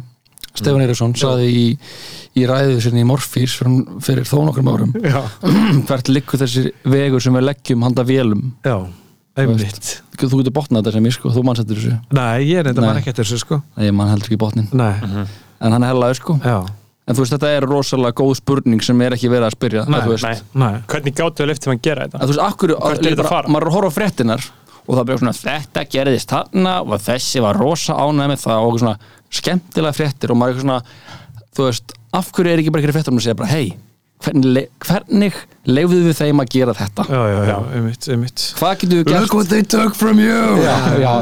er 0.55 0.61
útastjóri 0.61 0.63
Stefán 0.63 0.85
Eiríksson 0.85 1.15
sagði 1.19 1.49
í, 1.51 1.65
í 2.39 2.45
ræðu 2.47 2.77
sinni 2.85 3.03
í 3.03 3.07
Morfís 3.09 3.57
fyrir, 4.05 4.25
þó 4.29 4.37
nokkrum 4.47 4.69
árum 4.71 4.93
Já, 5.03 5.21
hvert 5.89 6.09
liggur 6.13 6.39
þessi 6.45 6.69
vegur 6.87 7.23
sem 7.25 7.35
við 7.35 7.47
leggjum 7.49 7.83
handa 7.87 8.05
vélum? 8.07 8.45
Já, 8.65 8.77
einmitt. 9.43 9.97
Þú 10.15 10.39
getur 10.45 10.55
botnað 10.55 10.85
þetta 10.85 10.93
sem 10.95 11.09
ég 11.11 11.17
sko, 11.17 11.33
þú 11.35 11.43
mannsettur 11.49 11.81
þessu. 11.81 11.97
Nei, 12.15 12.45
ég 12.47 12.61
er 12.63 12.71
Nei. 12.71 12.79
bara 12.79 13.01
ekki 13.01 13.11
eftir 13.11 13.27
þessu, 13.27 13.41
sko. 13.43 13.59
Nei, 13.75 13.89
ég 13.89 13.95
mann 13.99 14.13
heldur 14.13 14.31
ekki 14.31 14.39
botnin 14.39 14.69
Nei, 14.71 14.95
en 15.03 15.75
hann 15.75 15.83
er 15.83 15.91
hellaður 15.91 16.21
sko. 16.21 16.37
Já, 16.45 16.61
en 17.05 17.17
þú 17.19 17.25
veist 17.25 17.35
þetta 17.35 17.51
er 17.59 17.67
rosalega 17.69 18.15
góð 18.23 18.35
spurning 18.39 18.81
sem 18.87 19.03
er 19.05 19.17
ekki 19.19 19.29
verið 19.33 19.49
að 19.51 19.57
spyrja 19.59 19.83
Nei, 19.91 20.01
Nei. 20.23 20.37
nei. 20.63 20.75
Hvernig 20.89 21.17
gáttu 21.19 21.45
við 21.45 21.57
eftir 21.57 21.75
að 21.75 21.83
gera 21.85 22.07
þetta? 22.07 22.21
Að, 22.23 22.29
þú 22.31 22.37
veist, 22.37 22.45
akkur, 22.47 22.77
Hvert 22.79 23.03
er 23.03 23.11
þetta 23.11 23.27
að 23.27 23.33
fara? 23.35 23.51
maður 23.57 23.69
að 23.73 23.77
horfa 23.81 23.93
fréttinar 23.99 24.47
og 24.85 24.99
það 24.99 25.07
bara 25.09 25.23
svona, 25.23 25.37
þetta 25.41 25.87
gerðist 25.95 26.35
þarna 26.35 26.75
og 26.85 27.01
þessi 27.05 27.43
var 27.45 27.59
rosa 27.61 27.97
ánægð 27.97 28.31
með 28.35 28.45
það. 28.45 28.69
Og 28.69 28.79
svona 28.83 28.97
skemmtilega 29.35 29.97
fréttir 29.97 30.35
og 30.35 30.39
maður 30.41 30.53
er 30.53 30.61
eitthvað 30.61 30.69
svona, 30.69 31.49
þú 31.57 31.67
veist, 31.71 31.97
af 32.15 32.31
hverju 32.35 32.53
er 32.53 32.63
ekki 32.63 32.75
bara 32.75 32.85
ekki 32.85 32.97
fréttar 32.97 33.15
um 33.15 33.21
að 33.21 33.27
segja 33.27 33.41
bara, 33.41 33.53
hei 33.55 33.67
hvernig, 34.25 34.69
hvernig 34.85 35.35
leifðu 35.69 35.99
við 36.07 36.17
þeim 36.21 36.41
að 36.41 36.53
gera 36.55 36.75
þetta? 36.79 37.05
Já, 37.11 37.23
já, 37.29 37.39
já, 37.49 37.57
einmitt, 37.77 38.07
einmitt. 38.15 38.45
Hvað 38.61 38.77
getum 38.81 39.01
við 39.01 39.11
gert? 39.11 39.35
What 39.35 39.51
they 39.51 39.67
took 39.75 39.99
from 39.99 40.23
you! 40.23 40.39
Já, 40.65 40.77
já, 41.03 41.13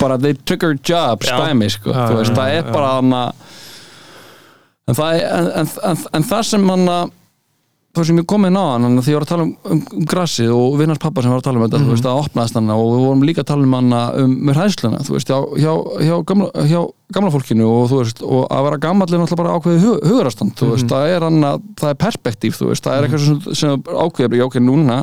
bara 0.00 0.18
they 0.18 0.34
took 0.48 0.64
our 0.66 0.74
job 0.74 1.22
Já. 1.22 1.36
stæmi, 1.36 1.68
sko, 1.70 1.92
Já, 1.92 2.00
þú 2.08 2.18
veist, 2.18 2.32
já, 2.32 2.38
það 2.40 2.56
er 2.56 2.64
já. 2.64 2.72
bara 2.72 2.90
hann 2.96 3.14
en 4.88 4.96
það 4.96 5.18
er 5.18 5.24
en, 5.28 5.48
en, 5.62 5.70
en, 5.90 6.02
en 6.18 6.26
það 6.32 6.44
sem 6.48 6.68
hann 6.72 6.86
það 7.98 8.08
sem 8.08 8.20
ég 8.20 8.26
kom 8.30 8.46
inn 8.48 8.58
á 8.58 8.64
hann 8.64 9.00
því 9.02 9.12
ég 9.12 9.18
var 9.18 9.26
að 9.26 9.32
tala 9.32 9.44
um, 9.46 9.52
um, 9.68 9.82
um 9.98 10.06
grasið 10.12 10.52
og 10.54 10.76
vinnars 10.80 11.02
pappa 11.02 11.24
sem 11.24 11.32
var 11.32 11.42
að 11.42 11.48
tala 11.48 11.60
um 11.60 11.64
þetta 11.66 11.80
þú 11.82 11.90
veist, 11.92 12.06
það 12.06 12.22
opnaðist 12.22 12.58
hann 12.58 12.72
og 12.74 12.86
við 12.92 13.04
vorum 13.04 13.26
líka 13.28 13.44
að 13.44 13.50
tala 13.50 13.66
um 13.68 13.76
hann 13.78 13.96
um, 13.98 14.34
með 14.48 14.60
hræðsluna, 14.62 15.02
þú 15.06 15.16
veist, 15.16 15.32
hjá, 15.32 15.38
hjá, 15.64 15.72
hjá, 16.08 16.14
gamla, 16.30 16.48
hjá 16.70 16.80
gamla 17.16 17.32
fólkinu 17.34 17.68
og 17.68 17.86
þú 17.90 18.00
veist 18.02 18.24
og 18.24 18.42
að 18.52 18.66
vera 18.68 18.78
er 18.78 18.98
náttúrulega 19.02 19.40
bara 19.42 19.54
ákveðið 19.58 19.86
hug, 19.86 20.00
hugarastand, 20.12 20.56
þú 20.58 20.72
veist, 20.74 20.88
það 20.90 21.14
er 21.14 21.28
hann 21.28 21.46
að 21.48 21.62
það 21.80 21.94
er 21.94 22.00
perspektíf, 22.04 22.58
þú 22.58 22.72
veist, 22.72 22.84
það 22.84 22.98
er 22.98 23.06
eitthvað 23.08 23.24
sem, 23.24 23.40
sem 23.62 23.86
ákveðið, 23.88 24.38
já 24.40 24.46
ok, 24.48 24.58
núna 24.64 24.98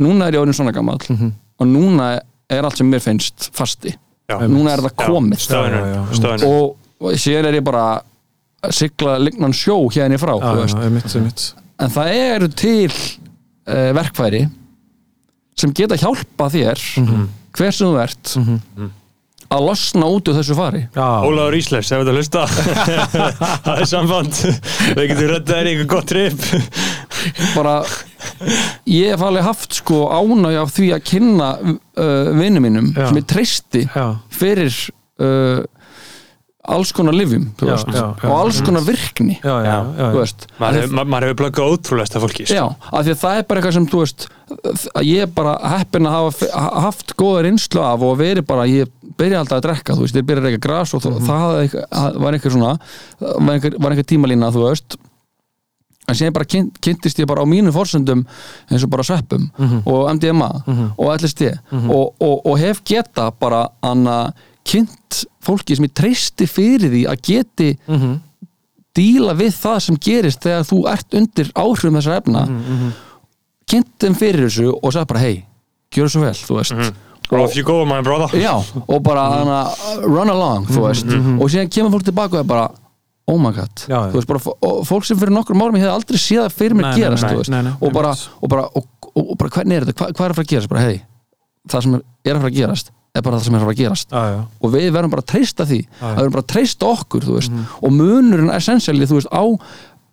núna 0.00 0.28
er 0.28 0.36
ég 0.36 0.44
orðin 0.44 0.56
svona 0.56 0.74
gamall 0.76 1.00
og 1.60 1.68
núna 1.68 2.12
er 2.50 2.66
allt 2.66 2.80
sem 2.80 2.88
mér 2.88 3.02
finnst 3.04 3.50
fasti. 3.56 3.94
Já. 4.30 4.38
núna 4.46 4.76
er 4.76 4.82
það 4.84 4.94
komið. 5.00 5.46
Já, 5.50 6.34
og, 6.46 7.16
síðan 7.18 7.48
er 7.50 7.58
ég 7.58 7.66
bara 7.66 7.84
að 8.60 8.76
sigla 8.76 9.16
lignan 9.20 9.54
sjó 9.56 9.76
hérna 9.92 10.18
í 10.18 10.20
frá 10.20 10.34
Já, 10.36 10.76
einmitt, 10.84 11.08
einmitt 11.16 11.44
en 11.80 11.92
það 11.92 12.14
eru 12.14 12.48
til 12.52 12.90
uh, 12.92 13.90
verkfæri 13.96 14.44
sem 15.60 15.74
geta 15.76 15.98
hjálpa 16.00 16.48
þér 16.52 16.80
hver 17.56 17.74
sem 17.76 17.90
þú 17.90 18.00
ert 18.00 18.34
að 19.50 19.64
losna 19.66 20.06
út 20.06 20.28
úr 20.30 20.36
þessu 20.38 20.54
fari. 20.54 20.84
Já, 20.94 21.06
Ólaður 21.26 21.56
Ísleifs, 21.58 21.88
ef 21.90 22.04
þetta 22.04 22.12
hlusta. 22.14 22.44
Það 23.64 23.80
er 23.82 23.88
samband. 23.90 24.36
Við 24.94 25.08
getum 25.10 25.30
reddað 25.32 25.50
þér 25.56 25.66
í 25.66 25.72
einhver 25.72 25.88
gott 25.90 26.06
trip. 26.12 26.44
Bara 27.56 27.74
ég 28.86 29.10
hef 29.10 29.24
alveg 29.26 29.44
haft 29.48 29.80
sko 29.80 30.04
ánægja 30.14 30.62
af 30.62 30.70
því 30.76 30.92
að 30.94 31.02
kynna 31.10 31.50
uh, 31.66 32.30
vinnu 32.38 32.62
mínum 32.62 32.92
Já. 32.94 33.08
sem 33.08 33.18
ég 33.20 33.26
treysti 33.34 33.82
já, 33.90 34.06
fyrir 34.38 34.78
uh, 35.20 35.66
alls 36.68 36.92
konar 36.92 37.14
livjum 37.16 37.46
þú 37.56 37.66
Já, 37.66 37.72
veist, 37.72 37.88
já, 37.88 38.02
já. 38.20 38.28
og 38.28 38.34
alls 38.36 38.60
konar 38.62 38.82
virkni 38.84 39.38
já. 39.96 40.10
veist 40.12 40.46
maður 40.60 40.82
hefur, 40.82 41.38
blöggað 41.40 41.72
ótrúlega 41.72 42.20
fólki 42.20 42.44
sko. 42.46 42.54
Já, 42.54 42.64
af 42.92 43.04
því 43.06 43.14
að 43.14 43.20
það 43.22 43.38
er 43.40 43.46
bara 43.48 43.60
eitthvað 43.60 43.76
sem 43.78 43.86
þú 43.86 44.02
veist 44.04 44.26
að 44.94 45.04
ég 45.08 45.22
er 45.24 45.26
bara 45.40 45.54
heppin 45.78 46.06
að 46.10 46.16
hafa 46.18 46.64
haft 46.84 47.14
góða 47.16 47.44
reynslu 47.46 47.80
af 47.80 48.02
og 48.02 48.18
verið 48.20 48.46
bara 48.46 48.66
ég 48.68 48.90
byrja 49.20 49.40
alltaf 49.40 49.58
að 49.60 49.66
drekka, 49.68 49.94
þú 49.96 50.04
veist, 50.04 50.16
ég 50.20 50.26
byrja 50.28 50.42
að 50.42 50.48
reyka 50.50 50.62
gras 50.68 50.94
og 50.94 51.04
Mhm. 51.04 51.26
það, 51.26 51.28
það 51.30 51.86
það 51.90 52.18
var 52.24 52.32
einhver 52.36 52.52
svona 52.52 52.78
var 53.20 53.54
einhver, 53.54 53.74
var 53.80 53.90
einhver 53.92 54.08
tímalína, 54.12 54.52
þú 54.52 54.68
veist 54.68 54.96
en 56.10 56.14
síðan 56.18 56.32
bara 56.34 56.44
kynnt, 56.44 56.78
kynntist 56.82 57.18
ég 57.22 57.26
bara 57.26 57.42
á 57.42 57.46
mínum 57.46 57.72
forsöndum 57.72 58.24
eins 58.70 58.82
og 58.84 58.90
bara 58.90 59.02
sveppum 59.06 59.50
Mhm. 59.58 59.82
og 59.86 60.10
MDMA 60.16 60.50
og 60.98 61.08
LSD 61.20 61.52
og, 61.88 62.14
og, 62.20 62.46
og 62.46 62.58
hef 62.58 62.82
geta 62.84 63.30
bara 63.30 63.68
anna 63.82 64.32
kynnt 64.64 65.24
fólki 65.44 65.76
sem 65.76 65.86
ég 65.88 65.94
treysti 65.96 66.46
fyrir 66.50 66.90
því 66.92 67.04
að 67.10 67.22
geti 67.26 67.70
Mhm. 67.88 68.18
díla 68.94 69.34
við 69.38 69.54
það 69.54 69.78
sem 69.80 69.96
gerist 69.96 70.40
þegar 70.42 70.64
þú 70.66 70.78
ert 70.92 71.14
undir 71.14 71.50
áhrifum 71.54 71.96
þessar 72.00 72.16
efna. 72.20 72.42
Kynnt 73.70 73.92
þeim 74.02 74.16
fyrir 74.18 74.48
þessu 74.48 74.72
og 74.82 74.92
sagði 74.92 75.06
bara 75.12 75.20
hei, 75.20 75.44
gjör 75.94 76.10
svo 76.10 76.24
vel, 76.24 76.34
þú 76.34 76.56
veist. 76.58 76.92
Bro, 77.30 77.44
if 77.46 77.54
you 77.54 77.62
go, 77.62 77.84
my 77.86 78.00
brother. 78.02 78.26
Já, 78.36 78.56
og 78.88 79.02
bara 79.06 79.28
hana, 79.30 79.58
run 80.02 80.28
along, 80.32 80.66
þú 80.66 80.80
veist. 80.88 81.06
og 81.06 81.46
síðan 81.52 81.70
kemur 81.70 81.92
fólk 81.94 82.08
tilbaka 82.08 82.40
og 82.40 82.44
er 82.44 82.48
bara 82.50 82.70
oh 83.30 83.38
my 83.38 83.52
god, 83.54 83.70
Já, 83.86 84.10
þú 84.10 84.18
veist, 84.18 84.26
bara, 84.26 84.40
fólk 84.88 85.04
sem 85.06 85.16
fyrir 85.20 85.30
nokkrum 85.30 85.62
árum 85.62 85.76
ég 85.78 85.84
hefði 85.84 85.94
aldrei 85.94 86.18
séð 86.18 86.48
það 86.48 86.56
fyrir 86.58 86.74
nei, 86.80 86.94
gerast 86.98 87.22
nei, 87.22 87.36
nei, 87.54 87.62
nei, 87.68 87.74
og, 87.80 87.92
bara, 87.94 88.10
og, 88.42 88.48
bara, 88.50 88.64
og, 88.74 88.88
og, 89.14 89.20
og 89.30 89.36
bara 89.38 89.50
hvernig 89.54 89.76
er 89.78 89.84
þetta, 89.86 89.94
Hva, 90.00 90.08
hvað 90.18 90.24
er 90.26 90.32
að 90.34 90.40
fara 90.40 90.46
að 90.48 90.50
gerast? 90.50 90.68
Bara 90.72 90.80
hei, 90.88 90.96
það 91.70 91.82
sem 91.86 91.94
er 91.94 92.34
að 92.34 92.40
fara 92.42 92.50
að 92.50 92.58
gerast 92.58 92.90
er 93.14 93.22
bara 93.26 93.36
það 93.38 93.44
sem 93.48 93.54
er 93.58 93.64
að 93.64 93.70
að 93.72 93.78
gerast. 93.80 94.10
Já, 94.14 94.22
já, 94.30 94.40
og 94.62 94.72
við 94.74 94.90
verðum 94.94 95.10
bara 95.10 95.22
að 95.24 95.30
treysta 95.32 95.64
því. 95.66 95.78
Að 96.00 96.10
við 96.10 96.18
verðum 96.20 96.34
bara 96.36 96.44
að 96.44 96.52
treysta 96.54 96.86
okkur 96.94 97.24
veist, 97.34 97.50
Mhm. 97.50 97.64
og 97.82 97.90
munurinn 97.92 98.54
essentially 98.54 99.06
þú 99.06 99.16
veist, 99.18 99.32
á 99.34 99.44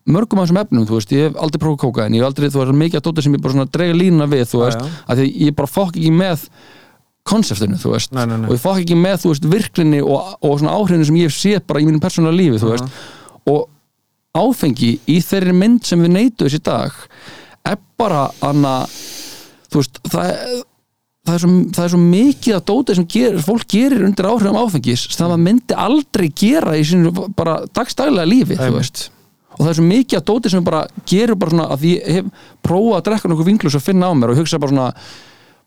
mörgum 0.08 0.40
af 0.40 0.48
þessum 0.48 0.62
efnum 0.64 0.86
þú 0.88 0.96
veist, 0.98 1.12
ég 1.12 1.28
hef 1.28 1.36
aldrei 1.36 1.60
prófað 1.62 1.78
kóka 1.84 2.06
en 2.06 2.14
ég 2.14 2.24
hef 2.24 2.30
aldrei, 2.32 2.50
þú 2.50 2.64
veist, 2.64 2.80
mikið 2.82 3.00
að 3.02 3.06
dóta 3.10 3.22
sem 3.24 3.34
ég 3.36 3.42
bara 3.42 3.66
drega 3.66 3.94
línuna 3.94 4.28
við, 4.32 4.46
þú 4.50 4.60
veist, 4.66 4.80
að 5.10 5.18
því 5.20 5.26
ég 5.46 5.56
bara 5.56 5.68
fokk 5.68 5.96
ekki 5.98 6.12
með 6.16 6.48
konseptinu, 7.28 7.76
þú 7.76 7.92
veist, 7.92 8.14
Nei, 8.16 8.26
nei, 8.26 8.38
nei. 8.38 8.48
og 8.50 8.56
ég 8.56 8.62
fokk 8.64 8.80
ekki 8.86 8.96
með, 8.96 9.18
þú 9.20 9.32
veist, 9.34 9.48
virklinni 9.52 10.00
og, 10.02 10.38
og 10.42 10.60
svona 10.62 10.72
áhrifinu 10.80 11.06
sem 11.06 11.16
ég 11.20 11.28
hef 11.28 11.36
séð 11.36 11.66
bara 11.68 11.82
í 11.84 11.86
mínum 11.90 12.00
persónulega 12.00 12.40
lífi, 12.40 12.62
þú 12.64 12.70
veist, 12.72 13.02
og 13.52 13.68
áfengi 14.38 14.94
í 15.12 15.18
þeirri 15.22 15.54
mynd 15.54 15.84
sem 15.86 16.00
við 16.02 16.14
neytu 16.16 16.48
þessi 16.48 16.62
dag 16.64 16.92
er 17.68 17.78
bara 18.00 18.30
anna, 18.48 18.86
þú 19.68 19.82
veist, 19.82 20.00
það 20.08 20.32
er 20.32 20.64
það 21.28 21.36
er, 21.36 21.44
svo, 21.44 21.52
það 21.76 21.84
er 21.86 21.92
svo 21.94 22.00
mikið 22.06 22.56
að 22.58 22.66
dótið 22.72 23.00
sem 23.02 23.08
gerir, 23.14 23.38
fólk 23.44 23.68
gerir 23.76 24.08
undir 24.08 24.30
áhrifum 24.32 24.60
áfengis 24.64 25.06
sem 25.12 25.26
það 25.28 25.44
myndi 25.44 25.78
aldrei 25.88 26.28
gera 26.40 26.74
í 26.80 26.88
sínu 26.88 27.14
bara 27.38 27.60
dagstælega 27.76 28.28
lífi 28.32 28.58
og 29.58 29.64
það 29.66 29.72
er 29.72 29.80
svo 29.80 29.88
mikið 29.92 30.20
að 30.22 30.28
dótið 30.32 30.54
sem 30.54 30.68
bara 30.68 30.84
gerur 31.10 31.40
bara 31.42 31.56
svona 31.56 31.70
að 31.74 31.88
ég 31.90 32.12
hef 32.20 32.28
prófað 32.66 33.00
að 33.00 33.08
drekka 33.10 33.32
nokkuð 33.32 33.50
vinglus 33.52 33.80
og 33.80 33.84
finna 33.88 34.12
á 34.12 34.14
mér 34.14 34.34
og 34.36 34.38
hugsa 34.44 34.60
bara 34.62 34.70
svona, 34.74 34.90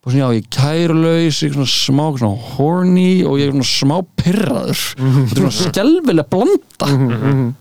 bara 0.00 0.14
svona 0.14 0.20
já, 0.22 0.28
ég 0.36 0.44
er 0.44 0.52
kærulaus, 0.56 1.40
ég 1.42 1.50
er 1.50 1.56
svona 1.58 1.72
smá 1.74 2.04
svona 2.20 2.52
horny 2.54 3.08
og 3.26 3.34
ég 3.40 3.50
er 3.50 3.56
svona 3.56 3.70
smá 3.72 3.96
pyrraður 4.22 4.84
og 4.94 5.18
þetta 5.18 5.34
er 5.34 5.42
svona 5.42 5.56
skelfileg 5.58 6.30
blanda. 6.32 6.90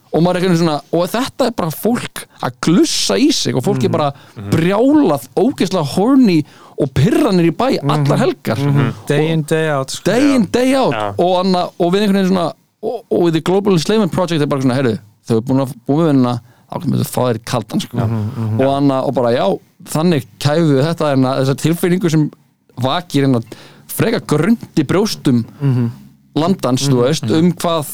Og 0.10 0.24
maður 0.26 0.40
er 0.40 0.46
ekki 0.48 0.62
svona 0.62 0.78
og 0.96 1.04
þetta 1.12 1.50
er 1.50 1.58
bara 1.58 1.74
fólk 1.76 2.24
að 2.46 2.56
glussa 2.66 3.18
í 3.20 3.28
sig 3.36 3.58
og 3.58 3.66
fólk 3.66 3.84
er 3.86 3.92
bara 3.94 4.12
brjálað 4.54 5.28
ógeðslega 5.38 5.86
horny 5.98 6.40
og 6.80 6.92
pyrranir 6.96 7.50
í 7.50 7.54
bæ 7.56 7.68
allar 7.84 8.22
helgar. 8.22 8.62
Day 9.10 9.34
in, 9.34 9.44
day 9.48 9.68
out 9.74 9.92
sko. 9.92 10.06
day 10.08 10.36
in, 10.36 10.48
day 10.52 10.76
out. 10.80 10.96
Já. 10.96 11.10
og, 11.18 11.34
anna, 11.42 11.66
og 11.78 11.94
við 11.94 12.06
einhvern 12.06 12.22
veginn 12.22 12.32
svona 12.32 12.50
og, 12.80 13.02
og 13.12 13.26
við 13.28 13.40
The 13.40 13.46
Global 13.50 13.76
Enslavement 13.76 14.14
Project 14.16 14.44
er 14.44 14.52
bara 14.52 14.64
svona, 14.64 14.78
heyrðu, 14.80 15.00
þau 15.28 15.36
er 15.36 15.48
búin 15.50 15.64
að 15.66 15.74
búin 15.90 16.22
við 16.24 16.94
við 16.94 17.08
fá 17.10 17.22
þér 17.24 17.40
í 17.40 17.46
kaldan 17.50 17.82
sko. 17.82 17.98
og, 17.98 18.68
anna, 18.70 19.02
og 19.04 19.16
bara 19.18 19.34
já, 19.34 19.46
þannig 19.90 20.28
kæfu 20.42 20.68
við 20.76 20.84
þetta 20.86 21.14
en 21.16 21.28
þessar 21.32 21.58
tilfinningu 21.64 22.12
sem 22.14 22.28
vakir 22.80 23.26
að 23.28 23.48
freka 23.90 24.22
grundi 24.30 24.86
brjóstum 24.88 25.42
landans, 26.38 26.86
þú 26.88 27.02
veist, 27.04 27.26
um 27.34 27.52
hvað 27.58 27.90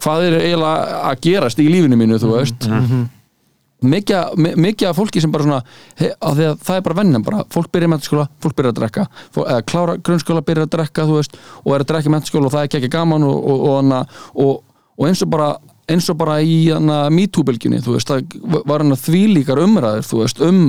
hvað 0.00 0.26
er 0.30 0.36
eiginlega 0.40 1.00
að 1.10 1.20
gerast 1.26 1.60
í 1.60 1.68
lífinu 1.68 1.98
mínu, 2.00 2.18
þú 2.22 2.30
veist 2.32 2.66
mikið, 3.82 4.36
mi- 4.36 4.54
mikið 4.66 4.88
af 4.90 4.96
fólki 4.98 5.20
sem 5.24 5.32
bara 5.32 5.44
svona 5.46 5.60
he, 6.00 6.10
að 6.20 6.40
því 6.40 6.46
að 6.50 6.62
það 6.68 6.76
er 6.80 6.86
bara 6.88 6.98
vennan 7.00 7.22
bara. 7.26 7.44
Fólk 7.54 7.70
byrja 7.72 7.88
í 7.88 7.92
mentaskóla, 7.94 8.28
fólk 8.44 8.56
byrja 8.58 8.72
að 8.74 8.78
drekka. 8.80 9.06
Fólk, 9.34 9.46
eða 9.50 9.66
klára 9.72 9.96
grunnskóla, 9.98 10.42
byrja 10.46 10.66
að 10.68 10.72
drekka 10.76 11.06
þú 11.08 11.18
veist 11.20 11.36
og 11.64 11.74
er 11.74 11.84
að 11.84 11.90
drekka 11.92 12.10
í 12.10 12.14
mentaskóla 12.16 12.50
og 12.50 12.54
það 12.56 12.64
er 12.64 12.68
ekki 12.70 12.80
ekki 12.82 12.92
gaman 12.96 13.26
og, 13.28 13.38
og, 13.40 13.60
og, 13.68 13.76
hana, 13.80 14.02
og, 14.34 15.06
eins 15.08 15.22
og 15.24 15.30
bara 15.32 15.52
eins 15.90 16.06
og 16.12 16.18
bara 16.20 16.36
í 16.44 16.58
MeToo-bylgjunni 17.10 17.80
þú 17.82 17.96
veist, 17.96 18.10
það 18.12 18.60
var 18.68 18.84
hann 18.84 18.94
að 18.94 19.00
þvílíkar 19.08 19.58
umræður 19.64 20.06
þú 20.06 20.20
veist, 20.24 20.44
um 20.44 20.60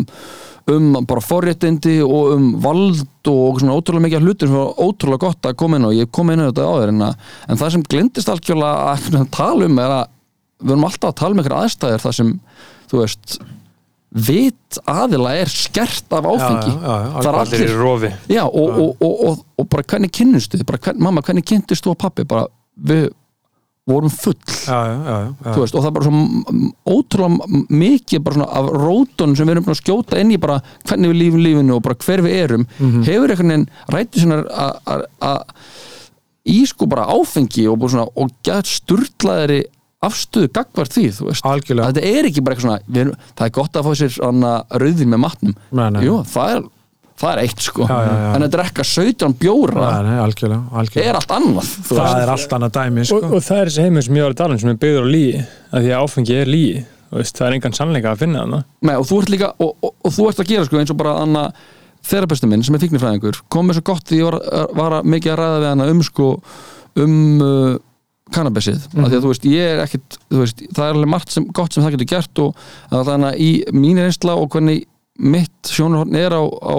um 0.72 0.92
bara 1.10 1.22
forréttindi 1.26 1.96
og 2.06 2.36
um 2.36 2.44
vald 2.62 3.00
og 3.28 3.58
svona 3.60 3.74
ótrúlega 3.74 4.04
mikið 4.06 4.26
hlutir 4.28 4.48
sem 4.48 4.56
var 4.56 4.78
ótrúlega 4.78 5.24
gott 5.26 5.48
að 5.50 5.56
koma 5.58 5.80
inn 5.80 5.88
og 5.90 5.96
ég 5.98 6.12
kom 6.14 6.30
inn 6.30 6.44
á 6.46 6.50
þetta 6.52 6.68
áður 6.70 6.92
en, 6.94 7.02
en 7.50 7.58
það 7.60 7.72
sem 7.74 7.86
glindist 7.90 8.30
algjörlega 8.30 8.92
að 8.94 9.26
tala 9.34 9.66
um 9.66 9.80
er 9.82 9.96
að 9.96 10.04
við 10.62 10.76
erum 10.76 10.86
alltaf 10.86 11.10
að 11.10 11.18
tala 11.24 11.34
um 11.36 11.42
einhverja 11.42 11.64
aðstæður 11.66 12.04
þar 12.06 12.16
sem, 12.20 12.30
þú 12.92 13.02
veist 13.06 13.40
vit 14.12 14.78
aðila 14.92 15.32
er 15.40 15.48
skert 15.52 16.12
af 16.18 16.26
áfengi. 16.28 16.74
Já, 16.76 16.92
já, 16.92 17.08
það 17.16 17.30
er 17.30 17.38
Allir 17.46 17.78
rofi. 17.80 18.10
Já, 18.36 18.42
og, 18.44 18.70
og, 18.84 18.90
og, 19.08 19.22
og, 19.30 19.46
og 19.64 19.70
bara 19.72 19.86
hvernig 19.88 20.12
kynnustu 20.18 20.60
þið? 20.60 20.66
Bara, 20.68 20.82
hvern, 20.84 21.00
mamma, 21.08 21.24
hvernig 21.24 21.46
kynntist 21.48 21.86
þú 21.88 21.94
og 21.94 22.00
pappi 22.04 22.26
bara, 22.28 22.44
við 22.92 23.06
vorum 23.88 24.12
full. 24.14 24.36
Veist, 25.56 25.76
og 25.76 25.82
það 25.82 25.88
er 25.90 25.96
bara 25.96 26.10
svo 26.10 26.68
ótrúlega 26.92 27.64
mikið 27.82 28.28
af 28.46 28.68
rótun 28.84 29.34
sem 29.36 29.48
við 29.48 29.56
erum 29.56 29.66
búin 29.66 29.76
að 29.78 29.82
skjóta 29.82 30.20
inn 30.22 30.36
í 30.36 30.40
bara 30.44 30.60
hvernig 30.88 31.12
við 31.14 31.18
lífum 31.24 31.42
lífinu 31.48 31.76
og 31.80 31.84
bara 31.88 31.98
hver 32.04 32.22
við 32.28 32.36
erum 32.44 32.68
hefur 33.08 33.34
einhvern 33.34 33.52
veginn 33.56 33.66
rættu 33.96 34.28
að- 35.24 35.56
í 36.52 36.60
sko 36.68 36.88
bara 36.90 37.08
áfengi 37.16 37.66
og, 37.72 37.84
og 38.16 38.32
gæt 38.46 38.70
sturlaðari 38.76 39.64
afstöðu 40.02 40.50
gagvart 40.56 40.94
því, 40.96 41.06
þú 41.18 41.26
veist 41.30 41.46
Algjörlega. 41.46 41.88
að 41.88 41.98
þetta 41.98 42.12
er 42.20 42.28
ekki 42.32 42.42
bara 42.46 42.56
eitthvað 42.56 42.68
svona 42.68 43.02
erum, 43.02 43.18
það 43.38 43.48
er 43.48 43.56
gott 43.58 43.76
að 43.78 43.88
fá 43.88 43.92
sér 44.00 44.16
rauðin 44.82 45.12
með 45.14 45.20
matnum 45.22 45.58
Nei, 45.78 45.88
nei. 45.94 46.00
Jú, 46.08 46.16
það 46.32 46.54
er, 46.56 46.64
það 47.22 47.34
er 47.36 47.42
eitt 47.44 47.66
sko 47.68 47.86
Já, 47.86 47.98
já, 48.02 48.14
já. 48.22 48.30
en 48.40 48.46
að 48.48 48.54
drekka 48.56 48.86
17 48.92 49.36
bjóra 49.44 49.84
Nei, 49.86 50.08
nei, 50.10 50.22
algjörlega, 50.24 50.62
algjörlega. 50.82 51.12
er 51.12 51.20
allt 51.20 51.36
annað 51.38 51.70
þú 51.76 51.92
það 52.00 52.02
veist. 52.08 52.24
er 52.24 52.34
allt 52.36 52.56
annað 52.58 52.74
dæmi 52.80 53.06
sko. 53.12 53.20
og, 53.22 53.36
og 53.38 53.46
það 53.46 53.62
er 53.62 53.72
þessi 53.72 53.86
heimur 53.86 54.08
sem 54.08 54.18
ég 54.18 54.26
var 54.26 54.34
að 54.36 54.42
tala 54.42 54.58
um 54.58 54.64
sem 54.64 54.74
er 54.74 54.80
byggður 54.82 55.06
á 55.06 55.14
lígi 55.14 55.44
að 55.46 55.86
því 55.86 55.94
að 55.94 56.02
áfengi 56.08 56.40
er 56.42 56.52
lígi 56.56 56.82
veist, 57.12 57.38
það 57.38 57.46
er 57.52 57.58
engan 57.60 57.78
sannleika 57.78 58.16
að 58.16 58.24
finna 58.26 58.48
Nei, 58.82 58.96
og 58.98 59.06
þú 59.06 59.22
ert 59.22 59.32
líka 59.36 59.52
og, 59.62 59.72
og, 59.86 59.94
og 60.02 60.16
þú 60.18 60.28
ert 60.32 60.42
að 60.42 60.52
gera 60.56 60.66
sko 60.66 60.82
eins 60.82 60.94
og 60.96 61.00
bara 61.04 61.14
anna 61.22 61.46
þerapistu 62.10 62.50
minn 62.50 62.64
sem 62.66 62.74
er 62.74 62.82
fíknifræðingur 62.82 63.44
kom 63.54 63.68
mér 63.70 63.78
svo 63.78 63.86
gott 63.92 64.08
því 64.10 64.18
ég 64.24 64.26
var, 64.32 64.38
var 64.80 64.96
að 64.98 65.10
mikið 65.14 65.34
að 65.36 65.42
ræða 65.44 65.60
við 65.62 65.70
hana 65.70 65.90
um 65.94 66.02
sko 66.08 66.30
um 66.98 67.18
uh, 67.46 67.76
kannabisið, 68.36 68.88
mm 68.94 69.10
því 69.10 69.18
að 69.18 69.26
þú 69.26 69.34
veist 69.34 69.50
ég 69.50 69.74
er 69.74 69.84
ekkit, 69.86 70.18
þú 70.32 70.40
veist, 70.44 70.64
það 70.72 70.86
er 70.86 70.96
alveg 70.96 71.12
margt 71.14 71.36
sem, 71.36 71.46
gott 71.52 71.74
sem 71.74 71.84
það 71.84 71.98
getur 71.98 72.12
gert 72.14 72.42
og 72.46 72.66
þannig 72.92 73.28
að 73.30 73.44
í 73.44 73.52
mín 73.76 74.02
reynsla 74.02 74.38
og 74.40 74.50
hvernig 74.54 74.86
mitt 75.22 75.70
sjónarhorn 75.70 76.18
er 76.18 76.34
á, 76.34 76.44
á 76.44 76.78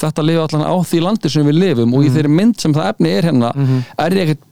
þetta 0.00 0.24
lifa 0.26 0.48
allan 0.48 0.68
á 0.68 0.76
því 0.84 1.00
landi 1.04 1.32
sem 1.32 1.46
við 1.46 1.60
lifum 1.60 1.94
og 1.96 2.04
í 2.04 2.12
þeirri 2.12 2.32
mynd 2.32 2.60
sem 2.60 2.74
það 2.76 2.90
efni 2.92 3.12
er 3.16 3.28
hérna 3.30 3.52
er 3.96 4.16
ég 4.16 4.26
ekkit 4.26 4.44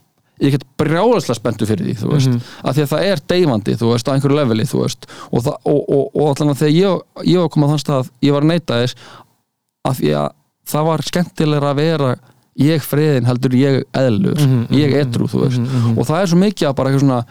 ég 0.43 0.51
get 0.51 0.65
brjálaslega 0.79 1.37
spenntu 1.37 1.67
fyrir 1.67 1.85
því 1.87 1.93
þú 2.01 2.09
veist, 2.11 2.47
af 2.63 2.75
því 2.75 2.83
að 2.83 2.89
það 2.91 3.05
er 3.09 3.21
deyfandi 3.31 3.75
þú 3.79 3.91
veist, 3.93 4.09
á 4.09 4.13
einhverju 4.15 4.35
leveli 4.35 4.65
þú 4.67 4.81
veist. 4.81 5.05
Og, 5.31 5.43
það, 5.45 5.55
og, 5.71 5.81
og, 5.87 6.09
og 6.11 6.31
allan 6.31 6.51
að 6.51 6.63
þegar 6.63 6.75
ég, 6.75 7.03
ég 7.29 7.39
var 7.39 7.47
að 7.47 7.53
koma 7.55 7.69
á 7.69 7.71
þann 7.71 7.83
stað, 7.83 8.09
ég 8.25 8.35
var 8.35 8.43
að 8.43 8.51
neyta 8.51 8.79
þess 8.81 8.97
af 9.85 9.99
því 10.01 10.11
að 10.19 10.27
það 10.73 10.87
var 10.89 11.05
skemmtilegra 11.09 11.71
að 11.71 11.79
vera 11.79 12.09
ég 12.55 12.83
friðin 12.85 13.25
heldur 13.27 13.55
ég 13.59 13.81
eðlur. 13.99 14.39
Ég 14.71 14.93
edru, 15.01 15.27
þú 15.27 15.41
veist. 15.45 15.59
og 15.97 16.05
það 16.07 16.21
er 16.21 16.29
svo 16.31 16.37
mikið 16.39 16.67
að 16.69 16.75
bara 16.77 16.89
eitthvað 16.91 17.05
svona 17.05 17.21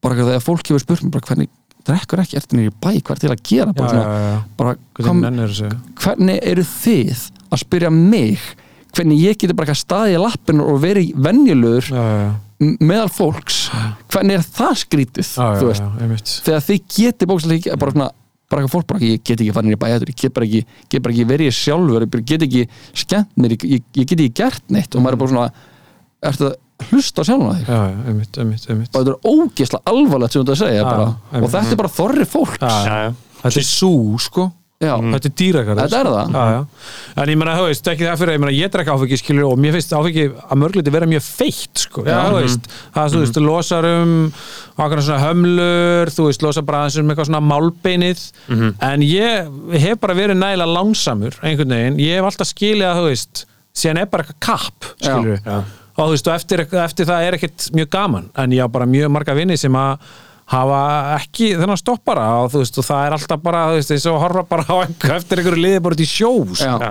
bara 0.00 0.14
þegar 0.16 0.44
fólk 0.46 0.70
hefur 0.70 0.80
spurt 0.84 1.02
mér 1.04 1.20
hvernig 1.28 1.50
drekkur 1.84 2.22
ekki? 2.22 2.36
Eftir 2.40 2.58
nýri 2.60 2.72
bæ, 2.80 2.90
hvað 3.04 3.14
er 3.16 3.20
til 3.20 3.30
að 3.34 3.42
gera? 3.50 3.72
Bara 3.76 3.88
já, 3.88 3.92
svona, 3.92 4.04
já, 4.16 4.30
já. 4.30 4.40
bara 4.56 4.74
kom, 5.06 5.20
hvernig 6.04 6.38
eru 6.52 6.64
þið 6.64 7.24
að 7.50 7.62
spyrja 7.64 7.90
mig 7.92 8.38
hvernig 8.96 9.20
ég 9.22 9.36
geti 9.38 9.54
bara 9.54 9.68
eitthvað 9.70 9.84
staðið 9.84 10.16
í 10.16 10.22
lappinu 10.24 10.64
og 10.66 10.80
verið 10.82 11.12
m- 12.60 12.76
meðal 12.80 13.08
fólks? 13.12 13.58
Hvernig 14.10 14.40
er 14.40 14.46
það 14.56 14.72
skrítið 14.82 15.28
þú 15.60 15.68
veist, 15.70 15.84
þegar 16.48 16.64
þið 16.66 16.80
geti 16.96 17.28
bókslega 17.30 17.76
bara 17.80 17.94
svona, 17.96 18.08
bara 18.50 18.64
eitthvað 18.64 18.74
fólk 18.76 18.88
bara 18.90 19.04
ég 19.06 19.22
get 19.22 19.38
ekki 19.38 19.54
farin 19.56 19.74
í 19.74 19.78
bæjaður, 19.80 20.12
ég 20.12 20.18
get 20.20 20.34
bara 20.36 20.48
ekki, 20.48 20.62
get 20.90 21.04
bara 21.04 21.14
ekki 21.14 21.26
verið 21.30 21.50
ég 21.50 21.56
sjálfur, 21.56 22.06
ég 22.06 22.26
get 22.30 22.46
ekki 22.46 22.64
skemmt 23.02 23.36
mér, 23.40 23.54
ég, 23.56 23.66
ég, 23.78 23.84
ég 24.00 24.10
get 24.10 24.18
ekki 24.18 24.34
gert 24.42 24.74
neitt 24.74 24.94
og 24.94 25.04
maður 25.04 25.16
er 25.18 25.22
bara 25.22 25.34
svona 25.34 25.48
ertu 26.30 26.50
að 26.50 26.56
hlusta 26.90 27.22
á 27.22 27.28
sjálfuna 27.28 27.56
þig? 27.58 27.66
Já, 27.68 27.80
já, 27.80 27.98
einmitt, 28.10 28.38
einmitt, 28.40 28.68
einmitt. 28.72 28.94
og 28.94 29.02
þetta 29.02 29.12
er 29.14 29.34
ógeðslega 29.34 29.92
alvarlegt 29.92 30.34
sem 30.34 30.40
þú 30.40 30.44
ert 30.44 30.54
að 30.54 30.62
segja 30.62 30.80
Já, 30.80 31.40
og 31.40 31.52
þetta 31.54 31.74
er 31.74 31.80
bara 31.82 31.92
þorri 31.96 32.26
fólks. 32.28 32.60
Já, 32.60 32.78
já, 32.86 32.96
já. 33.04 33.12
þetta 33.42 33.60
er 33.62 33.68
sú 33.68 33.92
sko 34.24 34.46
Já. 34.80 34.94
þetta 34.96 35.28
er 35.28 35.32
dýragarður 35.36 35.80
Þetta 35.82 35.98
er 36.00 36.08
það. 36.08 36.30
já, 36.32 36.44
já. 36.54 36.60
en 37.20 37.30
ég 37.34 37.36
meina, 37.36 37.54
þú 37.58 37.64
veist, 37.68 37.88
ekki 37.92 38.06
það 38.06 38.20
fyrir 38.22 38.32
ég, 38.32 38.40
meina, 38.40 38.52
ég 38.56 38.70
drekka 38.72 38.94
áfengi 38.96 39.18
skilur 39.20 39.48
og 39.50 39.58
mér 39.60 39.74
finnst 39.76 39.90
áfengi 39.92 40.22
að 40.40 40.60
mörgleiti 40.62 40.94
vera 40.94 41.08
mjög 41.10 41.26
feitt 41.26 41.82
sko. 41.82 42.04
já, 42.08 42.16
þú 42.30 42.38
veist, 42.38 42.68
það 42.94 43.10
þú 43.12 43.20
veist, 43.20 43.40
losar 43.44 43.88
um 43.90 44.14
ákveðna 44.80 45.04
svona 45.04 45.18
hömlur 45.26 46.12
þú 46.16 46.26
veist, 46.30 46.46
losar 46.46 46.64
bara 46.70 46.80
aðeins 46.86 46.96
um 47.02 47.12
eitthvað 47.12 47.28
svona 47.28 47.42
málbeinið 47.50 48.24
en 48.88 49.04
ég 49.04 49.52
hef 49.84 50.00
bara 50.00 50.16
verið 50.16 50.40
nægilega 50.40 50.72
langsamur 50.78 51.36
einhvern 51.44 51.76
veginn, 51.76 52.00
ég 52.00 52.16
hef 52.16 52.30
alltaf 52.30 52.48
skilið 52.54 52.88
að 52.88 53.02
þú 53.02 53.04
veist, 53.10 53.44
síðan 53.76 54.00
er 54.00 54.08
bara 54.16 54.24
eitthvað 54.24 54.40
kapp 54.48 54.90
skilur 54.96 55.44
Já. 55.44 55.60
og 55.60 56.00
þú 56.08 56.10
veist, 56.16 56.32
og 56.32 56.38
eftir, 56.40 56.64
eftir 56.86 57.10
það 57.12 57.28
er 57.28 57.36
ekkert 57.36 57.68
mjög 57.76 57.92
gaman 57.92 58.30
en 58.40 58.56
ég 58.56 58.64
á 58.64 58.68
bara 58.72 58.88
mjög 58.88 59.12
marga 59.12 59.36
vinni 59.36 59.60
sem 59.60 59.76
að 59.76 60.08
hafa 60.50 60.78
ekki 61.16 61.52
þennan 61.60 61.78
stoppara 61.78 62.26
og 62.42 62.48
þú 62.52 62.62
veist, 62.64 62.78
og 62.80 62.86
það 62.86 63.02
er 63.06 63.16
alltaf 63.16 63.42
bara, 63.44 63.64
þú 63.70 63.76
veist, 63.78 63.92
eins 63.94 64.06
og 64.10 64.16
að 64.16 64.22
horfa 64.24 64.42
bara 64.50 64.64
á 64.66 64.76
einhver 64.82 65.16
eftir 65.16 65.42
einhverju 65.42 65.62
liði 65.64 65.82
bara 65.84 65.96
út 65.96 66.02
í 66.02 66.08
sjó 66.10 66.30
sko. 66.50 66.64
Já. 66.66 66.90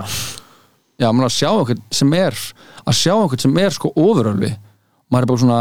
Já, 1.00 1.08
maður 1.16 1.28
að 1.30 1.34
sjá 1.36 1.50
einhvern 1.50 1.82
sem 1.96 2.14
er 2.16 2.38
að 2.84 2.96
sjá 3.00 3.12
einhvern 3.16 3.42
sem 3.44 3.58
er 3.64 3.76
sko 3.76 3.90
ofurölvi 3.96 4.50
maður 5.10 5.26
er 5.26 5.30
bara 5.32 5.42
svona 5.42 5.60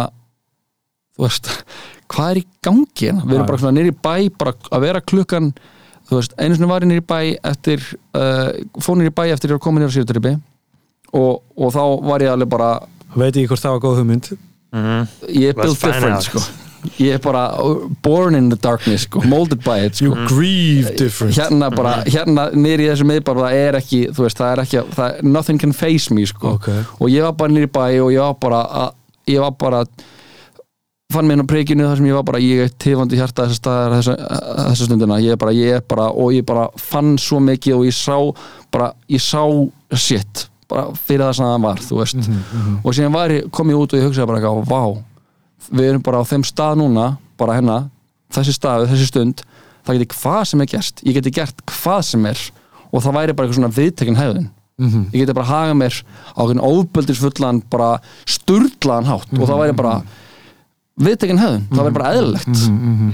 þú 1.15 1.25
veist, 1.25 1.51
hvað 2.13 2.31
er 2.33 2.39
í 2.41 2.45
gangi 2.65 3.09
hérna? 3.09 3.25
við 3.25 3.35
erum 3.37 3.49
bara 3.51 3.61
svona 3.63 3.75
nýri 3.79 3.95
bæ 3.95 4.13
bara 4.39 4.55
að 4.71 4.85
vera 4.87 5.03
klukkan 5.03 5.51
þú 6.09 6.19
veist, 6.19 6.37
einu 6.39 6.55
sinni 6.57 6.69
var 6.71 6.85
ég 6.85 6.91
nýr 6.93 7.03
í 7.03 7.07
bæ 7.11 7.19
eftir, 7.51 7.83
uh, 8.17 8.47
fór 8.83 8.99
nýr 8.99 9.11
í 9.11 9.15
bæ 9.15 9.25
eftir 9.33 9.51
ég 9.51 9.59
var 9.59 9.63
komin 9.67 9.83
nýr 9.83 9.91
á 9.91 9.95
síðutripi 9.97 10.33
og, 11.15 11.43
og 11.57 11.75
þá 11.75 11.83
var 12.07 12.23
ég 12.23 12.31
alveg 12.35 12.51
bara 12.55 12.71
veit 13.15 13.35
ég 13.39 13.51
hvort 13.51 13.63
það 13.63 13.75
var 13.75 13.85
góð 13.87 14.01
hugmynd 14.03 14.31
ég 14.31 15.51
er 15.51 15.57
built 15.57 15.75
different 15.75 16.19
out. 16.19 16.27
sko 16.29 16.43
ég 16.99 17.15
er 17.17 17.21
bara 17.23 17.43
born 18.03 18.35
in 18.35 18.49
the 18.51 18.59
darkness 18.59 19.07
sko, 19.07 19.23
molded 19.27 19.63
by 19.65 19.85
it 19.87 19.99
sko. 19.99 20.13
grieve 20.29 20.93
different. 20.99 21.35
Hérna 21.37 21.71
bara, 21.73 21.99
hérna 22.07 22.49
niður 22.55 22.85
í 22.85 22.87
þessu 22.91 23.09
miðbar 23.09 23.41
það 23.43 23.57
er 23.63 23.79
ekki, 23.79 23.99
þú 24.15 24.27
veist, 24.27 24.39
það 24.39 24.53
er 24.53 24.63
ekki 24.65 24.85
það, 24.95 25.19
nothing 25.27 25.59
can 25.61 25.75
face 25.75 26.13
me 26.13 26.27
sko. 26.29 26.55
Ok. 26.59 26.69
og 26.99 27.11
ég 27.11 27.25
var 27.27 27.35
bara 27.39 27.55
niður 27.55 27.69
í 27.69 27.73
bæ 27.79 27.83
og 28.03 28.13
ég 28.15 28.23
var 28.23 28.39
bara 28.45 28.63
að, 28.83 28.95
ég 29.33 29.43
var 29.43 29.57
bara 29.59 29.83
fann 31.09 31.25
mér 31.25 31.39
inn 31.39 31.45
á 31.45 31.49
prikinu 31.49 31.87
þar 31.89 31.97
sem 31.97 32.09
ég 32.09 32.19
var 32.19 32.27
bara 32.27 32.43
ég 32.43 32.67
er 32.67 32.75
tifandi 32.77 33.17
hjarta 33.17 33.47
þessar 33.47 33.57
staðar 33.57 33.95
þessa, 33.97 34.15
þessa 34.69 34.85
stundina, 34.85 35.17
ég 35.23 35.33
er 35.33 35.41
bara, 35.41 35.55
ég 35.57 35.79
er 35.79 35.83
bara 35.89 36.11
og 36.13 36.35
ég 36.35 36.45
bara 36.45 36.67
fann 36.77 37.15
svo 37.17 37.41
mikið 37.41 37.79
og 37.79 37.87
ég 37.89 37.97
sá 37.97 38.15
bara, 38.69 38.91
ég 39.09 39.23
sá 39.23 39.41
shit 39.97 40.45
bara 40.69 40.91
fyrir 40.93 41.25
það 41.25 41.31
sem 41.39 41.47
það 41.49 41.63
var, 41.65 41.79
þú 41.81 41.95
veist. 41.97 42.27
Og 42.85 42.93
síðan 42.93 43.15
var 43.15 43.33
ég, 43.33 43.47
kom 43.49 43.71
ég 43.73 43.79
út 43.81 43.95
og 43.95 43.97
ég 43.99 44.05
hugsaði 44.05 44.29
bara 44.29 44.51
vá 44.69 44.81
við 45.71 45.89
erum 45.91 46.05
bara 46.05 46.21
á 46.21 46.29
þeim 46.29 46.45
stað 46.47 46.79
núna 46.81 47.07
bara 47.39 47.55
hérna, 47.57 47.79
þessi 48.33 48.53
stað, 48.57 48.87
þessi 48.91 49.09
stund 49.09 49.43
það 49.87 49.99
geti 49.99 50.15
hvað 50.19 50.41
sem 50.51 50.61
er 50.61 50.71
gerst 50.75 51.03
ég 51.07 51.17
geti 51.17 51.31
gert 51.39 51.61
hvað 51.69 52.01
sem 52.11 52.25
er 52.29 52.39
og 52.89 53.03
það 53.03 53.15
væri 53.19 53.35
bara 53.37 53.47
eitthvað 53.47 53.59
svona 53.61 53.75
viðtekin 53.77 54.19
hefðin 54.19 54.49
ég 55.13 55.23
geti 55.25 55.33
bara 55.35 55.49
hagað 55.49 55.77
mér 55.81 55.95
á 55.99 56.39
einhvern 56.39 56.61
óböldisfullan 56.63 57.61
bara 57.69 57.89
sturlaðan 58.29 59.09
hátt 59.09 59.33
og 59.35 59.45
það 59.49 59.61
væri 59.65 59.73
bara 59.75 59.93
viðtekin 60.99 61.39
hefðin, 61.39 61.65
það 61.71 61.85
væri 61.87 61.95
bara 61.95 62.09
eðlilegt. 62.15 62.61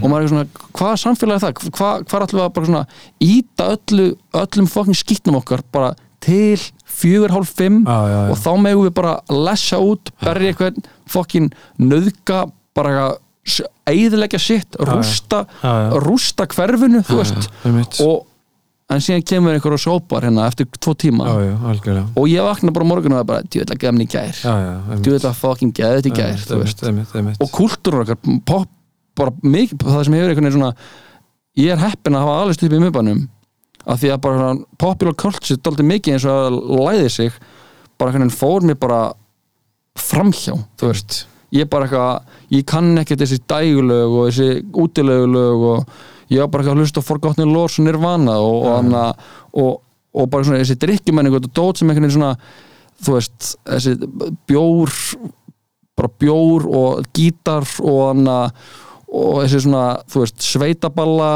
Og 0.02 0.10
maður 0.10 0.24
er 0.26 0.30
svona, 0.32 0.46
hvað 0.74 0.94
samfélag 1.04 1.36
er 1.36 1.44
það? 1.44 1.60
Hvað, 1.70 2.06
hvað 2.10 2.16
er 2.18 2.24
alltaf 2.26 2.40
að 2.42 2.54
bara 2.56 2.70
svona 2.70 2.86
íta 3.22 3.68
öllu, 3.76 4.06
öllum 4.42 4.70
fokkin 4.74 4.98
skýtnum 4.98 5.38
okkar 5.38 5.62
bara 5.76 5.92
til 6.26 6.62
fjögur, 6.96 7.34
hálf, 7.36 7.52
fimm 7.58 7.84
Já, 7.86 7.98
já, 8.10 8.20
já. 8.26 8.30
og 8.34 8.40
þá 8.42 8.52
megum 8.66 8.88
við 8.88 8.96
bara 8.98 9.16
lessa 9.30 9.80
út 9.84 10.12
berja 10.24 10.54
eitthvað, 10.54 10.80
fokkin 11.12 11.52
nöðga 11.82 12.46
bara 12.76 13.10
eðilegja 13.86 14.40
sitt, 14.42 14.78
rústa 14.82 15.44
já. 15.62 15.74
rústa 16.02 16.48
hverfinu, 16.50 17.04
þú 17.06 17.20
veist 17.22 17.52
einmitt. 17.68 18.00
og 18.02 18.26
en 18.90 19.02
síðan 19.02 19.24
kemur 19.26 19.56
einhver 19.56 19.76
og 19.78 19.82
sópar 19.82 20.26
hérna 20.28 20.46
eftir 20.50 20.68
tvo 20.78 20.94
tíma 20.98 21.28
já, 21.30 21.54
já, 21.54 22.04
og 22.16 22.28
ég 22.30 22.46
vakna 22.46 22.74
bara 22.74 22.86
morgun 22.86 23.16
og 23.16 23.20
það 23.20 23.24
er 23.24 23.30
bara 23.32 23.46
djúðlega 23.50 23.82
gefni 23.86 24.06
í 24.06 24.12
gær 24.14 24.42
einmitt. 24.46 25.06
djúðlega 25.06 25.34
fucking 25.40 25.74
geðið 25.78 26.02
þetta 26.02 26.20
gær 26.20 26.36
veist. 26.36 26.52
einmitt, 26.54 26.84
einmitt, 26.90 27.16
einmitt. 27.18 27.42
og 27.42 27.54
kultúrur 27.54 28.06
okkar 28.06 28.20
pop, 28.46 28.70
bara 29.18 29.34
mikið, 29.42 29.86
það 29.86 30.06
sem 30.06 30.18
hefur 30.18 30.34
einhvern 30.34 30.50
veginn 30.50 30.60
svona 30.60 30.74
ég 31.62 31.74
er 31.74 31.82
heppin 31.86 32.18
að 32.18 32.26
hafa 32.26 32.38
alveg 32.44 32.66
upp 32.68 32.78
í 32.78 32.84
miðbænum 32.84 33.24
af 33.86 34.02
því 34.02 34.12
að 34.14 34.24
bara 34.26 34.50
popular 34.82 35.16
culture 35.20 35.60
dálítið 35.62 35.90
mikið 35.92 36.16
eins 36.16 36.26
og 36.30 36.42
að 36.42 36.58
læði 36.82 37.14
sig 37.14 37.38
bara 38.00 38.16
veginn 38.16 38.34
fór 38.34 38.66
mér 38.66 38.80
bara 38.82 39.00
framhjá, 39.96 40.58
þú 40.80 40.92
veist. 40.92 41.22
Ég 41.56 41.70
bara 41.72 41.88
eitthvað, 41.88 42.36
ég 42.52 42.66
kann 42.68 42.98
ekkert 43.00 43.22
þessi 43.24 43.40
dægulög 43.48 44.16
og 44.18 44.28
þessi 44.28 44.50
útilegulög 44.76 45.66
og 45.70 46.34
ég 46.34 46.42
var 46.42 46.52
bara 46.52 46.64
eitthvað 46.66 46.76
að 46.76 46.82
hlusta 46.84 47.04
á 47.06 47.08
Forgotten 47.08 47.54
Lords 47.54 47.80
og 47.80 47.88
Nirvana 47.88 48.38
og, 48.42 48.58
og, 48.58 48.72
hana, 48.80 49.04
og, 49.54 49.78
og 50.16 50.30
bara 50.34 50.48
svona 50.48 50.64
þessi 50.64 50.80
drikkjumenning 50.82 51.38
og 51.38 51.48
dót 51.48 51.80
sem 51.80 51.90
einhvern 51.90 52.10
veginn 52.10 52.18
svona 52.18 52.34
þú 53.06 53.16
veist, 53.16 53.52
þessi 53.70 53.96
bjór 54.50 54.96
bara 55.96 56.12
bjór 56.20 56.66
og 56.68 57.06
gítar 57.16 57.68
og 57.86 58.02
hana 58.10 58.40
og 59.16 59.42
þessi 59.44 59.60
svona, 59.66 59.84
þú 60.12 60.22
veist, 60.26 60.38
sveitaballa 60.44 61.30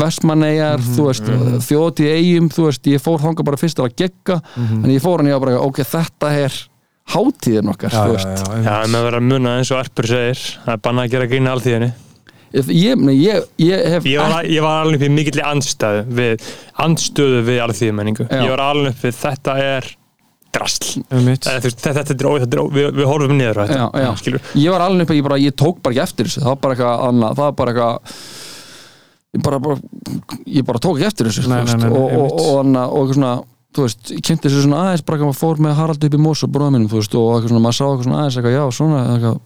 vestmannegar, 0.00 0.82
þú 0.94 1.08
veist 1.08 1.28
þjóti 1.68 2.06
eigum, 2.10 2.48
þú 2.52 2.68
veist, 2.68 2.86
ég 2.90 3.02
fór 3.02 3.20
þangað 3.22 3.48
bara 3.50 3.60
fyrst 3.60 3.82
að 3.82 3.94
gegga, 4.02 4.40
en 4.58 4.88
ég 4.92 5.02
fór 5.04 5.22
hann 5.22 5.30
ég 5.30 5.36
var 5.38 5.44
bara, 5.48 5.60
ok, 5.64 5.82
þetta 5.94 6.32
er 6.44 6.56
hátíðin 7.14 7.68
okkar, 7.74 7.92
já, 7.92 8.00
þú 8.00 8.14
já, 8.14 8.16
veist. 8.16 8.30
já, 8.32 8.54
Já, 8.64 8.72
einmitt. 8.78 8.92
með 8.94 8.98
að 9.00 9.06
vera 9.10 9.20
að 9.20 9.28
muna 9.32 9.54
eins 9.60 9.70
og 9.74 9.82
Erpur 9.84 10.08
segir 10.08 10.40
það 10.64 10.72
er 10.76 10.82
bannað 10.86 11.04
að 11.08 11.12
gera 11.14 11.26
grína 11.34 11.52
alþýðinni 11.58 11.90
ég, 12.54 13.02
ég, 13.18 13.48
ég 13.66 13.84
hef 13.92 14.06
Ég 14.08 14.22
var, 14.22 14.46
ég 14.48 14.62
var 14.64 14.84
alveg 14.84 15.00
upp 15.02 15.08
í 15.08 15.12
mikill 15.12 15.42
andstæðu 15.44 16.04
við, 16.16 16.46
andstöðu 16.86 17.42
við 17.48 17.60
alþýðumenningu 17.66 18.26
Já. 18.30 18.38
Ég 18.46 18.52
var 18.54 18.62
alveg 18.70 18.96
við 19.02 19.18
þetta 19.20 19.56
er 19.60 19.90
drasl. 20.54 21.02
Þetta, 21.10 21.74
þetta 21.84 22.14
er, 22.14 22.24
er, 22.46 22.62
ó- 22.62 22.70
við, 22.72 22.88
við 23.00 23.08
horfum 23.10 23.36
niður 23.38 23.60
á 23.60 23.62
þetta 23.64 23.78
já, 23.80 23.86
já. 24.04 24.10
skilur 24.22 24.50
ég 24.62 24.74
var 24.74 24.86
alveg 24.86 25.06
upp 25.06 25.14
að 25.14 25.20
ég, 25.20 25.26
bara, 25.28 25.40
ég 25.42 25.56
tók 25.58 25.80
bara 25.84 25.94
ekki 25.96 26.04
eftir 26.06 26.30
þessu. 26.30 26.44
Það 26.44 26.52
var 26.52 26.60
bara 26.64 26.76
eitthvað 26.76 27.06
annað, 27.08 27.38
það 27.38 27.48
var 27.48 27.56
bara 27.60 27.74
eitthvað 27.74 28.18
ég 29.34 29.42
bara, 29.42 29.58
bara 29.58 29.78
ég 30.46 30.68
bara 30.68 30.82
tók 30.82 31.00
ekki 31.00 31.08
eftir 31.10 31.30
þessu 31.30 31.48
Nei, 31.50 31.58
nei, 31.64 31.74
nei, 31.74 31.88
nei, 31.88 31.98
og, 31.98 32.14
og, 32.20 32.38
og, 32.38 32.54
annað, 32.62 32.94
og 32.94 33.02
eitthvað 33.02 33.18
svona 33.18 33.34
þú 33.74 33.88
veist, 33.88 34.12
ég 34.14 34.22
kynnti 34.28 34.46
þessu 34.46 34.62
svona 34.68 34.84
aðeins 34.84 35.02
bara 35.06 35.18
eitthvað 35.18 35.40
fór 35.40 35.64
með 35.64 35.74
Harald 35.80 36.06
upp 36.06 36.14
í 36.14 36.22
Mós 36.22 36.44
og 36.46 36.52
bróða 36.54 36.74
mínum 36.76 36.90
þú 36.92 37.00
veist, 37.00 37.16
og 37.18 37.32
eitthvað 37.34 37.50
svona, 37.50 37.64
maður 37.64 37.78
sá 37.78 37.84
eitthvað 37.88 38.06
svona 38.06 38.20
aðeins 38.22 38.38
eitthvað, 38.38 38.54
já, 38.54 38.64
svona, 38.78 39.02
eitthvað 39.16 39.42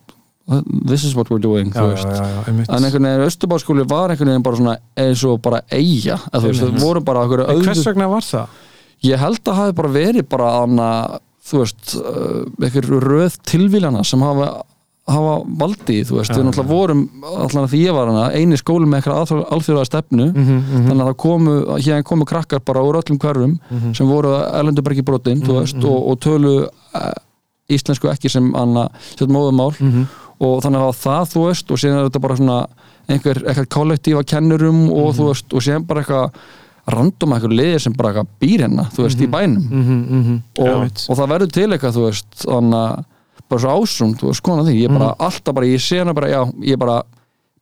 this 0.88 1.04
is 1.04 1.14
what 1.16 1.28
we're 1.32 1.40
doing, 1.40 1.72
já, 1.72 1.84
já, 1.92 2.12
já, 2.16 2.44
en 2.48 2.84
einhvern 2.84 3.04
veginn 3.08 3.24
Östubáskóli 3.26 3.84
var 3.88 4.12
einhvern 4.12 4.32
veginn 4.32 4.44
bara 4.46 4.60
svona 4.60 4.76
eins 4.96 5.24
og 5.28 5.40
bara 5.44 5.60
eiga, 5.68 6.16
að 6.32 6.46
þú 6.46 6.52
veist, 6.52 6.62
Einmitt. 6.62 6.78
það 6.78 6.86
voru 6.86 7.02
bara 7.04 7.24
einhverju 7.24 7.48
En 7.52 7.64
hvers 7.66 7.84
vegna 7.88 8.08
var 8.08 8.24
það? 8.24 8.54
Ég 9.06 9.18
held 9.20 9.40
að 9.46 9.54
hafi 9.62 9.72
bara 9.78 9.88
verið 9.94 10.28
bara 10.28 10.48
anna, 10.62 10.88
þú 11.48 11.62
veist, 11.62 11.94
uh, 11.96 12.42
einhver 12.64 12.88
röð 13.04 13.38
tilvíljana 13.46 14.04
sem 14.04 14.20
hafa 14.24 14.62
hafa 15.08 15.38
valdi, 15.56 16.02
þú 16.04 16.18
veist, 16.18 16.28
Já, 16.34 16.36
við 16.36 16.44
náttúrulega 16.50 16.68
vorum 16.68 16.98
allan 17.24 17.68
því 17.72 17.78
ég 17.86 17.94
var 17.96 18.10
hana, 18.10 18.24
eini 18.36 18.58
skóli 18.60 18.84
með 18.84 18.98
eitthvað 18.98 19.30
alþjóðlega 19.54 19.86
stefnu, 19.88 20.26
Mhm, 20.34 20.58
mhm. 20.58 20.82
þannig 20.90 21.00
að 21.04 21.08
það 21.08 21.16
komu 21.22 21.54
hérna 21.78 22.02
komu 22.04 22.24
krakkar 22.28 22.60
bara 22.64 22.82
úr 22.84 22.98
öllum 23.00 23.18
hverfum 23.18 23.54
sem 23.96 24.06
voru 24.06 24.34
erlendubergi 24.52 25.02
brotin, 25.02 25.40
þú 25.40 25.60
veist 25.62 25.80
og, 25.82 26.08
og 26.12 26.20
tölu 26.20 26.52
uh, 26.68 27.12
íslensku 27.72 28.10
ekki 28.12 28.28
sem 28.28 28.52
anna, 28.54 28.88
sem 29.16 29.28
móðumál 29.32 29.72
Mhm. 29.80 30.04
og 30.40 30.60
þannig 30.62 30.84
að 30.90 31.00
það, 31.00 31.24
þú 31.32 31.46
veist, 31.48 31.70
og 31.72 31.78
síðan 31.78 31.98
er 32.02 32.10
þetta 32.10 32.20
bara 32.20 32.36
svona 32.36 32.66
einhver, 33.08 33.42
eitthvað 33.48 33.68
kollektífa 33.72 34.24
kennurum 34.28 34.90
og 34.92 35.14
þú 35.16 35.30
veist, 35.32 35.46
og 35.54 35.60
síðan 35.64 35.86
bara 35.86 36.02
eitthvað 36.02 36.30
random 36.94 37.34
eitthvað 37.36 37.54
liðir 37.58 37.82
sem 37.84 37.92
bara 37.98 38.24
býr 38.40 38.64
hérna, 38.66 38.88
þú 38.94 39.04
veist, 39.06 39.20
í 39.20 39.28
bænum. 39.30 39.62
Mhm, 39.68 40.00
mhm. 40.18 40.40
og, 40.58 40.68
Einmitt. 40.72 41.04
og 41.08 41.18
það 41.20 41.30
verður 41.34 41.52
til 41.58 41.68
eitthvað, 41.68 41.96
þú 41.98 42.04
veist 42.08 42.42
þannig 42.46 42.80
að 42.80 43.04
bara 43.48 43.62
svo 43.64 43.76
ásum, 43.80 44.10
þú 44.20 44.30
veist, 44.30 44.42
konar 44.44 44.64
því 44.68 44.74
ég 44.82 44.92
bara, 44.92 45.14
alltaf 45.18 45.54
bara, 45.56 45.66
ég 45.70 45.80
sé 45.80 45.98
hana 46.02 46.12
bara, 46.16 46.28
já, 46.28 46.42
ég 46.68 46.78
bara 46.80 47.02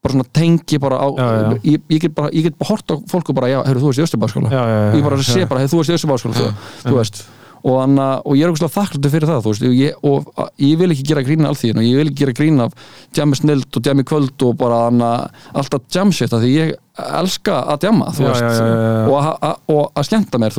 bara 0.03 0.13
svona 0.15 0.29
tengi 0.33 0.79
bara 0.79 0.99
á 1.03 1.09
Já, 1.17 1.27
já. 1.27 1.61
Ég, 1.65 1.81
ég 1.91 2.01
get 2.01 2.15
bara, 2.15 2.31
ég 2.31 2.43
get 2.47 2.59
bara 2.59 2.69
hort 2.71 2.91
á 2.91 2.95
fólk 3.11 3.31
og 3.31 3.35
bara, 3.39 3.49
já, 3.51 3.59
heyrðu, 3.67 3.83
þú 3.83 3.91
veist 3.91 4.15
í 4.15 4.21
já, 4.55 4.63
ég 4.95 5.03
bara 5.07 5.23
sé 5.23 5.47
bara, 5.49 5.61
heyrðu, 5.63 5.73
þú 5.75 5.81
veist 5.81 5.91
í 5.91 5.97
Östurbáskóla 5.97 6.53
þú, 6.85 6.95
veist, 6.97 7.23
og, 7.67 7.77
anna, 7.83 8.09
og 8.23 8.37
ég 8.39 8.47
er 8.47 8.53
okkur 8.53 8.71
þakkláttur 8.71 9.11
fyrir 9.15 9.31
það, 9.31 9.41
þú 9.43 9.53
veist, 9.53 9.67
og 9.67 9.75
ég, 9.75 9.93
og 10.07 10.33
a- 10.39 10.51
ég 10.63 10.79
vil 10.79 10.91
ekki 10.95 11.07
gera 11.11 11.25
grín 11.27 11.43
af 11.47 11.55
alþýðin 11.55 11.81
og 11.83 11.87
ég 11.89 11.97
vil 12.01 12.11
ekki 12.11 12.21
gera 12.23 12.37
grín 12.39 12.61
af 12.63 12.73
djami 13.17 13.39
snild 13.41 13.67
og 13.77 13.83
djami 13.83 14.05
kvöld 14.07 14.47
og 14.47 14.57
bara 14.61 14.87
anna, 14.91 15.11
alltaf 15.55 15.83
jamshit, 15.91 16.33
af 16.33 16.43
því 16.45 16.53
ég 16.55 16.75
elska 16.97 17.57
að 17.73 17.81
djama, 17.85 18.07
þú 18.17 18.23
Já, 18.25 18.29
veist 18.29 18.43
já, 18.43 18.51
já, 18.51 18.67
já, 18.67 18.77
já. 18.77 19.07
og 19.07 19.17
að- 19.23 19.39
að- 19.49 19.59
og 19.77 19.93
að 19.95 20.05
skemmta 20.09 20.39
mér, 20.39 20.53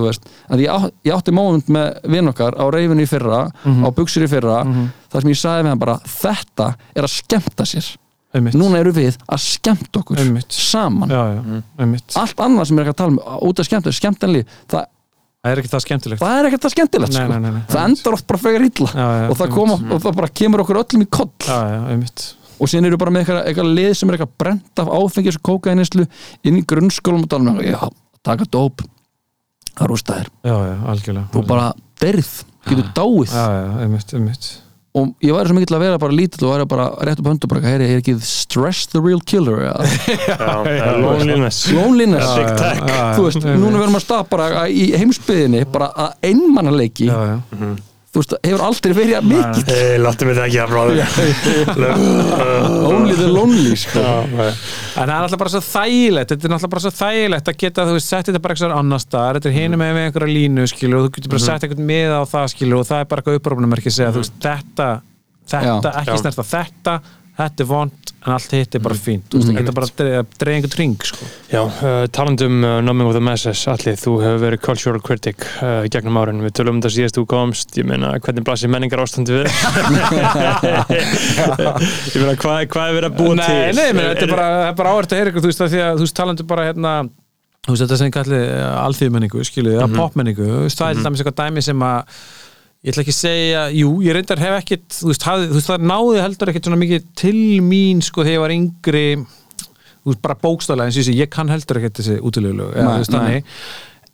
ég, 0.62 0.92
ég 1.06 1.14
átti 1.18 1.32
móment 1.34 1.68
með 1.68 2.00
vinn 2.14 2.28
okkar 2.30 2.54
á 2.58 2.64
reyfinu 2.72 3.02
í 3.02 3.08
fyrra, 3.10 3.52
Mhm. 3.66 3.86
á 3.86 3.90
buksur 3.92 4.24
í 4.24 4.30
fyrra 4.30 4.64
þar 5.12 5.22
sem 5.22 5.32
ég 5.32 5.40
sagði 5.42 5.64
með 5.64 5.70
hann 5.70 5.80
bara, 5.80 5.98
þetta 6.06 6.76
er 6.96 7.04
að 7.04 7.14
skemmta 7.22 7.64
sér, 7.66 7.98
Einmitt. 8.34 8.54
núna 8.56 8.78
eru 8.80 8.92
við 8.92 9.18
að 9.30 9.40
skemmta 9.40 10.00
okkur 10.04 10.18
Einmitt. 10.20 10.52
saman 10.52 11.10
Já, 11.10 11.24
já, 11.36 11.62
einmitt. 11.80 12.14
allt 12.16 12.36
annað 12.38 12.68
sem 12.68 12.80
er 12.80 12.84
ekki 12.86 12.94
að 12.94 12.98
tala 12.98 13.10
um 13.10 13.20
út 13.50 13.60
af 13.60 13.66
skemmta, 13.66 13.92
skemmtanli, 13.92 14.46
það, 14.68 14.86
Það 15.44 15.52
er 15.54 15.60
ekki 15.62 15.70
það 15.70 15.82
skemmtilegt. 15.86 16.20
það 16.22 16.40
er 16.40 16.46
ekkert 16.50 16.62
það 16.66 16.72
skemmtilegt 16.74 17.14
Nei, 17.14 17.24
sko. 17.24 17.28
nei, 17.30 17.40
nei, 17.40 17.52
nei. 17.52 17.62
það 17.70 17.86
endar 17.88 18.14
oft 18.14 18.28
bara 18.28 18.40
frekar 18.40 18.62
illa 18.68 18.88
Já, 18.92 19.08
já, 19.22 19.30
og, 19.30 19.38
það 19.38 19.50
koma, 19.54 19.74
og 19.94 20.02
það 20.02 20.16
bara 20.16 20.28
kemur 20.28 20.60
okkur 20.60 20.76
öllum 20.84 21.02
í 21.02 21.10
koll 21.10 21.30
Já, 21.40 21.60
já, 21.72 21.88
einmitt. 21.88 22.34
Og 22.60 22.70
síðan 22.72 22.90
eru 22.90 22.98
bara 23.02 23.14
með 23.14 23.24
eitthvað, 23.26 23.42
eitthvað 23.52 23.72
lið 23.78 23.90
sem 24.00 24.10
er 24.12 24.18
eitthvað 24.18 24.36
brent 24.44 24.84
af 24.84 24.92
áfengis 25.00 25.40
og 25.40 25.46
kókaininslu 25.52 26.06
inn 26.48 26.60
í 26.60 26.66
grunnskólum 26.68 27.26
og 27.26 27.32
tala 27.34 27.54
um 27.56 27.60
já, 27.64 27.80
taka 28.26 28.48
dóp. 28.52 28.86
Það 29.78 29.92
rústa 29.92 30.16
þér, 30.22 30.30
Já, 30.50 30.56
já, 30.72 30.78
algjörlega. 30.90 31.28
þú 31.36 31.42
bara 31.50 31.68
derð, 32.02 32.32
getur 32.66 32.88
dáið. 32.98 33.36
Já, 33.36 33.44
já, 33.54 33.68
einmitt, 33.84 34.14
einmitt. 34.18 34.48
og 34.98 35.12
ég 35.22 35.36
væri 35.36 35.46
svo 35.52 35.54
mikill 35.54 35.76
að 35.78 35.84
vera 35.84 35.98
bara 36.02 36.16
lítill 36.18 36.48
og 36.48 36.54
væri 36.56 36.66
bara 36.72 36.86
rétt 37.06 37.20
upp 37.22 37.28
höndu 37.30 37.46
bara, 37.52 37.62
heyri, 37.62 37.86
er 37.94 38.00
ekki 38.02 38.16
stress 38.26 38.88
the 38.90 38.98
real 39.04 39.20
killer 39.22 39.60
eða? 39.68 39.86
Já, 40.32 40.56
já, 40.66 40.88
loneliness. 40.98 41.60
Loneliness. 41.70 42.32
Big 42.40 42.50
tech. 42.58 42.82
Já, 42.82 42.96
já, 42.96 43.12
þú 43.20 43.28
veist, 43.28 43.46
núna 43.46 43.78
verðum 43.84 44.00
að 44.00 44.06
stað 44.08 44.24
bara 44.34 44.64
í 44.66 44.88
heimsbyðinni 44.98 45.62
bara 45.70 45.92
að 45.94 46.32
einmannaleiki 46.32 47.12
Já, 47.12 47.20
já. 47.36 47.38
þú 47.54 47.70
veist, 48.22 48.34
hefur 48.44 48.64
aldrei 48.68 48.94
verið 48.98 49.16
að 49.18 49.28
mikið 49.32 49.72
Hei, 49.72 49.98
láttu 50.02 50.28
mig 50.28 50.38
það 50.38 50.48
ekki 50.48 50.60
að 50.64 50.70
bráður 50.74 50.98
only 52.88 53.16
the 53.18 53.28
lonely 53.30 53.76
sko. 53.80 54.04
En 54.04 55.06
það 55.06 55.12
er 55.12 55.16
alltaf 55.18 55.42
bara 55.42 55.54
svo 55.54 55.62
þægilegt 55.68 56.34
þetta 56.34 56.50
er 56.50 56.56
alltaf 56.58 56.74
bara 56.74 56.84
svo 56.86 56.94
þægilegt 56.98 57.52
að 57.52 57.60
geta 57.64 57.86
þú 57.88 57.98
veist, 57.98 58.10
sett 58.14 58.30
þetta 58.32 58.42
bara 58.44 58.58
eitthvað 58.58 58.76
annar 58.78 59.04
staðar, 59.04 59.40
þetta 59.40 59.52
er 59.52 59.58
hinum 59.58 59.84
með 59.84 59.94
með 59.98 60.08
einhverja 60.08 60.36
línu 60.38 60.68
skilur 60.72 61.00
og 61.02 61.08
þú 61.08 61.14
getur 61.18 61.34
bara 61.36 61.46
sett 61.46 61.68
eitthvað 61.68 61.86
með 61.92 62.16
á 62.18 62.22
það 62.34 62.50
skilur 62.56 62.82
og 62.82 62.90
það 62.90 63.04
er 63.04 63.10
bara 63.12 63.24
eitthvað 63.24 63.40
upprófnumerki 63.42 63.92
að 63.92 63.98
segja 63.98 64.12
þú 64.16 64.24
veist, 64.24 64.36
þetta, 64.48 64.90
þetta, 65.54 65.92
Já. 65.94 66.02
ekki 66.02 66.16
Já. 66.16 66.22
snerta 66.24 66.48
þetta 66.54 66.98
þetta 67.38 67.64
er 67.64 67.70
vond 67.70 68.12
en 68.28 68.34
allt 68.34 68.54
hitt 68.56 68.76
er 68.76 68.82
bara 68.84 68.98
fínt 68.98 69.30
þú 69.30 69.40
veist, 69.40 69.50
það 69.52 69.58
geta 69.60 69.74
bara 69.78 69.88
að 69.88 70.32
dreigja 70.42 70.58
einhvern 70.60 70.80
ring 70.82 70.96
sko. 71.06 71.28
Já, 71.52 71.60
uh, 71.64 72.06
talandum 72.14 72.56
uh, 72.66 72.80
Numbing 72.84 73.10
of 73.10 73.16
the 73.16 73.22
Masses, 73.24 73.62
allir, 73.72 73.98
þú 74.02 74.16
hefur 74.24 74.42
verið 74.42 74.64
cultural 74.66 75.04
critic 75.06 75.46
uh, 75.62 75.86
gegnum 75.94 76.18
árin, 76.20 76.42
við 76.44 76.56
tölum 76.60 76.78
um 76.78 76.82
þetta 76.82 76.94
síðast 76.96 77.20
þú 77.20 77.26
komst, 77.30 77.78
ég 77.78 77.88
meina, 77.88 78.16
hvernig 78.24 78.48
blasir 78.48 78.72
menningar 78.74 79.04
ástandi 79.04 79.38
við? 79.38 79.48
ég 80.98 82.18
meina, 82.24 82.36
hvað, 82.42 82.66
hvað 82.74 82.90
er 82.90 82.98
verið 82.98 83.10
að 83.12 83.22
búa 83.22 83.38
nei, 83.38 83.46
til? 83.46 83.62
nei, 83.78 83.88
menn, 83.94 84.10
þetta 84.10 84.28
er 84.28 84.34
bara, 84.34 84.50
það 84.58 84.72
er 84.72 84.82
bara 84.82 84.96
áhvert 84.96 85.14
að 85.14 85.22
heyra 85.22 85.34
ykkur, 85.34 85.46
þú 85.46 85.54
veist, 85.54 85.64
af 85.64 85.72
því 85.76 85.86
að 85.86 85.94
þú 85.94 86.08
veist, 86.08 86.18
talandu 86.22 86.50
bara 86.50 86.68
hérna 86.72 86.98
þú 87.68 87.76
veist, 87.76 87.86
þetta 87.86 88.02
sem 88.02 88.12
kalli 88.18 88.42
alþýðmenningu, 88.82 89.46
skilu, 89.46 89.78
mm 89.78 89.86
-hmm. 89.86 90.02
popmenningu 90.02 90.50
það 90.74 90.90
er 90.90 91.00
til 91.00 91.06
dæmis 91.06 91.24
eitthvað 91.24 91.40
dæmi 91.44 91.62
sem 91.62 91.82
að 91.84 92.20
ég 92.88 92.94
ætla 92.94 93.04
ekki 93.04 93.12
að 93.12 93.20
segja, 93.20 93.64
jú, 93.76 93.90
ég 94.06 94.16
reyndar 94.16 94.40
hef 94.40 94.54
ekkit 94.62 94.86
þú 94.96 95.10
veist, 95.10 95.26
hafði, 95.28 95.48
þú 95.50 95.58
veist 95.58 95.72
það 95.74 95.88
náði 95.92 96.22
heldur 96.24 96.52
ekkit 96.54 96.68
svona 96.70 96.80
mikið 96.80 97.08
til 97.20 97.42
mín, 97.66 98.04
sko, 98.06 98.24
þegar 98.24 98.38
ég 98.38 98.44
var 98.46 98.54
yngri. 98.56 99.08
Þú 99.98 100.14
veist, 100.14 100.22
bara 100.24 100.38
bókstaflega 100.40 100.88
eins 100.88 101.00
og 101.02 101.18
ég, 101.20 101.32
kann 101.34 101.52
heldur 101.52 101.82
ekkit 101.82 102.00
þessi 102.00 102.22
þannig. 103.18 103.50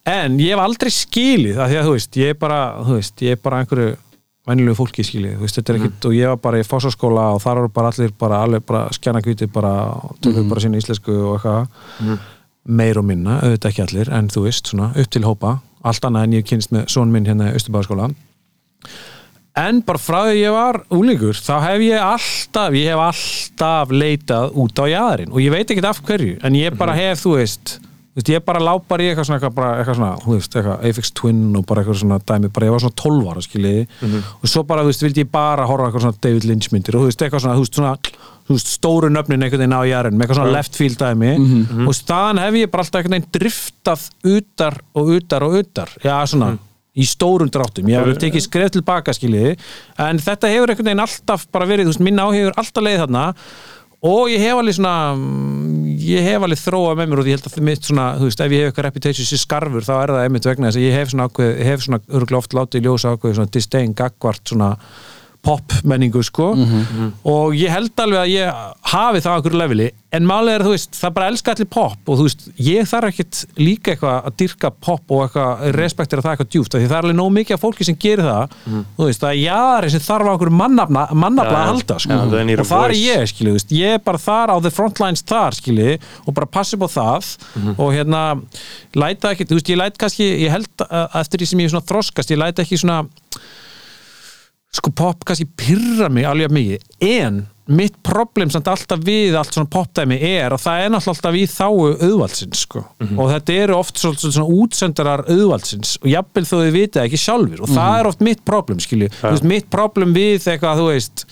en 0.09 0.39
ég 0.41 0.55
hef 0.55 0.63
aldrei 0.63 0.91
skilið, 0.95 1.59
af 1.61 1.69
því 1.69 1.77
að 1.79 1.85
þú 1.85 1.93
veist 1.99 2.19
ég 2.23 2.33
er 2.33 2.41
bara, 2.41 2.57
þú 2.87 2.97
veist, 2.97 3.23
ég 3.27 3.37
er 3.37 3.43
bara 3.45 3.61
einhverju 3.61 3.93
venjulegu 4.49 4.79
fólki 4.81 5.05
skilið, 5.05 5.37
þú 5.37 5.45
veist, 5.45 5.59
þetta 5.59 5.73
er 5.73 5.79
ekkit 5.79 6.09
og 6.09 6.17
ég 6.17 6.33
var 6.33 6.41
bara 6.49 6.59
í 6.63 6.67
fósaskóla 6.67 7.29
og 7.37 7.39
þar 7.45 7.61
eru 7.61 7.71
bara 7.77 7.93
allir 7.93 8.17
bara 8.19 8.41
alveg 8.43 8.65
bara 8.67 8.87
skjana 8.97 9.21
bara, 9.53 9.75
tökum 10.19 10.49
bara 10.49 10.65
sína 10.65 10.81
íslensku 10.81 11.13
og 11.13 11.37
eitthvað. 11.37 12.17
Meir 12.63 12.97
og 12.97 13.05
minna, 13.05 13.37
auðvitað 13.43 13.69
ekki 13.69 13.85
allir 13.85 14.11
en 14.17 14.29
þú 14.33 14.47
veist, 14.47 14.67
svona, 14.71 14.91
upp 14.97 15.09
til 15.11 15.23
hópa. 15.27 15.57
Allt 15.83 16.05
annað 16.07 16.23
en 16.27 16.35
ég 16.39 16.45
kynst 16.47 16.71
með 16.71 16.85
són 16.91 17.11
minn 17.11 17.27
hérna 17.27 17.51
í 17.51 17.57
Östubæðaskóla 17.59 18.09
en 19.64 19.81
bara 19.85 20.01
frá 20.01 20.19
því 20.27 20.38
ég 20.41 20.53
var 20.55 20.81
úlingur 20.93 21.38
þá 21.38 21.55
hef 21.68 21.85
ég 21.85 22.01
alltaf, 22.01 22.77
ég 22.77 22.89
hef 22.89 23.05
alltaf 23.07 23.93
leitað 23.93 24.55
út 24.64 24.81
á 24.81 24.85
jæðarinn 24.89 25.34
og 25.34 25.41
ég 25.43 25.53
veit 25.53 25.69
ekki 25.69 25.85
af 25.85 26.01
hverju, 26.05 26.38
en 26.43 26.57
ég 26.57 26.77
bara 26.80 26.95
hef, 26.97 27.22
þú 27.26 27.38
veist 27.38 27.77
þú 28.14 28.22
veist, 28.22 28.30
ég 28.30 28.43
bara 28.45 28.61
lápar 28.61 29.01
í 29.01 29.07
eitthvað 29.10 29.26
svona, 29.26 29.39
eitthvað, 29.41 29.77
eitthvað 29.80 29.95
svona, 29.97 30.18
þú 30.22 30.34
veist, 30.35 30.55
eitthvað 30.60 30.84
Apex 30.89 31.11
Twin 31.18 31.39
og 31.57 31.64
bara 31.65 31.81
eitthvað 31.81 31.97
svona 32.03 32.19
dæmi, 32.22 32.49
bara 32.53 32.68
ég 32.68 32.76
var 32.76 32.84
svona 32.84 32.97
12 33.01 33.30
ára 33.31 33.41
skiljiði, 33.41 33.85
og 34.38 34.51
svo 34.51 34.64
bara, 34.69 34.84
þú 34.85 34.91
veist, 34.91 35.05
vildi 35.07 35.23
ég 35.23 35.31
bara 35.34 35.65
horfa 35.65 35.88
eitthvað 35.88 36.05
svona 36.05 36.22
David 36.22 36.45
Lynch 36.45 36.69
myndir. 36.76 36.93
Og 36.93 37.01
þú 37.01 37.10
veist, 37.10 37.23
eitthvað 37.26 37.41
svona, 37.41 37.55
þú 37.57 37.64
veist, 37.65 37.80
svona 37.80 37.95
þú 38.45 38.57
veist, 38.60 38.69
stóru 38.76 39.10
nöfnin 39.10 39.41
einhvern 39.47 39.64
veginn 39.64 39.73
á 39.73 39.81
jæðarinn 39.89 40.18
með 40.19 40.27
eitthvað 40.27 40.39
svona 40.43 40.53
left 40.60 40.77
field 40.77 40.97
dæmi. 41.01 41.31
Og 41.88 41.97
staðan 41.97 42.43
hef 42.43 42.53
ég 42.61 42.69
bara 42.69 42.85
alltaf 42.85 43.01
í 46.93 47.05
stórum 47.09 47.49
dráttum. 47.49 47.89
Ég 47.89 48.05
hef 48.05 48.21
tekið 48.21 48.45
skref 48.45 48.73
tilbaka 48.75 49.15
skiljiði. 49.17 49.55
En 50.01 50.19
þetta 50.21 50.51
hefur 50.51 50.73
einhvern 50.73 50.91
veginn 50.91 51.05
alltaf 51.05 51.47
bara 51.53 51.69
verið 51.69 51.89
þú 51.89 51.95
veist, 51.95 52.03
minn 52.05 52.21
áhefur 52.21 52.59
alltaf 52.61 52.85
leið 52.85 52.99
þarna. 53.05 53.23
Og 54.03 54.27
ég 54.33 54.41
hef 54.43 54.59
alveg 54.59 54.75
svona 54.75 55.15
mm, 55.15 55.83
ég 56.03 56.25
hef 56.27 56.43
alveg 56.43 56.59
þróað 56.59 56.97
með 56.99 57.09
mér 57.09 57.21
og 57.21 57.29
ég 57.29 57.37
held 57.37 57.47
að 57.47 57.55
þið 57.55 57.65
mitt 57.69 57.87
svona, 57.87 58.07
þú 58.19 58.27
veist, 58.27 58.43
ef 58.43 58.53
ég 58.53 58.63
hef 58.63 58.71
eitthvað 58.71 58.87
reputation 58.89 59.29
sem 59.29 59.41
skarfur 59.41 59.87
þá 59.87 59.93
er 59.95 60.13
það 60.13 60.25
einmitt 60.25 60.49
vegna 60.49 60.69
þess 60.69 60.79
að 60.81 60.85
ég 60.85 60.97
hef 60.97 61.13
svona 61.13 61.27
hef 61.69 61.85
svona 61.85 62.01
örgulega 62.09 62.41
oft 62.41 62.57
látið 62.57 62.81
í 62.81 62.89
ljósa 62.89 63.13
ákveð 63.13 63.37
svona 63.39 63.53
disdain, 63.55 63.95
gagvart 63.95 64.51
svona 64.51 64.69
pop 65.43 65.73
menningu 65.83 66.21
sko 66.23 66.53
og 67.27 67.55
ég 67.57 67.71
held 67.73 67.99
alveg 67.99 68.21
að 68.21 68.31
ég 68.31 68.61
hafi 68.93 69.21
það 69.23 69.33
á 69.33 69.35
einhverju 69.37 69.59
leveli. 69.59 69.89
En 70.13 70.27
málega 70.29 70.59
er 70.59 70.63
þú 70.67 70.71
veist, 70.75 70.91
það 70.93 71.13
bara 71.15 71.27
elska 71.31 71.53
allir 71.55 71.67
pop. 71.73 71.97
Og 72.05 72.19
þú 72.19 72.25
veist, 72.27 72.43
ég 72.61 72.85
þarf 72.85 73.09
ekkit 73.09 73.39
líka 73.57 73.93
eitthvað 73.95 74.27
að 74.29 74.35
dyrka 74.43 74.69
pop 74.85 75.13
og 75.15 75.23
eitthvað 75.25 75.63
respektera 75.73 76.21
það 76.21 76.35
eitthvað 76.35 76.51
djúft, 76.53 76.75
því 76.77 76.89
það 76.91 76.97
er 76.99 77.07
alveg 77.07 77.17
nóg 77.17 77.31
mikið 77.39 77.57
af 77.57 77.63
fólki 77.63 77.87
sem 77.87 77.97
gerir 78.03 78.27
það, 78.27 78.53
þú 78.99 79.07
veist, 79.07 79.23
það 79.23 79.31
er 79.31 79.39
jári 79.41 79.89
sem 79.93 80.03
þarf 80.05 80.29
á 80.29 80.31
einhverju 80.35 80.55
mannafna, 80.59 81.05
mannafla 81.23 81.57
Já, 81.57 81.63
að 81.63 81.71
halda 81.71 81.97
sko, 82.05 82.19
Já, 82.19 82.29
they 82.35 82.45
need 82.51 82.61
a 82.61 82.63
og 82.63 82.69
það 82.69 82.85
er 82.85 82.95
ég 82.99 83.33
skilju, 83.33 83.55
ég 83.79 83.97
er 83.97 84.05
bara 84.05 84.21
þar 84.21 84.53
á 84.53 84.57
the 84.61 84.73
front 84.77 85.01
lines 85.01 85.25
þar 85.33 85.57
skilju, 85.57 85.97
og 86.27 86.37
bara 86.37 86.51
passi 86.59 86.77
på 86.77 86.91
það. 86.93 87.33
Og 87.73 87.89
hérna, 87.97 88.23
læta 88.93 89.33
ekki 89.33 89.49
þú 89.49 89.57
veist, 89.57 89.73
ég 89.73 89.81
læt 89.81 89.99
kannski, 89.99 90.29
ég 90.45 90.53
held 90.53 90.87
eftir 91.23 91.41
því 91.41 91.49
sem 91.49 91.65
ég 91.65 91.77
þroskast, 91.89 92.31
ég 92.35 92.41
læt 92.43 92.61
ekki 92.61 92.77
svona 92.85 93.01
sko 94.73 94.93
pop 94.95 95.25
kannski 95.27 95.47
pyrra 95.59 96.09
mig 96.09 96.25
alveg 96.25 96.53
mikið. 96.53 96.87
En 97.05 97.43
mitt 97.71 97.95
problem 98.03 98.49
samt 98.51 98.67
alltaf 98.67 98.99
við 99.05 99.37
allt 99.39 99.55
svona 99.55 99.69
popdæmi 99.71 100.17
er 100.19 100.51
að 100.51 100.65
það 100.65 100.81
er 100.81 100.89
náttúrulega 100.91 101.13
alltaf 101.13 101.37
í 101.39 101.43
þáu 101.47 101.75
auðvaldsins 101.93 102.63
sko. 102.65 102.81
og 103.15 103.29
þetta 103.31 103.53
eru 103.63 103.77
oft 103.77 104.01
svona, 104.01 104.43
útsendarar 104.43 105.23
auðvaldsins 105.31 105.93
og 106.01 106.09
jafnvel 106.11 106.43
þó 106.49 106.55
vitið 106.73 106.97
það 106.97 107.05
ekki 107.07 107.21
sjálfur 107.21 107.63
og 107.63 107.71
það 107.71 107.99
er 107.99 108.09
oft 108.09 108.25
mitt 108.27 108.43
problem 108.43 108.81
skilju, 108.83 109.07
þú 109.21 109.31
veist, 109.31 109.47
mitt 109.47 109.69
problem 109.71 110.11
við 110.17 110.49
eitthvað, 110.51 110.81
þú 110.81 110.89
veist 110.89 111.23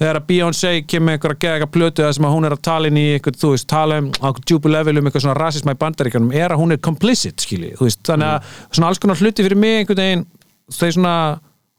þegar 0.00 0.18
að 0.18 0.26
Beyoncé 0.32 0.72
kemur 0.88 1.14
einhver 1.14 1.34
að 1.36 1.40
geða 1.44 1.58
eitthvað 1.58 1.72
plötu 1.76 2.02
þar 2.02 2.16
sem 2.16 2.26
að 2.26 2.34
hún 2.34 2.48
er 2.48 2.56
að 2.56 2.64
tala 2.66 2.90
inn 2.90 2.98
í 2.98 3.06
eitthvað, 3.14 3.38
þú 3.44 3.52
veist, 3.54 3.68
tala 3.70 4.00
um 4.00 4.10
á 4.10 4.28
djúpu 4.40 4.72
level 4.72 4.96
um 4.96 5.06
eitthvað 5.06 5.26
svona 5.26 5.38
rasisma 5.38 5.76
í 5.76 5.80
bandaríkanum 5.84 6.34
er 6.34 6.54
að 6.54 6.62
hún 6.64 6.74
er 6.74 6.82
complicit, 6.82 7.46
veist, 7.78 8.02
þannig 8.08 8.32
að 8.32 8.50
svona 8.72 8.90
alls 8.90 9.02
konar 9.02 9.20
hluti 9.20 9.46
fyrir 9.46 9.60
mig 9.60 9.84
einhvern 9.84 10.02
veginn 10.02 10.26
þau 10.72 10.90
svona, 10.96 11.14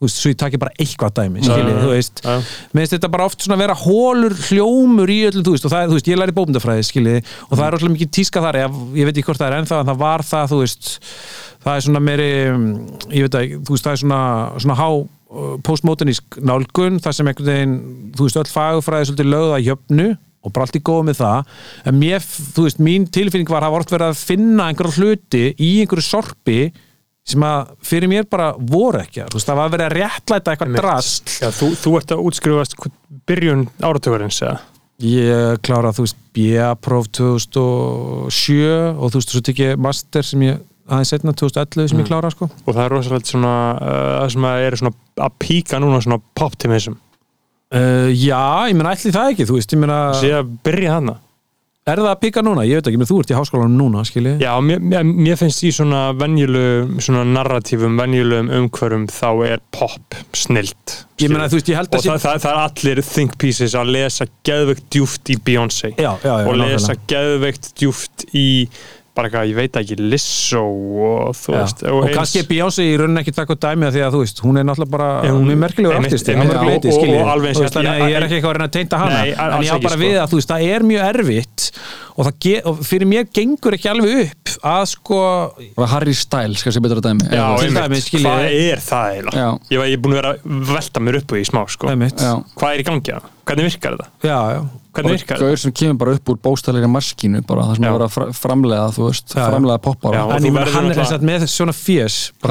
þú 0.01 0.07
veist, 0.07 0.17
svo 0.17 0.31
ég 0.31 0.37
taki 0.41 0.57
bara 0.61 0.73
eitthvað 0.81 1.13
dæmi, 1.19 1.43
skilji, 1.45 1.75
þú 1.77 1.91
veist. 1.91 2.21
Já. 2.25 2.31
mér 2.73 2.81
finnst 2.81 2.95
þetta 2.95 3.11
bara 3.13 3.27
oft 3.29 3.45
svona 3.45 3.59
vera 3.61 3.75
hólur 3.77 4.33
hljómur 4.47 5.13
í 5.13 5.19
öllum, 5.27 5.45
þú 5.45 5.53
veist, 5.53 5.67
og 5.67 5.73
það, 5.75 5.83
er, 5.83 5.91
þú 5.91 5.97
veist, 5.99 6.09
ég 6.09 6.19
læri 6.19 6.35
bókmyndafræði, 6.39 6.87
skilji, 6.87 7.21
og 7.47 7.53
það 7.53 7.63
er 7.67 7.77
alltaf 7.77 7.93
mikið 7.93 8.11
tíska 8.17 8.43
þar, 8.47 8.59
ég, 8.63 8.81
ég 8.97 9.09
veit 9.09 9.13
ekki 9.13 9.27
hvort 9.29 9.43
það 9.43 9.51
er 9.51 9.57
ennþá 9.59 9.81
en 9.83 9.91
það 9.91 10.01
var 10.01 10.25
það, 10.25 10.49
þú 10.51 10.61
veist 10.63 10.91
það 11.61 11.77
er 11.77 11.85
svona 11.85 12.01
meiri, 12.01 12.31
mm, 12.49 12.73
ég 13.13 13.27
veit 13.27 13.39
ekki 13.43 13.61
þú 13.61 13.75
veist, 13.75 13.85
það 13.85 13.93
er 13.93 14.01
svona, 14.01 14.23
svona 14.65 14.79
há 14.81 14.89
uh, 14.89 15.55
postmodernísk 15.67 16.41
nálgun, 16.41 16.99
það 17.03 17.17
sem 17.17 17.31
einhvern 17.31 17.51
veginn 17.51 17.79
þú 18.17 18.27
veist, 18.27 18.41
öll 18.41 18.53
fagufræði 18.55 19.05
er 19.05 19.11
svolítið 19.11 19.33
lögða 19.35 19.63
jöfnu 19.67 20.09
og 20.41 20.53
bara 20.55 20.65
allt 20.65 20.77
í 20.79 20.81
góð 20.81 21.03
með 21.05 21.19
það. 21.19 21.49
En 21.89 21.97
mér, 22.01 22.23
þú 22.25 22.65
veist, 22.65 22.79
mín 22.81 23.03
tilfinning 23.13 23.49
var 23.51 23.61
að 23.61 23.69
hafa 23.69 23.83
oft 23.83 23.91
verið 23.93 24.07
að 24.09 24.23
finna 24.31 24.69
einhverja 24.71 24.97
hluti 24.97 25.43
í 25.53 25.71
einhverju 25.83 26.05
sorpi 26.07 26.59
sem 27.27 27.43
að 27.45 27.71
fyrir 27.85 28.09
mér 28.09 28.25
bara 28.29 28.51
voru 28.57 29.01
ekki 29.03 29.27
þú 29.29 29.37
veist, 29.37 29.47
það 29.49 29.59
var 29.61 29.69
verið 29.75 29.85
að 29.87 29.95
réttlæta 29.99 30.53
eitthvað 30.55 30.77
drast 30.79 31.35
Já, 31.41 31.49
þú, 31.53 31.69
þú 31.83 31.93
ert 31.99 32.13
að 32.15 32.23
útskrifast 32.27 32.77
byrjun 33.29 33.67
áratugurins, 33.85 34.41
eða? 34.41 34.57
Ég 35.01 35.61
klára, 35.65 35.91
þú 35.97 36.03
veist, 36.05 36.17
BA-próf 36.37 37.07
2007 37.17 38.97
og 38.97 39.07
þú 39.11 39.21
veist, 39.21 39.31
svo 39.33 39.41
tek 39.45 39.61
ég 39.63 39.79
master 39.81 40.25
sem 40.25 40.43
ég 40.45 40.59
aðeins 40.91 41.13
setna 41.13 41.33
2011 41.37 41.91
sem 41.93 42.01
ég 42.01 42.09
klára, 42.09 42.29
sko 42.33 42.49
Og 42.65 42.73
það 42.73 42.83
er 42.83 42.93
rosalega 42.95 43.31
svona, 43.31 43.53
uh, 43.77 44.11
það 44.21 44.33
sem 44.35 44.47
að 44.49 44.65
er 44.65 44.77
svona 44.81 44.93
að 45.27 45.35
píka 45.41 45.79
núna 45.81 46.01
svona 46.03 46.19
poptimism. 46.37 46.97
uh, 47.73 48.09
Já, 48.11 48.41
ég 48.69 48.77
meina, 48.77 48.93
ætli 48.97 49.13
það 49.15 49.33
ekki, 49.33 49.47
þú 49.49 49.57
veist, 49.59 49.75
ég 49.75 49.81
meina 49.83 49.99
Sér 50.19 50.39
að 50.41 50.53
byrja 50.65 50.97
þarna. 50.97 51.17
Er 51.89 51.97
það 51.97 52.11
að 52.11 52.19
pika 52.21 52.41
núna? 52.45 52.61
Ég 52.69 52.77
veit 52.77 52.87
ekki, 52.91 52.97
menn 53.01 53.07
þú 53.09 53.15
ert 53.23 53.31
í 53.31 53.35
háskólanum 53.39 53.73
núna, 53.79 54.03
skilji 54.05 54.35
Já, 54.37 54.51
mér, 54.61 54.83
mér, 54.85 55.07
mér 55.25 55.39
finnst 55.39 55.63
í 55.65 55.71
svona 55.73 56.01
venjulegum, 56.13 56.99
svona 57.01 57.23
narratífum, 57.25 57.95
venjulegum 57.97 58.51
umhverfum 58.59 59.07
þá 59.09 59.29
er 59.47 59.63
pop 59.73 60.19
snilt. 60.37 60.99
Ég 61.17 61.33
meina, 61.33 61.47
þú 61.49 61.57
veist, 61.57 61.71
ég 61.73 61.79
held 61.81 61.89
Og 61.89 61.97
að 61.97 62.05
það, 62.05 62.21
það, 62.21 62.39
það 62.43 62.53
er 62.53 62.61
allir 62.67 63.01
think 63.07 63.33
pieces 63.41 63.73
að 63.81 63.93
lesa 63.97 64.29
geðveikt 64.45 64.85
djúft 64.93 65.33
í 65.33 65.39
Beyoncé. 65.41 65.93
Já, 65.97 66.11
já, 66.21 66.29
já, 66.29 66.45
og 66.45 66.59
lesa 66.61 66.97
geðveikt 67.09 67.71
djúft 67.81 68.27
í 68.29 68.47
bara 69.15 69.27
eitthvað, 69.27 69.49
ég 69.51 69.55
veit 69.57 69.77
ekki, 69.81 69.95
Lizzo 69.99 70.61
og 70.63 71.33
þú 71.35 71.51
Já. 71.51 71.57
veist 71.61 71.81
og, 71.83 72.03
eins- 72.07 72.15
kannski 72.15 72.39
er 72.39 72.45
Beyoncé 72.47 72.83
í 72.87 72.93
rauninni 72.99 73.19
ekki 73.23 73.33
takk 73.35 73.49
og 73.51 73.59
dæmi 73.59 73.87
af 73.87 73.93
því 73.95 74.01
að 74.05 74.13
þú 74.15 74.19
veist, 74.23 74.37
hún 74.45 74.57
er 74.61 74.63
náttúrulega 74.69 74.91
bara 74.93 75.09
Já, 75.27 75.31
hún- 75.35 75.51
er 75.51 75.59
merkilegur 75.59 75.95
er 75.95 76.01
leiti, 76.01 76.87
og- 76.87 77.01
og- 77.01 77.21
og 77.21 77.31
alveg 77.33 77.47
eins 77.51 77.57
Þú 77.59 77.65
veist, 77.65 77.75
ég- 77.75 77.91
að 77.91 78.07
ég 78.07 78.15
er 78.15 78.23
ekki 78.27 78.35
eitthvað 78.39 78.51
að 78.51 78.55
reyna 78.55 78.67
að 78.69 78.75
teinta 78.77 78.97
hana 79.01 79.17
Nei, 79.21 79.29
en 79.31 79.63
ég 79.63 79.71
á 79.71 79.77
bara 79.81 79.95
sko. 79.95 80.03
við 80.03 80.15
að 80.21 80.29
þú 80.31 80.35
veist, 80.39 80.49
það 80.51 80.61
er 80.71 80.81
mjög 80.91 81.03
erfitt 81.11 81.71
og, 82.17 82.25
það 82.25 82.33
ge, 82.39 82.61
og 82.65 82.77
fyrir 82.79 83.07
mér 83.07 83.25
gengur 83.33 83.73
ekki 83.77 83.89
alveg 83.91 84.11
upp 84.21 84.49
að 84.63 84.83
sko 84.87 85.17
Harry 85.91 86.13
Styles, 86.13 86.63
kannski 86.63 86.81
betra 86.81 87.01
dæmi 87.01 87.27
Já, 87.31 87.57
skiljið 88.07 88.27
hvað 88.27 88.45
er 88.71 88.77
það 88.77 89.05
eiginlega? 89.11 89.59
Ég, 89.71 89.77
var- 89.77 89.87
ég 89.87 89.93
er 89.93 89.97
búin 89.97 90.13
að 90.15 90.21
vera 90.21 90.33
að 90.35 90.65
velta 90.71 90.99
mér 91.03 91.15
upp 91.21 91.27
í 91.35 91.43
smá 91.43 91.65
sko. 91.67 91.87
hvað 91.87 92.73
er 92.75 92.79
í 92.79 92.83
gangi 92.87 93.11
það? 93.11 93.23
Hvernig 93.45 93.65
virkar 93.75 93.97
þetta? 93.97 94.69
Hvernig 94.91 95.13
virkar 95.15 95.37
þetta? 95.37 95.45
Gauður 95.47 95.59
sem 95.61 95.71
kemur 95.71 95.97
bara 96.01 96.11
upp 96.17 96.27
úr 96.33 96.39
bóstæðleika 96.43 96.89
maskínu 96.91 97.39
bara 97.47 97.61
það 97.69 97.75
sem 97.77 97.85
er 97.87 98.01
að 98.05 98.09
fra- 98.11 98.31
framlega 98.35 98.87
þú 98.91 99.01
veist, 99.07 99.27
Já, 99.31 99.45
framlega 99.47 99.79
poppar. 99.85 100.11
Já, 100.17 100.21
og 100.25 100.31
en 100.35 100.41
þú 100.43 100.47
ég 100.49 100.51
meina 100.51 100.65
verður 100.65 100.75
hann 100.75 100.89
er 100.91 100.95
þess 100.99 101.13
að 101.15 101.23
með 101.29 101.39
svona 101.47 101.71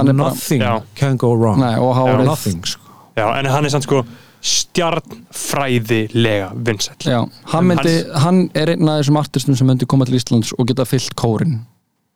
bara- 0.09 0.17
nothing 0.17 0.61
Já. 0.63 0.81
can 0.95 1.17
go 1.21 1.35
wrong. 1.37 1.59
Nei, 1.61 1.77
nothing 2.25 2.65
sko. 2.65 2.81
Já, 3.17 3.27
en 3.39 3.45
hann 3.45 3.65
er 3.65 3.69
sann 3.71 3.83
sko 3.85 4.05
stjarnfræðilega 4.41 6.49
vinsæll. 6.65 6.97
Já, 7.05 7.21
hann, 7.53 7.67
myndi, 7.69 7.93
hann 8.25 8.39
er 8.57 8.69
einn 8.75 8.89
af 8.89 9.01
þessum 9.03 9.19
artistum 9.21 9.57
sem 9.59 9.67
myndi 9.69 9.87
koma 9.91 10.05
til 10.09 10.17
Íslands 10.17 10.53
og 10.59 10.65
geta 10.71 10.85
fyllt 10.89 11.15
kórin. 11.19 11.59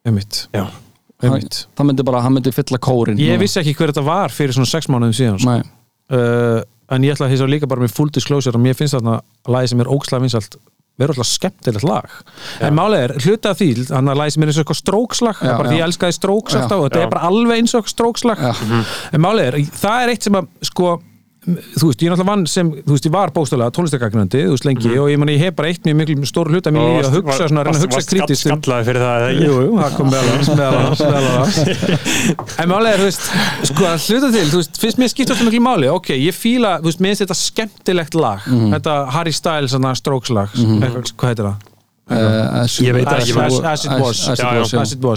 Einmitt, 0.06 0.46
Já. 0.54 0.66
einmitt. 1.22 1.66
Það 1.76 1.86
myndi 1.90 2.02
bara, 2.04 2.20
hann 2.24 2.34
myndi 2.36 2.52
fylla 2.54 2.78
kórin 2.78 3.18
ég 3.20 3.38
vissi 3.40 3.60
ekki 3.60 3.74
hver 3.76 3.88
þetta 3.92 4.04
var 4.06 4.28
fyrir 4.34 4.52
svona 4.56 4.66
sex 4.70 4.82
mánuðum 4.92 5.14
síðan 5.16 5.38
sko. 5.40 5.50
Nei, 5.50 5.60
uh, 6.16 6.60
en 6.92 7.04
ég 7.06 7.14
ætla 7.16 7.28
að 7.28 7.34
hýsa 7.36 7.48
líka 7.48 7.68
bara 7.70 7.84
með 7.84 7.94
full 7.96 8.10
disclosure 8.12 8.56
og 8.58 8.64
mér 8.64 8.76
finnst 8.78 8.96
þarna 8.98 9.20
lagi 9.48 9.72
sem 9.72 9.80
er 9.84 9.90
ókslega 9.94 10.24
vinsalt 10.26 10.56
vera 11.00 11.10
alltaf 11.10 11.26
skemmtilegt 11.26 11.86
lag 11.88 12.10
en 12.62 12.76
málið 12.76 13.00
er, 13.08 13.14
hluta 13.24 13.50
af 13.50 13.58
því, 13.58 13.70
hann 13.90 14.10
að 14.12 14.20
sem 14.30 14.44
er 14.44 14.50
eins 14.52 14.58
og 14.60 14.62
eitthvað 14.62 14.78
strókslag, 14.78 15.40
Já, 15.42 15.54
bara 15.58 15.72
því 15.72 15.74
já. 15.74 15.80
ég 15.80 15.88
elskaði 15.88 16.16
stróks 16.18 16.54
Já, 16.54 16.58
alltaf 16.60 16.78
og 16.78 16.84
þetta 16.86 17.00
já. 17.00 17.06
er 17.08 17.10
bara 17.16 17.30
alveg 17.32 17.58
eins 17.58 17.74
og 17.74 17.80
eitthvað 17.80 17.94
strókslag 17.96 18.44
Já. 18.44 18.52
en 19.16 19.24
málið 19.24 19.48
er, 19.48 19.56
það 19.80 20.04
er 20.04 20.12
eitt 20.14 20.28
sem 20.28 20.38
að 20.38 20.48
sko, 20.70 20.92
þú 21.44 21.90
veist, 21.90 22.00
ég 22.00 22.08
náttúrulega 22.10 22.24
vann 22.28 22.46
sem, 22.48 22.68
þú 22.86 22.92
veist, 22.94 23.06
ég 23.08 23.12
var 23.14 23.28
bókstæðlega 23.34 23.70
tónlistagagnandi, 23.76 24.40
þú 24.46 24.52
veist, 24.54 24.64
lengi 24.68 24.90
og 24.96 25.06
ég 25.12 25.18
man 25.20 25.28
ég 25.32 25.40
hef 25.44 25.52
bara 25.58 25.68
eitt 25.68 25.82
mjög 25.84 25.96
miklu 26.00 26.26
stór 26.30 26.46
hluta 26.52 26.68
mér 26.72 26.82
lífi 26.88 27.04
að 27.08 27.14
hugsa 27.18 27.44
svona, 27.50 27.60
að 27.60 27.64
reyna 27.68 27.78
að 27.78 27.84
hugsa 27.84 28.00
kritiskt 28.12 28.46
um- 28.48 28.52
Skallaði 28.62 28.84
fyrir 28.88 29.02
það, 29.04 29.16
eða? 29.24 29.30
Jú, 29.44 29.54
jú, 29.66 29.72
það 29.82 29.92
kom 29.98 30.06
meðal 30.14 30.30
hans, 30.32 30.48
meðal 30.54 30.78
hans, 30.80 31.00
meðal 31.04 31.28
hans 31.36 31.56
En 32.64 32.68
málega, 32.72 32.96
þú 33.02 33.06
veist, 33.10 33.24
sko 33.70 33.82
að 33.90 33.96
hluta 34.08 34.28
til 34.38 34.48
þú 34.54 34.58
veist, 34.62 34.74
finnst 34.84 34.98
mér 35.02 35.08
skipta 35.12 35.30
alltaf 35.36 35.46
miklu 35.50 35.62
máli 35.68 35.86
ok, 35.92 36.08
ég 36.16 36.34
fíla, 36.38 36.70
þú 36.80 36.86
veist, 36.90 37.00
mér 37.04 37.10
finnst 37.12 37.24
þetta 37.26 37.38
skemmtilegt 37.42 38.14
lag 38.18 38.40
þetta 38.48 38.92
Harry 39.18 39.34
Styles, 39.36 39.70
svona 39.76 39.92
Strokes 39.98 40.30
lag 40.32 40.48
eitthvað, 40.56 41.12
hvað 41.12 41.28
heitir 41.34 41.46
það? 41.50 41.58
Uh, 42.04 42.60
as 42.62 42.72
it 42.80 42.84
was 45.00 45.12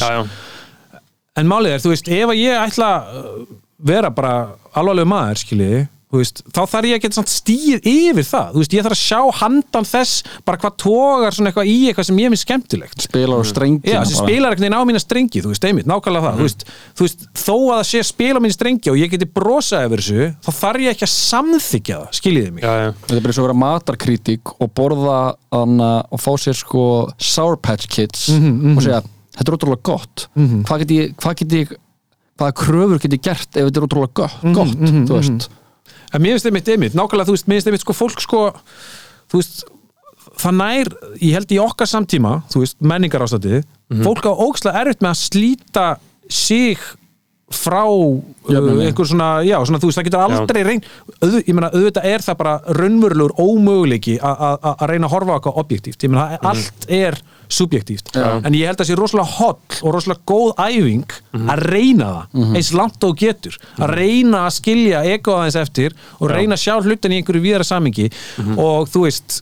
Veist, 6.08 6.40
þá 6.56 6.62
þarf 6.72 6.86
ég 6.88 6.96
að 6.96 7.02
geta 7.04 7.18
samt 7.18 7.28
stíð 7.34 7.82
yfir 7.84 8.24
það, 8.24 8.52
þú 8.54 8.62
veist, 8.62 8.74
ég 8.78 8.86
þarf 8.86 8.96
að 8.96 9.00
sjá 9.02 9.18
handan 9.42 9.88
þess 9.90 10.22
bara 10.48 10.58
hvað 10.62 10.76
tógar 10.80 11.36
svona 11.36 11.50
eitthvað 11.52 11.68
í 11.68 11.74
eitthvað 11.90 12.06
sem 12.08 12.22
ég 12.24 12.30
minn 12.32 12.40
skemmtilegt. 12.40 13.02
Spilar 13.04 13.42
á 13.42 13.46
strengi 13.50 13.92
Já, 13.92 13.98
sem 14.08 14.16
spilar 14.22 14.54
einhvern 14.56 14.64
veginn 14.64 14.78
á 14.80 14.88
mína 14.88 15.02
strengi, 15.04 15.42
þú 15.44 15.52
veist, 15.52 15.68
einmitt, 15.68 15.90
nákvæmlega 15.92 16.30
það, 16.30 16.38
þú, 16.40 16.46
veist, 16.48 16.64
þú 16.96 17.08
veist, 17.08 17.26
þó 17.44 17.52
að 17.58 17.74
það 17.74 17.84
sé 17.92 18.04
spila 18.08 18.40
á 18.40 18.44
mína 18.48 18.56
strengi 18.56 18.94
og 18.94 19.00
ég 19.02 19.12
geti 19.18 19.28
brosað 19.36 19.84
yfir 19.90 20.04
þessu, 20.06 20.30
þá 20.48 20.50
þarf 20.62 20.86
ég 20.88 20.96
ekki 20.96 21.08
að 21.10 21.14
samþykja 21.18 22.00
það, 22.00 22.16
skiljiði 22.22 22.56
mig. 22.56 22.64
Já, 22.64 22.72
já. 22.80 22.88
þetta 23.04 23.20
er 23.20 23.26
bara 23.28 23.36
eins 23.36 23.38
og 23.38 23.44
að 23.44 23.48
vera 23.50 23.60
matarkritík 23.66 24.56
og 24.64 24.72
borða 24.80 25.20
hana, 25.52 25.92
og 26.08 26.24
fá 26.24 26.32
sér 26.40 26.56
sko 26.64 26.86
Sour 27.20 27.60
Patch 27.60 27.92
Kids 27.92 28.30
Mhm, 28.32 28.78
og 28.80 28.84
segja, 28.88 29.04
þetta 29.36 29.52
er 29.52 29.60
ótrúlega 29.60 29.84
gott. 29.92 30.28
Hvað 30.40 30.86
get 30.86 30.96
ég, 31.02 31.14
hvað 31.20 31.36
get 31.44 31.60
ég 31.60 31.76
hvaða 32.40 32.54
kröfur 32.64 33.00
get 33.04 33.12
ég 33.20 33.24
gert 33.28 33.48
ef 33.58 33.68
þetta 33.68 33.82
er 33.84 33.88
ótrúlega 33.92 34.14
gott, 34.14 34.44
Mhm, 34.44 34.54
gott 34.56 34.78
þú 35.12 35.16
veist 35.20 35.50
En 36.14 36.24
mér 36.24 36.38
finnst 36.38 36.48
einmitt, 36.48 36.70
einmitt, 36.72 36.96
nákvæmlega, 36.96 37.28
þú 37.28 37.36
veist, 37.36 37.48
mér 37.50 37.60
finnst 37.60 37.72
einmitt 37.72 37.84
sko 37.84 37.96
fólk 37.98 38.22
sko, 38.24 38.44
þú 39.32 39.42
veist, 39.42 39.66
það 40.38 40.56
nær, 40.62 40.94
ég 41.20 41.34
held 41.36 41.52
í 41.52 41.60
okkar 41.64 41.90
samtíma, 41.90 42.38
þú 42.54 42.64
veist, 42.64 42.78
menningar 42.80 43.26
ástætti, 43.26 43.64
fólk 44.06 44.28
á 44.28 44.34
ógslega 44.34 44.84
erfitt 44.86 45.04
með 45.04 45.14
að 45.14 45.20
slíta 45.24 45.88
sig 46.30 46.80
frá 47.48 47.84
uh, 47.88 48.84
einhver 48.84 49.08
svona, 49.08 49.28
já, 49.48 49.56
svona, 49.64 49.80
þú 49.80 49.88
veist, 49.88 50.00
það 50.02 50.08
getur 50.10 50.24
aldrei 50.42 50.64
reynd, 50.68 50.88
auð, 51.24 51.38
ég 51.48 51.54
meina, 51.56 51.70
auðvitað 51.72 52.08
er 52.12 52.26
það 52.26 52.40
bara 52.42 52.56
raunverulegur 52.76 53.36
ómöguleiki 53.40 54.18
að 54.20 54.84
reyna 54.92 55.08
að 55.08 55.14
horfa 55.16 55.38
eitthvað 55.38 55.62
objektíft, 55.64 56.04
ég 56.04 56.12
meina, 56.12 56.40
allt 56.44 56.90
er 56.92 57.20
subjektíft, 57.50 58.12
Já. 58.16 58.42
en 58.44 58.54
ég 58.58 58.68
held 58.68 58.78
að 58.78 58.84
það 58.84 58.90
sé 58.92 58.98
rosalega 59.00 59.36
holl 59.38 59.80
og 59.82 59.94
rosalega 59.96 60.24
góð 60.28 60.54
æfing 60.68 61.18
að 61.48 61.64
reyna 61.72 62.08
það, 62.12 62.54
eins 62.60 62.72
langt 62.76 63.04
og 63.08 63.18
getur. 63.18 63.58
Að 63.80 63.94
reyna 64.02 64.46
að 64.48 64.56
skilja 64.60 65.04
ego 65.16 65.36
aðeins 65.40 65.60
eftir 65.62 65.96
og 66.20 66.32
reyna 66.32 66.56
að 66.58 66.64
sjá 66.66 66.76
hlutin 66.84 67.14
í 67.16 67.22
einhverju 67.22 67.44
víðara 67.44 67.68
samingi 67.68 68.10
og 68.58 68.90
þú 68.92 69.04
veist 69.08 69.42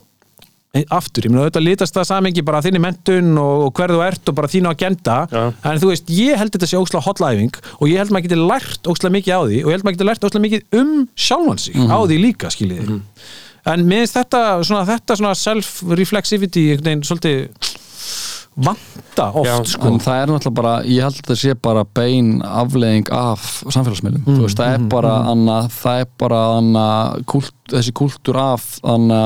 e- 0.75 0.83
aftur, 0.91 1.23
ég 1.23 1.31
meina 1.31 1.45
auðvitað 1.45 1.63
litast 1.65 1.95
það 1.95 2.07
samingi 2.09 2.43
bara 2.45 2.59
þinni 2.61 2.81
mentun 2.83 3.37
og 3.39 3.69
hver 3.77 3.93
þú 3.95 4.01
ert 4.05 4.29
og 4.29 4.35
bara 4.35 4.49
þínu 4.51 4.69
agenda, 4.73 5.17
Já. 5.31 5.43
en 5.71 5.79
þú 5.79 5.91
veist 5.93 6.11
ég 6.11 6.35
held 6.37 6.51
þetta 6.51 6.67
sé 6.67 6.77
ósla 6.81 7.01
hotlæfing 7.05 7.55
og 7.79 7.87
ég 7.87 7.97
held 8.03 8.11
maður 8.11 8.27
geti 8.27 8.39
lært 8.41 8.89
ósla 8.91 9.11
mikið 9.15 9.33
á 9.33 9.41
því 9.47 9.61
og 9.63 9.69
ég 9.71 9.75
held 9.77 9.87
maður 9.87 9.97
geti 9.97 10.09
lært 10.11 10.27
ósla 10.27 10.43
mikið 10.43 10.79
um 10.81 10.93
sjálfan 11.15 11.63
sig 11.63 11.79
á 11.79 11.97
því 12.03 12.19
líka, 12.21 12.51
skiljiði. 12.51 12.99
En 13.65 13.81
mér 13.87 14.03
finnst 14.03 14.19
þetta 14.19 14.41
svona, 14.61 14.83
þetta 14.85 15.15
svona 15.17 15.31
self-reflexivity 15.33 16.67
einhvern 16.75 16.85
veginn 16.91 17.07
svolítið 17.07 17.71
vanta 18.55 19.27
oft 19.35 19.49
Já, 19.49 19.55
sko. 19.67 19.89
en 19.89 19.99
það 19.99 20.21
er 20.21 20.31
náttúrulega 20.31 20.55
bara, 20.61 20.73
ég 20.87 21.03
held 21.03 21.19
að 21.19 21.29
það 21.31 21.39
sé 21.41 21.55
bara 21.67 21.83
bein 21.97 22.29
afleðing 22.45 23.11
af 23.11 23.45
samfélagsmiðlum. 23.67 24.23
Þú 24.25 24.39
veist, 24.45 24.59
það 24.61 24.73
er 24.77 24.87
bara 24.93 25.13
anna, 25.31 25.59
það 25.75 26.01
er 26.05 26.09
bara 26.23 26.41
anna, 26.61 26.87
kult, 27.27 27.53
þessi 27.73 27.95
kultúr 27.99 28.39
af 28.39 28.67
anna, 28.83 29.21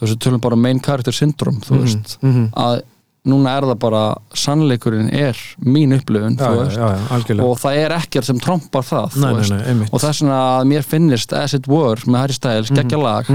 við 0.00 0.16
tölum 0.20 0.40
bara 0.44 0.56
main 0.60 0.80
character 0.80 1.12
syndrome, 1.16 1.60
þú 1.64 1.82
veist 1.84 2.18
að 2.24 2.82
núna 3.28 3.52
er 3.58 3.66
það 3.68 3.78
bara 3.82 4.02
sannleikurinn 4.32 5.10
er 5.12 5.36
mín 5.60 5.92
algjörlega. 5.92 7.44
Og 7.44 7.58
það 7.60 7.80
er 7.82 7.92
ekkert 7.98 8.24
sem 8.24 8.38
trompar 8.40 8.86
það 8.88 9.18
Nei, 9.20 9.32
nei, 9.36 9.74
nei, 9.82 9.88
og 9.92 10.00
þess 10.00 10.24
að 10.24 10.64
mér 10.70 10.86
finnist 10.88 11.34
As 11.36 11.52
It 11.58 11.68
Were 11.68 12.00
með 12.06 12.22
Harry 12.22 12.36
Styles, 12.38 12.72
geggja 12.72 13.00
lag 13.00 13.28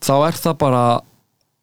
þá 0.00 0.14
er 0.30 0.38
það 0.40 0.58
bara 0.62 0.84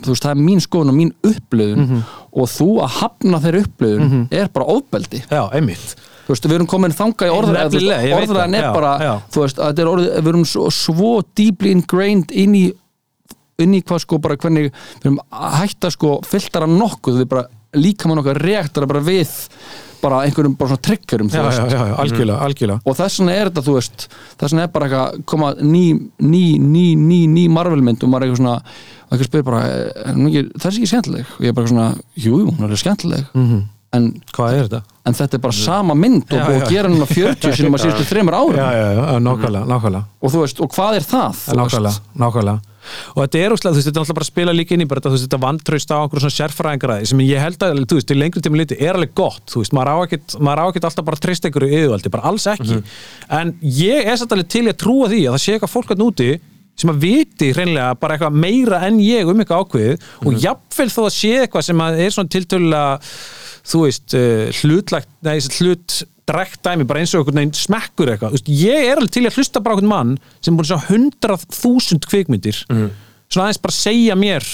þú 0.03 0.11
veist, 0.11 0.25
það 0.25 0.33
er 0.35 0.41
mín 0.43 0.59
skoðun 0.63 0.91
og 0.91 0.97
mín 0.97 1.13
upplöðun 1.29 2.03
og 2.35 2.49
þú 2.51 2.67
að 2.83 2.97
hafna 2.99 3.39
þeirri 3.45 3.61
upplöðun 3.67 4.27
er 4.35 4.49
bara 4.51 4.65
ofbeldi 4.75 5.21
já, 5.29 5.43
einmitt 5.55 5.95
þú 6.25 6.33
veist, 6.33 6.47
við 6.49 6.55
erum 6.57 6.67
komin 6.67 6.91
þangað 6.97 7.29
í 7.29 7.33
orðræðan 7.35 7.71
það. 8.51 8.57
er 8.59 8.65
Já, 8.65 8.71
bara, 8.73 8.91
já. 9.05 9.13
þú 9.31 9.43
veist, 9.45 9.59
að 9.61 9.69
þetta 9.71 9.81
er 9.85 9.91
orðið 9.93 10.09
við 10.19 10.31
erum 10.33 10.45
svo, 10.51 10.65
svo 10.73 11.11
deeply 11.37 11.71
ingrained 11.77 12.31
inn 12.33 12.55
í 12.59 12.65
inn 13.63 13.75
í 13.77 13.81
hvað 13.87 14.01
sko 14.03 14.17
bara 14.19 14.35
hvernig 14.35 14.65
við 14.67 15.05
erum 15.05 15.19
að 15.31 15.53
hætta 15.61 15.91
sko 15.93 16.17
fylltara 16.27 16.67
nokkuð, 16.67 17.21
við 17.21 17.29
bara 17.31 17.45
líka 17.79 18.09
með 18.09 18.19
nokkuð 18.19 18.41
reaktara 18.43 18.89
bara 18.89 19.03
við 19.05 19.31
bara 20.01 20.23
einhverjum 20.25 20.55
bara 20.59 20.73
svona 20.73 20.85
triggerum 20.87 21.29
já, 21.31 21.43
já, 21.43 21.65
já, 21.69 21.81
já, 21.89 21.95
algjörlega, 22.03 22.39
algjörlega. 22.47 22.79
Og 22.85 22.97
þess 22.99 23.21
vegna 23.21 23.35
er 23.35 23.51
þetta, 23.51 23.65
þú 23.67 23.77
veist 23.77 24.07
þess 24.09 24.49
vegna 24.49 24.65
er 24.65 24.73
bara 24.73 24.89
eitthvað 24.89 25.21
koma 25.31 25.53
ný, 25.61 25.85
ný, 26.19 26.43
ný, 26.61 26.85
ný, 26.99 27.21
ný 27.35 27.45
Marvel-mynd 27.53 28.03
og 28.03 28.11
maður 28.11 28.25
er 28.25 28.33
eitthvað 28.33 28.43
svona 28.43 28.57
og 29.05 29.15
eitthvað 29.15 29.29
spyr 29.29 29.47
bara, 29.47 29.61
er 29.69 30.19
ekki, 30.25 30.43
það 30.55 30.67
er 30.71 30.75
ekki 30.79 30.91
skemmtileg? 30.91 31.31
Og 31.37 31.45
ég 31.45 31.53
er 31.53 31.57
bara 31.61 31.71
svona, 31.71 31.87
jú, 32.25 32.41
hún 32.49 32.67
er 32.69 32.81
skemmtileg. 32.81 33.31
En, 33.95 34.11
hvað 34.35 34.53
er 34.57 34.67
þetta? 34.67 34.83
en 35.05 35.13
þetta 35.15 35.37
er 35.37 35.41
bara 35.43 35.55
sama 35.55 35.95
mynd 35.97 36.31
og 36.33 36.39
búið 36.47 36.63
að 36.63 36.71
gera 36.73 36.89
hennar 36.89 37.11
40 37.11 37.57
sinum 37.59 37.77
að 37.77 37.83
síðustu 37.83 38.07
þreymur 38.09 38.37
nákvæmlega 39.69 40.01
og 40.19 40.33
þú 40.33 40.41
veist, 40.41 40.61
og 40.65 40.71
hvað 40.73 40.97
er 40.99 41.05
það? 41.05 41.43
nákvæmlega, 41.59 42.01
nákvæmlega 42.23 42.74
og 43.13 43.19
þetta 43.23 43.41
er 43.41 43.55
úrslega, 43.55 43.75
þú 43.75 43.79
veist, 43.79 43.89
þetta 43.89 43.99
er 43.99 44.05
alltaf 44.05 44.19
bara 44.19 44.27
að 44.27 44.31
spila 44.31 44.55
líka 44.55 44.75
inn 44.75 44.85
í 44.85 44.89
bara 44.89 45.01
þetta, 45.01 45.11
þú 45.11 45.17
veist, 45.17 45.27
þetta 45.27 45.41
vantraust 45.45 45.93
á 45.93 45.97
einhverjum 45.99 46.25
svona 46.25 46.37
sérfræðingaræði 46.37 47.11
sem 47.11 47.23
ég 47.25 47.45
held 47.45 47.67
að, 47.67 47.83
þú 47.85 47.99
veist, 47.99 48.09
til 48.11 48.19
lengri 48.21 48.43
tíma 48.45 48.61
liti 48.61 48.79
er 48.79 48.99
alveg 48.99 49.13
gott, 49.17 49.45
þú 49.51 49.63
veist, 49.63 49.75
maður 49.75 49.93
á 49.93 49.97
ekkert 50.05 50.37
maður 50.39 50.63
á 50.63 50.65
ekkert 50.69 50.89
alltaf 50.89 51.07
bara 51.07 51.19
að 51.19 51.25
treysta 51.27 51.49
einhverju 51.49 51.79
yfirvaldi, 51.79 52.13
bara 52.15 52.31
alls 52.31 52.49
ekki. 52.55 52.81
En 53.39 53.55
ég 53.61 54.09
er 54.11 54.19
satt 54.21 54.35
alveg 54.35 54.51
til 54.55 54.65
að 54.69 54.77
trúa 54.85 55.09
því 55.11 55.23
að 55.25 55.37
það 55.37 55.43
sé 55.45 55.55
eitthvað 55.55 55.75
fólk 55.75 55.95
að 55.95 56.03
núti 56.03 56.29
sem 56.75 56.91
að 56.91 57.03
viti 57.05 57.51
hreinlega 57.55 57.95
bara 57.99 58.17
eitthvað 58.17 58.39
meira 58.43 58.81
en 58.87 58.99
ég 58.99 59.29
um 59.31 59.39
eitthvað 59.39 59.63
ákveðið 59.63 60.07
og 60.27 60.41
jafnvel 60.43 60.89
þó 60.91 61.01
að 61.05 61.13
sé 61.15 61.31
eitthvað 61.39 61.67
sem 61.69 61.83
að 61.85 62.01
er 62.03 62.15
svona 62.15 62.33
tiltölulega 62.35 62.97
þú 63.65 63.83
veist, 63.85 64.17
uh, 64.19 64.43
hlutlagt 64.59 65.11
nei, 65.25 65.37
hlut 65.59 66.01
drekt 66.25 66.61
dæmi 66.65 66.85
bara 66.89 66.99
eins 67.03 67.13
og 67.13 67.21
einhvern 67.23 67.37
veginn 67.41 67.57
smekkur 67.57 68.09
eitthvað, 68.13 68.31
veist, 68.37 68.47
ég 68.49 68.87
er 68.89 68.97
alveg 69.01 69.11
til 69.13 69.25
að 69.29 69.35
hlusta 69.37 69.61
bara 69.61 69.75
okkur 69.77 69.89
mann 69.91 70.15
sem 70.41 70.55
búin 70.57 70.65
að 70.65 70.71
sjá 70.73 70.87
hundrað 70.91 71.43
þúsund 71.53 72.07
kvikmyndir. 72.09 72.63
Svona 73.29 73.47
aðeins 73.49 73.61
bara 73.61 73.75
segja 73.75 74.15
mér 74.17 74.45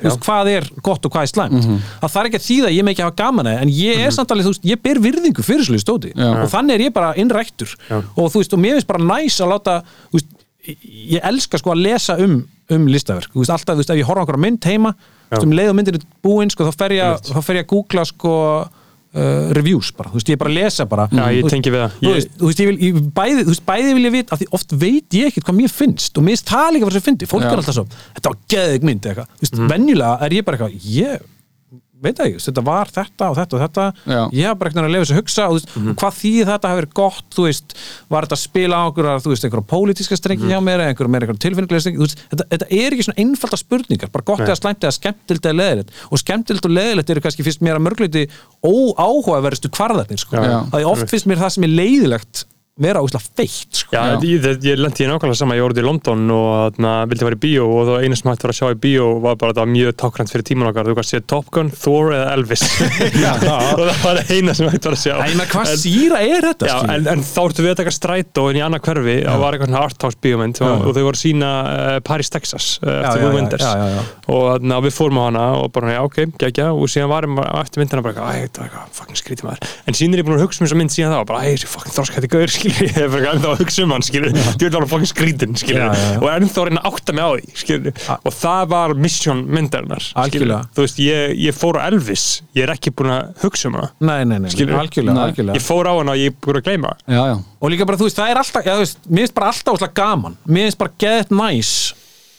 veist, 0.00 0.20
hvað 0.24 0.48
er 0.56 0.66
gott 0.82 1.04
og 1.06 1.12
hvað 1.12 1.26
er 1.26 1.30
slæmt. 1.34 1.68
Það 2.00 2.12
þarf 2.14 2.28
ekki 2.30 2.38
að 2.40 2.46
þýða 2.48 2.68
að 2.70 2.76
ég 2.78 2.84
með 2.88 2.94
ekki 2.96 3.04
hafa 3.06 3.16
gaman 3.20 3.50
að 3.50 3.62
en 3.66 3.72
ég 3.76 4.00
er 4.06 4.14
samt 4.16 4.30
alveg, 4.34 4.46
þú 4.48 4.52
veist, 4.54 4.68
ég 4.70 4.82
ber 4.82 5.00
virðingu 5.06 5.44
fyrir 5.44 5.66
svolítið 5.68 5.84
stóti 5.84 6.12
Já. 6.16 6.30
og 6.42 6.48
þannig 6.54 6.74
er 6.78 6.84
ég 6.88 6.94
bara 6.96 7.10
innræktur. 7.20 7.74
Og 8.16 8.30
þú 8.32 8.40
veist, 8.42 8.54
og 8.56 8.62
mér 8.64 8.78
finnst 8.78 8.88
bara 8.90 9.04
næs 9.10 9.36
að 9.44 9.52
láta 9.52 9.74
veist, 10.14 10.30
ég 10.66 11.20
elska 11.30 11.58
sko 11.60 11.74
að 11.74 11.84
lesa 11.86 12.16
um 12.20 12.40
um 12.70 12.84
listaverk, 12.86 13.32
þú 13.34 13.40
veist, 13.42 13.50
alltaf, 13.50 13.74
þú 13.74 13.82
veist, 13.82 13.90
ef 13.90 13.98
ég 13.98 14.06
horfa 14.06 14.22
á 14.22 14.24
einhverja 14.24 14.42
mynd 14.46 14.66
heima, 14.70 14.92
þú 14.94 15.32
veist, 15.34 15.46
um 15.48 15.54
leið 15.58 15.70
og 15.72 15.74
myndir 15.74 15.96
er 15.98 16.04
búinn, 16.22 16.50
sko, 16.54 16.66
þá 16.68 16.76
fer 16.78 16.92
ég, 16.94 17.00
að- 17.02 17.32
þá 17.34 17.40
fer 17.42 17.56
ég 17.58 17.64
að 17.64 17.70
googla 17.72 18.04
sko 18.06 18.34
uh, 19.14 19.50
reviews 19.56 19.90
bara, 19.96 20.10
þú 20.10 20.18
veist, 20.20 20.28
ég 20.28 20.36
er 20.38 20.42
bara 20.44 20.50
að 20.50 20.58
lesa 20.60 20.86
bara 20.86 21.08
Já, 21.10 21.24
ég 21.34 21.48
tengi 21.50 21.70
við 21.74 21.80
það. 21.84 21.96
þú 22.00 22.06
Ég- 22.06 22.14
veist, 22.18 22.30
þú 22.38 22.46
veist, 22.50 22.60
ég 22.60 22.70
vil, 22.70 22.78
ég, 22.86 23.00
bæði, 23.18 23.42
þú 23.46 23.52
veist, 23.54 23.66
bæði 23.66 23.94
vil 23.96 24.04
ég 24.06 24.12
vita, 24.18 24.34
af 24.34 24.38
því 24.40 24.48
oft 24.58 24.72
veit 24.84 25.08
ég 25.20 25.26
ekkert 25.30 25.44
hvað 25.50 25.58
mér 25.60 25.74
finnst 25.80 26.18
og 26.18 26.22
mér 26.24 26.36
finnst 26.36 26.48
það 26.54 26.70
líka 26.76 26.86
fyrir 26.90 26.98
sem 27.00 27.06
fyndi, 27.10 27.26
fólk 27.30 27.42
Já. 27.42 27.50
er 27.52 27.56
alltaf 27.62 27.74
svo 27.80 27.86
þetta 28.14 28.30
var 28.34 28.38
geðið 28.54 28.82
mynd, 28.90 29.02
eitthvað, 29.10 29.26
þú 29.34 29.42
veist, 29.44 29.58
Mhm. 29.58 29.68
venjulega 29.74 30.22
er 30.22 30.30
ég 30.38 30.44
bara 30.44 30.56
eitthvað, 30.58 30.80
ég 30.84 31.20
veit 32.02 32.16
það 32.16 32.26
ekki, 32.30 32.40
þetta 32.46 32.62
var 32.64 32.86
þetta 32.96 33.28
og 33.30 33.36
þetta 33.36 33.56
og 33.56 33.60
þetta 33.64 33.84
Já. 34.10 34.20
ég 34.32 34.46
haf 34.48 34.58
bara 34.60 34.70
eitthvað 34.70 34.86
að 34.88 34.92
lefa 34.94 35.04
þess 35.04 35.12
að 35.14 35.20
hugsa 35.20 35.46
og 35.48 35.54
veist, 35.58 35.68
Mhm. 35.76 35.94
hvað 36.00 36.14
þýði 36.20 36.46
þetta 36.50 36.68
hafi 36.70 36.80
verið 36.80 36.94
gott 37.00 37.30
þú 37.36 37.42
veist, 37.46 37.74
var 38.10 38.22
þetta 38.26 38.36
að 38.38 38.42
spila 38.44 38.74
á 38.80 38.82
okkur 38.90 39.08
þú 39.20 39.30
veist, 39.34 39.44
einhverja 39.44 39.68
pólitíska 39.74 40.16
strengi 40.16 40.44
Mhm. 40.44 40.50
hjá 40.50 40.58
mér 40.64 40.80
einhverja 40.86 41.10
meira 41.10 41.26
einhverja 41.26 41.44
tilfinningulega 41.44 41.80
strengi 41.84 41.98
veist, 42.00 42.18
þetta, 42.30 42.44
þetta 42.50 42.66
er 42.70 42.90
ekki 42.96 43.04
svona 43.08 43.20
einfalda 43.24 43.56
spurningar 43.60 44.10
bara 44.12 44.24
gott 44.24 44.40
eða 44.40 44.56
slæmt 44.60 44.80
eða 44.80 44.96
skemmtild 44.98 45.40
eða 45.44 45.58
leðilegt 45.60 45.90
og 46.10 46.18
skemmtild 46.18 46.64
og 46.64 46.70
leðilegt 46.72 47.10
eru 47.10 47.20
kannski 47.20 47.44
fyrst 47.44 47.60
mér 47.60 47.76
að 47.76 47.84
mörgleiti 47.88 48.28
óáhugaverðustu 48.64 49.68
kvarðarnir 49.72 50.18
sko. 50.20 50.36
Já, 50.36 50.44
já. 50.48 50.60
að 50.72 50.86
oft 50.90 51.10
finnst 51.10 51.26
mér 51.28 51.40
það 51.42 51.52
sem 51.56 51.64
er 51.64 51.74
leiðilegt 51.76 52.44
vera 52.80 53.02
óslega 53.04 53.22
feitt 53.36 53.80
sko. 53.82 53.94
Já, 53.94 54.02
Já. 54.10 54.16
ég, 54.24 54.46
ég, 54.64 54.78
lendi 54.80 55.04
í 55.04 55.08
nákvæmlega 55.10 55.38
sama, 55.38 55.56
ég 55.58 55.64
voruð 55.66 55.80
í 55.82 55.84
London 55.84 56.22
og 56.34 56.48
þarna, 56.76 56.92
vildi 57.10 57.26
fara 57.26 57.36
í 57.36 57.40
bíó 57.44 57.66
og 57.68 57.88
það 57.90 58.04
eina 58.06 58.18
sem 58.18 58.30
hægt 58.30 58.44
var 58.46 58.52
að 58.54 58.58
sjá 58.60 58.66
í 58.70 58.78
bíó 58.84 59.06
var 59.24 59.36
bara 59.40 59.52
þetta 59.54 59.64
var 59.64 59.70
mjög 59.74 59.90
tákrænt 60.00 60.32
fyrir 60.32 60.46
tíman 60.50 60.70
okkar, 60.70 60.88
þú 60.90 60.94
kannski 60.98 61.16
séð 61.18 61.26
Top 61.32 61.46
Gun, 61.54 61.70
Thor 61.74 62.06
eða 62.16 62.28
Elvis. 62.36 62.64
Og 63.70 63.84
það 63.84 64.00
var 64.04 64.20
það 64.20 64.32
eina 64.36 64.54
sem 64.56 64.70
hægt 64.70 64.84
var 64.88 64.96
að 64.96 65.02
sjá. 65.04 65.14
Æ, 65.20 65.22
menn, 65.36 65.50
hvað 65.52 65.70
En- 65.70 65.80
síra 65.84 66.18
er 66.24 66.40
þetta 66.48 66.64
Já, 66.70 66.76
en, 66.96 67.08
en 67.14 67.20
þá 67.26 67.40
ertu 67.44 67.60
við 67.66 67.72
að 67.74 67.78
taka 67.82 67.94
strætó 67.96 68.42
inn 68.50 68.60
í 68.60 68.64
annað 68.66 68.84
hverfi, 68.88 69.16
það 69.26 69.38
var 69.44 69.50
eitthvað 69.56 69.70
svona 69.70 69.84
arthouse 69.90 70.18
bíómynd 70.24 70.56
og, 70.60 70.70
Já. 70.70 70.74
og 70.80 70.90
þau 70.96 71.04
voru 71.08 71.16
að 71.18 71.22
sína 71.24 71.50
uh, 71.66 71.98
Paris, 72.06 72.30
Texas 72.32 72.66
uh, 72.80 72.88
Já, 72.90 72.94
eftir 73.10 73.20
já, 73.20 73.26
Wim 73.26 73.30
já, 73.30 73.36
Wenders 73.40 73.66
já, 73.66 73.72
já, 73.76 73.86
já. 73.96 74.02
og 74.30 74.42
þarna, 74.50 74.74
við 74.86 74.92
fórum 74.96 75.20
á 75.20 75.24
hana 75.28 75.44
og 75.60 75.66
bara, 75.74 75.92
já, 75.96 76.00
ok, 76.06 76.18
geggja. 76.40 76.66
Og 76.74 76.84
síðan 76.90 77.10
varum 77.12 77.34
við 77.40 77.46
eftir 77.60 77.78
myndina 77.82 78.04
bara, 78.06 78.20
æ, 78.30 78.50
er 82.70 82.86
ég 82.86 82.90
að 82.90 83.00
ég 83.00 83.04
hef 83.04 83.14
bara 83.14 83.32
ennþá 83.34 83.50
að 83.52 83.62
hugsa 83.62 83.84
um 83.84 83.94
hann 83.94 84.04
skilur, 84.06 84.34
þú 84.34 84.66
veit 84.66 84.76
alveg 84.78 84.90
fokkin 84.90 85.10
skrítin 85.10 85.58
skilur, 85.60 86.02
og 86.20 86.26
ennþá 86.32 86.62
að 86.62 86.68
reyna 86.70 86.82
að 86.82 86.88
átta 86.90 87.14
mig 87.16 87.26
á 87.26 87.30
því 87.30 87.60
skilur, 87.62 88.02
og 88.16 88.36
það 88.36 88.64
var 88.72 88.94
mission 89.06 89.42
myndarinnar 89.50 90.08
skilur, 90.10 90.54
þú 90.76 90.86
veist, 90.86 91.00
ég, 91.04 91.36
ég 91.46 91.56
fór 91.56 91.80
á 91.80 91.86
Elvis. 91.90 92.26
Ég 92.56 92.66
er 92.66 92.74
ekki 92.74 92.92
búin 92.96 93.14
að 93.14 93.30
hugsa 93.44 93.70
um 93.70 93.78
það 93.78 93.88
nei, 94.10 94.18
nei, 94.26 94.36
nei, 94.42 94.50
Skilur. 94.52 94.76
algjörlega, 94.80 95.16
Nei. 95.16 95.24
algjörlega. 95.28 95.58
Ég 95.58 95.64
fór 95.64 95.90
á 95.90 95.92
hann 95.94 96.12
og 96.12 96.20
ég 96.20 96.32
er 96.32 96.36
búin 96.44 96.60
að 96.60 96.66
gleyma 96.68 96.92
já, 97.04 97.22
já, 97.30 97.36
og 97.38 97.72
líka 97.72 97.88
bara, 97.88 98.00
þú 98.00 98.08
veist, 98.08 98.20
það 98.20 98.34
er 98.34 98.42
alltaf 98.42 98.68
já, 98.68 98.74
veist, 98.80 99.00
mér 99.08 99.26
finnst 99.26 99.36
bara 99.38 99.50
alltaf 99.52 99.78
óslega 99.78 99.96
gaman. 100.00 100.38
Mér 100.46 100.68
finnst 100.68 100.80
bara 100.80 100.94
geðið 101.04 101.34
næs 101.40 101.72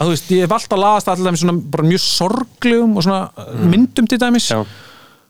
að 0.01 0.07
þú 0.09 0.15
veist, 0.15 0.31
ég 0.33 0.45
hef 0.45 0.55
alltaf 0.57 0.81
laðast 0.81 1.11
allir 1.13 1.37
svona 1.37 1.57
bara 1.75 1.85
mjög 1.85 2.03
sorglegum 2.03 2.95
og 2.97 3.05
svona 3.05 3.21
mm. 3.29 3.67
myndum 3.69 4.09
til 4.09 4.19
dæmis. 4.21 4.49
Já. 4.51 4.63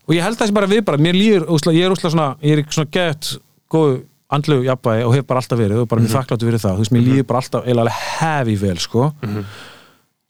og 0.08 0.16
ég 0.16 0.24
held 0.26 0.40
það 0.40 0.50
sem 0.50 0.58
bara 0.58 0.70
við 0.72 0.86
bara, 0.88 1.02
mér 1.02 1.18
líður 1.18 1.46
ég 1.76 1.86
er 1.86 1.94
óslega 1.94 2.14
svona, 2.16 2.30
ég 2.44 2.62
er 2.62 2.72
svona 2.72 2.92
geðið 2.96 3.34
góðu 3.72 4.00
andlegu 4.38 4.66
jafnvægi 4.68 5.06
og 5.08 5.14
hef 5.18 5.28
bara 5.30 5.44
alltaf 5.44 5.60
verið 5.60 5.84
og 5.84 5.90
bara 5.92 6.02
mér 6.06 6.16
þakkláttu 6.16 6.48
fyrir 6.50 6.64
það, 6.64 6.74
þú 6.80 6.86
veist, 6.86 6.96
mér 6.96 7.06
líður 7.08 7.28
bara 7.30 7.44
alltaf 7.44 7.68
eiginlega 7.68 7.86
alveg 7.86 8.02
hefi 8.22 8.58
vel, 8.62 8.80
sko. 8.80 9.12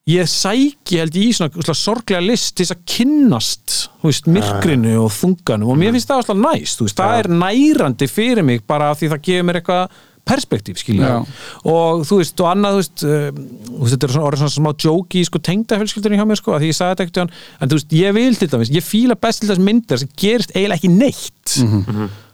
Ég 0.09 0.25
sæki 0.27 0.97
held 0.97 1.15
ég 1.15 1.27
í 1.29 1.33
svona, 1.37 1.53
svona 1.61 1.77
sorglega 1.77 2.21
list 2.25 2.55
til 2.57 2.65
þess 2.65 2.73
að 2.73 2.85
kynnast 2.89 3.75
þú 4.01 4.09
veist, 4.09 4.29
myrkrinu 4.33 4.95
og 5.03 5.11
þunganum 5.13 5.69
og 5.69 5.77
mér 5.77 5.93
finnst 5.93 6.09
það 6.09 6.23
alltaf 6.23 6.39
næst, 6.41 6.79
þú 6.79 6.87
veist, 6.87 6.97
það 6.97 7.19
er 7.19 7.29
nærandi 7.43 8.07
fyrir 8.09 8.47
mig 8.47 8.63
bara 8.67 8.89
af 8.91 8.97
því 8.97 9.11
það 9.13 9.21
gefur 9.27 9.45
mér 9.51 9.59
eitthvað 9.61 9.99
perspektíf, 10.31 10.77
skilja 10.81 11.11
og 11.65 12.03
þú 12.05 12.17
veist, 12.19 12.41
og 12.41 12.49
annað, 12.49 12.75
þú 12.75 12.81
veist, 12.81 13.05
um, 13.05 13.39
þú 13.69 13.79
veist 13.81 13.95
þetta 13.95 14.07
er 14.07 14.13
svona 14.15 14.27
orðið 14.27 14.41
svona 14.41 14.55
smá 14.57 14.71
jóki 14.85 15.21
í 15.21 15.27
sko 15.29 15.41
tengda 15.41 15.79
fjölskyldunni 15.81 16.19
hjá 16.19 16.25
mér 16.29 16.37
sko, 16.41 16.53
að 16.53 16.61
því 16.61 16.69
ég 16.69 16.77
sagði 16.77 16.91
þetta 16.91 17.05
ekkert 17.07 17.21
en 17.21 17.71
þú 17.71 17.79
veist, 17.79 17.95
ég 17.97 18.13
vil 18.17 18.35
til 18.37 18.49
dæmis, 18.51 18.73
ég 18.73 18.85
fíla 18.85 19.17
best 19.17 19.41
til 19.41 19.49
þess 19.49 19.63
myndir 19.65 20.01
sem 20.01 20.11
gerist 20.17 20.53
eiginlega 20.53 20.77
ekki 20.77 20.93
neitt 20.93 21.55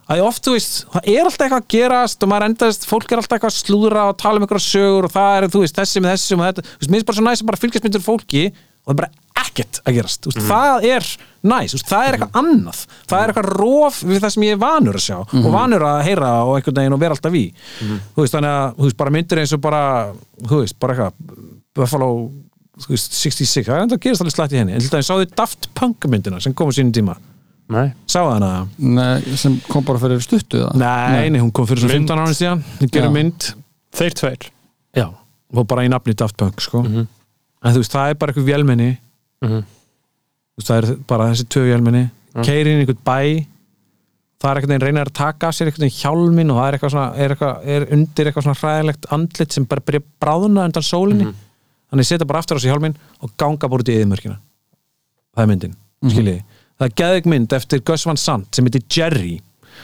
að 0.08 0.22
ég 0.22 0.28
oft, 0.28 0.44
þú 0.48 0.56
veist, 0.56 0.76
það 0.94 1.08
er 1.14 1.28
alltaf 1.28 1.46
eitthvað 1.46 1.62
að 1.64 1.70
gerast 1.76 2.24
og 2.24 2.32
maður 2.32 2.48
endast, 2.48 2.88
fólk 2.88 3.12
er 3.12 3.22
alltaf 3.22 3.38
eitthvað 3.38 3.54
að 3.54 3.62
slúðra 3.62 4.08
og 4.12 4.18
tala 4.22 4.40
um 4.40 4.46
einhverja 4.48 4.68
sögur 4.68 5.08
og 5.10 5.14
það 5.14 5.38
er, 5.42 5.48
þú 5.52 5.64
veist, 5.66 5.78
þessi 5.82 6.04
með 6.04 6.14
þessum 6.16 6.44
og 6.44 6.48
þetta, 6.52 6.64
þú 6.68 6.78
veist, 6.82 6.92
mér 6.92 7.00
finnst 7.02 7.10
bara 7.10 7.18
svo 7.20 7.26
næst 7.28 7.44
að 7.44 7.50
bara 7.52 7.62
fylgjast 7.64 7.88
myndir 7.88 8.06
fólki 8.06 8.44
og 8.48 8.88
það 8.88 8.94
er 8.94 9.00
bara 9.02 9.12
ekkert 9.44 9.80
að 9.84 9.98
gerast, 9.98 10.22
þú 10.24 10.32
veist, 10.32 10.48
það 10.48 10.88
er 10.88 11.08
næs, 11.52 11.74
þú 11.74 11.78
veist, 11.78 11.90
það 11.92 12.08
er 12.08 12.16
eitthvað 12.18 12.40
annað. 12.42 12.80
Það 13.12 13.20
er 13.26 13.32
eitthvað 13.34 13.50
rof 13.60 14.00
við 14.08 14.22
það 14.24 14.34
sem 14.38 14.46
ég 14.48 14.56
er 14.56 14.62
vanur 14.64 14.98
að 14.98 15.04
sjá 15.08 15.18
og 15.20 15.48
vanur 15.54 15.86
að 15.92 16.00
heyra 16.08 16.32
og 16.48 16.56
einhvern 16.58 16.80
veginn 16.82 16.96
og 16.98 17.02
vera 17.04 17.18
alltaf 17.18 17.36
í, 17.38 17.44
þú 18.16 18.24
veist, 18.24 18.34
þannig 18.38 18.56
að 18.56 18.68
þú 18.80 18.88
veist, 18.88 18.98
bara 19.04 19.14
myndir 19.18 19.42
eins 19.44 19.54
og 19.58 19.62
bara, 19.68 19.82
þú 20.48 20.62
veist, 20.64 20.78
bara 20.80 20.96
eitthvað 20.96 21.14
Buffalo, 21.78 22.10
þú 22.82 22.94
veist, 22.96 23.14
66 23.20 23.68
það 23.68 23.76
er 23.76 23.84
enda 23.86 23.98
að 24.00 24.06
gerast 24.08 24.24
alveg 24.24 24.38
slætt 24.38 24.56
í 24.56 24.62
henni, 24.62 24.74
en 24.78 24.82
til 24.82 24.90
dæmis 24.96 25.12
sáðu 25.12 25.28
Daft 25.38 25.70
Punk 25.78 26.08
myndina 26.10 26.40
sem 26.42 26.56
kom 26.58 26.72
á 26.72 26.74
sínum 26.74 26.96
tíma. 26.96 27.18
Sáðu 28.08 28.30
hana? 28.32 28.50
Nei, 28.80 29.36
sem 29.40 29.58
kom 29.68 29.84
bara 29.88 30.00
fyrir 30.00 30.22
stuttu 30.24 30.62
það 30.64 30.78
Nei, 30.80 31.30
nei, 31.34 31.40
hún 31.42 31.52
kom 31.52 31.68
fyrir 31.68 31.84
svona 31.84 31.98
Mynd. 31.98 32.08
15 32.08 32.22
ára 32.24 32.36
síðan. 32.38 32.62
Hún 32.80 32.92
gerir 32.94 33.10
Já. 33.10 33.14
mynd. 33.18 33.48
Þeir 33.98 34.16
tveir. 34.22 34.46
Já, 34.96 35.08
og 35.54 35.68
bara 35.68 35.84
í 35.84 35.92
nafni 35.92 36.16
Daft 36.18 36.38
Punk 36.40 36.64
sko. 36.64 36.84
En 36.88 37.74
þú 37.74 37.82
veist, 37.82 37.92
það 37.92 38.14
er 38.14 38.20
bara 38.22 38.34
eitthvað 38.34 38.48
vélmenni. 38.52 38.90
Mhm. 39.44 39.66
Þú 39.68 40.62
veist, 40.62 40.72
það 40.72 40.78
er 40.78 40.98
bara 41.12 41.30
þessi 41.34 41.48
tvö 41.52 41.66
vélmenni. 41.68 42.04
Mm. 42.38 42.44
Keiri 42.48 42.72
inn 42.74 42.82
í 42.82 42.86
einhvern 42.86 43.04
bæ. 43.04 43.46
Það 44.38 44.50
er 44.52 44.60
eitthvað 44.60 44.72
veginn 44.72 44.86
reynir 44.86 45.10
að 45.10 45.14
taka 45.18 45.48
af 45.48 45.56
sér 45.58 45.72
eitthvað 45.72 45.98
hjálmin 45.98 46.52
og 46.54 46.58
það 46.62 46.68
er 46.68 46.78
eitthvað 46.78 46.94
svona 46.94 47.16
er, 47.18 47.34
eitthvað, 47.34 47.68
er 47.74 47.86
undir 47.96 48.28
eitthvað 48.30 48.46
svona 48.46 48.60
hræðilegt 48.62 49.08
andlit 49.12 49.52
sem 49.56 49.66
bara 49.66 49.82
byrja 49.82 50.04
bráðuna 50.22 50.66
undan 50.70 50.86
sólinni. 50.86 51.34
Þannig 51.92 52.08
setja 52.08 52.28
bara 52.28 52.42
aftur 52.44 52.60
á 52.60 52.62
sig 52.62 52.72
hjálmin 52.72 52.96
og 53.24 53.32
ganga 53.40 53.70
bara 53.72 53.82
út 53.82 53.90
í 53.90 53.96
yðimörkina 53.96 54.38
Það 55.34 55.44
er 55.44 55.50
myndin, 55.52 55.76
skiljiði 56.04 56.44
Það 56.78 56.88
er 56.88 56.98
geðveik 57.02 57.30
mynd 57.34 57.54
eftir 57.58 57.84
Gus 57.86 58.06
Van 58.08 58.20
Sant 58.22 58.50
sem 58.56 58.68
heitir 58.68 58.84
Jerry. 58.94 59.38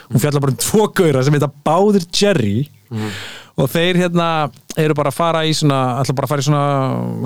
Hún 0.10 0.22
fjallar 0.22 0.44
bara 0.44 0.54
um 0.54 0.60
tvo 0.62 0.88
gauðra 0.94 1.24
sem 1.26 1.36
heita 1.38 1.50
báðir 1.66 2.06
Jerry. 2.14 2.68
Og 3.54 3.70
þeir 3.70 4.00
hérna 4.02 4.28
eru 4.82 4.96
bara 4.98 5.12
að 5.14 5.18
fara 5.18 5.44
í 5.46 5.54
svona 5.54 5.80
ætla 6.02 6.16
bara 6.18 6.26
að 6.26 6.32
fara 6.32 6.42
í 6.42 6.46
svona 6.48 6.64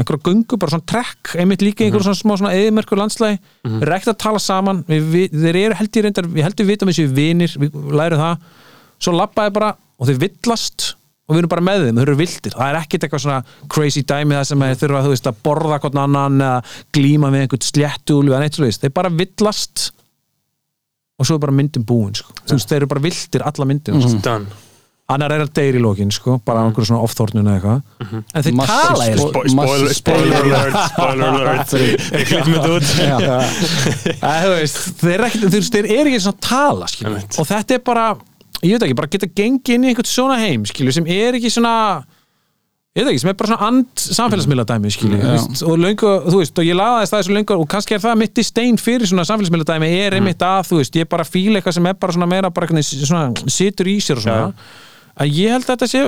einhverja 0.01 0.23
gungu, 0.27 0.57
bara 0.59 0.73
svona 0.73 0.87
trekk 0.91 1.35
einmitt 1.39 1.63
líka 1.63 1.83
í 1.83 1.87
einhverjum 1.87 2.09
svona 2.09 2.19
smá 2.19 2.33
svona 2.35 2.53
eðimerkur 2.55 2.99
landslægi 2.99 3.37
mm 3.39 3.71
-hmm. 3.71 3.85
rekt 3.87 4.11
að 4.11 4.17
tala 4.23 4.39
saman. 4.39 4.83
Við, 4.87 5.03
við, 5.13 5.37
þeir 5.43 5.59
eru 5.63 5.79
held 5.79 5.97
ég 5.97 6.03
reyndar, 6.03 6.27
við 6.27 6.43
heldum 6.43 6.65
við 6.65 6.71
vitum 6.71 6.91
þessi 6.91 7.07
vinir, 7.07 7.55
við 7.59 7.71
lærum 7.91 8.19
það. 8.19 8.37
Svo 8.99 9.11
labbaði 9.15 9.53
bara 9.55 9.75
og 9.99 10.07
þeir 10.07 10.19
villast 10.25 10.95
og 11.27 11.35
við 11.35 11.41
erum 11.41 11.51
bara 11.51 11.65
með 11.67 11.81
þeim, 11.85 11.97
þeir 11.99 12.07
eru 12.07 12.19
vildir 12.21 12.55
það 12.55 12.69
er 12.71 12.79
ekkit 12.79 13.05
eitthvað 13.07 13.23
svona 13.25 13.39
crazy 13.73 14.03
dæmi 14.07 14.37
það 14.37 14.45
sem 14.51 14.63
þeir 14.63 14.79
þurfa 14.83 15.01
veist, 15.11 15.27
að 15.27 15.41
borða 15.43 15.79
hvern 15.83 16.03
annan 16.05 16.45
eða 16.45 16.61
glíma 16.95 17.31
með 17.33 17.45
einhvern 17.45 17.67
sléttúl 17.67 18.21
eða 18.29 18.39
neitt 18.43 18.59
svo 18.59 18.67
veist, 18.67 18.85
þeir 18.85 18.95
bara 18.95 19.11
villast. 19.11 19.89
Og 21.17 21.25
svo 21.25 21.35
er 21.35 21.43
bara 21.47 21.55
myndin 21.57 21.83
búin 21.87 22.13
sko. 22.15 22.31
þú 22.45 22.55
veist, 22.55 22.69
þeir 22.69 22.83
eru 22.83 22.89
bara 22.93 23.03
vildir 23.07 23.45
alla 23.49 23.65
myndin 23.67 23.97
mm 23.97 24.47
annar 25.07 25.31
er 25.31 25.43
að 25.45 25.51
deyra 25.55 25.79
í 25.79 25.81
lokin 25.83 26.09
sko, 26.11 26.33
bara 26.43 26.59
á 26.59 26.67
einhverju 26.67 26.89
svona 26.89 27.05
ofþórnun 27.07 27.47
eða 27.47 27.55
eitthvað. 27.55 28.23
En 28.35 28.43
þeir 28.43 28.55
tala 28.67 29.05
Spo- 29.21 29.43
spoiler, 29.53 30.39
alert 30.41 30.75
spoiler 30.91 31.27
alert. 31.29 31.69
Við 31.71 32.57
þeir, 34.99 35.23
er 35.79 35.89
eru 35.95 36.11
ekki 36.11 36.23
svona 36.25 36.43
tala 36.43 36.89
og 37.39 37.47
þetta 37.47 37.77
er 37.77 37.83
bara 37.87 38.09
ég 38.63 38.75
veit 38.75 38.85
ekki, 38.87 38.97
bara 38.97 39.11
geta 39.11 39.29
gengið 39.29 39.75
inn 39.75 39.87
í 39.87 39.91
einhvern 39.91 40.09
svona 40.09 40.37
heim 40.41 40.63
skilur, 40.69 40.95
sem 40.95 41.09
er 41.11 41.37
ekki 41.37 41.51
svona 41.53 41.73
ég 42.97 43.03
veit 43.03 43.11
ekki, 43.11 43.21
sem 43.21 43.31
er 43.31 43.37
bara 43.37 43.51
svona 43.51 43.67
and 43.69 44.05
samfélagsmiðla 44.17 44.65
dæmi 44.71 44.93
skilur, 44.93 45.19
Já. 45.21 45.33
veist, 45.35 45.61
og 45.67 45.77
löngu, 45.81 46.13
þú 46.25 46.39
veist 46.41 46.61
og 46.61 46.65
ég 46.65 46.79
laðaðist 46.79 47.13
það 47.13 47.21
þessu 47.23 47.35
löngu 47.37 47.57
og 47.57 47.67
kannski 47.73 47.97
er 47.97 48.03
það 48.07 48.17
mitt 48.23 48.41
í 48.41 48.47
stein 48.47 48.79
fyrir 48.81 49.09
svona 49.09 49.27
samfélagsmiðla 49.29 49.67
dæmi 49.69 49.91
er 49.99 50.17
einmitt 50.17 50.47
að, 50.47 50.71
þú 50.71 50.81
veist, 50.81 50.97
ég 50.97 51.11
bara 51.11 51.27
fíla 51.27 51.59
eitthvað 51.59 51.77
sem 51.77 51.91
er 51.91 51.99
bara 52.01 52.17
svona 52.17 52.29
meira, 52.31 52.53
bara 52.53 52.71
svona 52.71 53.27
situr 53.53 53.91
í 53.91 53.99
sér 54.01 54.21
og 54.21 54.25
svona, 54.25 54.71
að 55.17 55.37
ég 55.37 55.53
held 55.53 55.67
að 55.67 55.75
þetta 55.75 55.91
sé 55.93 56.03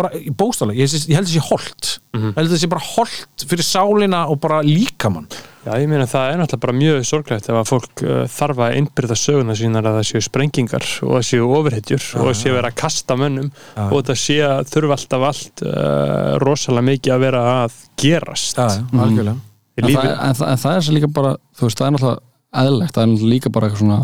bara 0.00 0.10
bóstalega, 0.40 0.80
ég, 0.80 0.92
ég 1.06 1.16
held 1.16 1.28
þetta 1.28 1.36
sé 1.36 1.46
holt 1.46 1.90
ég 2.10 2.34
held 2.34 2.50
þetta 2.50 2.58
sé 2.58 2.68
bara 2.70 2.82
holt 2.82 3.44
fyrir 3.46 3.66
sálina 3.66 4.24
og 4.32 4.40
bara 4.42 4.60
líkamann. 4.66 5.28
Já, 5.62 5.74
ég 5.78 5.86
meina 5.90 6.06
það 6.10 6.32
er 6.32 6.40
náttúrulega 6.40 6.64
bara 6.64 6.76
mjög 6.78 7.02
sorglegt 7.06 7.50
ef 7.50 7.58
að 7.60 7.68
fólk 7.68 8.02
uh, 8.02 8.22
þarf 8.32 8.62
að 8.64 8.76
innbyrða 8.80 9.18
söguna 9.20 9.56
sínar 9.58 9.86
að 9.86 9.98
það 9.98 10.08
séu 10.08 10.24
sprengingar 10.24 10.86
og 11.04 11.12
það 11.18 11.26
séu 11.28 11.50
ofurhetjur 11.58 12.06
og 12.16 12.30
það 12.30 12.38
séu 12.40 12.56
vera 12.56 12.72
að 12.72 12.78
kasta 12.80 13.18
mönnum 13.20 13.52
og 13.84 14.02
það 14.08 14.20
sé 14.24 14.38
að 14.46 14.72
þurfa 14.72 14.96
alltaf 14.96 15.28
allt 15.30 15.64
uh, 15.68 16.32
rosalega 16.42 16.88
mikið 16.88 17.14
að 17.14 17.24
vera 17.26 17.44
að 17.52 17.78
gerast. 18.00 18.58
Já, 18.58 18.82
algjörlega. 19.04 19.38
Í 19.80 19.84
en, 19.84 19.94
það, 19.94 20.10
en, 20.10 20.36
það, 20.40 20.46
en 20.50 20.62
það 20.64 20.76
er 20.76 20.86
svo 20.86 20.96
líka 20.96 21.14
bara 21.20 21.34
þú 21.56 21.68
veist, 21.68 21.78
það 21.78 21.86
er 21.86 21.96
náttúrulega 21.96 22.64
eðlegt 22.64 22.96
það 22.96 23.02
er 23.04 23.12
náttúrulega 23.12 23.34
líka 23.36 23.52
bara 23.54 23.68
eitthvað 23.68 23.84
svona 23.84 24.00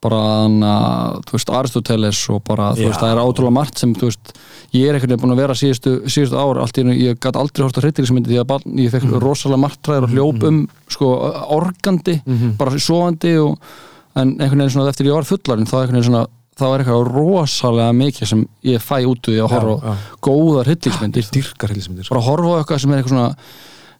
bara 0.00 0.20
þannig 0.24 0.70
að, 0.70 1.18
þú 1.28 1.36
veist, 1.36 1.52
Aristoteles 1.58 2.22
og 2.32 2.40
bara, 2.46 2.70
þú 2.78 2.86
veist, 2.88 3.02
það 3.02 3.12
er 3.12 3.20
ótrúlega 3.20 3.56
margt 3.58 3.82
sem, 3.82 3.92
þú 3.96 4.08
veist, 4.08 4.32
ég 4.72 4.88
er 4.88 4.96
einhvern 4.96 5.12
veginn 5.12 5.22
búin 5.24 5.34
að 5.34 5.42
vera 5.42 5.56
síðustu, 5.60 5.94
síðustu 6.08 6.40
ár, 6.40 6.60
allt 6.62 6.80
í 6.80 6.84
einu, 6.84 6.96
ég 6.96 7.20
gæti 7.20 7.42
aldrei 7.42 7.66
hort 7.66 7.76
á 7.76 7.84
hryllingsmyndi 7.84 8.32
því 8.32 8.40
að 8.40 8.48
barn, 8.54 8.74
ég 8.80 8.94
fekk 8.94 9.14
rosalega 9.20 9.62
margtræðir 9.66 10.08
og 10.08 10.14
hljóp 10.14 10.48
um, 10.48 10.60
sko, 10.88 11.12
organdi, 11.58 12.16
bara 12.58 12.80
sofandi 12.80 13.34
og, 13.44 13.72
en 14.16 14.36
einhvern 14.40 14.64
veginn 14.64 14.76
svona 14.78 14.92
eftir 14.94 15.10
ég 15.10 15.18
var 15.18 15.28
fullarinn, 15.28 15.68
þá 15.68 15.76
einhvern 15.82 16.00
veginn 16.00 16.10
svona 16.10 16.26
þá 16.60 16.66
er 16.66 16.82
eitthvað 16.82 17.10
rosalega 17.14 17.92
mikið 17.96 18.28
sem 18.28 18.44
ég 18.68 18.82
fæ 18.84 18.96
út 19.08 19.28
úr 19.28 19.32
því 19.32 19.40
að 19.40 19.52
horfa 19.54 19.94
góðar 20.26 20.68
hryllingsmyndir. 20.68 21.28
Dyrkar 21.32 21.72
hilsmyndir 21.72 22.10
bara 22.10 22.24
horfa 22.26 22.64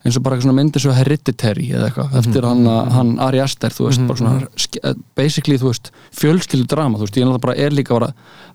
eins 0.01 0.17
og 0.17 0.23
bara 0.25 0.37
eitthvað 0.39 0.47
svona 0.49 0.57
myndir 0.57 0.81
svo 0.81 0.93
hereditary 0.97 1.67
eða 1.77 1.89
eitthvað, 1.91 2.15
eftir 2.23 2.45
hann, 2.49 2.63
hann 2.95 3.09
Ari 3.21 3.41
Aster 3.45 3.69
þú 3.77 3.85
veist, 3.91 4.01
bara 4.09 4.17
svona, 4.17 4.47
ske- 4.57 4.81
eh, 4.89 4.95
basically 5.19 5.59
þú 5.61 5.67
veist, 5.69 5.91
fjölskyldu 6.17 6.65
drama, 6.73 6.97
þú 6.97 7.05
veist, 7.05 7.19
ég 7.21 7.27
náttúrulega 7.29 7.43
bara 7.45 7.57
er 7.67 7.75
líka 7.77 7.99
bara 7.99 8.09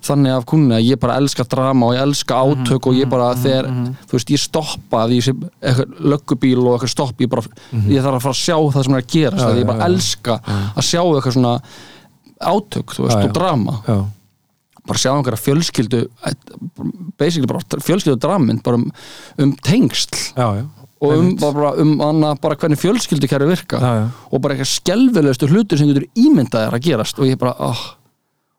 þannig 0.07 0.34
af 0.39 0.45
kunni 0.49 0.73
að 0.80 0.88
ég 0.88 0.99
bara 1.03 1.17
elska 1.22 1.45
drama 1.51 1.85
og 1.85 1.93
ég 1.93 2.01
elska 2.01 2.39
átök 2.41 2.88
og 2.89 2.97
ég 2.97 3.09
bara 3.13 3.27
þegar, 3.38 3.69
þú 4.09 4.17
veist, 4.17 4.34
ég 4.34 4.41
stoppa 4.41 5.03
því 5.11 5.19
sem 5.27 5.43
eitthvað 5.61 6.01
löggubíl 6.15 6.63
og 6.65 6.72
eitthvað 6.80 6.93
stopp 6.95 7.22
ég 7.22 7.30
bara, 7.30 7.45
ég 7.93 8.01
þarf 8.01 8.17
að 8.17 8.26
fara 8.26 8.34
að 8.34 8.41
sjá 8.41 8.57
það 8.73 8.88
sem 8.89 8.97
er 8.97 9.03
að 9.03 9.11
gerast, 9.13 9.45
Já, 9.45 9.49
að 9.51 9.59
ég 9.59 9.65
já, 9.65 9.69
bara 9.69 9.77
já. 9.77 9.85
elska 9.93 10.39
að 10.49 10.88
sjá 10.89 11.01
eitthvað 11.05 11.38
svona 11.38 11.53
átök, 12.55 12.95
þú 12.97 13.05
veist, 13.05 13.15
Já, 13.15 13.22
já. 13.22 13.30
og 13.30 13.35
drama. 13.38 13.77
Já, 13.85 13.99
bara 14.85 14.99
sjá 15.01 15.11
einhverja 15.13 15.41
fjölskyldu 15.41 16.01
basically 17.17 17.47
bara 17.49 17.61
fjölskyldu 17.81 18.17
dramin 18.22 18.59
bara 18.65 18.77
um, 18.81 18.89
um 19.41 19.53
tengsl. 19.65 20.34
Já, 20.38 20.49
já 20.63 20.65
og 21.03 21.11
um, 21.11 21.35
bara, 21.39 21.73
um 21.81 21.99
hana, 21.99 22.31
bara 22.39 22.55
hvernig 22.55 22.80
fjölskyldu 22.80 23.27
kæri 23.27 23.49
virka. 23.49 23.80
Já, 23.81 23.91
já. 23.99 24.07
og 24.31 24.41
bara 24.41 24.55
eitthvað 24.55 24.72
skelfilegustu 24.72 25.49
hlutur 25.51 25.80
sem 25.80 25.91
getur 25.91 26.07
ímyndað 26.15 26.69
er 26.69 26.77
að 26.77 26.88
gerast. 26.88 27.19
Og 27.19 27.27
ég 27.27 27.39
bara 27.41 27.51
oh. 27.67 27.84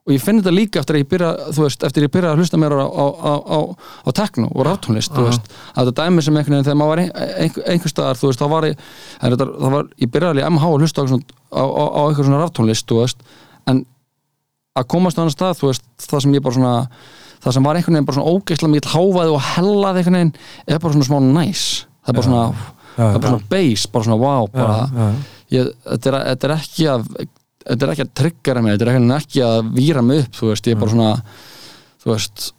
og 0.07 0.15
ég 0.15 0.23
finn 0.23 0.43
þetta 0.43 0.55
líka 0.55 0.83
eftir 0.83 0.99
að 0.99 1.03
ég 1.03 1.09
byrja 1.11 1.31
þú 1.57 1.65
veist, 1.65 1.87
eftir 1.89 2.05
að 2.05 2.09
ég 2.09 2.15
byrja 2.15 2.35
að 2.35 2.43
hlusta 2.43 2.61
mér 2.61 2.77
á, 2.77 2.87
á, 2.87 3.07
á, 3.11 3.33
á, 3.43 3.59
á 4.07 4.11
tekno 4.21 4.51
og 4.53 4.69
rátónlist 4.69 5.17
þú 5.17 5.27
veist, 5.27 5.51
að 5.75 5.89
þetta 5.89 6.05
dæmi 6.05 6.23
sem 6.23 6.37
einhvern 6.37 6.55
veginn 6.55 6.69
þegar 6.69 6.79
maður 6.79 6.93
var 6.93 7.03
ein, 7.03 7.11
ein, 7.17 7.59
einhver 7.73 7.91
staðar, 7.91 8.21
þú 8.21 8.31
veist, 8.31 8.45
þá 8.45 8.53
var 8.53 8.69
ég 8.69 8.79
þetta, 9.25 9.49
það 9.57 9.75
var, 9.75 9.91
ég 10.05 10.13
byrjaði 10.15 10.45
alveg 10.45 10.53
MH 10.53 10.71
að 10.71 10.87
hlusta 10.87 11.03
á, 11.03 11.11
svona- 11.11 11.41
á, 11.51 11.63
á, 11.67 11.85
á 11.91 12.01
einhver 12.05 12.29
svona 12.29 12.43
rátónlist 12.45 12.87
þú 12.87 13.01
veist, 13.01 13.27
en 13.67 13.83
að 14.77 14.89
komast 14.95 15.19
á 15.19 15.25
annan 15.25 15.35
stað, 15.35 15.59
þú 15.59 15.73
veist, 15.73 15.87
það 16.07 16.23
sem 16.23 16.37
ég 16.37 16.45
bara 16.45 16.59
svona 16.61 16.75
það 17.43 17.57
sem 17.57 17.67
var 17.67 17.79
einhvern 17.79 17.97
veginn 17.97 18.09
bara 18.09 18.19
svona 18.19 18.33
ógeðslega 18.37 18.73
mikið 18.73 18.95
háfaði 18.95 19.35
og 19.35 19.45
hellaði 19.53 20.03
einhvern 20.03 20.19
veginn 20.19 20.33
er 20.67 20.81
bara 20.83 20.97
svona 20.97 21.09
smá 21.09 21.19
næs 21.27 21.65
það 22.07 22.13
er 22.13 22.19
bara 22.19 22.29
svona, 22.29 22.69
það 22.97 23.09
er 23.09 23.19
bara 23.19 23.33
svona 23.35 23.51
base 23.55 23.91
bara 23.93 24.09
svona 24.09 24.21
wow, 24.23 24.51
bara 24.55 25.11
ég, 25.53 25.73
þetta, 25.87 26.13
er, 26.13 26.19
þetta 26.31 26.49
er 26.49 26.57
ekki 26.57 26.89
að 26.93 27.09
þetta 27.67 27.87
er 27.87 27.93
ekki 27.93 28.07
að 28.07 28.15
tryggara 28.21 28.63
mig, 28.63 28.77
þetta 28.77 28.93
er 28.93 29.17
ekki, 29.17 29.43
að 29.43 29.73
víra 29.75 30.05
mig 30.07 30.23
upp, 30.23 30.37
þú 30.39 30.53
veist, 30.53 30.69
ég 30.71 30.77
er 30.77 30.83
bara 30.83 30.95
svona 30.95 31.11
þú 32.03 32.13
veist 32.13 32.53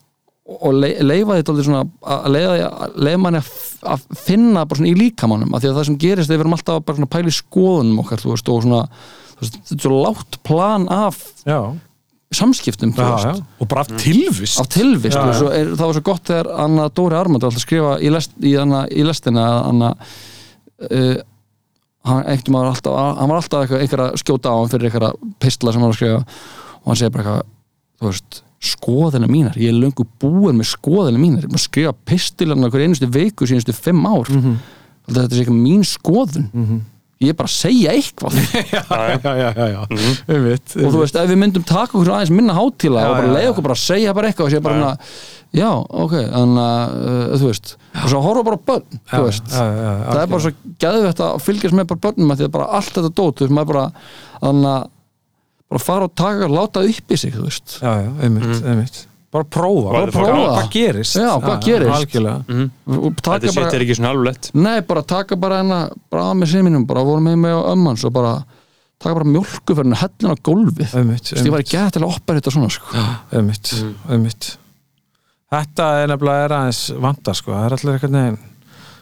og 0.48 0.78
le, 0.78 0.94
leifa 1.04 1.38
þetta 1.42 1.64
svona 1.66 1.82
að 2.08 2.28
leifa, 2.32 3.18
manni 3.20 3.42
að, 3.42 4.06
finna 4.16 4.64
bara 4.64 4.80
svona 4.80 4.92
í 4.94 5.00
líkamannum 5.00 5.56
af 5.56 5.64
því 5.64 5.72
að 5.72 5.80
það 5.80 5.88
sem 5.90 5.98
gerist 6.04 6.32
er 6.32 6.38
við 6.38 6.46
erum 6.46 6.56
alltaf 6.56 6.86
bara 6.88 7.00
svona 7.02 7.32
í 7.32 7.36
skoðunum 7.36 8.04
okkar 8.04 8.24
þú 8.24 8.32
veist 8.32 8.52
og 8.54 8.62
svona 8.64 8.84
þú 8.88 9.42
veist, 9.44 9.58
þetta 9.58 9.78
er 9.78 9.84
svo 9.84 10.00
látt 10.06 10.40
plan 10.48 10.88
af 10.94 11.20
já, 11.44 11.60
samskiptum 12.32 12.92
já, 12.92 13.08
já. 13.24 13.34
og 13.60 13.68
bara 13.68 13.82
af 13.86 13.88
tilvist 14.02 14.60
af 14.60 14.68
tilvist 14.68 15.16
Já, 15.16 15.22
og 15.22 15.34
já. 15.34 15.38
svo 15.40 15.52
er, 15.56 15.70
það 15.76 15.86
var 15.86 15.94
svo 15.96 16.04
gott 16.04 16.24
þegar 16.28 16.50
Anna 16.60 16.88
Dóri 16.90 17.16
Armand 17.16 17.42
var 17.42 17.50
alltaf 17.52 17.62
að 17.62 17.66
skrifa 17.68 17.94
í, 18.04 18.10
lest, 18.12 18.34
í, 18.44 18.56
hana, 18.60 18.82
í 18.92 19.06
lestina 19.08 19.46
að 19.48 19.70
Anna 19.70 19.92
uh, 20.92 21.16
hann, 22.08 22.42
var 22.54 22.66
alltaf, 22.74 22.98
hann 23.20 23.30
var 23.32 23.40
alltaf 23.40 23.72
eitthvað, 23.72 24.04
að 24.10 24.20
skjóta 24.24 24.52
á 24.52 24.56
hann 24.60 24.74
fyrir 24.74 24.90
eitthvað 24.90 25.16
pistla 25.40 25.72
sem 25.72 25.82
hann 25.82 25.88
var 25.90 25.96
að 25.96 26.02
skrifa 26.02 26.20
og 26.82 26.92
hann 26.92 27.00
segir 27.00 27.16
bara 27.16 27.38
eitthvað 28.02 28.44
skoðina 28.68 29.28
mínar 29.30 29.56
ég 29.62 29.70
er 29.72 29.78
löngu 29.78 30.04
búin 30.20 30.58
með 30.60 30.72
skoðina 30.74 31.20
mínar 31.22 31.44
ég 31.46 31.48
er 31.48 31.52
búin 31.54 31.62
að 31.62 31.68
skrifa 31.70 31.96
pistilana 32.10 32.70
hver 32.74 32.84
einustu 32.88 33.08
viku 33.14 33.48
sínustu 33.48 33.74
fimm 33.76 34.04
ár 34.06 34.28
mm 34.28 34.38
Mhm. 34.38 34.52
-hmm. 34.52 35.14
þetta 35.14 35.36
er 35.36 35.40
eitthvað 35.42 35.64
mín 35.64 35.84
skoðun 35.86 36.82
ég 37.24 37.32
er 37.34 37.38
bara 37.40 37.50
að 37.50 37.56
segja 37.56 37.94
eitthvað. 37.98 38.36
Já, 38.76 38.82
já, 38.92 39.18
já, 39.24 39.48
já, 39.58 39.66
já. 39.74 39.80
Um 40.28 40.44
mitt, 40.46 40.76
og 40.78 40.92
þú 40.94 41.00
veist, 41.02 41.16
ef 41.18 41.32
við 41.32 41.40
myndum 41.42 41.64
taka 41.66 41.96
okkur 41.98 42.12
aðeins 42.14 42.34
minna 42.36 42.54
hátíla 42.58 43.06
og 43.10 43.16
bara 43.18 43.32
leiða 43.34 43.52
okkur 43.56 43.66
bara 43.70 43.78
að 43.78 43.84
segja 43.88 44.14
bara 44.18 44.30
eitthvað 44.30 44.50
og 44.50 44.54
segja 44.54 44.66
bara 44.68 44.78
Já, 44.78 44.92
já. 45.58 45.70
ok, 46.04 46.14
þannig 46.36 46.62
að 46.68 46.96
uh, 47.08 47.34
þú 47.42 47.50
veist, 47.50 47.74
og 48.04 48.12
svo 48.12 48.22
horfa 48.28 48.44
bara 48.50 48.60
börn 48.70 49.02
þú 49.14 49.22
veist, 49.26 49.50
já, 49.50 49.64
já, 49.64 49.88
já, 49.88 50.06
það 50.12 50.22
er 50.22 50.32
bara 50.36 50.46
svo 50.46 50.54
gæðvett 50.86 51.24
að 51.28 51.42
fylgjast 51.48 51.78
með 51.80 51.90
bara 51.94 52.04
börnum 52.08 52.36
því 52.38 52.48
að 52.50 52.54
bara 52.60 52.70
allt 52.78 52.94
þetta 53.00 53.14
dót, 53.22 53.38
þú 53.42 53.48
veist, 53.48 53.56
maður 53.58 53.72
bara 53.74 53.86
þannig 54.44 54.72
að 54.76 54.88
bara 55.68 55.84
fara 55.84 56.08
og 56.08 56.14
taka, 56.22 56.48
láta 56.54 56.84
upp 56.88 57.12
í 57.12 57.20
sig, 57.20 57.34
þú 57.36 57.48
veist. 57.48 57.78
Já, 57.82 57.94
já, 58.06 58.12
einmitt, 58.28 58.62
einmitt 58.62 59.02
bara 59.32 59.44
prófa, 59.44 59.92
Bara 59.92 60.12
prófa. 60.12 60.44
hvað 60.58 60.70
gerist? 60.72 61.16
Já, 61.20 61.32
hvað 61.44 61.64
gerist? 61.66 62.16
Mhm. 62.48 62.70
og 62.88 63.16
taka 63.22 63.40
Þetta 63.48 63.56
bara, 63.56 63.72
er 63.76 63.86
ekki 63.86 63.98
svona 64.00 64.12
alveg 64.16 64.52
nei, 64.54 64.82
bara 64.82 65.02
taka 65.04 65.36
bara 65.36 65.58
hennar 65.62 65.90
bara 66.10 66.24
að 66.32 66.38
með 66.42 66.52
sinninum, 66.54 66.86
bara 66.88 67.04
vorum 67.04 67.24
með 67.28 67.38
mig 67.44 67.52
á 67.52 67.62
ömmans 67.74 68.06
og 68.08 68.14
bara 68.14 68.44
taka 69.00 69.14
bara 69.20 69.26
mjölkuferðinu 69.26 70.00
hellin 70.00 70.32
á 70.32 70.36
gólfið, 70.42 70.94
ég 71.44 71.52
var 71.52 71.60
ekki 71.60 71.92
til 71.92 72.02
að 72.02 72.08
oppa 72.16 72.34
þetta 72.40 72.52
svona, 72.56 72.70
sko. 72.72 73.04
Einmitt, 73.34 73.74
einmitt. 74.10 74.58
Þetta 75.52 76.04
er 76.04 76.08
nefnilega 76.12 76.46
er 76.48 76.56
aðeins 76.58 76.82
vanda 77.00 77.34
sko, 77.34 77.52
það 77.52 77.66
er 77.68 77.76
allir 77.78 77.94
eitthvað 77.98 78.16
neginn 78.18 78.40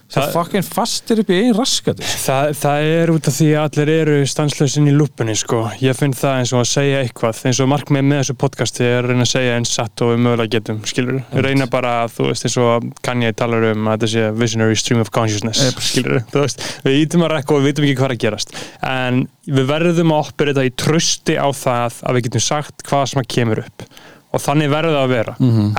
það 0.05 0.21
Það- 0.21 0.33
fucking 0.35 0.65
fastir 0.67 1.19
upp 1.23 1.29
í 1.33 1.37
einn 1.41 1.55
raskatu 1.57 2.03
Þa, 2.05 2.35
það 2.53 2.83
er 2.95 3.11
út 3.15 3.27
af 3.29 3.33
því 3.35 3.47
að 3.57 3.63
allir 3.65 3.89
eru 3.95 4.17
stanslösin 4.29 4.87
í 4.89 4.93
lúpunni 4.95 5.33
sko. 5.35 5.63
Ég 5.81 5.95
finn 5.97 6.13
það 6.13 6.35
eins 6.39 6.53
og 6.53 6.61
að 6.61 6.69
segja 6.69 6.99
eitthvað 7.03 7.39
eins 7.49 7.59
og 7.63 7.69
markmið 7.71 8.05
með 8.05 8.19
þessu 8.21 8.35
podcasti 8.43 8.85
er 8.85 8.99
að 9.03 9.09
reyna 9.11 9.25
að 9.25 9.31
segja 9.33 9.55
eins 9.57 9.73
satt 9.75 10.01
og 10.05 10.11
við 10.13 10.21
mögulega 10.25 10.51
getum 10.55 10.79
skilur. 10.85 11.19
Reyna 11.33 11.67
bara, 11.73 11.93
þú 12.07 12.27
veist, 12.29 12.45
eins 12.45 12.57
og 12.61 12.87
Kanye 13.01 13.33
talar 13.33 13.65
um 13.71 13.87
að 13.89 13.97
þetta 13.97 14.11
sé 14.13 14.25
visionary 14.37 14.75
stream 14.79 15.01
of 15.01 15.09
consciousness 15.11 15.63
Yep. 15.65 15.81
skilur. 15.89 16.19
Þú 16.31 16.43
veist, 16.45 16.61
við 16.85 16.99
ítum 17.05 17.25
að 17.25 17.33
rekka 17.39 17.55
og 17.57 17.61
við 17.63 17.71
vitum 17.73 17.85
ekki 17.89 17.97
hvað 17.99 18.09
er 18.11 18.15
að 18.15 18.23
gerast. 18.25 18.53
En 18.83 19.23
við 19.47 19.65
verðum 19.73 20.13
að 20.13 20.21
oppur 20.27 20.51
þetta 20.53 20.65
í 20.69 20.75
trösti 20.85 21.35
á 21.41 21.49
það 21.49 22.01
að 22.05 22.13
við 22.19 22.27
getum 22.29 22.45
sagt 22.45 22.83
hvað 22.85 23.07
sem 23.09 23.21
að 23.23 23.27
kemur 23.35 23.63
upp. 23.65 23.87
Og 24.35 24.41
þannig 24.43 24.69
verður 24.69 24.95
það 24.99 25.05
að 25.05 25.15
vera. 25.15 25.35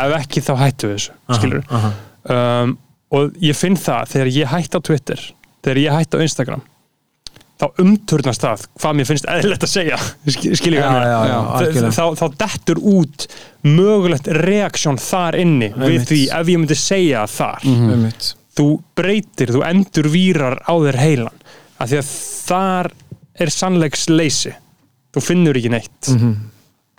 Ef 0.06 0.16
ekki 0.20 0.42
þá 0.42 0.52
hættu 0.64 0.88
við 0.90 0.98
þessu, 0.98 1.16
skilur. 1.38 1.64
um, 2.30 2.76
og 3.14 3.36
ég 3.42 3.54
finn 3.56 3.76
það 3.78 4.08
þegar 4.14 4.32
ég 4.34 4.48
hætti 4.54 4.78
á 4.78 4.86
Twitter 4.88 5.20
þegar 5.66 5.78
ég 5.82 5.94
hætti 5.94 6.18
á 6.18 6.24
Instagram 6.26 6.62
þá 7.56 7.66
umturnast 7.80 8.42
það 8.44 8.64
hvað 8.82 8.96
mér 8.98 9.06
finnst 9.08 9.28
eðlilegt 9.32 9.62
að 9.64 9.70
segja. 9.72 9.98
Skil- 10.28 10.56
skilji 10.60 10.76
Já, 10.76 10.88
hvað 10.90 11.06
algjörlega. 11.56 11.92
þá, 11.96 12.04
þá 12.20 12.26
dettur 12.42 12.80
út 12.84 13.26
mögulegt 13.64 14.26
reaksjón 14.28 14.98
þar 15.00 15.38
inni 15.40 15.70
við 15.72 15.86
Einmitt. 15.86 16.10
því 16.10 16.18
ef 16.36 16.50
ég 16.52 16.60
myndi 16.60 16.76
segja 16.76 17.22
þar. 17.32 17.64
Einmitt. 17.64 18.28
Þú 18.56 18.66
breytir, 18.96 19.54
þú 19.56 19.62
endur 19.70 20.10
vírar 20.12 20.58
á 20.68 20.72
þér 20.84 21.00
heilan 21.00 21.40
af 21.80 21.88
því 21.90 21.98
að 22.02 22.12
þar 22.50 22.90
er 23.40 23.52
sannleiksleysi 23.56 24.52
þú 25.16 25.24
finnur 25.24 25.56
ekki 25.56 25.72
neitt. 25.72 26.12
Ja, 26.12 26.16
þú 26.20 26.34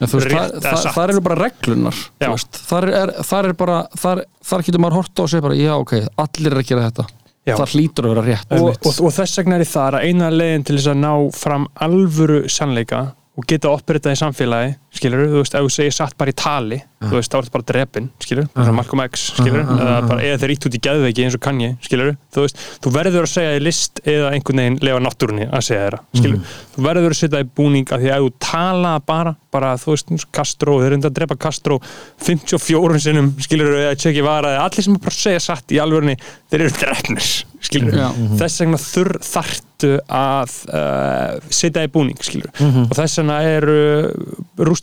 veist, 0.02 0.32
satt. 0.62 0.94
það 0.94 1.04
eru 1.10 1.24
bara 1.26 1.38
reglunar 1.42 2.02
veist, 2.22 2.60
þar, 2.70 2.90
er, 3.02 3.14
þar 3.26 3.50
er 3.50 3.56
bara 3.58 3.78
þar, 3.98 4.24
þar 4.46 4.66
getur 4.68 4.84
maður 4.84 5.00
hort 5.02 5.22
á 5.22 5.24
sig 5.28 5.46
bara, 5.46 5.58
já 5.58 5.74
ok, 5.78 5.96
allir 6.26 6.54
er 6.54 6.62
að 6.62 6.70
gera 6.72 6.90
þetta 6.90 7.08
Já. 7.48 7.56
það 7.56 7.74
hlýtur 7.78 8.06
að 8.06 8.12
vera 8.12 8.26
rétt 8.26 8.58
og, 8.58 8.66
og, 8.76 8.98
og 9.08 9.14
þess 9.16 9.40
vegna 9.40 9.56
er 9.56 9.70
það 9.70 9.98
að 9.98 10.10
eina 10.10 10.32
leiðin 10.34 10.66
til 10.68 10.76
þess 10.76 10.92
að 10.92 10.98
ná 11.00 11.12
fram 11.32 11.68
alvöru 11.88 12.42
sannleika 12.52 13.00
og 13.38 13.46
geta 13.48 13.72
operitað 13.72 14.18
í 14.18 14.20
samfélagi 14.20 14.74
skilur, 14.98 15.28
þú 15.32 15.42
veist, 15.44 15.58
ef 15.58 15.66
þú 15.68 15.74
segir 15.78 15.96
satt 15.96 16.18
bara 16.20 16.34
í 16.34 16.38
tali 16.38 16.82
þú 16.98 17.14
veist, 17.14 17.30
þá 17.30 17.38
er 17.38 17.46
þetta 17.46 17.54
bara 17.54 17.66
drepin, 17.70 18.06
skilur 18.24 18.48
bara 18.56 18.74
Malcolm 18.74 19.02
X, 19.04 19.26
skilur, 19.38 19.62
eða 19.62 19.98
bara 20.08 20.24
eða 20.26 20.40
þeir 20.42 20.54
ítt 20.56 20.66
út 20.66 20.78
í 20.78 20.82
geðveiki 20.88 21.26
eins 21.28 21.36
og 21.38 21.44
Kanye, 21.46 21.76
skilur 21.86 22.16
þú 22.34 22.46
veist, 22.46 22.64
þú 22.82 22.94
verður 22.96 23.28
að 23.28 23.34
segja 23.36 23.52
í 23.54 23.62
list 23.62 24.02
eða 24.02 24.32
einhvern 24.34 24.62
veginn 24.64 24.80
lefa 24.88 25.04
náttúrunni 25.06 25.46
að 25.46 25.66
segja 25.68 25.84
þeirra, 25.84 26.00
skilur 26.18 26.56
þú 26.74 26.86
verður 26.88 27.14
að 27.14 27.20
setja 27.22 27.44
í 27.44 27.50
búning 27.60 27.94
að 27.94 28.06
því 28.06 28.14
að 28.16 28.26
þú 28.26 28.32
tala 28.48 28.96
bara, 29.12 29.36
bara 29.54 29.76
þú 29.82 29.94
veist, 29.94 30.16
Castro 30.40 30.80
þeir 30.82 30.98
eru 30.98 31.12
að 31.12 31.18
drepa 31.20 31.38
Castro 31.46 31.78
54 32.26 33.04
sinnum, 33.06 33.30
skilur, 33.46 33.78
eða 33.84 34.00
tjekki 34.02 34.26
vara 34.26 34.58
allir 34.64 34.90
sem 34.90 34.98
bara 34.98 35.18
segja 35.20 35.46
satt 35.52 35.78
í 35.78 35.82
alvörunni 35.84 36.18
þeir 36.50 36.66
eru 36.66 36.76
drefnir, 36.82 37.32
skilur 37.68 37.94
Já. 38.02 38.10
þess 38.42 38.64
vegna 38.64 38.82
þurr 38.82 39.18
þartu 39.28 39.94
að 40.10 40.54
uh, 40.74 41.50
setja 41.54 41.86
í 41.86 41.92
búning 41.94 42.18
skilur 42.26 42.50
og 42.58 42.96
þess 42.98 43.20
vegna 43.20 43.38
eru 43.46 43.78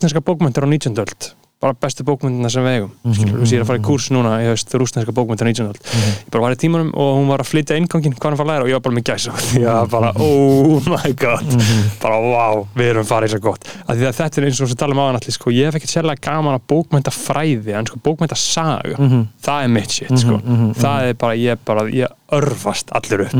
rústneska 0.05 0.21
bókmyndir 0.21 0.65
á 0.65 0.69
19. 0.69 0.99
öld. 1.01 1.33
Bara 1.63 1.73
bestu 1.81 2.05
bókmyndina 2.05 2.51
sem 2.53 2.65
við 2.67 2.75
eigum. 2.77 2.91
Skilur, 3.15 3.37
við 3.41 3.49
séum 3.49 3.63
að 3.65 3.69
fara 3.71 3.81
í 3.81 3.85
kúrs 3.87 4.09
núna 4.13 4.33
í 4.43 4.49
haust 4.51 4.75
rústneska 4.77 5.15
bókmyndir 5.17 5.47
á 5.47 5.49
19. 5.49 5.69
öld. 5.71 5.79
Ég 5.81 6.27
bara 6.35 6.43
var 6.45 6.53
í 6.53 6.59
tímanum 6.61 6.91
og 6.93 7.13
hún 7.17 7.31
var 7.31 7.41
að 7.41 7.49
flytja 7.49 7.79
inngangin 7.81 8.13
hvað 8.19 8.35
hann 8.35 8.37
fara 8.37 8.45
að 8.45 8.51
læra? 8.53 8.67
Og 8.67 8.69
ég 8.69 8.77
var 8.77 8.85
bara 8.85 8.97
með 8.99 9.07
gæsa. 9.09 9.37
Ég 9.63 9.65
var 9.65 9.89
bara 9.95 10.11
oh 10.21 10.91
my 10.91 11.15
god. 11.17 11.57
Bara 12.03 12.19
wow, 12.21 12.67
við 12.77 12.91
erum 12.91 13.09
farið 13.09 13.33
svo 13.33 13.41
gott. 13.47 13.65
Að 13.87 14.03
því 14.03 14.11
að 14.11 14.19
þetta 14.19 14.43
er 14.43 14.49
eins 14.51 14.61
og 14.61 14.73
sem 14.75 14.81
tala 14.83 14.99
um 14.99 15.01
áðan 15.07 15.39
sko, 15.39 15.55
ég 15.55 15.71
hef 15.71 15.79
ekkert 15.81 15.95
sérlega 15.95 16.25
gaman 16.29 16.59
að 16.59 16.67
bókmyndafræði 16.75 17.79
en 17.79 17.89
sko 17.89 18.03
bókmyndasaga 18.05 19.09
það 19.47 19.63
er 19.63 19.73
mitt 19.79 19.97
shit 19.97 20.13
sko. 20.21 20.43
Það 20.83 21.09
er 21.09 21.19
bara, 21.25 21.39
ég 21.41 21.65
bara, 21.65 21.89
ég 21.89 22.13
örfast 22.39 22.91
allir 22.99 23.25
upp 23.27 23.35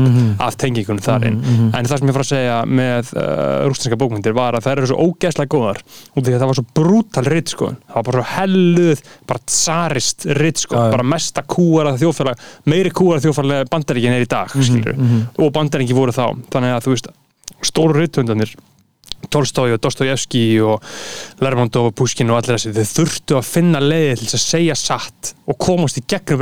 af 0.45 0.57
tengingunum 0.61 1.01
þar 1.05 1.25
inn. 1.29 1.39
En 1.75 1.85
það 1.89 1.99
sem 2.01 2.09
ég 2.11 2.15
fór 2.17 2.23
að 2.25 2.29
segja 2.31 2.57
með 2.67 3.11
uh, 3.15 3.65
rústinska 3.69 3.99
bókmyndir 4.01 4.35
var 4.37 4.57
að 4.57 4.65
þær 4.67 4.81
eru 4.81 4.89
svo 4.91 5.07
ógeðslega 5.09 5.51
góðar 5.55 5.81
út 5.85 6.21
af 6.21 6.27
því 6.29 6.35
að 6.35 6.39
það 6.43 6.51
var 6.51 6.59
svo 6.59 6.65
brútal 6.79 7.25
ritt 7.31 7.53
sko 7.53 7.71
það 7.75 7.95
var 7.99 8.07
bara 8.09 8.21
svo 8.23 8.27
helluð, 8.35 9.03
bara 9.29 9.43
tsarist 9.45 10.25
ritt 10.39 10.63
Já, 10.65 10.77
já. 10.79 10.91
bara 10.95 11.03
mesta 11.15 11.43
kúara 11.43 11.95
þjóðfélag, 11.99 12.39
meiri 12.71 12.91
kúara 12.95 13.21
þjóðfélag 13.23 13.67
bandaríkin 13.73 14.15
er 14.15 14.23
í 14.23 14.29
dag, 14.31 14.49
skilur 14.55 14.95
og 15.37 15.51
bandaríkin 15.55 15.97
voru 15.97 16.15
þá, 16.15 16.25
þannig 16.53 16.75
að 16.77 16.85
þú 16.87 16.93
veist 16.95 17.09
stóru 17.65 17.99
ritthundanir 17.99 18.55
Tolstói 19.31 19.73
og 19.75 19.81
Dostojevski 19.83 20.43
og 20.65 20.83
Lermontov 21.43 21.91
og 21.91 21.95
Pushkin 21.97 22.31
og 22.33 22.41
allir 22.41 22.57
þessi 22.57 22.73
þau 22.75 22.91
þurftu 22.95 23.39
að 23.39 23.49
finna 23.49 23.81
leiði 23.83 24.19
til 24.23 24.37
að 24.37 24.43
segja 24.45 24.77
satt 24.79 25.33
og 25.45 25.57
komast 25.61 25.99
í 25.99 26.05
gegnum 26.09 26.41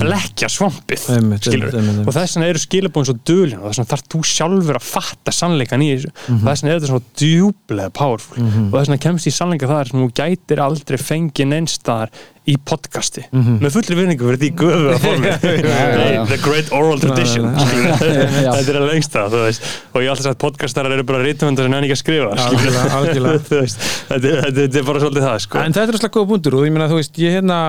blekja 0.00 0.48
svampið 0.50 1.06
Einmitt, 1.16 1.44
skilurðu. 1.46 1.78
einmitt, 1.80 1.80
einmitt, 1.80 1.90
einmitt. 1.90 2.08
og 2.08 2.16
þess 2.16 2.36
vegna 2.36 2.48
eru 2.50 2.62
skilabóðin 2.62 3.08
svo 3.10 3.16
dölin 3.30 3.60
og 3.60 3.66
þess 3.68 3.80
vegna 3.80 3.90
þarf 3.92 4.04
þú 4.14 4.20
sjálfur 4.30 4.78
að 4.80 4.86
fatta 4.86 5.34
sannleikan 5.34 5.84
í 5.84 5.90
þessu. 5.94 6.12
Og 6.36 6.44
þess 6.46 6.62
vegna 6.64 6.72
er 6.74 6.80
þetta 6.80 6.90
svo 6.92 7.00
djúblega 7.22 7.94
powerful. 8.00 8.42
Og 8.44 8.74
þess 8.76 8.90
vegna 8.90 9.00
kemst 9.06 9.30
í 9.30 9.34
sannleika 9.34 9.70
þar 9.70 9.90
sem 9.90 10.02
þú 10.04 10.10
gætir 10.20 10.62
aldrei 10.64 11.00
fengið 11.00 11.50
neinstaðar 11.54 12.14
í 12.50 12.56
podcasti. 12.66 13.24
Með 13.32 13.74
fullri 13.76 13.96
vinningu 13.98 14.26
fyrir 14.28 14.40
því 14.40 14.50
guðu 14.58 14.90
að 14.94 15.04
formi 15.04 15.34
the 16.30 16.38
great 16.42 16.70
oral 16.74 17.00
tradition 17.00 17.48
þetta 18.00 18.58
er 18.58 18.78
að 18.80 18.86
lengsta 18.88 19.26
veist. 19.32 19.66
og 19.94 20.04
ég 20.04 20.12
alltaf 20.12 20.26
sagt 20.26 20.40
podcastarar 20.42 20.94
eru 20.96 21.06
bara 21.08 21.22
rítumöndar 21.24 21.66
sem 21.66 21.74
nenni 21.74 21.90
ekki 21.90 21.96
að 21.96 22.02
skrifa 22.02 22.30
veist, 23.60 23.86
þetta, 24.10 24.66
er 24.66 24.86
bara 24.86 25.02
svolítið 25.02 25.26
það 25.26 25.38
sko. 25.46 25.62
En 25.62 25.76
þetta 25.76 25.86
er 25.86 25.98
alltaf 25.98 26.14
góða 26.16 26.30
búndur 26.32 26.58
og 26.58 26.66
ég 26.66 26.74
meina 26.74 26.90
þú 26.90 27.00
veist, 27.00 27.20
ég 27.22 27.36
hérna 27.38 27.60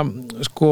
sko, 0.49 0.71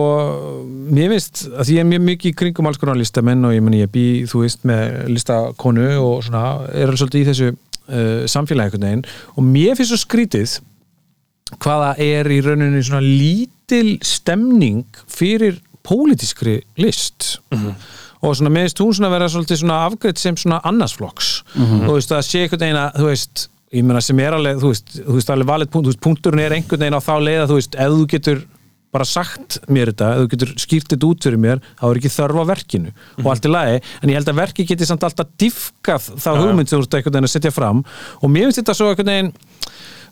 mér 0.89 1.13
finnst 1.15 1.45
að 1.53 1.73
ég 1.75 1.83
er 1.83 1.89
mjög 1.89 2.05
mikið 2.07 2.31
í 2.31 2.37
kringum 2.43 2.69
alls 2.69 2.81
konar 2.81 2.99
listamenn 2.99 3.45
og 3.47 3.55
ég 3.55 3.65
meina 3.65 3.83
ég 3.83 3.93
bý, 3.93 4.07
þú 4.29 4.45
veist, 4.45 4.65
með 4.69 5.11
listakonu 5.13 5.91
og 6.01 6.23
svona, 6.27 6.45
er 6.73 6.95
svolítið 6.95 7.21
í 7.21 7.29
þessu 7.29 7.51
uh, 7.53 8.25
samfélagi 8.29 8.81
og 9.35 9.45
mér 9.45 9.77
finnst 9.77 9.93
svo 9.93 10.01
skrítið 10.01 10.59
hvaða 11.57 11.95
er 12.03 12.29
í 12.29 12.41
rauninni 12.45 12.83
svona 12.85 13.01
lítil 13.69 13.99
stemning 14.05 14.85
fyrir 15.07 15.59
pólitískri 15.85 16.59
list. 16.77 17.39
Og 18.19 18.35
svona 18.35 18.51
með 18.51 18.73
þú 18.75 18.89
svona 18.97 19.09
vera 19.13 19.29
svona 19.29 19.85
afgreitt 19.85 20.19
sem 20.19 20.35
svona 20.35 20.59
annarsflokks 20.67 21.43
þú 21.55 21.93
veist 21.95 22.11
að 22.11 22.25
sé 22.27 22.41
einhvern 22.43 22.59
veginn 22.65 22.79
að 22.81 22.97
þú 22.99 23.05
veist 23.07 23.49
ég 23.71 23.83
meina 23.85 24.01
sem 24.01 24.19
er 24.19 24.33
alveg, 24.33 24.57
þú 24.59 24.71
veist, 24.73 24.95
þú 25.05 25.15
veist 25.15 25.29
alveg 25.29 25.47
valið 25.47 25.69
punkt, 25.69 25.85
þú 25.85 25.91
veist, 25.93 26.01
punkturinn 26.01 26.41
er 26.41 26.55
einhvern 26.55 26.81
veginn 26.81 26.97
á 26.97 27.05
þá 27.05 27.15
leið 27.21 27.43
að 27.43 27.51
þú 27.51 27.57
veist, 27.59 27.75
ef 27.77 27.91
þú 27.93 28.07
getur 28.09 28.39
bara 28.89 29.05
sagt 29.05 29.59
mér 29.69 29.91
þetta, 29.91 30.07
ef 30.09 30.23
þú 30.23 30.29
getur 30.33 30.53
skýrt 30.57 30.89
þetta 30.89 31.05
út 31.05 31.27
fyrir 31.27 31.37
mér, 31.37 31.61
þá 31.77 31.83
er 31.91 31.99
ekki 31.99 32.11
þörf 32.15 32.41
á 32.41 32.45
verkinu 32.49 32.93
og 33.21 33.29
allt 33.29 33.45
í 33.45 33.51
lagi, 33.53 33.81
en 34.01 34.09
ég 34.09 34.17
held 34.17 34.31
að 34.33 34.39
verki 34.41 34.65
geti 34.65 34.87
samt 34.89 35.05
alltaf 35.05 35.29
diffkað 35.37 36.09
þá 36.17 36.29
hugmynd 36.41 36.71
sem 36.71 36.81
þú 36.81 36.87
ert 36.87 36.97
einhvern 36.97 37.13
veginn 37.19 37.29
að 37.29 37.35
setja 37.35 37.53
fram. 37.53 37.83
Og 38.23 38.33
mér 38.33 38.49
finnst 38.49 38.63
þetta 38.63 38.77
svo 38.79 38.89
einhvern 38.89 39.13
veginn 39.13 39.31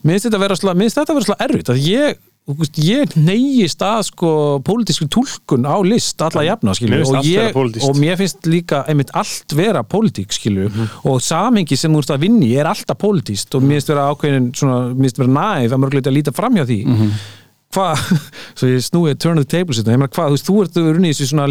mér 0.04 0.14
finnst 0.14 0.30
þetta 0.30 0.44
vera 0.46 0.58
slá, 0.62 0.74
mér 0.76 0.86
finnst 0.86 1.00
þetta 1.02 1.18
vera 1.18 1.28
slá 1.32 1.38
erfitt 1.48 1.74
að 1.74 1.82
ég, 1.82 2.06
veist, 2.14 2.37
ég 2.80 3.12
neyist 3.20 3.82
að 3.84 4.02
sko 4.08 4.30
pólitísku 4.64 5.08
túlkun 5.12 5.66
á 5.68 5.76
list 5.84 6.22
alla 6.24 6.46
jafna 6.48 6.72
finnst 7.04 7.12
og, 7.60 7.90
og 7.90 7.98
mér 8.00 8.16
finnst 8.22 8.48
líka 8.48 8.84
einmitt 8.88 9.12
allt 9.20 9.52
vera 9.58 9.84
pólitík 9.84 10.32
skilur 10.32 10.70
Mhm. 10.72 10.88
og 11.12 11.20
samengi 11.22 11.76
sem 11.78 11.92
þú 11.92 12.00
ert 12.06 12.14
að 12.16 12.24
vinni 12.24 12.54
er 12.56 12.66
alltaf 12.72 12.98
pólitíst 12.98 13.54
og 13.56 13.64
mér 13.68 13.82
finnst 13.82 13.92
vera 13.92 14.08
ákveðin 14.14 14.48
svona, 14.56 14.94
mér 14.96 15.10
finnst 15.10 15.20
vera 15.20 15.36
næf 15.36 15.72
að 15.76 15.82
mörguleita 15.84 16.08
að 16.10 16.18
líta 16.22 16.32
framhjá 16.32 16.66
því. 16.66 16.80
Mhm. 16.88 17.12
hvað, 17.76 18.00
svo 18.58 18.68
ég 18.72 18.80
snúið 18.80 19.18
turn 19.20 19.38
of 19.38 19.46
the 19.46 19.58
tables 19.58 19.78
hérna, 19.78 19.92
ég 19.92 20.00
meina 20.00 20.08
hvað, 20.08 20.32
þú 20.32 20.38
veist, 20.38 20.48
þú 20.48 20.62
ert 20.64 20.78
runni 20.96 21.10
í 21.12 21.14
þessu 21.14 21.28
svona 21.34 21.48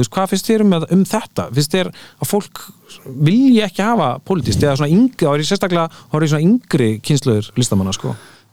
veist, 0.00 0.10
hvað 0.10 0.28
finnst 0.32 0.48
þér 0.48 0.60
um, 0.64 0.72
um 0.96 1.04
þetta? 1.04 1.44
Finnst 1.52 1.70
þér 1.76 1.90
að 1.92 2.26
fólk 2.32 2.62
vilji 3.28 3.60
ekki 3.62 3.84
hafa 3.84 4.08
pólitíst, 4.24 4.62
eða 4.64 4.78
svona 4.80 4.90
yngri 4.96 5.20
þá 5.20 5.34
er 5.34 5.44
ég 5.44 5.50
sérstaklega, 5.52 5.90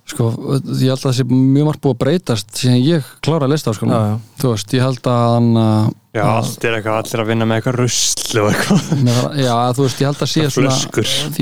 sko 0.08 0.28
Sko, 0.32 0.58
ég 0.80 0.88
held 0.88 1.02
að 1.02 1.06
það 1.10 1.16
sé 1.18 1.26
mjög 1.30 1.66
margt 1.68 1.82
búið 1.84 1.96
að 1.96 2.02
breytast 2.04 2.52
síðan 2.62 2.78
ég 2.86 3.08
klára 3.26 3.48
að 3.48 3.52
lista 3.54 3.74
sko. 3.76 3.90
Já, 3.92 3.98
já. 4.08 4.14
þú 4.42 4.52
veist, 4.54 4.74
ég 4.78 4.86
held 4.88 5.10
að 5.12 5.26
hann 5.36 5.50
að- 5.64 5.90
Já, 6.18 6.24
allt 6.34 6.64
er 6.66 6.78
eitthvað, 6.78 6.98
allir 7.04 7.22
að 7.24 7.28
vinna 7.30 7.46
með 7.46 7.60
eitthvað 7.60 7.76
rusl 7.82 8.40
og 8.42 8.48
eitthvað 8.54 9.42
já, 9.44 9.58
þú 9.78 9.84
veist, 9.86 10.00
ég 10.02 10.08
held 10.08 10.24
að 10.24 10.32
sé 10.32 10.48
svona 10.56 10.72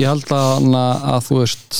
ég 0.02 0.10
held 0.10 0.32
að, 0.36 0.48
hann 0.56 0.74
að, 0.82 1.06
að 1.14 1.24
þú 1.30 1.38
veist 1.40 1.78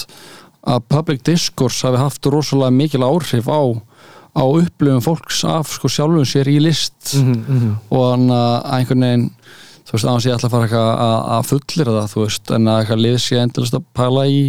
að 0.67 0.87
public 0.95 1.21
discourse 1.27 1.87
hafi 1.87 2.01
haft 2.01 2.27
rosalega 2.33 2.75
mikil 2.75 3.03
áhrif 3.07 3.51
á 3.51 3.61
á 4.37 4.43
upplifum 4.45 5.01
fólks 5.05 5.43
af 5.49 5.71
sko 5.77 5.89
sjálfum 5.89 6.25
sér 6.29 6.49
í 6.53 6.57
list 6.61 7.15
Mhm, 7.19 7.77
og 7.91 8.03
hann 8.13 8.27
að 8.31 8.57
einhvern 8.79 9.05
veginn 9.07 9.31
þú 9.87 9.95
veist, 9.95 10.07
annars 10.07 10.27
ég 10.27 10.35
ætla 10.35 10.49
að 10.49 10.55
fara 10.57 10.81
að, 11.07 11.45
fullir 11.47 11.91
það, 11.93 12.09
þú 12.11 12.23
veist, 12.25 12.51
en 12.57 12.71
að 12.71 12.81
eitthvað 12.81 13.03
lið 13.05 13.17
sé 13.23 13.39
endilist 13.39 13.77
að 13.79 13.85
pæla 13.95 14.25
í 14.27 14.41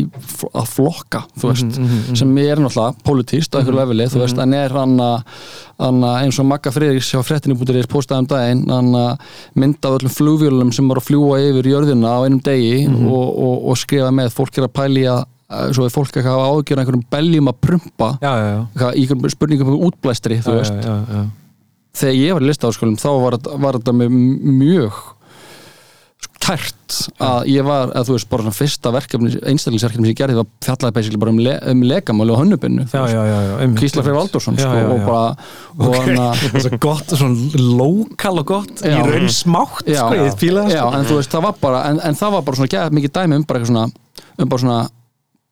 að 0.49 0.71
flokka, 0.71 1.21
þú 1.37 1.51
veist, 1.51 1.77
sem 2.17 2.33
er 2.41 2.61
náttúrulega 2.63 3.05
politíst 3.05 3.53
á 3.53 3.59
einhverju 3.59 3.77
leveli, 3.77 4.09
þú 4.09 4.23
veist, 4.23 4.41
en 4.41 4.57
er 4.57 4.73
hann 4.73 4.97
að, 5.03 5.45
eins 6.23 6.41
og 6.41 6.49
Magga 6.49 6.73
Friðriks 6.73 7.13
hjá 7.13 7.21
að 7.21 7.89
postaði 7.91 8.25
um 8.25 8.29
daginn, 8.33 8.65
hann 8.73 8.91
að 8.97 9.31
mynda 9.61 9.93
öllum 9.99 10.15
flugvjölum 10.17 10.73
sem 10.73 10.89
var 10.89 11.03
að 11.03 11.09
fljúa 11.11 11.39
yfir 11.45 11.71
jörðina 11.75 12.17
á 12.17 12.25
einum 12.25 12.41
degi 12.41 12.87
og, 12.89 13.27
og, 13.29 13.55
og 13.69 13.77
skrifa 13.77 14.09
með, 14.09 14.33
fólk 14.33 14.57
er 14.57 14.65
að 14.65 14.77
pæli 14.81 15.05
að 15.11 15.25
svo 15.47 15.85
er 15.87 15.93
fólk 15.93 16.17
að 16.19 16.25
ágjöra 16.27 16.83
einhverjum 16.83 17.05
beljum 17.11 17.47
að 17.47 17.59
prumpa 17.63 18.09
já, 18.19 18.31
já, 18.35 18.55
já, 18.81 18.87
í 18.99 19.29
spurningum 19.31 19.69
um 19.77 19.85
útblæstri, 19.87 20.41
þú 20.43 20.57
veist. 20.57 20.89
þegar 21.95 22.17
ég 22.19 22.35
var 22.35 22.43
í 22.43 22.49
listaháskólum 22.49 22.97
þá 22.99 23.09
var, 23.23 23.37
var 23.63 23.77
þetta 23.79 23.93
mjög 23.95 24.97
kært 26.47 26.97
að 27.23 27.47
ég 27.51 27.65
var, 27.67 27.91
að 27.99 28.07
þú 28.09 28.15
veist, 28.15 28.27
bara 28.31 28.45
svona 28.45 28.55
fyrsta 28.55 28.91
verkefni, 28.95 29.31
einstaklingsverkefni 29.51 30.07
sem 30.07 30.13
ég 30.13 30.19
gerði 30.21 30.37
var 30.39 30.47
fjallaði 30.63 30.95
basically 30.95 31.21
bara 31.21 31.33
um, 31.35 31.41
le, 31.43 31.55
um 31.73 31.81
legamáli 31.91 32.33
og 32.35 32.43
einmitt. 32.45 33.79
Kísla 33.81 34.05
Freyr 34.05 34.17
Valdursson 34.17 34.59
sko, 34.59 34.83
og 34.95 35.03
bara 35.05 35.23
og 35.77 35.87
Ok, 35.91 35.97
hann 36.07 36.21
að 36.23 36.77
gott, 36.87 37.13
svona 37.19 37.63
lokal 37.77 38.41
og 38.43 38.47
gott 38.53 38.83
í 38.87 38.93
Já. 38.93 39.01
raun 39.03 39.29
smátt, 39.33 39.83
sko, 39.87 40.11
ég 40.23 40.37
fíla 40.39 40.67
það 40.67 40.75
já, 40.77 40.83
sko. 40.83 40.93
en 40.97 41.09
þú 41.11 41.19
veist, 41.19 41.35
það 41.35 41.47
var 41.49 41.59
bara 41.67 41.83
en, 41.91 42.01
en 42.07 42.19
það 42.23 42.37
var 42.37 42.47
bara 42.47 42.61
svona 42.61 42.73
gæð 42.77 42.95
mikið 42.97 43.15
dæmi 43.19 43.41
um 43.41 43.47
bara 43.47 43.61
eitthvað 43.61 43.73
svona 43.73 43.85
um 44.37 44.51
bara 44.53 44.63
svona 44.65 44.79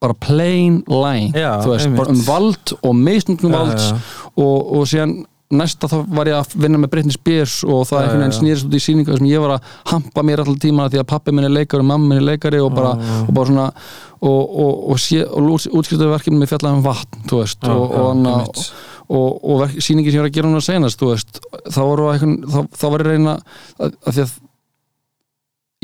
bara 0.06 0.18
plain 0.22 0.82
line, 0.92 1.32
Já, 1.34 1.52
þú 1.64 1.72
veist, 1.74 1.86
einmitt. 1.88 2.02
bara 2.02 2.14
um 2.16 2.26
vald 2.28 2.76
og 2.82 2.98
misnundum 3.00 3.52
Já, 3.54 3.58
valds 3.60 3.88
og, 4.36 4.58
og 4.80 4.90
síðan 4.92 5.16
næsta 5.54 5.90
þá 5.90 5.96
var 6.10 6.30
ég 6.30 6.40
að 6.40 6.56
vinna 6.64 6.80
með 6.82 6.92
Britney 6.96 7.14
Spears 7.14 7.60
og 7.68 7.84
það 7.86 8.00
Já, 8.00 8.04
einhvern 8.06 8.24
veginn 8.24 8.34
já. 8.34 8.38
snýrist 8.40 8.66
út 8.66 8.78
í 8.78 8.82
sýningu 8.82 9.18
sem 9.20 9.28
ég 9.30 9.44
var 9.44 9.54
að 9.56 9.68
hampa 9.92 10.24
mér 10.26 10.42
alltaf 10.42 10.58
tíma 10.64 10.88
því 10.90 11.02
að 11.02 11.08
pappi 11.12 11.36
minn 11.36 11.46
er 11.46 11.54
leikari 11.54 11.84
og 11.84 11.90
mamma 11.92 12.10
minn 12.10 12.22
er 12.22 12.28
leikari 12.32 12.62
og 12.64 12.72
bara, 12.74 12.96
og 13.28 13.30
bara 13.36 13.52
svona 13.52 13.68
og, 14.26 14.42
og, 14.66 14.74
og, 14.90 14.98
útskiptaðu 14.98 16.10
verkefni 16.16 16.42
með 16.42 16.56
fjallaði 16.56 16.80
um 16.80 16.86
vatn, 16.88 17.22
þú 17.30 17.42
veist 17.44 17.62
og, 17.62 17.70
já, 17.70 17.76
og, 17.76 17.94
og, 18.00 18.10
einmitt. 18.16 18.64
og, 19.06 19.30
og 19.36 19.62
verk, 19.62 19.78
sýningi 19.86 20.10
sem 20.10 20.18
ég 20.18 20.24
var 20.24 20.32
að 20.32 20.40
gera 20.40 20.50
hún 20.50 20.62
að 20.62 20.68
senast 20.72 21.04
þú 21.04 21.12
veist, 21.12 21.42
þá 21.70 21.82
var 21.86 23.06
ég 23.06 23.08
reyna 23.12 23.38
að 23.78 24.10
því 24.10 24.26
að 24.26 24.36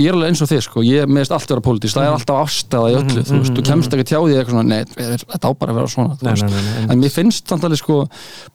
ég 0.01 0.09
er 0.11 0.17
alveg 0.17 0.31
eins 0.31 0.41
og 0.43 0.49
þið 0.51 0.61
sko, 0.65 0.83
ég 0.87 1.09
meðist 1.11 1.33
allt 1.35 1.51
vera 1.53 1.63
pólitísk, 1.65 1.95
það 1.97 2.07
er 2.07 2.15
alltaf 2.17 2.39
ástæða 2.45 2.91
í 2.91 2.95
öllu, 2.99 3.23
þú 3.27 3.39
veist, 3.39 3.53
þú 3.57 3.65
kemst 3.69 3.95
ekki 3.97 4.05
tjá 4.11 4.17
því 4.19 4.37
eitthvað 4.37 4.55
svona, 4.55 4.67
nei, 4.71 5.11
þetta 5.21 5.41
á 5.47 5.51
bara 5.61 5.73
að 5.75 5.79
vera 5.81 5.91
svona 5.95 6.17
Nei, 6.21 6.33
nei, 6.41 6.61
nei, 6.67 6.85
en 6.95 7.01
mér 7.05 7.13
finnst 7.15 7.51
samt 7.51 7.67
alveg 7.67 7.81
sko 7.83 7.99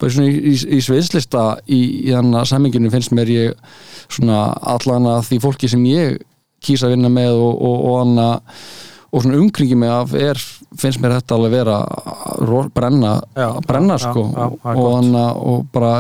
bara 0.00 0.14
svona 0.16 0.30
í, 0.30 0.36
í, 0.52 0.54
í 0.78 0.80
sviðslista 0.86 1.44
í, 1.66 1.80
í 2.06 2.14
þannig 2.16 2.40
að 2.42 2.50
samminginu 2.52 2.92
finnst 2.94 3.14
mér 3.16 3.32
ég 3.32 3.72
svona 4.06 4.42
allan 4.74 5.08
að 5.16 5.24
því 5.30 5.40
fólki 5.46 5.70
sem 5.72 5.86
ég 5.90 6.18
kýsa 6.66 6.88
að 6.88 6.94
vinna 6.96 7.10
með 7.12 7.36
og, 7.38 7.54
og, 7.62 7.76
og, 7.90 7.96
hana, 8.02 8.28
og 9.12 9.22
svona 9.24 9.40
umkringi 9.42 9.76
mig 9.78 9.90
af 9.92 10.14
er, 10.18 10.40
finnst 10.80 10.98
mér 11.02 11.18
þetta 11.18 11.36
alveg 11.36 11.52
vera 11.60 11.80
ro- 12.48 12.64
brenna, 12.74 13.18
Já, 13.36 13.50
brenna 13.68 13.98
já, 14.00 14.06
sko. 14.08 14.24
já, 14.32 14.46
er 14.72 14.80
og, 14.80 14.88
hana, 14.96 15.26
og 15.36 15.66
bara 15.74 15.92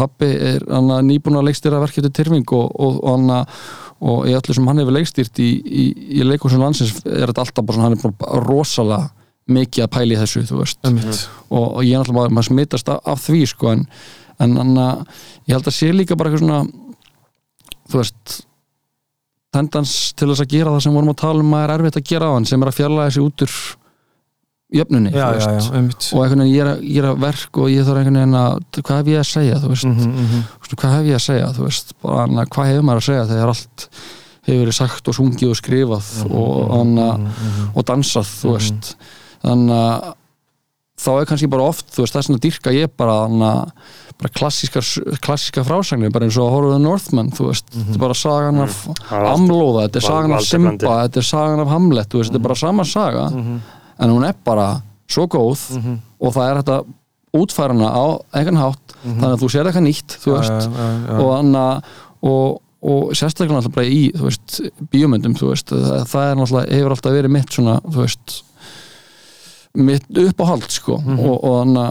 pappi 0.00 0.30
er 0.32 0.64
hana, 0.70 1.00
nýbúin 1.04 1.36
að 1.38 1.48
leikstýra 1.50 1.80
verkefni 1.82 2.10
Tyrfing 2.16 2.52
og, 2.56 2.70
og, 2.80 2.98
hana, 3.12 3.40
og 4.00 4.28
í 4.28 4.34
öllu 4.36 4.56
sem 4.56 4.68
hann 4.70 4.80
hefur 4.80 4.96
leikstýrt 4.96 5.40
í, 5.44 5.48
í, 5.60 5.86
í 6.20 6.26
leikúsum 6.26 6.62
landsins 6.62 6.94
er 7.04 7.28
þetta 7.28 7.44
alltaf 7.44 7.66
bara 7.66 7.76
svona, 7.76 7.88
hann 7.90 7.98
er 7.98 8.14
bara 8.22 8.44
rosalega 8.46 9.10
mikið 9.50 9.84
að 9.84 9.92
pæli 9.96 10.18
þessu, 10.18 10.44
þú 10.48 10.60
veist 10.60 10.86
Einmitt. 10.86 11.24
og, 11.48 11.64
og 11.64 11.80
ég 11.84 11.96
er 11.96 12.02
náttúrulega 12.02 12.20
bara, 12.22 12.34
maður 12.36 12.48
smittast 12.50 12.92
af, 12.92 13.00
af 13.12 13.24
því 13.24 13.40
sko, 13.50 13.74
en, 13.74 13.82
en 14.40 14.54
hann 14.60 14.78
að 14.78 15.02
ég 15.50 15.56
held 15.56 15.68
að 15.72 15.76
sé 15.76 15.90
líka 15.92 16.16
bara 16.16 16.30
eitthvað 16.30 16.46
svona 16.46 16.62
þú 17.90 18.00
veist 18.00 18.36
tendans 19.50 19.94
til 20.14 20.30
þess 20.30 20.44
að 20.44 20.52
gera 20.54 20.74
það 20.76 20.84
sem 20.86 20.96
vorum 20.96 21.12
að 21.12 21.20
tala 21.24 21.44
um 21.44 21.54
að 21.58 21.64
er 21.64 21.74
erfitt 21.76 22.00
að 22.00 22.08
gera 22.12 22.30
á 22.30 22.34
hann, 22.36 22.46
sem 22.46 22.62
er 22.62 22.70
að 22.70 22.78
fjalla 22.78 23.06
þessi 23.08 23.24
út 23.26 23.46
úr 23.46 23.56
jöfnunni, 24.72 25.10
já, 25.10 25.26
já, 25.34 25.46
já, 25.56 25.70
og 26.14 26.22
einhvern 26.22 26.42
veginn 26.44 26.54
ég 26.54 26.60
er, 26.62 26.68
að, 26.72 26.82
ég 26.86 27.02
er 27.02 27.08
að 27.10 27.18
verk 27.24 27.58
og 27.58 27.70
ég 27.72 27.84
þarf 27.88 28.00
einhvern 28.00 28.18
veginn 28.20 28.38
að, 28.38 28.60
hvað 28.86 29.00
hef 29.00 29.10
ég 29.10 29.20
að 29.22 29.28
segja 29.30 29.58
þú 29.64 29.72
veist, 29.72 29.88
Mhm, 29.90 30.12
mhm. 30.14 30.44
Þú 30.50 30.62
veist, 30.62 30.76
hvað 30.82 30.94
hef 30.96 31.08
ég 31.10 31.18
að 31.18 31.24
segja 31.26 31.48
þú 31.56 31.66
veist, 31.66 31.94
bara 32.02 32.26
hvað 32.54 32.70
hefur 32.70 32.86
maður 32.86 33.02
að 33.02 33.08
segja 33.10 33.26
þegar 33.32 33.52
allt 33.54 33.88
hefur 34.46 34.60
verið 34.64 34.78
sagt 34.78 35.08
og 35.10 35.14
sungið 35.18 35.50
og 35.50 35.58
skrifað 35.58 36.06
Mhm, 36.24 36.32
og, 36.38 36.70
hann 36.70 36.94
að 36.98 37.28
og 37.74 37.84
dansað, 37.90 38.30
þú 38.40 38.54
veist? 38.56 38.94
Þannig 39.42 39.76
að 39.80 40.14
þá 41.00 41.10
er 41.16 41.24
kannski 41.30 41.48
bara 41.48 41.64
oft, 41.64 41.86
þú 41.96 42.02
veist, 42.04 42.14
þess 42.14 42.30
að 42.30 42.40
dyrka 42.44 42.72
ég 42.76 42.90
bara, 42.96 43.14
hann 43.26 43.40
að 43.40 43.72
bara 44.20 44.32
klassískar, 44.36 44.84
klassíska 45.24 45.62
frásagnir, 45.64 46.12
bara 46.12 46.26
eins 46.26 46.36
og 46.36 46.52
The 46.70 46.78
Northman, 46.78 47.30
þú 47.32 47.46
veist, 47.48 47.70
þetta 47.72 47.94
er 47.96 48.02
bara 48.02 48.14
sagan 48.20 48.58
af 48.60 48.74
Það 49.08 49.16
er 49.16 49.28
Amlóða, 49.32 49.84
þetta 49.88 49.96
er 49.96 50.04
sagan 50.04 50.32
af 50.36 50.42
Simba, 50.44 50.96
þetta 51.08 51.16
er 51.22 51.28
sagan 51.30 51.60
af 51.64 51.68
Hamlet, 51.72 52.08
þú 52.12 52.20
veist, 52.20 52.30
þetta 52.30 52.36
er 52.42 52.44
bara 52.48 52.58
sama 52.60 52.84
saga 52.84 53.24
en 54.00 54.14
hún 54.14 54.26
er 54.26 54.36
bara 54.46 54.70
svo 55.10 55.26
góð 55.30 55.62
og 56.20 56.34
það 56.34 56.48
er 56.48 56.60
þetta 56.60 56.78
útfæra 57.36 57.74
hana 57.74 57.90
á 57.94 58.04
einhvern 58.34 58.58
hátt. 58.60 58.96
Þannig 59.04 59.30
að 59.30 59.40
þú 59.42 59.48
sér 59.52 59.68
eitthvað 59.68 59.86
nýtt, 59.86 60.16
veist. 60.26 60.50
já, 60.50 60.70
já, 60.74 60.88
já. 61.06 61.16
og, 61.22 61.30
anna, 61.38 61.64
og, 62.26 62.60
og 62.82 63.14
sérstaklega 63.16 63.56
náttúrulega 63.56 63.76
bara 63.78 63.86
í 63.86 64.02
veist, 64.18 64.60
bíómyndum 64.92 65.36
þú 65.38 65.52
veist, 65.52 65.72
það, 65.72 66.04
það 66.10 66.26
er 66.26 66.38
náttúrulega, 66.40 66.76
hefur 66.76 66.96
alltaf 66.96 67.16
verið 67.16 67.34
mitt 67.36 67.56
svona, 67.56 67.78
mitt 69.78 70.22
uppáhald 70.26 70.68
sko. 70.74 70.98
Og, 71.00 71.34
og 71.38 71.56
anna, 71.62 71.86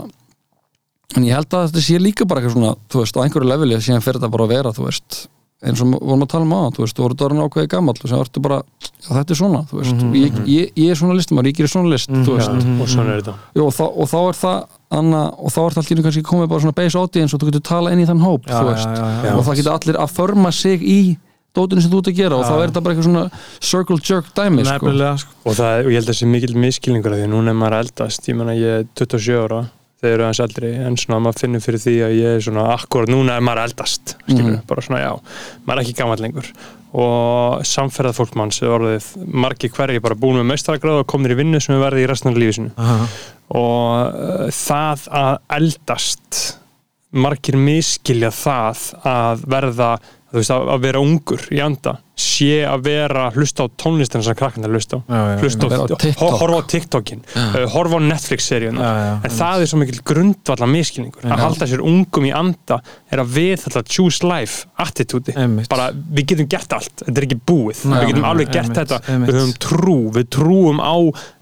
en 1.16 1.26
ég 1.26 1.34
held 1.40 1.56
að 1.56 1.70
þetta 1.72 1.86
sé 1.88 2.00
líka 2.04 2.28
bara 2.30 2.44
eitthvað 2.44 2.58
svona, 2.60 2.76
á 2.78 3.24
einhverju 3.24 3.50
leveli 3.50 3.82
síðan 3.82 4.06
fyrir 4.06 4.20
þetta 4.20 4.34
bara 4.36 4.50
að 4.50 4.56
vera, 4.58 4.76
þú 4.76 4.90
veist 4.90 5.24
eins 5.60 5.82
og 5.84 5.92
vorum 6.00 6.24
að 6.24 6.30
tala 6.32 6.46
um 6.48 6.54
á, 6.56 6.62
þú 6.72 6.84
veist, 6.86 6.96
þú 6.96 7.04
voru 7.04 7.18
dörrun 7.20 7.44
ákveði 7.44 7.70
gammal 7.74 7.96
og 7.98 8.08
sem 8.08 8.22
ertu 8.24 8.42
bara, 8.44 8.60
já, 9.04 9.10
þetta 9.10 9.34
er 9.36 9.40
svona 9.42 9.62
þú 9.68 9.80
veist, 9.82 10.04
ég, 10.16 10.38
ég, 10.48 10.70
ég 10.80 10.92
er 10.94 11.00
svona 11.00 11.18
listamar, 11.18 11.50
ég 11.50 11.58
gerir 11.58 11.72
svona 11.74 11.92
list 11.92 12.12
þú 12.14 12.38
Já, 12.38 12.48
veist, 12.54 12.70
og 12.80 12.92
svona 12.94 13.16
er 13.16 13.24
þetta. 13.24 13.34
Jú, 13.58 13.66
og, 13.66 13.74
þá, 13.76 13.84
og 13.90 14.12
þá 14.12 14.20
er 14.22 14.40
það 14.40 14.60
Anna, 15.00 15.24
og 15.38 15.52
þá 15.54 15.60
er 15.66 15.76
það 15.76 15.82
allir 15.84 16.06
kannski 16.08 16.24
komið 16.26 16.48
bara 16.50 16.64
svona 16.64 16.78
base 16.80 16.98
audience 16.98 17.36
og 17.36 17.42
þú 17.44 17.50
getur 17.52 17.66
tala 17.70 17.92
inn 17.94 18.00
í 18.02 18.08
þann 18.10 18.24
hóp 18.24 18.48
Já, 18.48 18.56
þú 18.56 18.70
veist, 18.72 18.88
já, 18.88 19.10
já. 19.28 19.34
og 19.36 19.44
það 19.50 19.60
getur 19.60 19.76
allir 19.76 20.00
að 20.00 20.16
förma 20.16 20.52
sig 20.56 20.82
í 20.82 21.00
dótinu 21.54 21.84
sem 21.84 21.92
þú 21.92 22.00
ert 22.00 22.10
að 22.10 22.18
gera 22.22 22.40
og 22.40 22.46
þá 22.48 22.56
er 22.56 22.64
þetta 22.72 22.84
bara 22.86 22.96
eitthvað 22.96 23.10
svona 23.10 23.26
circle 23.60 24.00
jerk 24.06 24.32
dæmi 24.38 24.66
sko. 24.66 24.94
sko. 25.22 25.36
og, 25.44 25.58
það, 25.58 25.84
og 25.84 25.92
ég 25.92 26.00
held 26.00 26.08
að 26.08 26.14
það 26.14 26.20
sé 26.22 26.30
mikil 26.30 26.56
miskilningur 26.64 27.16
af 27.16 27.20
því 27.20 27.28
að 27.28 27.34
núna 27.34 27.54
er 27.54 27.58
maður 27.60 27.78
eldast, 27.84 28.30
ég 28.30 28.38
menna 28.40 28.56
ég 28.58 28.80
er 28.80 28.88
27 29.02 29.40
ára 29.44 29.62
þeir 30.00 30.14
eru 30.16 30.24
aðeins 30.28 30.40
eldri 30.46 30.70
en 30.88 30.96
svona 30.98 31.20
maður 31.26 31.40
finnur 31.44 31.64
fyrir 31.66 31.82
því 31.84 31.94
að 32.06 32.14
ég 32.20 32.36
er 32.38 32.44
svona 32.46 32.66
akkurat 32.78 33.10
núna 33.12 33.36
er 33.38 33.42
maður 33.46 33.66
eldast 33.68 34.14
skilur, 34.26 34.44
Mhm. 34.54 34.62
bara 34.68 34.82
svona 34.86 35.02
já, 35.04 35.12
maður 35.68 35.80
er 35.80 35.84
ekki 35.84 35.98
gammal 36.00 36.18
lengur 36.24 36.52
og 36.94 37.62
samferðað 37.70 38.16
fólk 38.18 38.36
manns 38.40 38.62
er 38.64 38.72
orðið 38.74 39.10
margir 39.30 39.70
hvergi 39.76 40.02
bara 40.02 40.16
búin 40.16 40.40
með 40.42 40.48
meistaragráð 40.54 41.02
og 41.04 41.08
komnir 41.12 41.36
í 41.36 41.38
vinnu 41.38 41.60
sem 41.62 41.76
er 41.76 41.84
verið 41.92 42.06
í 42.06 42.08
restan 42.10 42.32
af 42.34 42.40
lífi 42.42 42.56
sinu 42.58 42.72
Aha. 42.78 43.08
og 43.50 44.16
uh, 44.16 44.48
það 44.50 45.04
að 45.20 45.38
eldast 45.60 46.40
margir 47.12 47.58
miskilja 47.58 48.30
það 48.34 48.82
að 49.06 49.46
verða 49.50 49.92
þú 50.30 50.38
veist, 50.40 50.52
að, 50.54 50.68
að 50.76 50.82
vera 50.86 51.00
ungur 51.02 51.46
í 51.54 51.60
anda 51.66 51.96
sé 52.20 52.50
að 52.68 52.86
vera 52.90 53.26
að 53.30 53.40
hlusta 53.40 53.66
á 53.66 53.68
tónlistina 53.80 54.24
sem 54.26 54.38
krakkan 54.38 54.66
er 54.66 54.72
að 54.72 54.78
hlusta 54.80 55.00
á. 55.00 55.00
Já, 55.08 55.20
já, 55.20 55.36
hlusta 55.44 55.70
á 55.70 55.84
á, 56.20 56.28
horfa 56.42 56.60
á 56.60 56.64
TikTokin 56.74 57.22
uh, 57.34 57.58
horfa 57.74 58.00
á 58.00 58.02
Netflix-seríuna. 58.10 58.80
Já, 58.84 58.92
já, 59.00 59.14
en 59.24 59.36
það 59.40 59.64
er 59.64 59.72
svo 59.72 59.80
mikil 59.82 60.02
grundvalla 60.12 60.70
miskilningur 60.70 61.30
að 61.30 61.44
halda 61.46 61.70
sér 61.72 61.84
ungum 61.86 62.28
í 62.28 62.34
anda 62.36 62.80
er 63.10 63.24
að 63.24 63.32
við 63.38 63.56
þetta 63.66 63.84
choose 63.88 64.28
life 64.28 64.68
attitúti 64.80 65.36
bara 65.72 65.90
við 65.96 66.34
getum 66.34 66.50
gert 66.52 66.76
allt. 66.76 67.06
Þetta 67.06 67.16
er 67.16 67.28
ekki 67.30 67.40
búið, 67.50 67.86
Nei, 67.90 67.98
við 68.02 68.12
getum 68.14 68.28
alveg 68.30 68.54
gert 68.54 68.76
þetta. 68.78 69.00
Við 69.08 69.40
höfum 69.40 69.56
trú, 69.64 69.98
við 70.18 70.30
trúum 70.36 70.84
á 70.84 70.96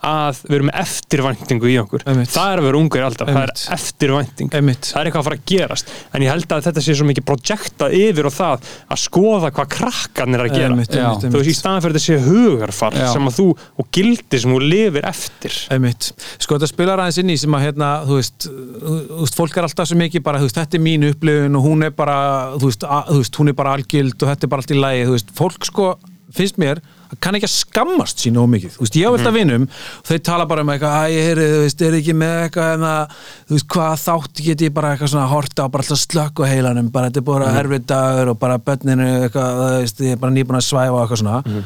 að 0.07 0.43
við 0.47 0.57
erum 0.59 0.71
eftirvæntingu 0.77 1.71
í 1.73 1.77
okkur. 1.81 2.05
Það 2.05 2.53
er 2.53 2.61
að 2.61 2.67
vera 2.69 2.81
ungur 2.81 3.07
alltaf, 3.07 3.31
það 3.33 3.43
er 3.47 3.53
eftirvænting. 3.77 4.53
Það 4.53 5.01
er 5.01 5.09
eitthvað 5.09 5.21
að 5.23 5.27
fara 5.27 5.39
að 5.39 5.45
gerast. 5.51 5.91
En 6.13 6.25
ég 6.25 6.31
held 6.31 6.53
að 6.53 6.67
þetta 6.69 6.83
sé 6.85 6.95
svo 6.97 7.07
mikið 7.09 7.27
projektað 7.27 7.97
yfir 7.97 8.29
og 8.29 8.35
það 8.37 8.69
að 8.93 9.01
skoða 9.03 9.51
hvað 9.57 9.71
krakkarnir 9.77 10.43
er 10.43 10.47
að 10.51 10.57
gera 10.57 10.66
Einmitt, 10.71 10.91
Já. 10.93 11.05
einmitt, 11.07 11.23
þú 11.27 11.37
veist, 11.37 11.37
í 11.37 11.51
einmitt. 11.51 11.59
staðan 11.59 11.83
fyrir 11.85 12.03
sé 12.03 12.17
hugarfar 12.25 12.97
Já. 12.97 13.07
sem 13.13 13.29
að 13.29 13.37
þú, 13.39 13.47
og 13.79 13.89
gildi 13.97 14.39
sem 14.43 14.53
þú 14.55 14.59
lifir 14.63 15.07
eftir 15.09 15.57
Einmitt. 15.75 16.11
Sko 16.39 16.57
þetta 16.57 16.69
spilar 16.71 17.03
aðeins 17.03 17.21
inn 17.23 17.33
í 17.33 17.37
sem 17.41 17.57
að 17.57 17.65
hérna, 17.67 17.89
þú 18.07 18.19
veist, 18.19 18.47
þú 18.49 19.21
veist, 19.23 19.39
fólk 19.39 19.57
er 19.57 19.67
alltaf 19.69 19.87
svo 19.91 19.97
mikið 20.01 20.23
bara, 20.27 20.41
þú 20.41 20.49
veist, 20.49 20.59
þetta 20.61 20.77
er 20.79 20.85
mín 20.87 21.07
upplifun 21.11 21.57
og 21.59 21.67
hún 21.69 21.87
er 21.87 21.95
bara, 21.97 22.17
þú 22.57 22.71
veist, 22.71 22.83
að, 22.87 23.11
þú 23.13 23.21
veist 23.23 23.41
hún 23.41 23.53
er 23.53 23.57
bara 23.63 23.73
algild 23.77 24.17
og 24.21 24.29
þetta 24.33 24.47
er 24.47 24.53
bara 24.53 24.65
allt 24.65 24.75
í 24.75 24.79
lagi, 24.81 25.07
þú 25.07 25.17
veist, 25.17 25.33
fólk 25.37 25.67
sko, 25.71 25.89
finnst 26.37 26.57
mér, 26.61 26.81
kann 27.23 27.37
ekki 27.37 27.47
að 27.47 27.53
skammast 27.53 28.23
sín 28.23 28.37
of 28.41 28.49
mikið, 28.51 28.75
þú 28.75 28.83
veist, 28.83 28.97
ég 28.99 29.07
á 29.07 29.11
alltaf 29.13 29.35
vinum 29.35 29.67
þau 30.07 30.17
tala 30.29 30.45
bara 30.49 30.63
um 30.65 30.71
eitthvað, 30.73 30.95
að 31.01 31.15
ég 31.15 31.27
heyri, 31.29 31.47
þú 31.53 31.59
veist, 31.63 31.83
er 31.87 31.97
ekki 31.99 32.15
með 32.17 32.35
eitthvað, 32.45 32.71
en 32.77 32.85
að, 32.91 33.17
þú 33.47 33.57
veist, 33.57 33.67
hvað 33.75 33.93
þátt 34.03 34.43
get 34.47 34.65
ég 34.67 34.73
bara 34.77 34.93
eitthvað 34.93 35.13
svona 35.13 35.27
horta 35.31 35.67
á, 35.67 35.71
bara 35.73 35.87
alltaf 35.87 36.01
slökk 36.03 36.41
á 36.43 36.51
heilanum, 36.51 36.91
bara 36.93 37.11
þetta 37.11 37.23
er 37.23 37.27
bara 37.31 37.51
erfið 37.63 37.85
dagur 37.93 38.33
og 38.33 38.39
bara 38.41 38.59
börninu 38.69 39.09
eitthvað, 39.23 39.61
þú 39.61 39.69
veist, 39.81 40.03
ég 40.07 40.17
er 40.17 40.23
bara 40.25 40.35
nýbúin 40.37 40.59
að 40.59 40.67
svæfa 40.67 40.95
og 40.97 41.03
eitthvað 41.05 41.23
svona. 41.23 41.63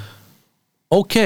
Ok, 0.91 1.17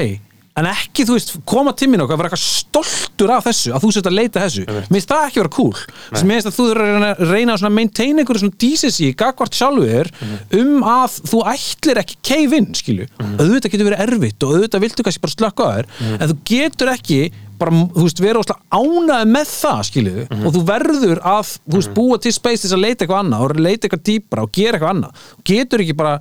en 0.56 0.68
ekki 0.70 1.04
þú 1.06 1.16
veist 1.16 1.32
koma 1.48 1.74
til 1.76 1.88
mín 1.92 2.02
og 2.02 2.10
vera 2.10 2.30
eitthvað 2.30 2.42
stoltur 2.42 3.32
af 3.34 3.46
þessu 3.48 3.74
að 3.76 3.84
þú 3.84 3.90
sért 3.96 4.08
að 4.10 4.16
leita 4.16 4.44
þessu. 4.44 4.64
Mér 4.66 4.86
finnst 4.88 5.12
það 5.12 5.24
ekki 5.28 5.42
vera 5.42 5.52
cool. 5.56 5.82
Mér 6.16 6.32
finnst 6.32 6.50
að 6.50 6.56
þú 6.56 6.68
reyna, 6.78 7.10
reyna 7.30 7.56
að 7.56 7.74
maintain 7.76 8.22
einhverju 8.22 8.44
svona 8.44 8.60
decency 8.64 9.10
gagvart 9.20 9.58
sjálfu 9.58 9.88
þér 9.90 10.12
um 10.60 10.86
að 10.96 11.18
þú 11.32 11.42
ætlir 11.52 12.02
ekki 12.02 12.20
cave 12.30 12.60
in 12.60 12.70
skilu, 12.76 13.08
auðvitað 13.36 13.74
getur 13.74 13.90
verið 13.90 14.04
erfitt 14.06 14.46
og 14.46 14.56
auðvitað 14.56 14.86
viltu 14.86 15.06
kannski 15.06 15.24
bara 15.26 15.36
slökka 15.36 15.68
á 15.68 15.70
þér 15.76 15.90
en 16.16 16.32
þú 16.32 16.38
getur 16.52 16.92
ekki 16.94 17.20
bara, 17.60 17.84
þú 17.94 18.04
veist, 18.06 18.22
vera 18.24 18.42
óslega 18.42 18.80
ánæði 18.80 19.30
með 19.32 19.52
það, 19.52 19.80
skilu 19.90 20.26
og 20.36 20.50
þú 20.56 20.64
verður 20.72 21.22
að, 21.22 21.54
þú 21.66 21.80
veist, 21.80 21.94
búa 21.96 22.20
til 22.22 22.34
space 22.36 22.62
til 22.62 22.68
þess 22.68 22.76
að 22.78 22.84
leita 22.84 23.04
eitthvað 23.06 23.24
annað 23.24 23.46
og 23.46 23.64
leita 23.66 23.88
eitthvað 23.88 24.04
dýpra 24.10 24.46
og 24.46 24.52
gera 24.56 24.78
eitthvað 24.78 24.94
annað. 24.94 25.24
Þú 25.36 25.48
getur 25.52 25.84
ekki 25.86 25.96
bara, 26.02 26.14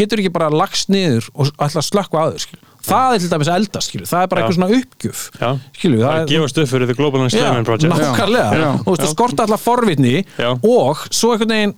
getur 0.00 0.22
ekki 0.22 0.34
bara 0.38 0.52
lagst 0.54 0.92
niður 0.92 1.30
og 1.34 1.52
ætla 1.56 1.82
að 1.82 1.88
slökka 1.90 2.22
á 2.22 2.26
þér, 2.30 2.46
skilu 2.46 2.64
það 2.86 3.14
er 3.14 3.22
til 3.22 3.30
dæmis 3.32 3.50
eldast, 3.50 3.90
skilu, 3.90 4.06
það 4.06 4.22
er 4.22 4.30
bara 4.30 4.42
Já. 4.42 4.44
eitthvað 4.44 4.58
svona 4.58 4.78
uppgjöf 4.80 5.22
Já. 5.40 5.48
skilu, 5.78 5.98
það 6.02 6.12
er 6.12 6.20
að 6.20 6.30
gefast 6.32 6.60
upp 6.62 6.70
fyrir 6.70 6.90
The 6.90 6.96
Global 6.98 7.24
Unemployment 7.24 7.68
Project. 7.68 7.92
nákvæmlega, 7.92 8.60
Já. 8.60 8.70
og 8.76 8.86
þú 8.86 8.94
veist, 8.94 9.14
skorta 9.14 9.46
alltaf 9.46 9.66
forvitni 9.66 10.14
Já. 10.38 10.50
og 10.54 11.02
svo 11.10 11.34
veginn 11.40 11.74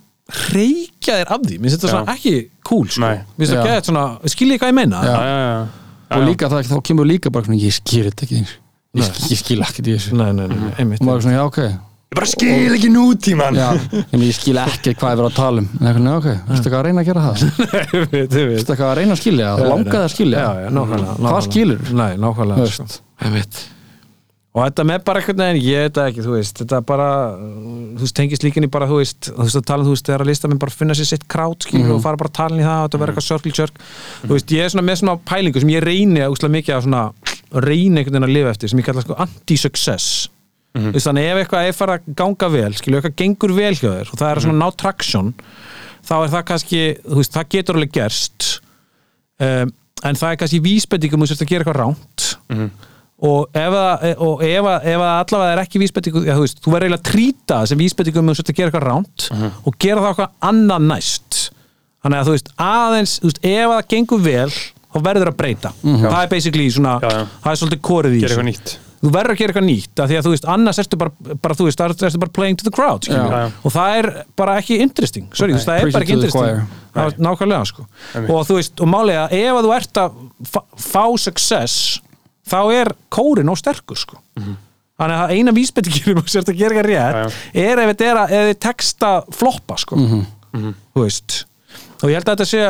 reykja 0.52 1.20
þér 1.22 1.32
af 1.32 1.44
því, 1.46 1.58
mér 1.58 1.70
finnst 1.70 1.78
þetta 1.78 1.88
Já. 1.88 1.94
svona 1.96 2.16
ekki 2.16 2.34
cool, 2.68 2.88
sko, 2.92 3.12
svona 3.88 4.06
skiljið 4.28 4.60
hvað 4.60 4.72
ég 4.72 4.78
meina? 4.80 5.02
Já. 5.02 5.12
Já, 5.12 5.20
já, 5.32 5.44
já. 5.48 6.16
og 6.18 6.26
líka 6.28 6.50
það, 6.52 6.72
þá 6.72 6.80
kemur 6.90 7.08
líka 7.08 7.32
bara 7.32 7.56
ég 7.56 7.78
skil 7.78 8.08
þetta 8.10 8.28
ekki 8.28 8.42
ég, 8.98 9.12
skil- 9.12 9.30
ég 9.34 9.40
skil 9.42 9.60
ekkert 9.66 9.86
í 9.92 9.94
þessu. 9.98 10.16
Nei, 10.18 10.32
nei, 10.36 10.46
nei, 10.52 10.72
einmitt, 10.78 11.00
og 11.02 11.06
maður 11.08 11.20
er 11.22 11.26
svona, 11.28 11.38
já, 11.38 11.44
ok. 11.52 11.60
Ég 12.08 12.16
bara 12.16 12.26
skil 12.30 12.72
ekki 12.78 12.88
nútíman 12.88 13.56
já, 13.60 13.66
en 14.16 14.22
ég 14.24 14.32
skil 14.38 14.56
ekki 14.62 14.94
hvað 14.96 15.10
er 15.12 15.18
verið 15.20 15.26
að 15.28 15.34
tala 15.36 15.60
um. 15.60 15.66
En 15.78 15.88
eitthvað, 15.90 16.12
ok, 16.18 16.28
veistu 16.48 16.70
eitthvað 16.70 16.78
að 16.78 16.86
reyna 16.88 17.02
að 17.02 17.08
gera 17.10 17.24
það? 17.26 17.42
Veistu 18.18 18.72
eitthvað 18.72 18.86
að 18.88 18.94
reyna 19.02 19.12
að 19.16 19.20
skilja? 19.20 19.50
Það, 19.58 19.68
langaði 19.74 20.04
að 20.06 20.14
skilja? 20.14 20.44
Hvað 21.20 21.42
skilur 21.50 21.90
Nei, 22.00 22.12
nákvæmlega 22.24 22.70
sko. 22.72 22.86
og 24.58 24.64
þetta 24.64 24.84
með 24.88 25.02
bara 25.06 25.20
einhvern 25.20 25.42
veginn 25.44 25.60
ég 25.68 25.84
veit 25.84 25.98
ekki, 26.02 26.22
þú 26.24 26.32
veist, 26.34 26.56
þetta 26.64 26.78
bara 26.88 27.08
þú 27.36 28.00
veist, 28.02 28.14
tengist 28.16 28.42
líkinni 28.46 28.70
bara, 28.72 28.88
þú 28.90 28.96
veist 29.02 29.28
þú 29.28 29.44
veist, 29.44 29.58
að 29.60 29.66
tala, 29.68 29.84
þú 29.86 29.92
veist, 29.94 30.06
þegar 30.08 30.24
að 30.24 30.30
lista 30.32 30.50
minn 30.50 30.58
bara 30.64 30.74
finna 30.74 30.96
sér 30.98 31.08
sitt 31.12 31.26
krát 31.30 31.66
skilur 31.68 31.92
og 31.98 32.02
fara 32.02 32.18
bara 32.18 32.32
að 32.32 32.38
tala 32.40 32.56
í 32.58 32.64
það 32.64 32.80
og 32.80 32.88
þetta 32.88 33.00
verður 33.04 33.12
eitthvað 33.14 33.28
circle 33.28 33.52
jerk. 33.60 33.78
Þú 34.24 34.32
veist, 34.34 34.54
ég 34.56 34.64
er 34.64 34.72
svona 34.72 34.86
með 34.88 34.98
svona 35.02 35.14
pælingu 35.30 35.62
sem 35.62 35.70
ég 35.76 35.84
reyni 35.84 36.24
að 36.24 36.34
úslega 36.34 36.56
mikið 36.56 36.74
að 36.78 36.86
svona 36.88 37.04
reyni 37.52 38.00
einhvern 38.02 38.14
veginn 38.18 38.28
að 38.28 38.34
lifa 38.36 38.50
eftir, 38.54 38.68
sem 38.72 38.78
ég 38.82 38.86
kalla 38.88 39.04
sko 39.04 39.16
anti-success. 39.24 40.08
Þú 40.78 40.92
veist, 40.94 41.06
þannig 41.08 41.26
ef 41.32 41.38
eitthvað 41.42 41.66
er 41.70 41.74
fara 41.74 41.94
að 41.98 42.08
ganga 42.18 42.48
vel 42.52 42.74
skilur, 42.76 43.00
eitthvað 43.00 43.16
gengur 43.22 43.54
vel 43.56 43.74
hjá 43.74 43.88
þér 43.88 44.10
og 44.12 44.18
það 44.20 44.28
er 44.34 44.40
svona 44.44 44.58
ná 44.60 44.68
traction 44.78 45.30
þá 46.08 46.12
er 46.24 46.28
það 46.34 46.44
kannski, 46.52 46.82
þú 47.08 47.16
veist, 47.22 47.32
það 47.34 47.48
getur 47.56 47.78
alveg 47.80 47.94
gerst 47.96 48.46
um, 49.40 49.72
en 50.06 50.20
það 50.20 50.30
er 50.34 50.38
kannski 50.42 50.60
vísbendingum 50.62 51.24
þú 51.24 51.30
sérst 51.32 51.42
að 51.46 51.50
gera 51.50 51.64
eitthvað 51.64 51.80
ránt 51.80 52.28
og 53.18 53.48
ef 53.58 53.72
það, 53.74 54.04
og 54.22 54.42
ef, 54.46 54.68
að- 54.70 54.84
ef 54.92 55.00
að 55.02 55.14
allavega 55.24 55.52
er 55.56 55.62
ekki 55.64 55.80
vísbendingu, 55.82 56.20
ja, 56.28 56.36
þú 56.38 56.44
veist, 56.44 56.60
þú 56.62 56.70
verður 56.76 56.86
eiginlega 56.86 57.02
að 57.02 57.10
trýta 57.10 57.58
sem 57.66 57.80
vísbendingum 57.82 58.28
þú 58.30 58.36
sérst 58.38 58.52
að 58.52 58.58
gera 58.60 58.70
eitthvað 58.70 58.86
ránt 58.92 59.28
og 59.66 59.78
gera 59.82 60.04
það 60.04 60.12
eitthvað 60.12 60.50
annað 60.52 60.86
næst. 60.92 61.40
Þannig 62.04 62.20
að 62.20 62.28
þú 62.28 62.36
veist, 62.36 62.52
aðeins 62.62 63.16
þú 63.18 63.26
veist, 63.32 63.40
ef 63.42 63.72
það 63.72 63.88
gengur 63.96 64.22
vel, 64.28 64.52
þá 64.98 65.06
verður 65.08 65.30
að 65.32 65.38
breyta. 65.38 65.72
Það 65.84 66.18
er 66.24 66.28
basically 66.34 66.68
svona, 66.74 66.98
Já, 67.02 67.08
já. 67.14 67.24
það 67.46 67.50
er 67.54 67.62
svolítið 67.62 67.82
korið 67.88 68.12
í 68.18 68.20
þessu. 68.22 68.34
eitthvað 68.34 68.48
nýtt. 68.50 68.76
Þú 68.98 69.10
verður 69.14 69.30
að 69.30 69.38
gera 69.38 69.52
eitthvað 69.52 69.66
nýtt 69.68 70.00
af 70.02 70.08
því 70.10 70.16
að 70.18 70.24
þú 70.26 70.30
veist, 70.32 70.46
annars 70.50 70.78
ertu 70.82 70.98
bara, 70.98 71.34
bara 71.38 71.54
þú 71.54 71.66
veist, 71.68 71.78
það 71.78 71.92
ertu 72.08 72.20
bara 72.24 72.32
playing 72.34 72.56
to 72.58 72.64
the 72.66 72.72
crowd 72.74 73.06
já. 73.06 73.20
og 73.62 73.70
það 73.70 73.98
er 74.00 74.08
bara 74.40 74.56
ekki 74.58 74.78
interesting. 74.82 75.28
Sorry, 75.38 75.54
þú 75.54 75.58
veist, 75.60 75.68
það 75.68 75.78
er 75.78 75.92
bara 75.94 76.02
ekki 76.08 76.16
interesting. 76.16 76.72
er 76.98 77.14
nákvæmlega 77.22 77.68
sko. 77.70 77.84
Einmitt. 78.14 78.32
og 78.34 78.48
þú 78.48 78.56
veist, 78.58 78.82
og 78.82 78.90
málega 78.90 79.28
að 79.28 79.36
ef 79.38 79.58
að 79.60 79.68
þú 79.68 79.74
ert 79.76 80.00
að 80.02 80.16
fá, 80.82 81.04
success 81.22 81.76
þá 82.48 82.58
er 82.74 82.90
kórin 83.14 83.52
og 83.52 83.60
sterkur 83.60 84.00
sko. 84.02 84.18
Þannig 84.98 85.20
að 85.22 85.32
eina 85.36 85.54
vísbendingin 85.54 86.18
og 86.18 86.26
sért 86.32 86.50
að 86.50 86.58
gera 86.58 86.74
eitthvað 86.74 86.90
rétt. 86.90 87.38
Já, 87.54 87.62
er 87.70 87.78
ef 87.84 87.90
þetta 87.92 88.08
er 88.10 88.18
að, 88.24 88.32
ef 88.34 88.46
þið 88.50 88.60
texta 88.66 89.10
floppa 89.30 89.78
sko. 89.78 89.94
Mhm. 90.02 90.74
þú 90.96 91.04
veist. 91.04 91.44
Og 92.02 92.10
ég 92.10 92.18
held 92.18 92.26
að 92.32 92.34
þetta 92.34 92.48
sé 92.50 92.62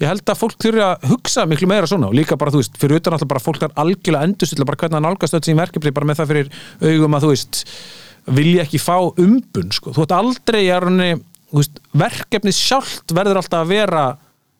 ég 0.00 0.08
held 0.08 0.32
að 0.32 0.38
fólk 0.40 0.60
þurfi 0.62 0.82
að 0.84 1.08
hugsa 1.10 1.44
miklu 1.48 1.68
meira 1.68 1.88
svona 1.88 2.08
og 2.08 2.16
líka 2.16 2.38
bara, 2.40 2.52
þú 2.54 2.62
veist, 2.62 2.78
fyrir 2.80 3.00
utan 3.00 3.16
alltaf 3.16 3.28
bara 3.30 3.42
fólk 3.44 3.66
er 3.66 3.74
algjörlega 3.82 4.28
endurstilla 4.28 4.66
bara 4.68 4.80
hvernig 4.80 4.96
hann 4.96 5.06
nálgast 5.08 5.36
öll 5.36 5.42
sín 5.44 5.60
verkefni 5.60 5.92
bara 5.96 6.08
með 6.08 6.22
það 6.22 6.32
fyrir 6.32 6.52
augum 6.88 7.16
að 7.18 7.26
þú 7.26 7.32
veist 7.34 7.60
vilja 8.40 8.64
ekki 8.64 8.80
fá 8.80 8.96
umbun 9.00 9.74
sko. 9.74 9.92
þú 9.96 10.06
ert 10.06 10.16
aldrei 10.16 10.62
í 10.64 10.72
rauninni, 10.72 11.20
þú 11.50 11.60
veist, 11.60 11.80
verkefni 12.04 12.54
sjálft 12.56 13.14
verður 13.16 13.42
alltaf 13.42 13.64
að 13.64 13.72
vera 13.74 14.04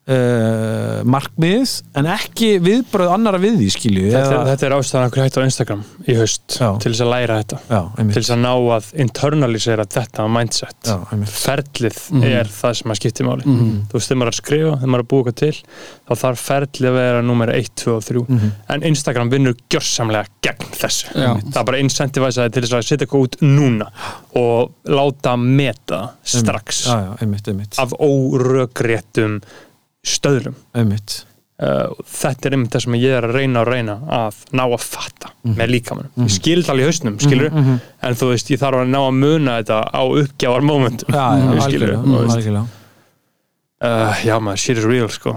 uh, 0.08 1.00
markmið 1.06 1.72
en 2.00 2.08
ekki 2.10 2.48
viðbröð 2.64 3.12
annara 3.14 3.40
við 3.42 3.58
því 3.60 3.68
skilju 3.74 4.04
Þetta, 4.10 4.32
er- 4.40 4.48
þetta 4.50 4.66
er 4.68 4.74
ástæðan 4.78 5.06
okkur 5.10 5.22
hægt 5.24 5.38
á 5.38 5.42
Instagram 5.44 5.82
í 6.08 6.16
haust 6.18 6.56
Já. 6.56 6.68
til 6.82 6.92
þess 6.92 7.02
að 7.04 7.10
læra 7.12 7.36
þetta. 7.42 7.58
Já, 7.70 7.80
til 8.00 8.16
þess 8.22 8.32
að 8.34 8.40
ná 8.44 8.52
að 8.76 8.88
internalisera 9.04 9.86
þetta 9.96 10.26
mindset. 10.32 10.90
Já, 10.90 10.96
ferlið 11.36 12.00
er 12.30 12.50
það 12.50 12.74
sem 12.80 12.94
að 12.94 13.00
skipti 13.00 13.26
máli. 13.28 13.44
Þú 13.46 13.96
veist, 13.98 14.10
þegar 14.10 14.20
maður 14.20 14.30
er 14.30 14.34
að 14.34 14.40
skrifa, 14.40 14.72
þegar 14.80 14.92
maður 14.94 15.02
er 15.02 15.06
að 15.06 15.10
búa 15.12 15.20
eitthvað 15.20 15.38
til 15.40 15.62
þá 16.10 16.14
þarf 16.24 16.44
ferlið 16.50 16.90
að 16.90 16.98
vera 17.00 17.22
nummer 17.30 17.52
1, 17.54 17.70
2 17.84 17.94
og 17.94 18.04
3 18.08 18.24
en 18.74 18.86
Instagram 18.90 19.30
vinnur 19.32 19.56
gjörsamlega 19.70 20.26
gegn 20.48 20.70
þessu. 20.80 21.10
Já. 21.14 21.30
það 21.38 21.60
er 21.62 21.68
bara 21.70 21.82
incentivisaði 21.84 22.54
til 22.56 22.64
þess 22.66 22.76
að 22.80 22.86
setja 22.88 23.06
eitthvað 23.06 23.26
út 23.28 23.40
núna 23.46 23.90
og 24.40 24.72
láta 24.90 25.36
meta 25.38 26.02
strax. 26.24 26.84
Já, 26.88 26.98
já, 27.06 27.10
einmitt, 27.22 27.48
einmitt, 27.52 27.78
af 27.82 27.94
órökréttum 28.00 29.40
stöðlum. 30.06 30.54
Einmitt. 30.74 31.24
uh, 31.60 31.92
þetta 32.08 32.48
er 32.48 32.54
einmitt 32.56 32.72
það 32.72 32.84
sem 32.86 32.94
ég 32.96 33.16
er 33.18 33.26
að 33.28 33.34
reyna 33.36 33.60
að 33.60 33.68
reyna 33.74 33.96
að 34.16 34.38
ná 34.56 34.62
að 34.64 34.78
fatta 34.80 35.32
með 35.44 35.72
líkamannum 35.74 36.24
ég 36.24 36.32
skil 36.32 36.62
það 36.64 36.70
alveg 36.74 36.84
í 36.84 36.88
hausnum, 36.88 37.18
skilur 37.20 37.52
en 37.52 38.16
þú 38.16 38.30
veist, 38.32 38.50
ég 38.54 38.60
þarf 38.62 38.80
að 38.80 38.88
ná 38.94 38.98
að 39.02 39.18
muna 39.18 39.58
þetta 39.60 39.80
á 39.92 40.02
uppgjávar 40.22 40.64
momentum 40.64 41.12
já, 41.12 41.24
já, 41.36 41.60
skilur 41.66 41.92
algjörlega, 41.92 42.00
mm, 42.00 42.32
algjörlega. 42.36 42.66
uh, 43.84 44.24
já 44.24 44.34
maður, 44.40 44.62
shit 44.64 44.78
is 44.80 44.88
real 44.88 45.08
sko 45.12 45.36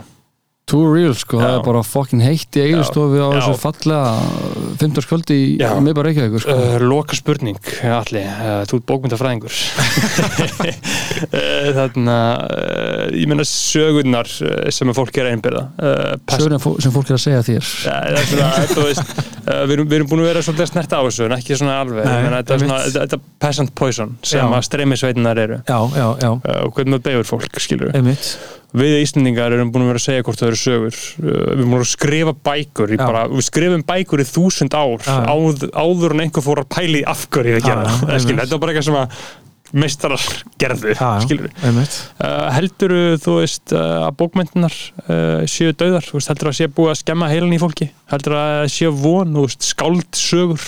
too 0.65 0.85
real 0.87 1.11
sko, 1.17 1.41
það 1.41 1.49
Já. 1.51 1.55
er 1.59 1.63
bara 1.65 1.81
fucking 1.83 2.21
heitt 2.23 2.55
í 2.55 2.61
eiginstofi 2.63 3.19
á 3.19 3.27
Já. 3.27 3.35
þessu 3.35 3.55
fallega 3.59 4.13
15. 4.79 5.07
kvöldi 5.09 5.35
í 5.35 5.47
Já. 5.59 5.73
miðbar 5.83 6.07
Reykjavíkur 6.07 6.43
sko. 6.45 6.55
Uh, 6.55 6.77
loka 6.87 7.17
spurning, 7.19 7.59
Alli, 7.83 8.21
uh, 8.23 8.61
þú 8.69 8.79
ert 8.79 8.85
bókmyndafræðingur 8.93 9.57
Þannig 11.73 12.13
að 12.13 13.17
ég 13.19 13.27
meina 13.29 13.45
sögurnar 13.47 14.29
sem 14.31 14.93
fólk 14.95 15.19
er 15.21 15.29
einbyrða 15.33 15.65
uh, 15.75 16.15
Sögurinn 16.31 16.63
fó- 16.63 16.75
sem 16.83 16.95
fólk 16.95 17.11
er 17.11 17.17
að 17.19 17.23
segja 17.25 17.43
þér 17.49 17.69
Ja, 17.83 17.99
það 17.99 18.21
er 18.23 18.31
svona, 18.31 18.49
þú 18.73 18.87
veist, 18.87 19.13
við, 19.43 19.75
erum, 19.77 19.91
við 19.91 19.97
erum 19.99 20.11
búin 20.13 20.23
að 20.23 20.29
vera 20.31 20.45
svolítið 20.47 20.65
að 20.67 20.71
snerta 20.73 20.99
á 20.99 21.03
þessu 21.09 21.27
en 21.27 21.37
ekki 21.37 21.59
svona 21.59 21.77
alveg, 21.83 22.11
þetta 22.47 23.19
er 23.19 23.23
peasant 23.43 23.75
poison 23.77 24.15
sem 24.23 24.41
Já. 24.43 24.47
að 24.57 24.67
streymisveitinar 24.71 25.43
eru 25.43 25.59
já, 25.67 25.79
já, 25.99 26.07
já, 26.23 26.31
og 26.63 26.75
hvernig 26.77 26.99
það 26.99 27.07
beigur 27.11 27.31
fólk, 27.35 27.63
skilur 27.67 27.93
við 27.93 28.27
við 28.73 28.97
Íslandingar 29.03 29.53
erum 29.53 29.71
búin 29.73 29.85
að 29.85 29.93
vera 29.93 30.01
að 30.01 30.07
segja 30.07 30.25
hvort 30.25 30.41
það 30.41 30.49
eru 30.51 30.59
sögur. 30.63 30.97
Uh, 31.19 31.29
við 31.29 31.53
erum 31.53 31.75
búin 31.75 31.83
að 31.83 31.91
skrifa 31.91 32.33
bækur 32.49 32.95
Já. 32.95 33.03
bara, 33.03 33.23
við 33.31 33.47
skrifum 33.49 33.85
bækur 33.93 34.23
í 34.23 34.27
þúsund 34.29 34.75
ár 34.77 35.05
Já. 35.05 35.15
áð, 35.29 35.67
áður 35.71 36.17
en 36.17 36.25
einhver 36.25 36.45
fór 36.45 36.63
að 36.63 36.69
pæli 36.73 37.05
af 37.07 37.25
hverju 37.29 37.55
ég 37.55 37.61
að 37.61 37.63
Já, 37.63 37.71
gera 37.71 37.87
já, 37.87 37.95
það, 38.01 38.29
þetta 38.41 38.57
er 38.57 38.63
bara 38.63 38.73
eitthvað 38.73 38.87
sem 38.89 39.01
að 39.03 39.23
meistarar 39.73 40.23
gerðu, 40.61 40.93
Já, 40.93 41.07
já, 41.25 41.73
uh, 41.73 42.49
heldur 42.53 42.93
þú 43.23 43.37
veist 43.39 43.73
uh, 43.73 44.03
að 44.05 44.17
bókmyndunar 44.19 44.75
uh, 45.07 45.45
séu 45.49 45.73
döðar, 45.73 46.05
heldur 46.13 46.51
að 46.51 46.57
sé 46.59 46.67
búið 46.69 46.91
að 46.93 46.99
skemma 47.01 47.29
heilan 47.31 47.55
í 47.55 47.61
fólki, 47.61 47.87
heldur 48.13 48.37
að 48.37 48.67
séu 48.75 48.91
von, 48.93 49.33
veist, 49.39 49.65
skáldsögur 49.65 50.67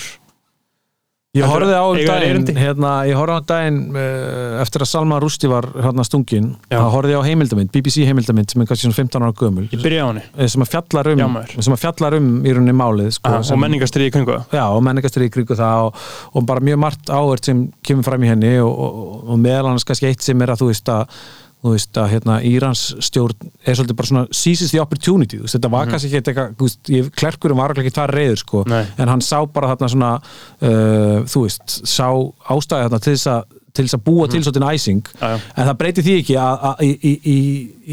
Ég 1.36 1.50
horfði 1.50 1.76
á 1.76 1.84
um 1.84 1.98
daginn, 2.00 2.46
hérna, 2.56 2.90
ég 3.08 3.18
horfði 3.18 3.36
á 3.36 3.40
um 3.40 3.48
daginn 3.50 3.78
uh, 3.92 4.60
eftir 4.62 4.84
að 4.84 4.90
Salma 4.90 5.18
Rústi 5.22 5.50
var 5.50 5.68
hérna 5.84 6.06
stungin, 6.06 6.52
þá 6.70 6.86
horfði 6.94 7.18
á 7.18 7.22
heimildamind, 7.26 7.72
BBC 7.74 8.06
heimildamind 8.08 8.52
sem 8.52 8.64
er 8.64 8.70
kannski 8.70 8.88
svona 8.88 8.98
15 8.98 9.26
ára 9.26 9.36
gömul, 9.36 9.66
ég 9.72 9.82
byrja 9.84 10.04
á 10.04 10.08
henni, 10.10 10.24
eh, 10.36 10.50
sem 10.52 10.64
að 10.64 10.72
fjallar 10.72 11.12
um, 11.12 11.24
Já, 11.24 11.56
sem 11.68 11.76
að 11.76 11.82
fjallar 11.84 12.18
um 12.20 12.30
í 12.40 12.54
rauninni 12.56 12.76
málið, 12.76 13.10
sko, 13.18 13.32
ah, 13.32 13.46
sem, 13.46 13.56
og 13.56 13.64
menningastriði 13.64 14.14
kringu 14.16 14.34
það? 14.34 14.58
Já, 14.58 14.64
og 14.66 14.84
menningastur 14.88 15.26
í 15.26 15.32
kringu 15.36 15.58
það 15.58 15.88
og, 15.88 16.04
og 16.32 16.46
bara 16.48 16.66
mjög 16.70 16.82
margt 16.86 17.12
áhört 17.12 17.50
sem 17.50 17.66
kemur 17.86 18.06
fram 18.08 18.24
í 18.24 18.32
henni 18.32 18.54
og, 18.64 18.72
og, 18.72 19.18
og 19.26 19.42
meðal 19.42 19.72
annars 19.72 19.86
kannski 19.88 20.08
eitt 20.10 20.24
sem 20.24 20.40
er 20.46 20.54
að 20.54 20.64
þú 20.64 20.72
veist 20.72 20.94
að 20.94 21.20
þú 21.66 21.74
veist 21.74 22.00
að 22.00 22.08
hérna 22.14 22.38
Írans 22.46 22.84
stjórn 23.04 23.50
er 23.66 23.76
svolítið 23.76 23.98
bara 23.98 24.10
svona 24.12 24.24
seizes 24.30 24.72
the 24.72 24.80
opportunity 24.82 25.40
veist, 25.42 25.56
þetta 25.56 25.72
var 25.72 25.90
kannski 25.90 26.10
ekki 26.12 26.32
eitthvað, 26.32 27.10
klerkurum 27.18 27.60
var 27.60 27.76
ekki 27.76 27.94
tvær 27.96 28.14
reyður 28.14 28.42
sko, 28.42 28.64
Nei. 28.70 28.82
en 28.96 29.12
hann 29.12 29.24
sá 29.24 29.38
bara 29.50 29.74
þarna 29.74 29.92
svona 29.92 30.12
uh, 30.16 31.20
þú 31.28 31.46
veist, 31.46 31.78
sá 31.82 32.08
ástæði 32.54 32.88
þarna 32.88 33.02
til 33.06 33.16
þess 33.16 33.30
að 33.34 33.54
til 33.76 33.84
þess 33.84 33.98
að 33.98 34.04
búa 34.06 34.28
til 34.32 34.40
svolítið 34.40 34.70
æsing 34.72 35.08
Já, 35.20 35.26
já. 35.34 35.40
en 35.52 35.68
það 35.68 35.78
breyti 35.82 36.04
því 36.06 36.14
ekki 36.22 36.36
að, 36.40 36.62
í, 36.80 36.90
í, 36.96 37.10
í, 37.12 37.40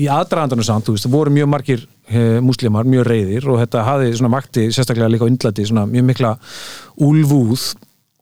í 0.04 0.06
aðdraðandanum 0.12 0.68
samt, 0.68 0.88
þú 0.88 0.96
veist, 0.96 1.08
það 1.08 1.16
voru 1.18 1.34
mjög 1.36 1.50
margir 1.52 1.84
eh, 2.08 2.38
múslimar, 2.46 2.88
mjög 2.88 3.10
reyðir 3.10 3.50
og 3.52 3.60
þetta 3.66 3.84
hafði 3.90 4.14
svona 4.16 4.32
makti, 4.32 4.70
sérstaklega 4.72 5.12
líka 5.12 5.28
á 5.28 5.32
Indlandi 5.34 5.68
svona 5.68 5.84
mjög 5.92 6.08
mikla 6.08 6.34
úlfúð 7.04 7.66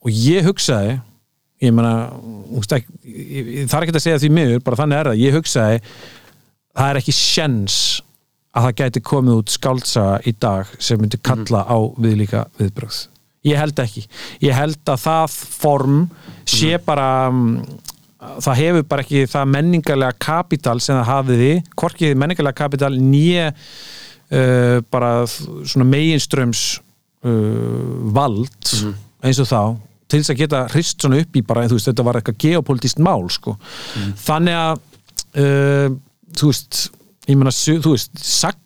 og 0.02 0.10
ég 0.10 0.50
hugsaði 0.50 0.98
ég 1.62 1.76
meina, 1.76 2.10
það 2.66 3.78
er 3.78 3.86
ekki 3.86 3.96
að 3.96 4.04
segja 4.06 4.22
því 4.24 4.32
miður, 4.38 4.64
bara 4.66 4.80
þannig 4.82 5.00
er 5.00 5.12
það. 5.12 5.22
Ég 5.22 5.38
hugsaði, 5.38 5.84
það 6.78 6.90
er 6.90 7.02
ekki 7.02 7.16
sjens 7.16 7.78
að 8.52 8.68
það 8.68 8.78
gæti 8.82 9.04
komið 9.08 9.38
út 9.40 9.54
skáldsaga 9.54 10.18
í 10.28 10.34
dag 10.42 10.74
sem 10.82 11.00
myndi 11.00 11.20
kalla 11.24 11.64
á 11.64 11.78
viðlíka 12.02 12.46
viðbrögð. 12.60 13.06
Ég 13.48 13.58
held 13.58 13.80
ekki, 13.82 14.04
ég 14.44 14.54
held 14.54 14.92
að 14.92 15.00
það 15.02 15.38
form 15.62 16.02
sé 16.46 16.76
bara 16.86 17.08
um, 17.32 17.56
það 18.22 18.60
hefur 18.60 18.88
bara 18.92 19.06
ekki 19.06 19.24
það 19.32 19.54
menningarlega 19.56 20.18
kapital 20.22 20.78
sem 20.84 20.98
það 21.00 21.10
hafiði 21.10 21.52
hvorki 21.80 22.12
menningarlega 22.14 22.60
kapital 22.60 22.92
nýja 23.02 23.48
uh, 23.52 24.78
bara 24.94 25.14
svona 25.26 25.88
meginströms 25.90 26.66
uh, 27.26 28.12
vald 28.14 28.76
eins 29.26 29.42
og 29.42 29.50
þá 29.50 29.62
til 30.12 30.20
þess 30.22 30.34
að 30.36 30.40
geta 30.44 30.62
hrist 30.74 31.02
svona 31.04 31.20
upp 31.24 31.38
í 31.40 31.44
bara, 31.48 31.64
þú 31.72 31.78
veist, 31.80 31.90
þetta 31.90 32.06
var 32.08 32.20
eitthvað 32.20 32.40
geopolítist 32.46 33.00
mál, 33.04 33.24
sko. 33.32 33.56
Þannig 34.26 34.58
að 34.60 34.82
uh, 35.42 35.96
þú 36.38 36.52
veist 36.52 36.82
ég 37.30 37.38
meina, 37.40 37.54
su- 37.56 37.80
þú 37.84 37.96
veist, 37.96 38.12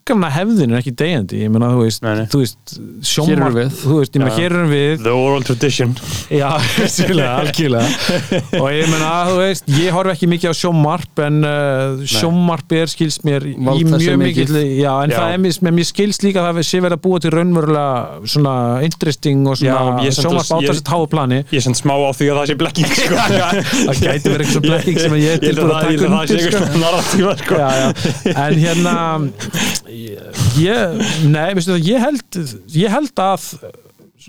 saggana 0.06 0.28
hefðin 0.30 0.70
er 0.76 0.78
ekki 0.84 0.92
degjandi, 1.02 1.38
ég 1.42 1.50
meina, 1.50 1.72
þú 1.74 1.80
veist, 1.82 2.04
Nei, 2.06 2.26
þú 2.30 2.40
veist 2.44 2.74
sjómar, 3.10 3.56
þú 3.74 3.96
veist, 4.04 4.14
ég 4.14 4.22
meina, 4.22 4.34
Já. 4.36 4.38
hér 4.38 4.54
erum 4.54 4.70
við 4.70 5.00
the 5.02 5.14
oral 5.18 5.42
tradition 5.48 5.96
Já, 6.30 6.46
algjörlega, 6.86 7.32
algjörlega 7.42 7.88
og 8.62 8.68
ég 8.70 8.92
meina, 8.92 9.08
þú 9.32 9.40
veist, 9.40 9.72
ég 9.74 9.96
horf 9.96 10.12
ekki 10.14 10.30
mikið 10.30 10.54
á 10.54 10.56
sjómarp 10.60 11.22
en 11.26 11.40
uh, 11.50 12.04
sjómarp 12.06 12.76
er 12.78 12.92
skils 12.94 13.18
mér 13.26 13.48
í 13.50 13.56
Vald 13.66 13.82
þessi 13.96 14.12
mjög 14.12 14.22
mikið. 14.22 14.54
já, 14.78 14.92
en 15.08 15.16
Já. 15.16 15.18
það 15.18 15.34
er 15.34 15.42
mér, 15.48 15.58
mér 15.80 15.90
skils 15.90 16.22
líka 16.22 16.44
að 16.44 16.52
það 16.60 16.70
sé 16.70 16.84
verið 16.86 16.98
að 17.00 17.04
búa 17.08 17.24
til 17.26 17.34
raunverulega 17.34 18.30
svona 18.36 18.56
interesting 18.86 19.50
og 19.50 19.58
Já, 19.58 19.74
svona 19.74 20.06
samt- 20.06 20.22
sjómarp 20.22 20.54
á 20.54 20.58
ég- 20.62 20.70
þessi 20.70 20.86
táu 20.92 21.10
plani 21.16 21.42
ég 21.50 21.66
sem 21.66 21.74
smá 21.82 21.96
á 21.98 22.14
því 22.14 22.30
að 22.30 22.42
það 22.44 22.54
sé 22.54 22.60
blekking 22.62 22.94
sko. 23.02 23.26
það 23.26 24.06
gæti 24.06 24.36
verið 24.36 24.46
eitthvað 24.46 24.70
blekking 24.70 25.02
sem 25.02 25.18
ég 25.18 25.34
er 25.34 25.44
tilbúin 25.50 25.74
að 25.74 26.30
að 26.94 27.42
taka 27.42 27.58
að 27.58 27.58
já, 27.58 27.70
já. 27.82 28.38
en 28.46 28.62
hérna 28.62 28.96
ég, 29.96 31.02
nei, 31.32 31.50
veistu 31.58 31.74
það 31.74 31.90
ég 31.90 32.06
held, 32.06 32.40
ég 32.76 32.94
held 32.94 33.24
að 33.26 33.50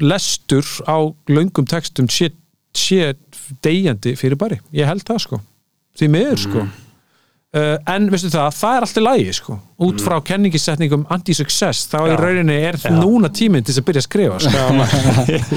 lestur 0.03 0.67
á 0.87 0.99
löngum 1.31 1.69
textum 1.69 2.09
sé, 2.13 2.33
sé 2.77 3.15
degjandi 3.65 4.17
fyrir 4.19 4.39
bari, 4.41 4.61
ég 4.77 4.89
held 4.89 5.07
það 5.07 5.23
sko. 5.27 5.41
Því 5.97 6.13
miður 6.13 6.43
sko 6.43 6.67
uh, 7.57 7.95
en 7.95 8.11
veistu 8.13 8.29
það, 8.33 8.51
það 8.61 8.77
er 8.77 8.87
alltaf 8.87 9.05
lægi 9.07 9.33
sko 9.41 9.57
út 9.87 10.01
frá 10.01 10.17
kenningisetningum 10.25 11.03
anti-success 11.13 11.87
þá 11.93 11.97
í 12.07 12.11
Já. 12.13 12.17
rauninni 12.21 12.57
er 12.71 12.79
Já. 12.81 12.91
núna 12.97 13.29
tíminn 13.29 13.65
til 13.67 13.75
þess 13.75 13.83
að 13.83 13.87
byrja 13.91 14.03
að 14.03 14.07
skrifa 14.07 14.37
sko. 14.41 14.51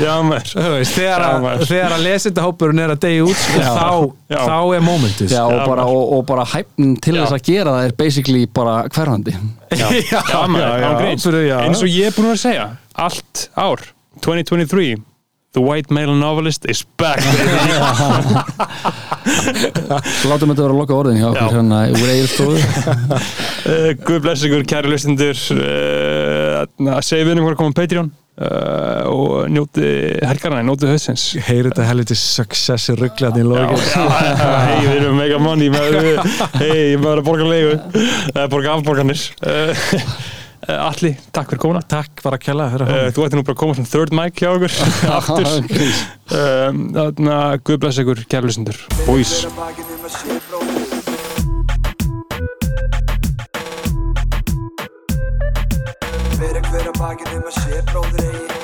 já 0.03 0.15
maður 0.27 0.49
veist, 0.75 0.95
þegar, 0.97 1.25
maður. 1.45 1.65
þegar 1.71 1.95
að 1.95 2.03
lesendahópurinn 2.07 2.83
er 2.83 2.93
að 2.95 3.01
degja 3.05 3.27
út 3.29 3.39
sko, 3.39 3.59
Já. 3.63 3.69
þá, 3.77 3.89
Já. 4.33 4.41
þá 4.43 4.57
er 4.79 4.85
momentið 4.89 5.27
Já, 5.31 5.43
sko. 5.43 5.55
og 5.55 5.71
bara, 5.71 5.87
og, 5.93 6.03
og 6.17 6.25
bara 6.33 6.47
hæfnin 6.55 6.95
til 6.99 7.15
Já. 7.15 7.21
þess 7.23 7.37
að 7.37 7.45
gera 7.51 7.75
það 7.77 7.87
er 7.89 7.95
basically 8.03 8.43
bara 8.59 8.75
hverfandi 8.91 9.37
eins 10.99 11.83
og 11.83 11.87
ég 11.87 12.09
er 12.09 12.15
búin 12.17 12.33
að 12.33 12.41
segja 12.41 12.67
allt 12.99 13.47
ár, 13.55 13.83
2023 14.25 14.97
the 15.53 15.61
white 15.61 15.89
male 15.89 16.13
novelist 16.13 16.65
is 16.69 16.83
back. 16.97 17.19
Látum 20.29 20.51
þetta 20.51 20.63
vera 20.63 20.73
að 20.73 20.77
loka 20.77 20.93
orðin 20.95 21.19
hjá 21.19 21.25
Já. 21.25 21.31
okkur 21.33 21.55
hérna 21.57 21.79
úr 21.95 22.09
eigirstofu 22.13 22.55
uh, 22.59 22.63
Guð 24.05 24.19
bless 24.25 24.45
ykkur, 24.45 24.63
kæri 24.69 24.87
lustendur 24.93 25.37
uh, 25.57 26.65
að 26.95 27.05
segja 27.05 27.27
við 27.27 27.37
um 27.37 27.45
hvað 27.47 27.55
að 27.55 27.59
koma 27.61 27.73
á 27.73 27.79
Patreon 27.79 28.09
uh, 28.39 29.03
og 29.09 29.49
njóti 29.53 29.87
helgarna, 30.29 30.63
njóti 30.67 30.89
höfðsins 30.89 31.25
heyri 31.47 31.67
þetta 31.69 31.89
helviti 31.89 32.15
successi 32.19 32.97
rugglaðin 32.99 33.49
í 33.49 33.59
já, 33.59 33.67
hei, 33.99 34.79
við 34.85 34.97
erum 34.99 35.15
mega 35.19 35.37
money 35.43 35.69
maður, 35.73 36.03
hei, 36.59 36.93
ég 36.93 36.99
maður 37.01 37.23
að 37.23 37.29
borga 37.31 37.45
leigu. 37.49 37.73
Uh, 38.35 38.45
borga 38.51 38.75
afborganir. 38.77 39.21
Uh, 39.41 39.87
Alli, 40.67 41.13
takk 41.31 41.53
fyrir 41.53 41.61
komuna. 41.63 41.81
Takk 41.87 42.23
bara 42.25 42.35
að 42.39 42.43
kella 42.43 42.67
fyrir 42.73 42.91
uh, 42.91 43.07
þú 43.15 43.25
ætti 43.25 43.39
nú 43.39 43.45
bara 43.47 43.55
að 43.55 43.61
koma 43.61 43.77
sem 43.77 43.87
third 43.87 44.11
mic 44.15 44.41
hjá 44.41 44.49
okkur. 44.51 44.75
Aftur. 45.17 45.47
Um, 46.29 46.83
þannig 46.95 47.33
að 47.37 47.57
Guð 47.69 47.81
bless 47.85 48.01
ykkur, 48.03 48.25
kæri 48.29 48.51
lustendur 48.51 48.77
Boys. 49.07 49.33
Um 49.47 49.55
bróðir 50.49 51.09
Hver 56.69 56.85
að 56.85 56.95
bakið 57.01 57.35
um 57.39 57.47
að 57.49 57.55
sé 57.57 57.83
bróðir 57.89 58.25
eigi 58.29 58.58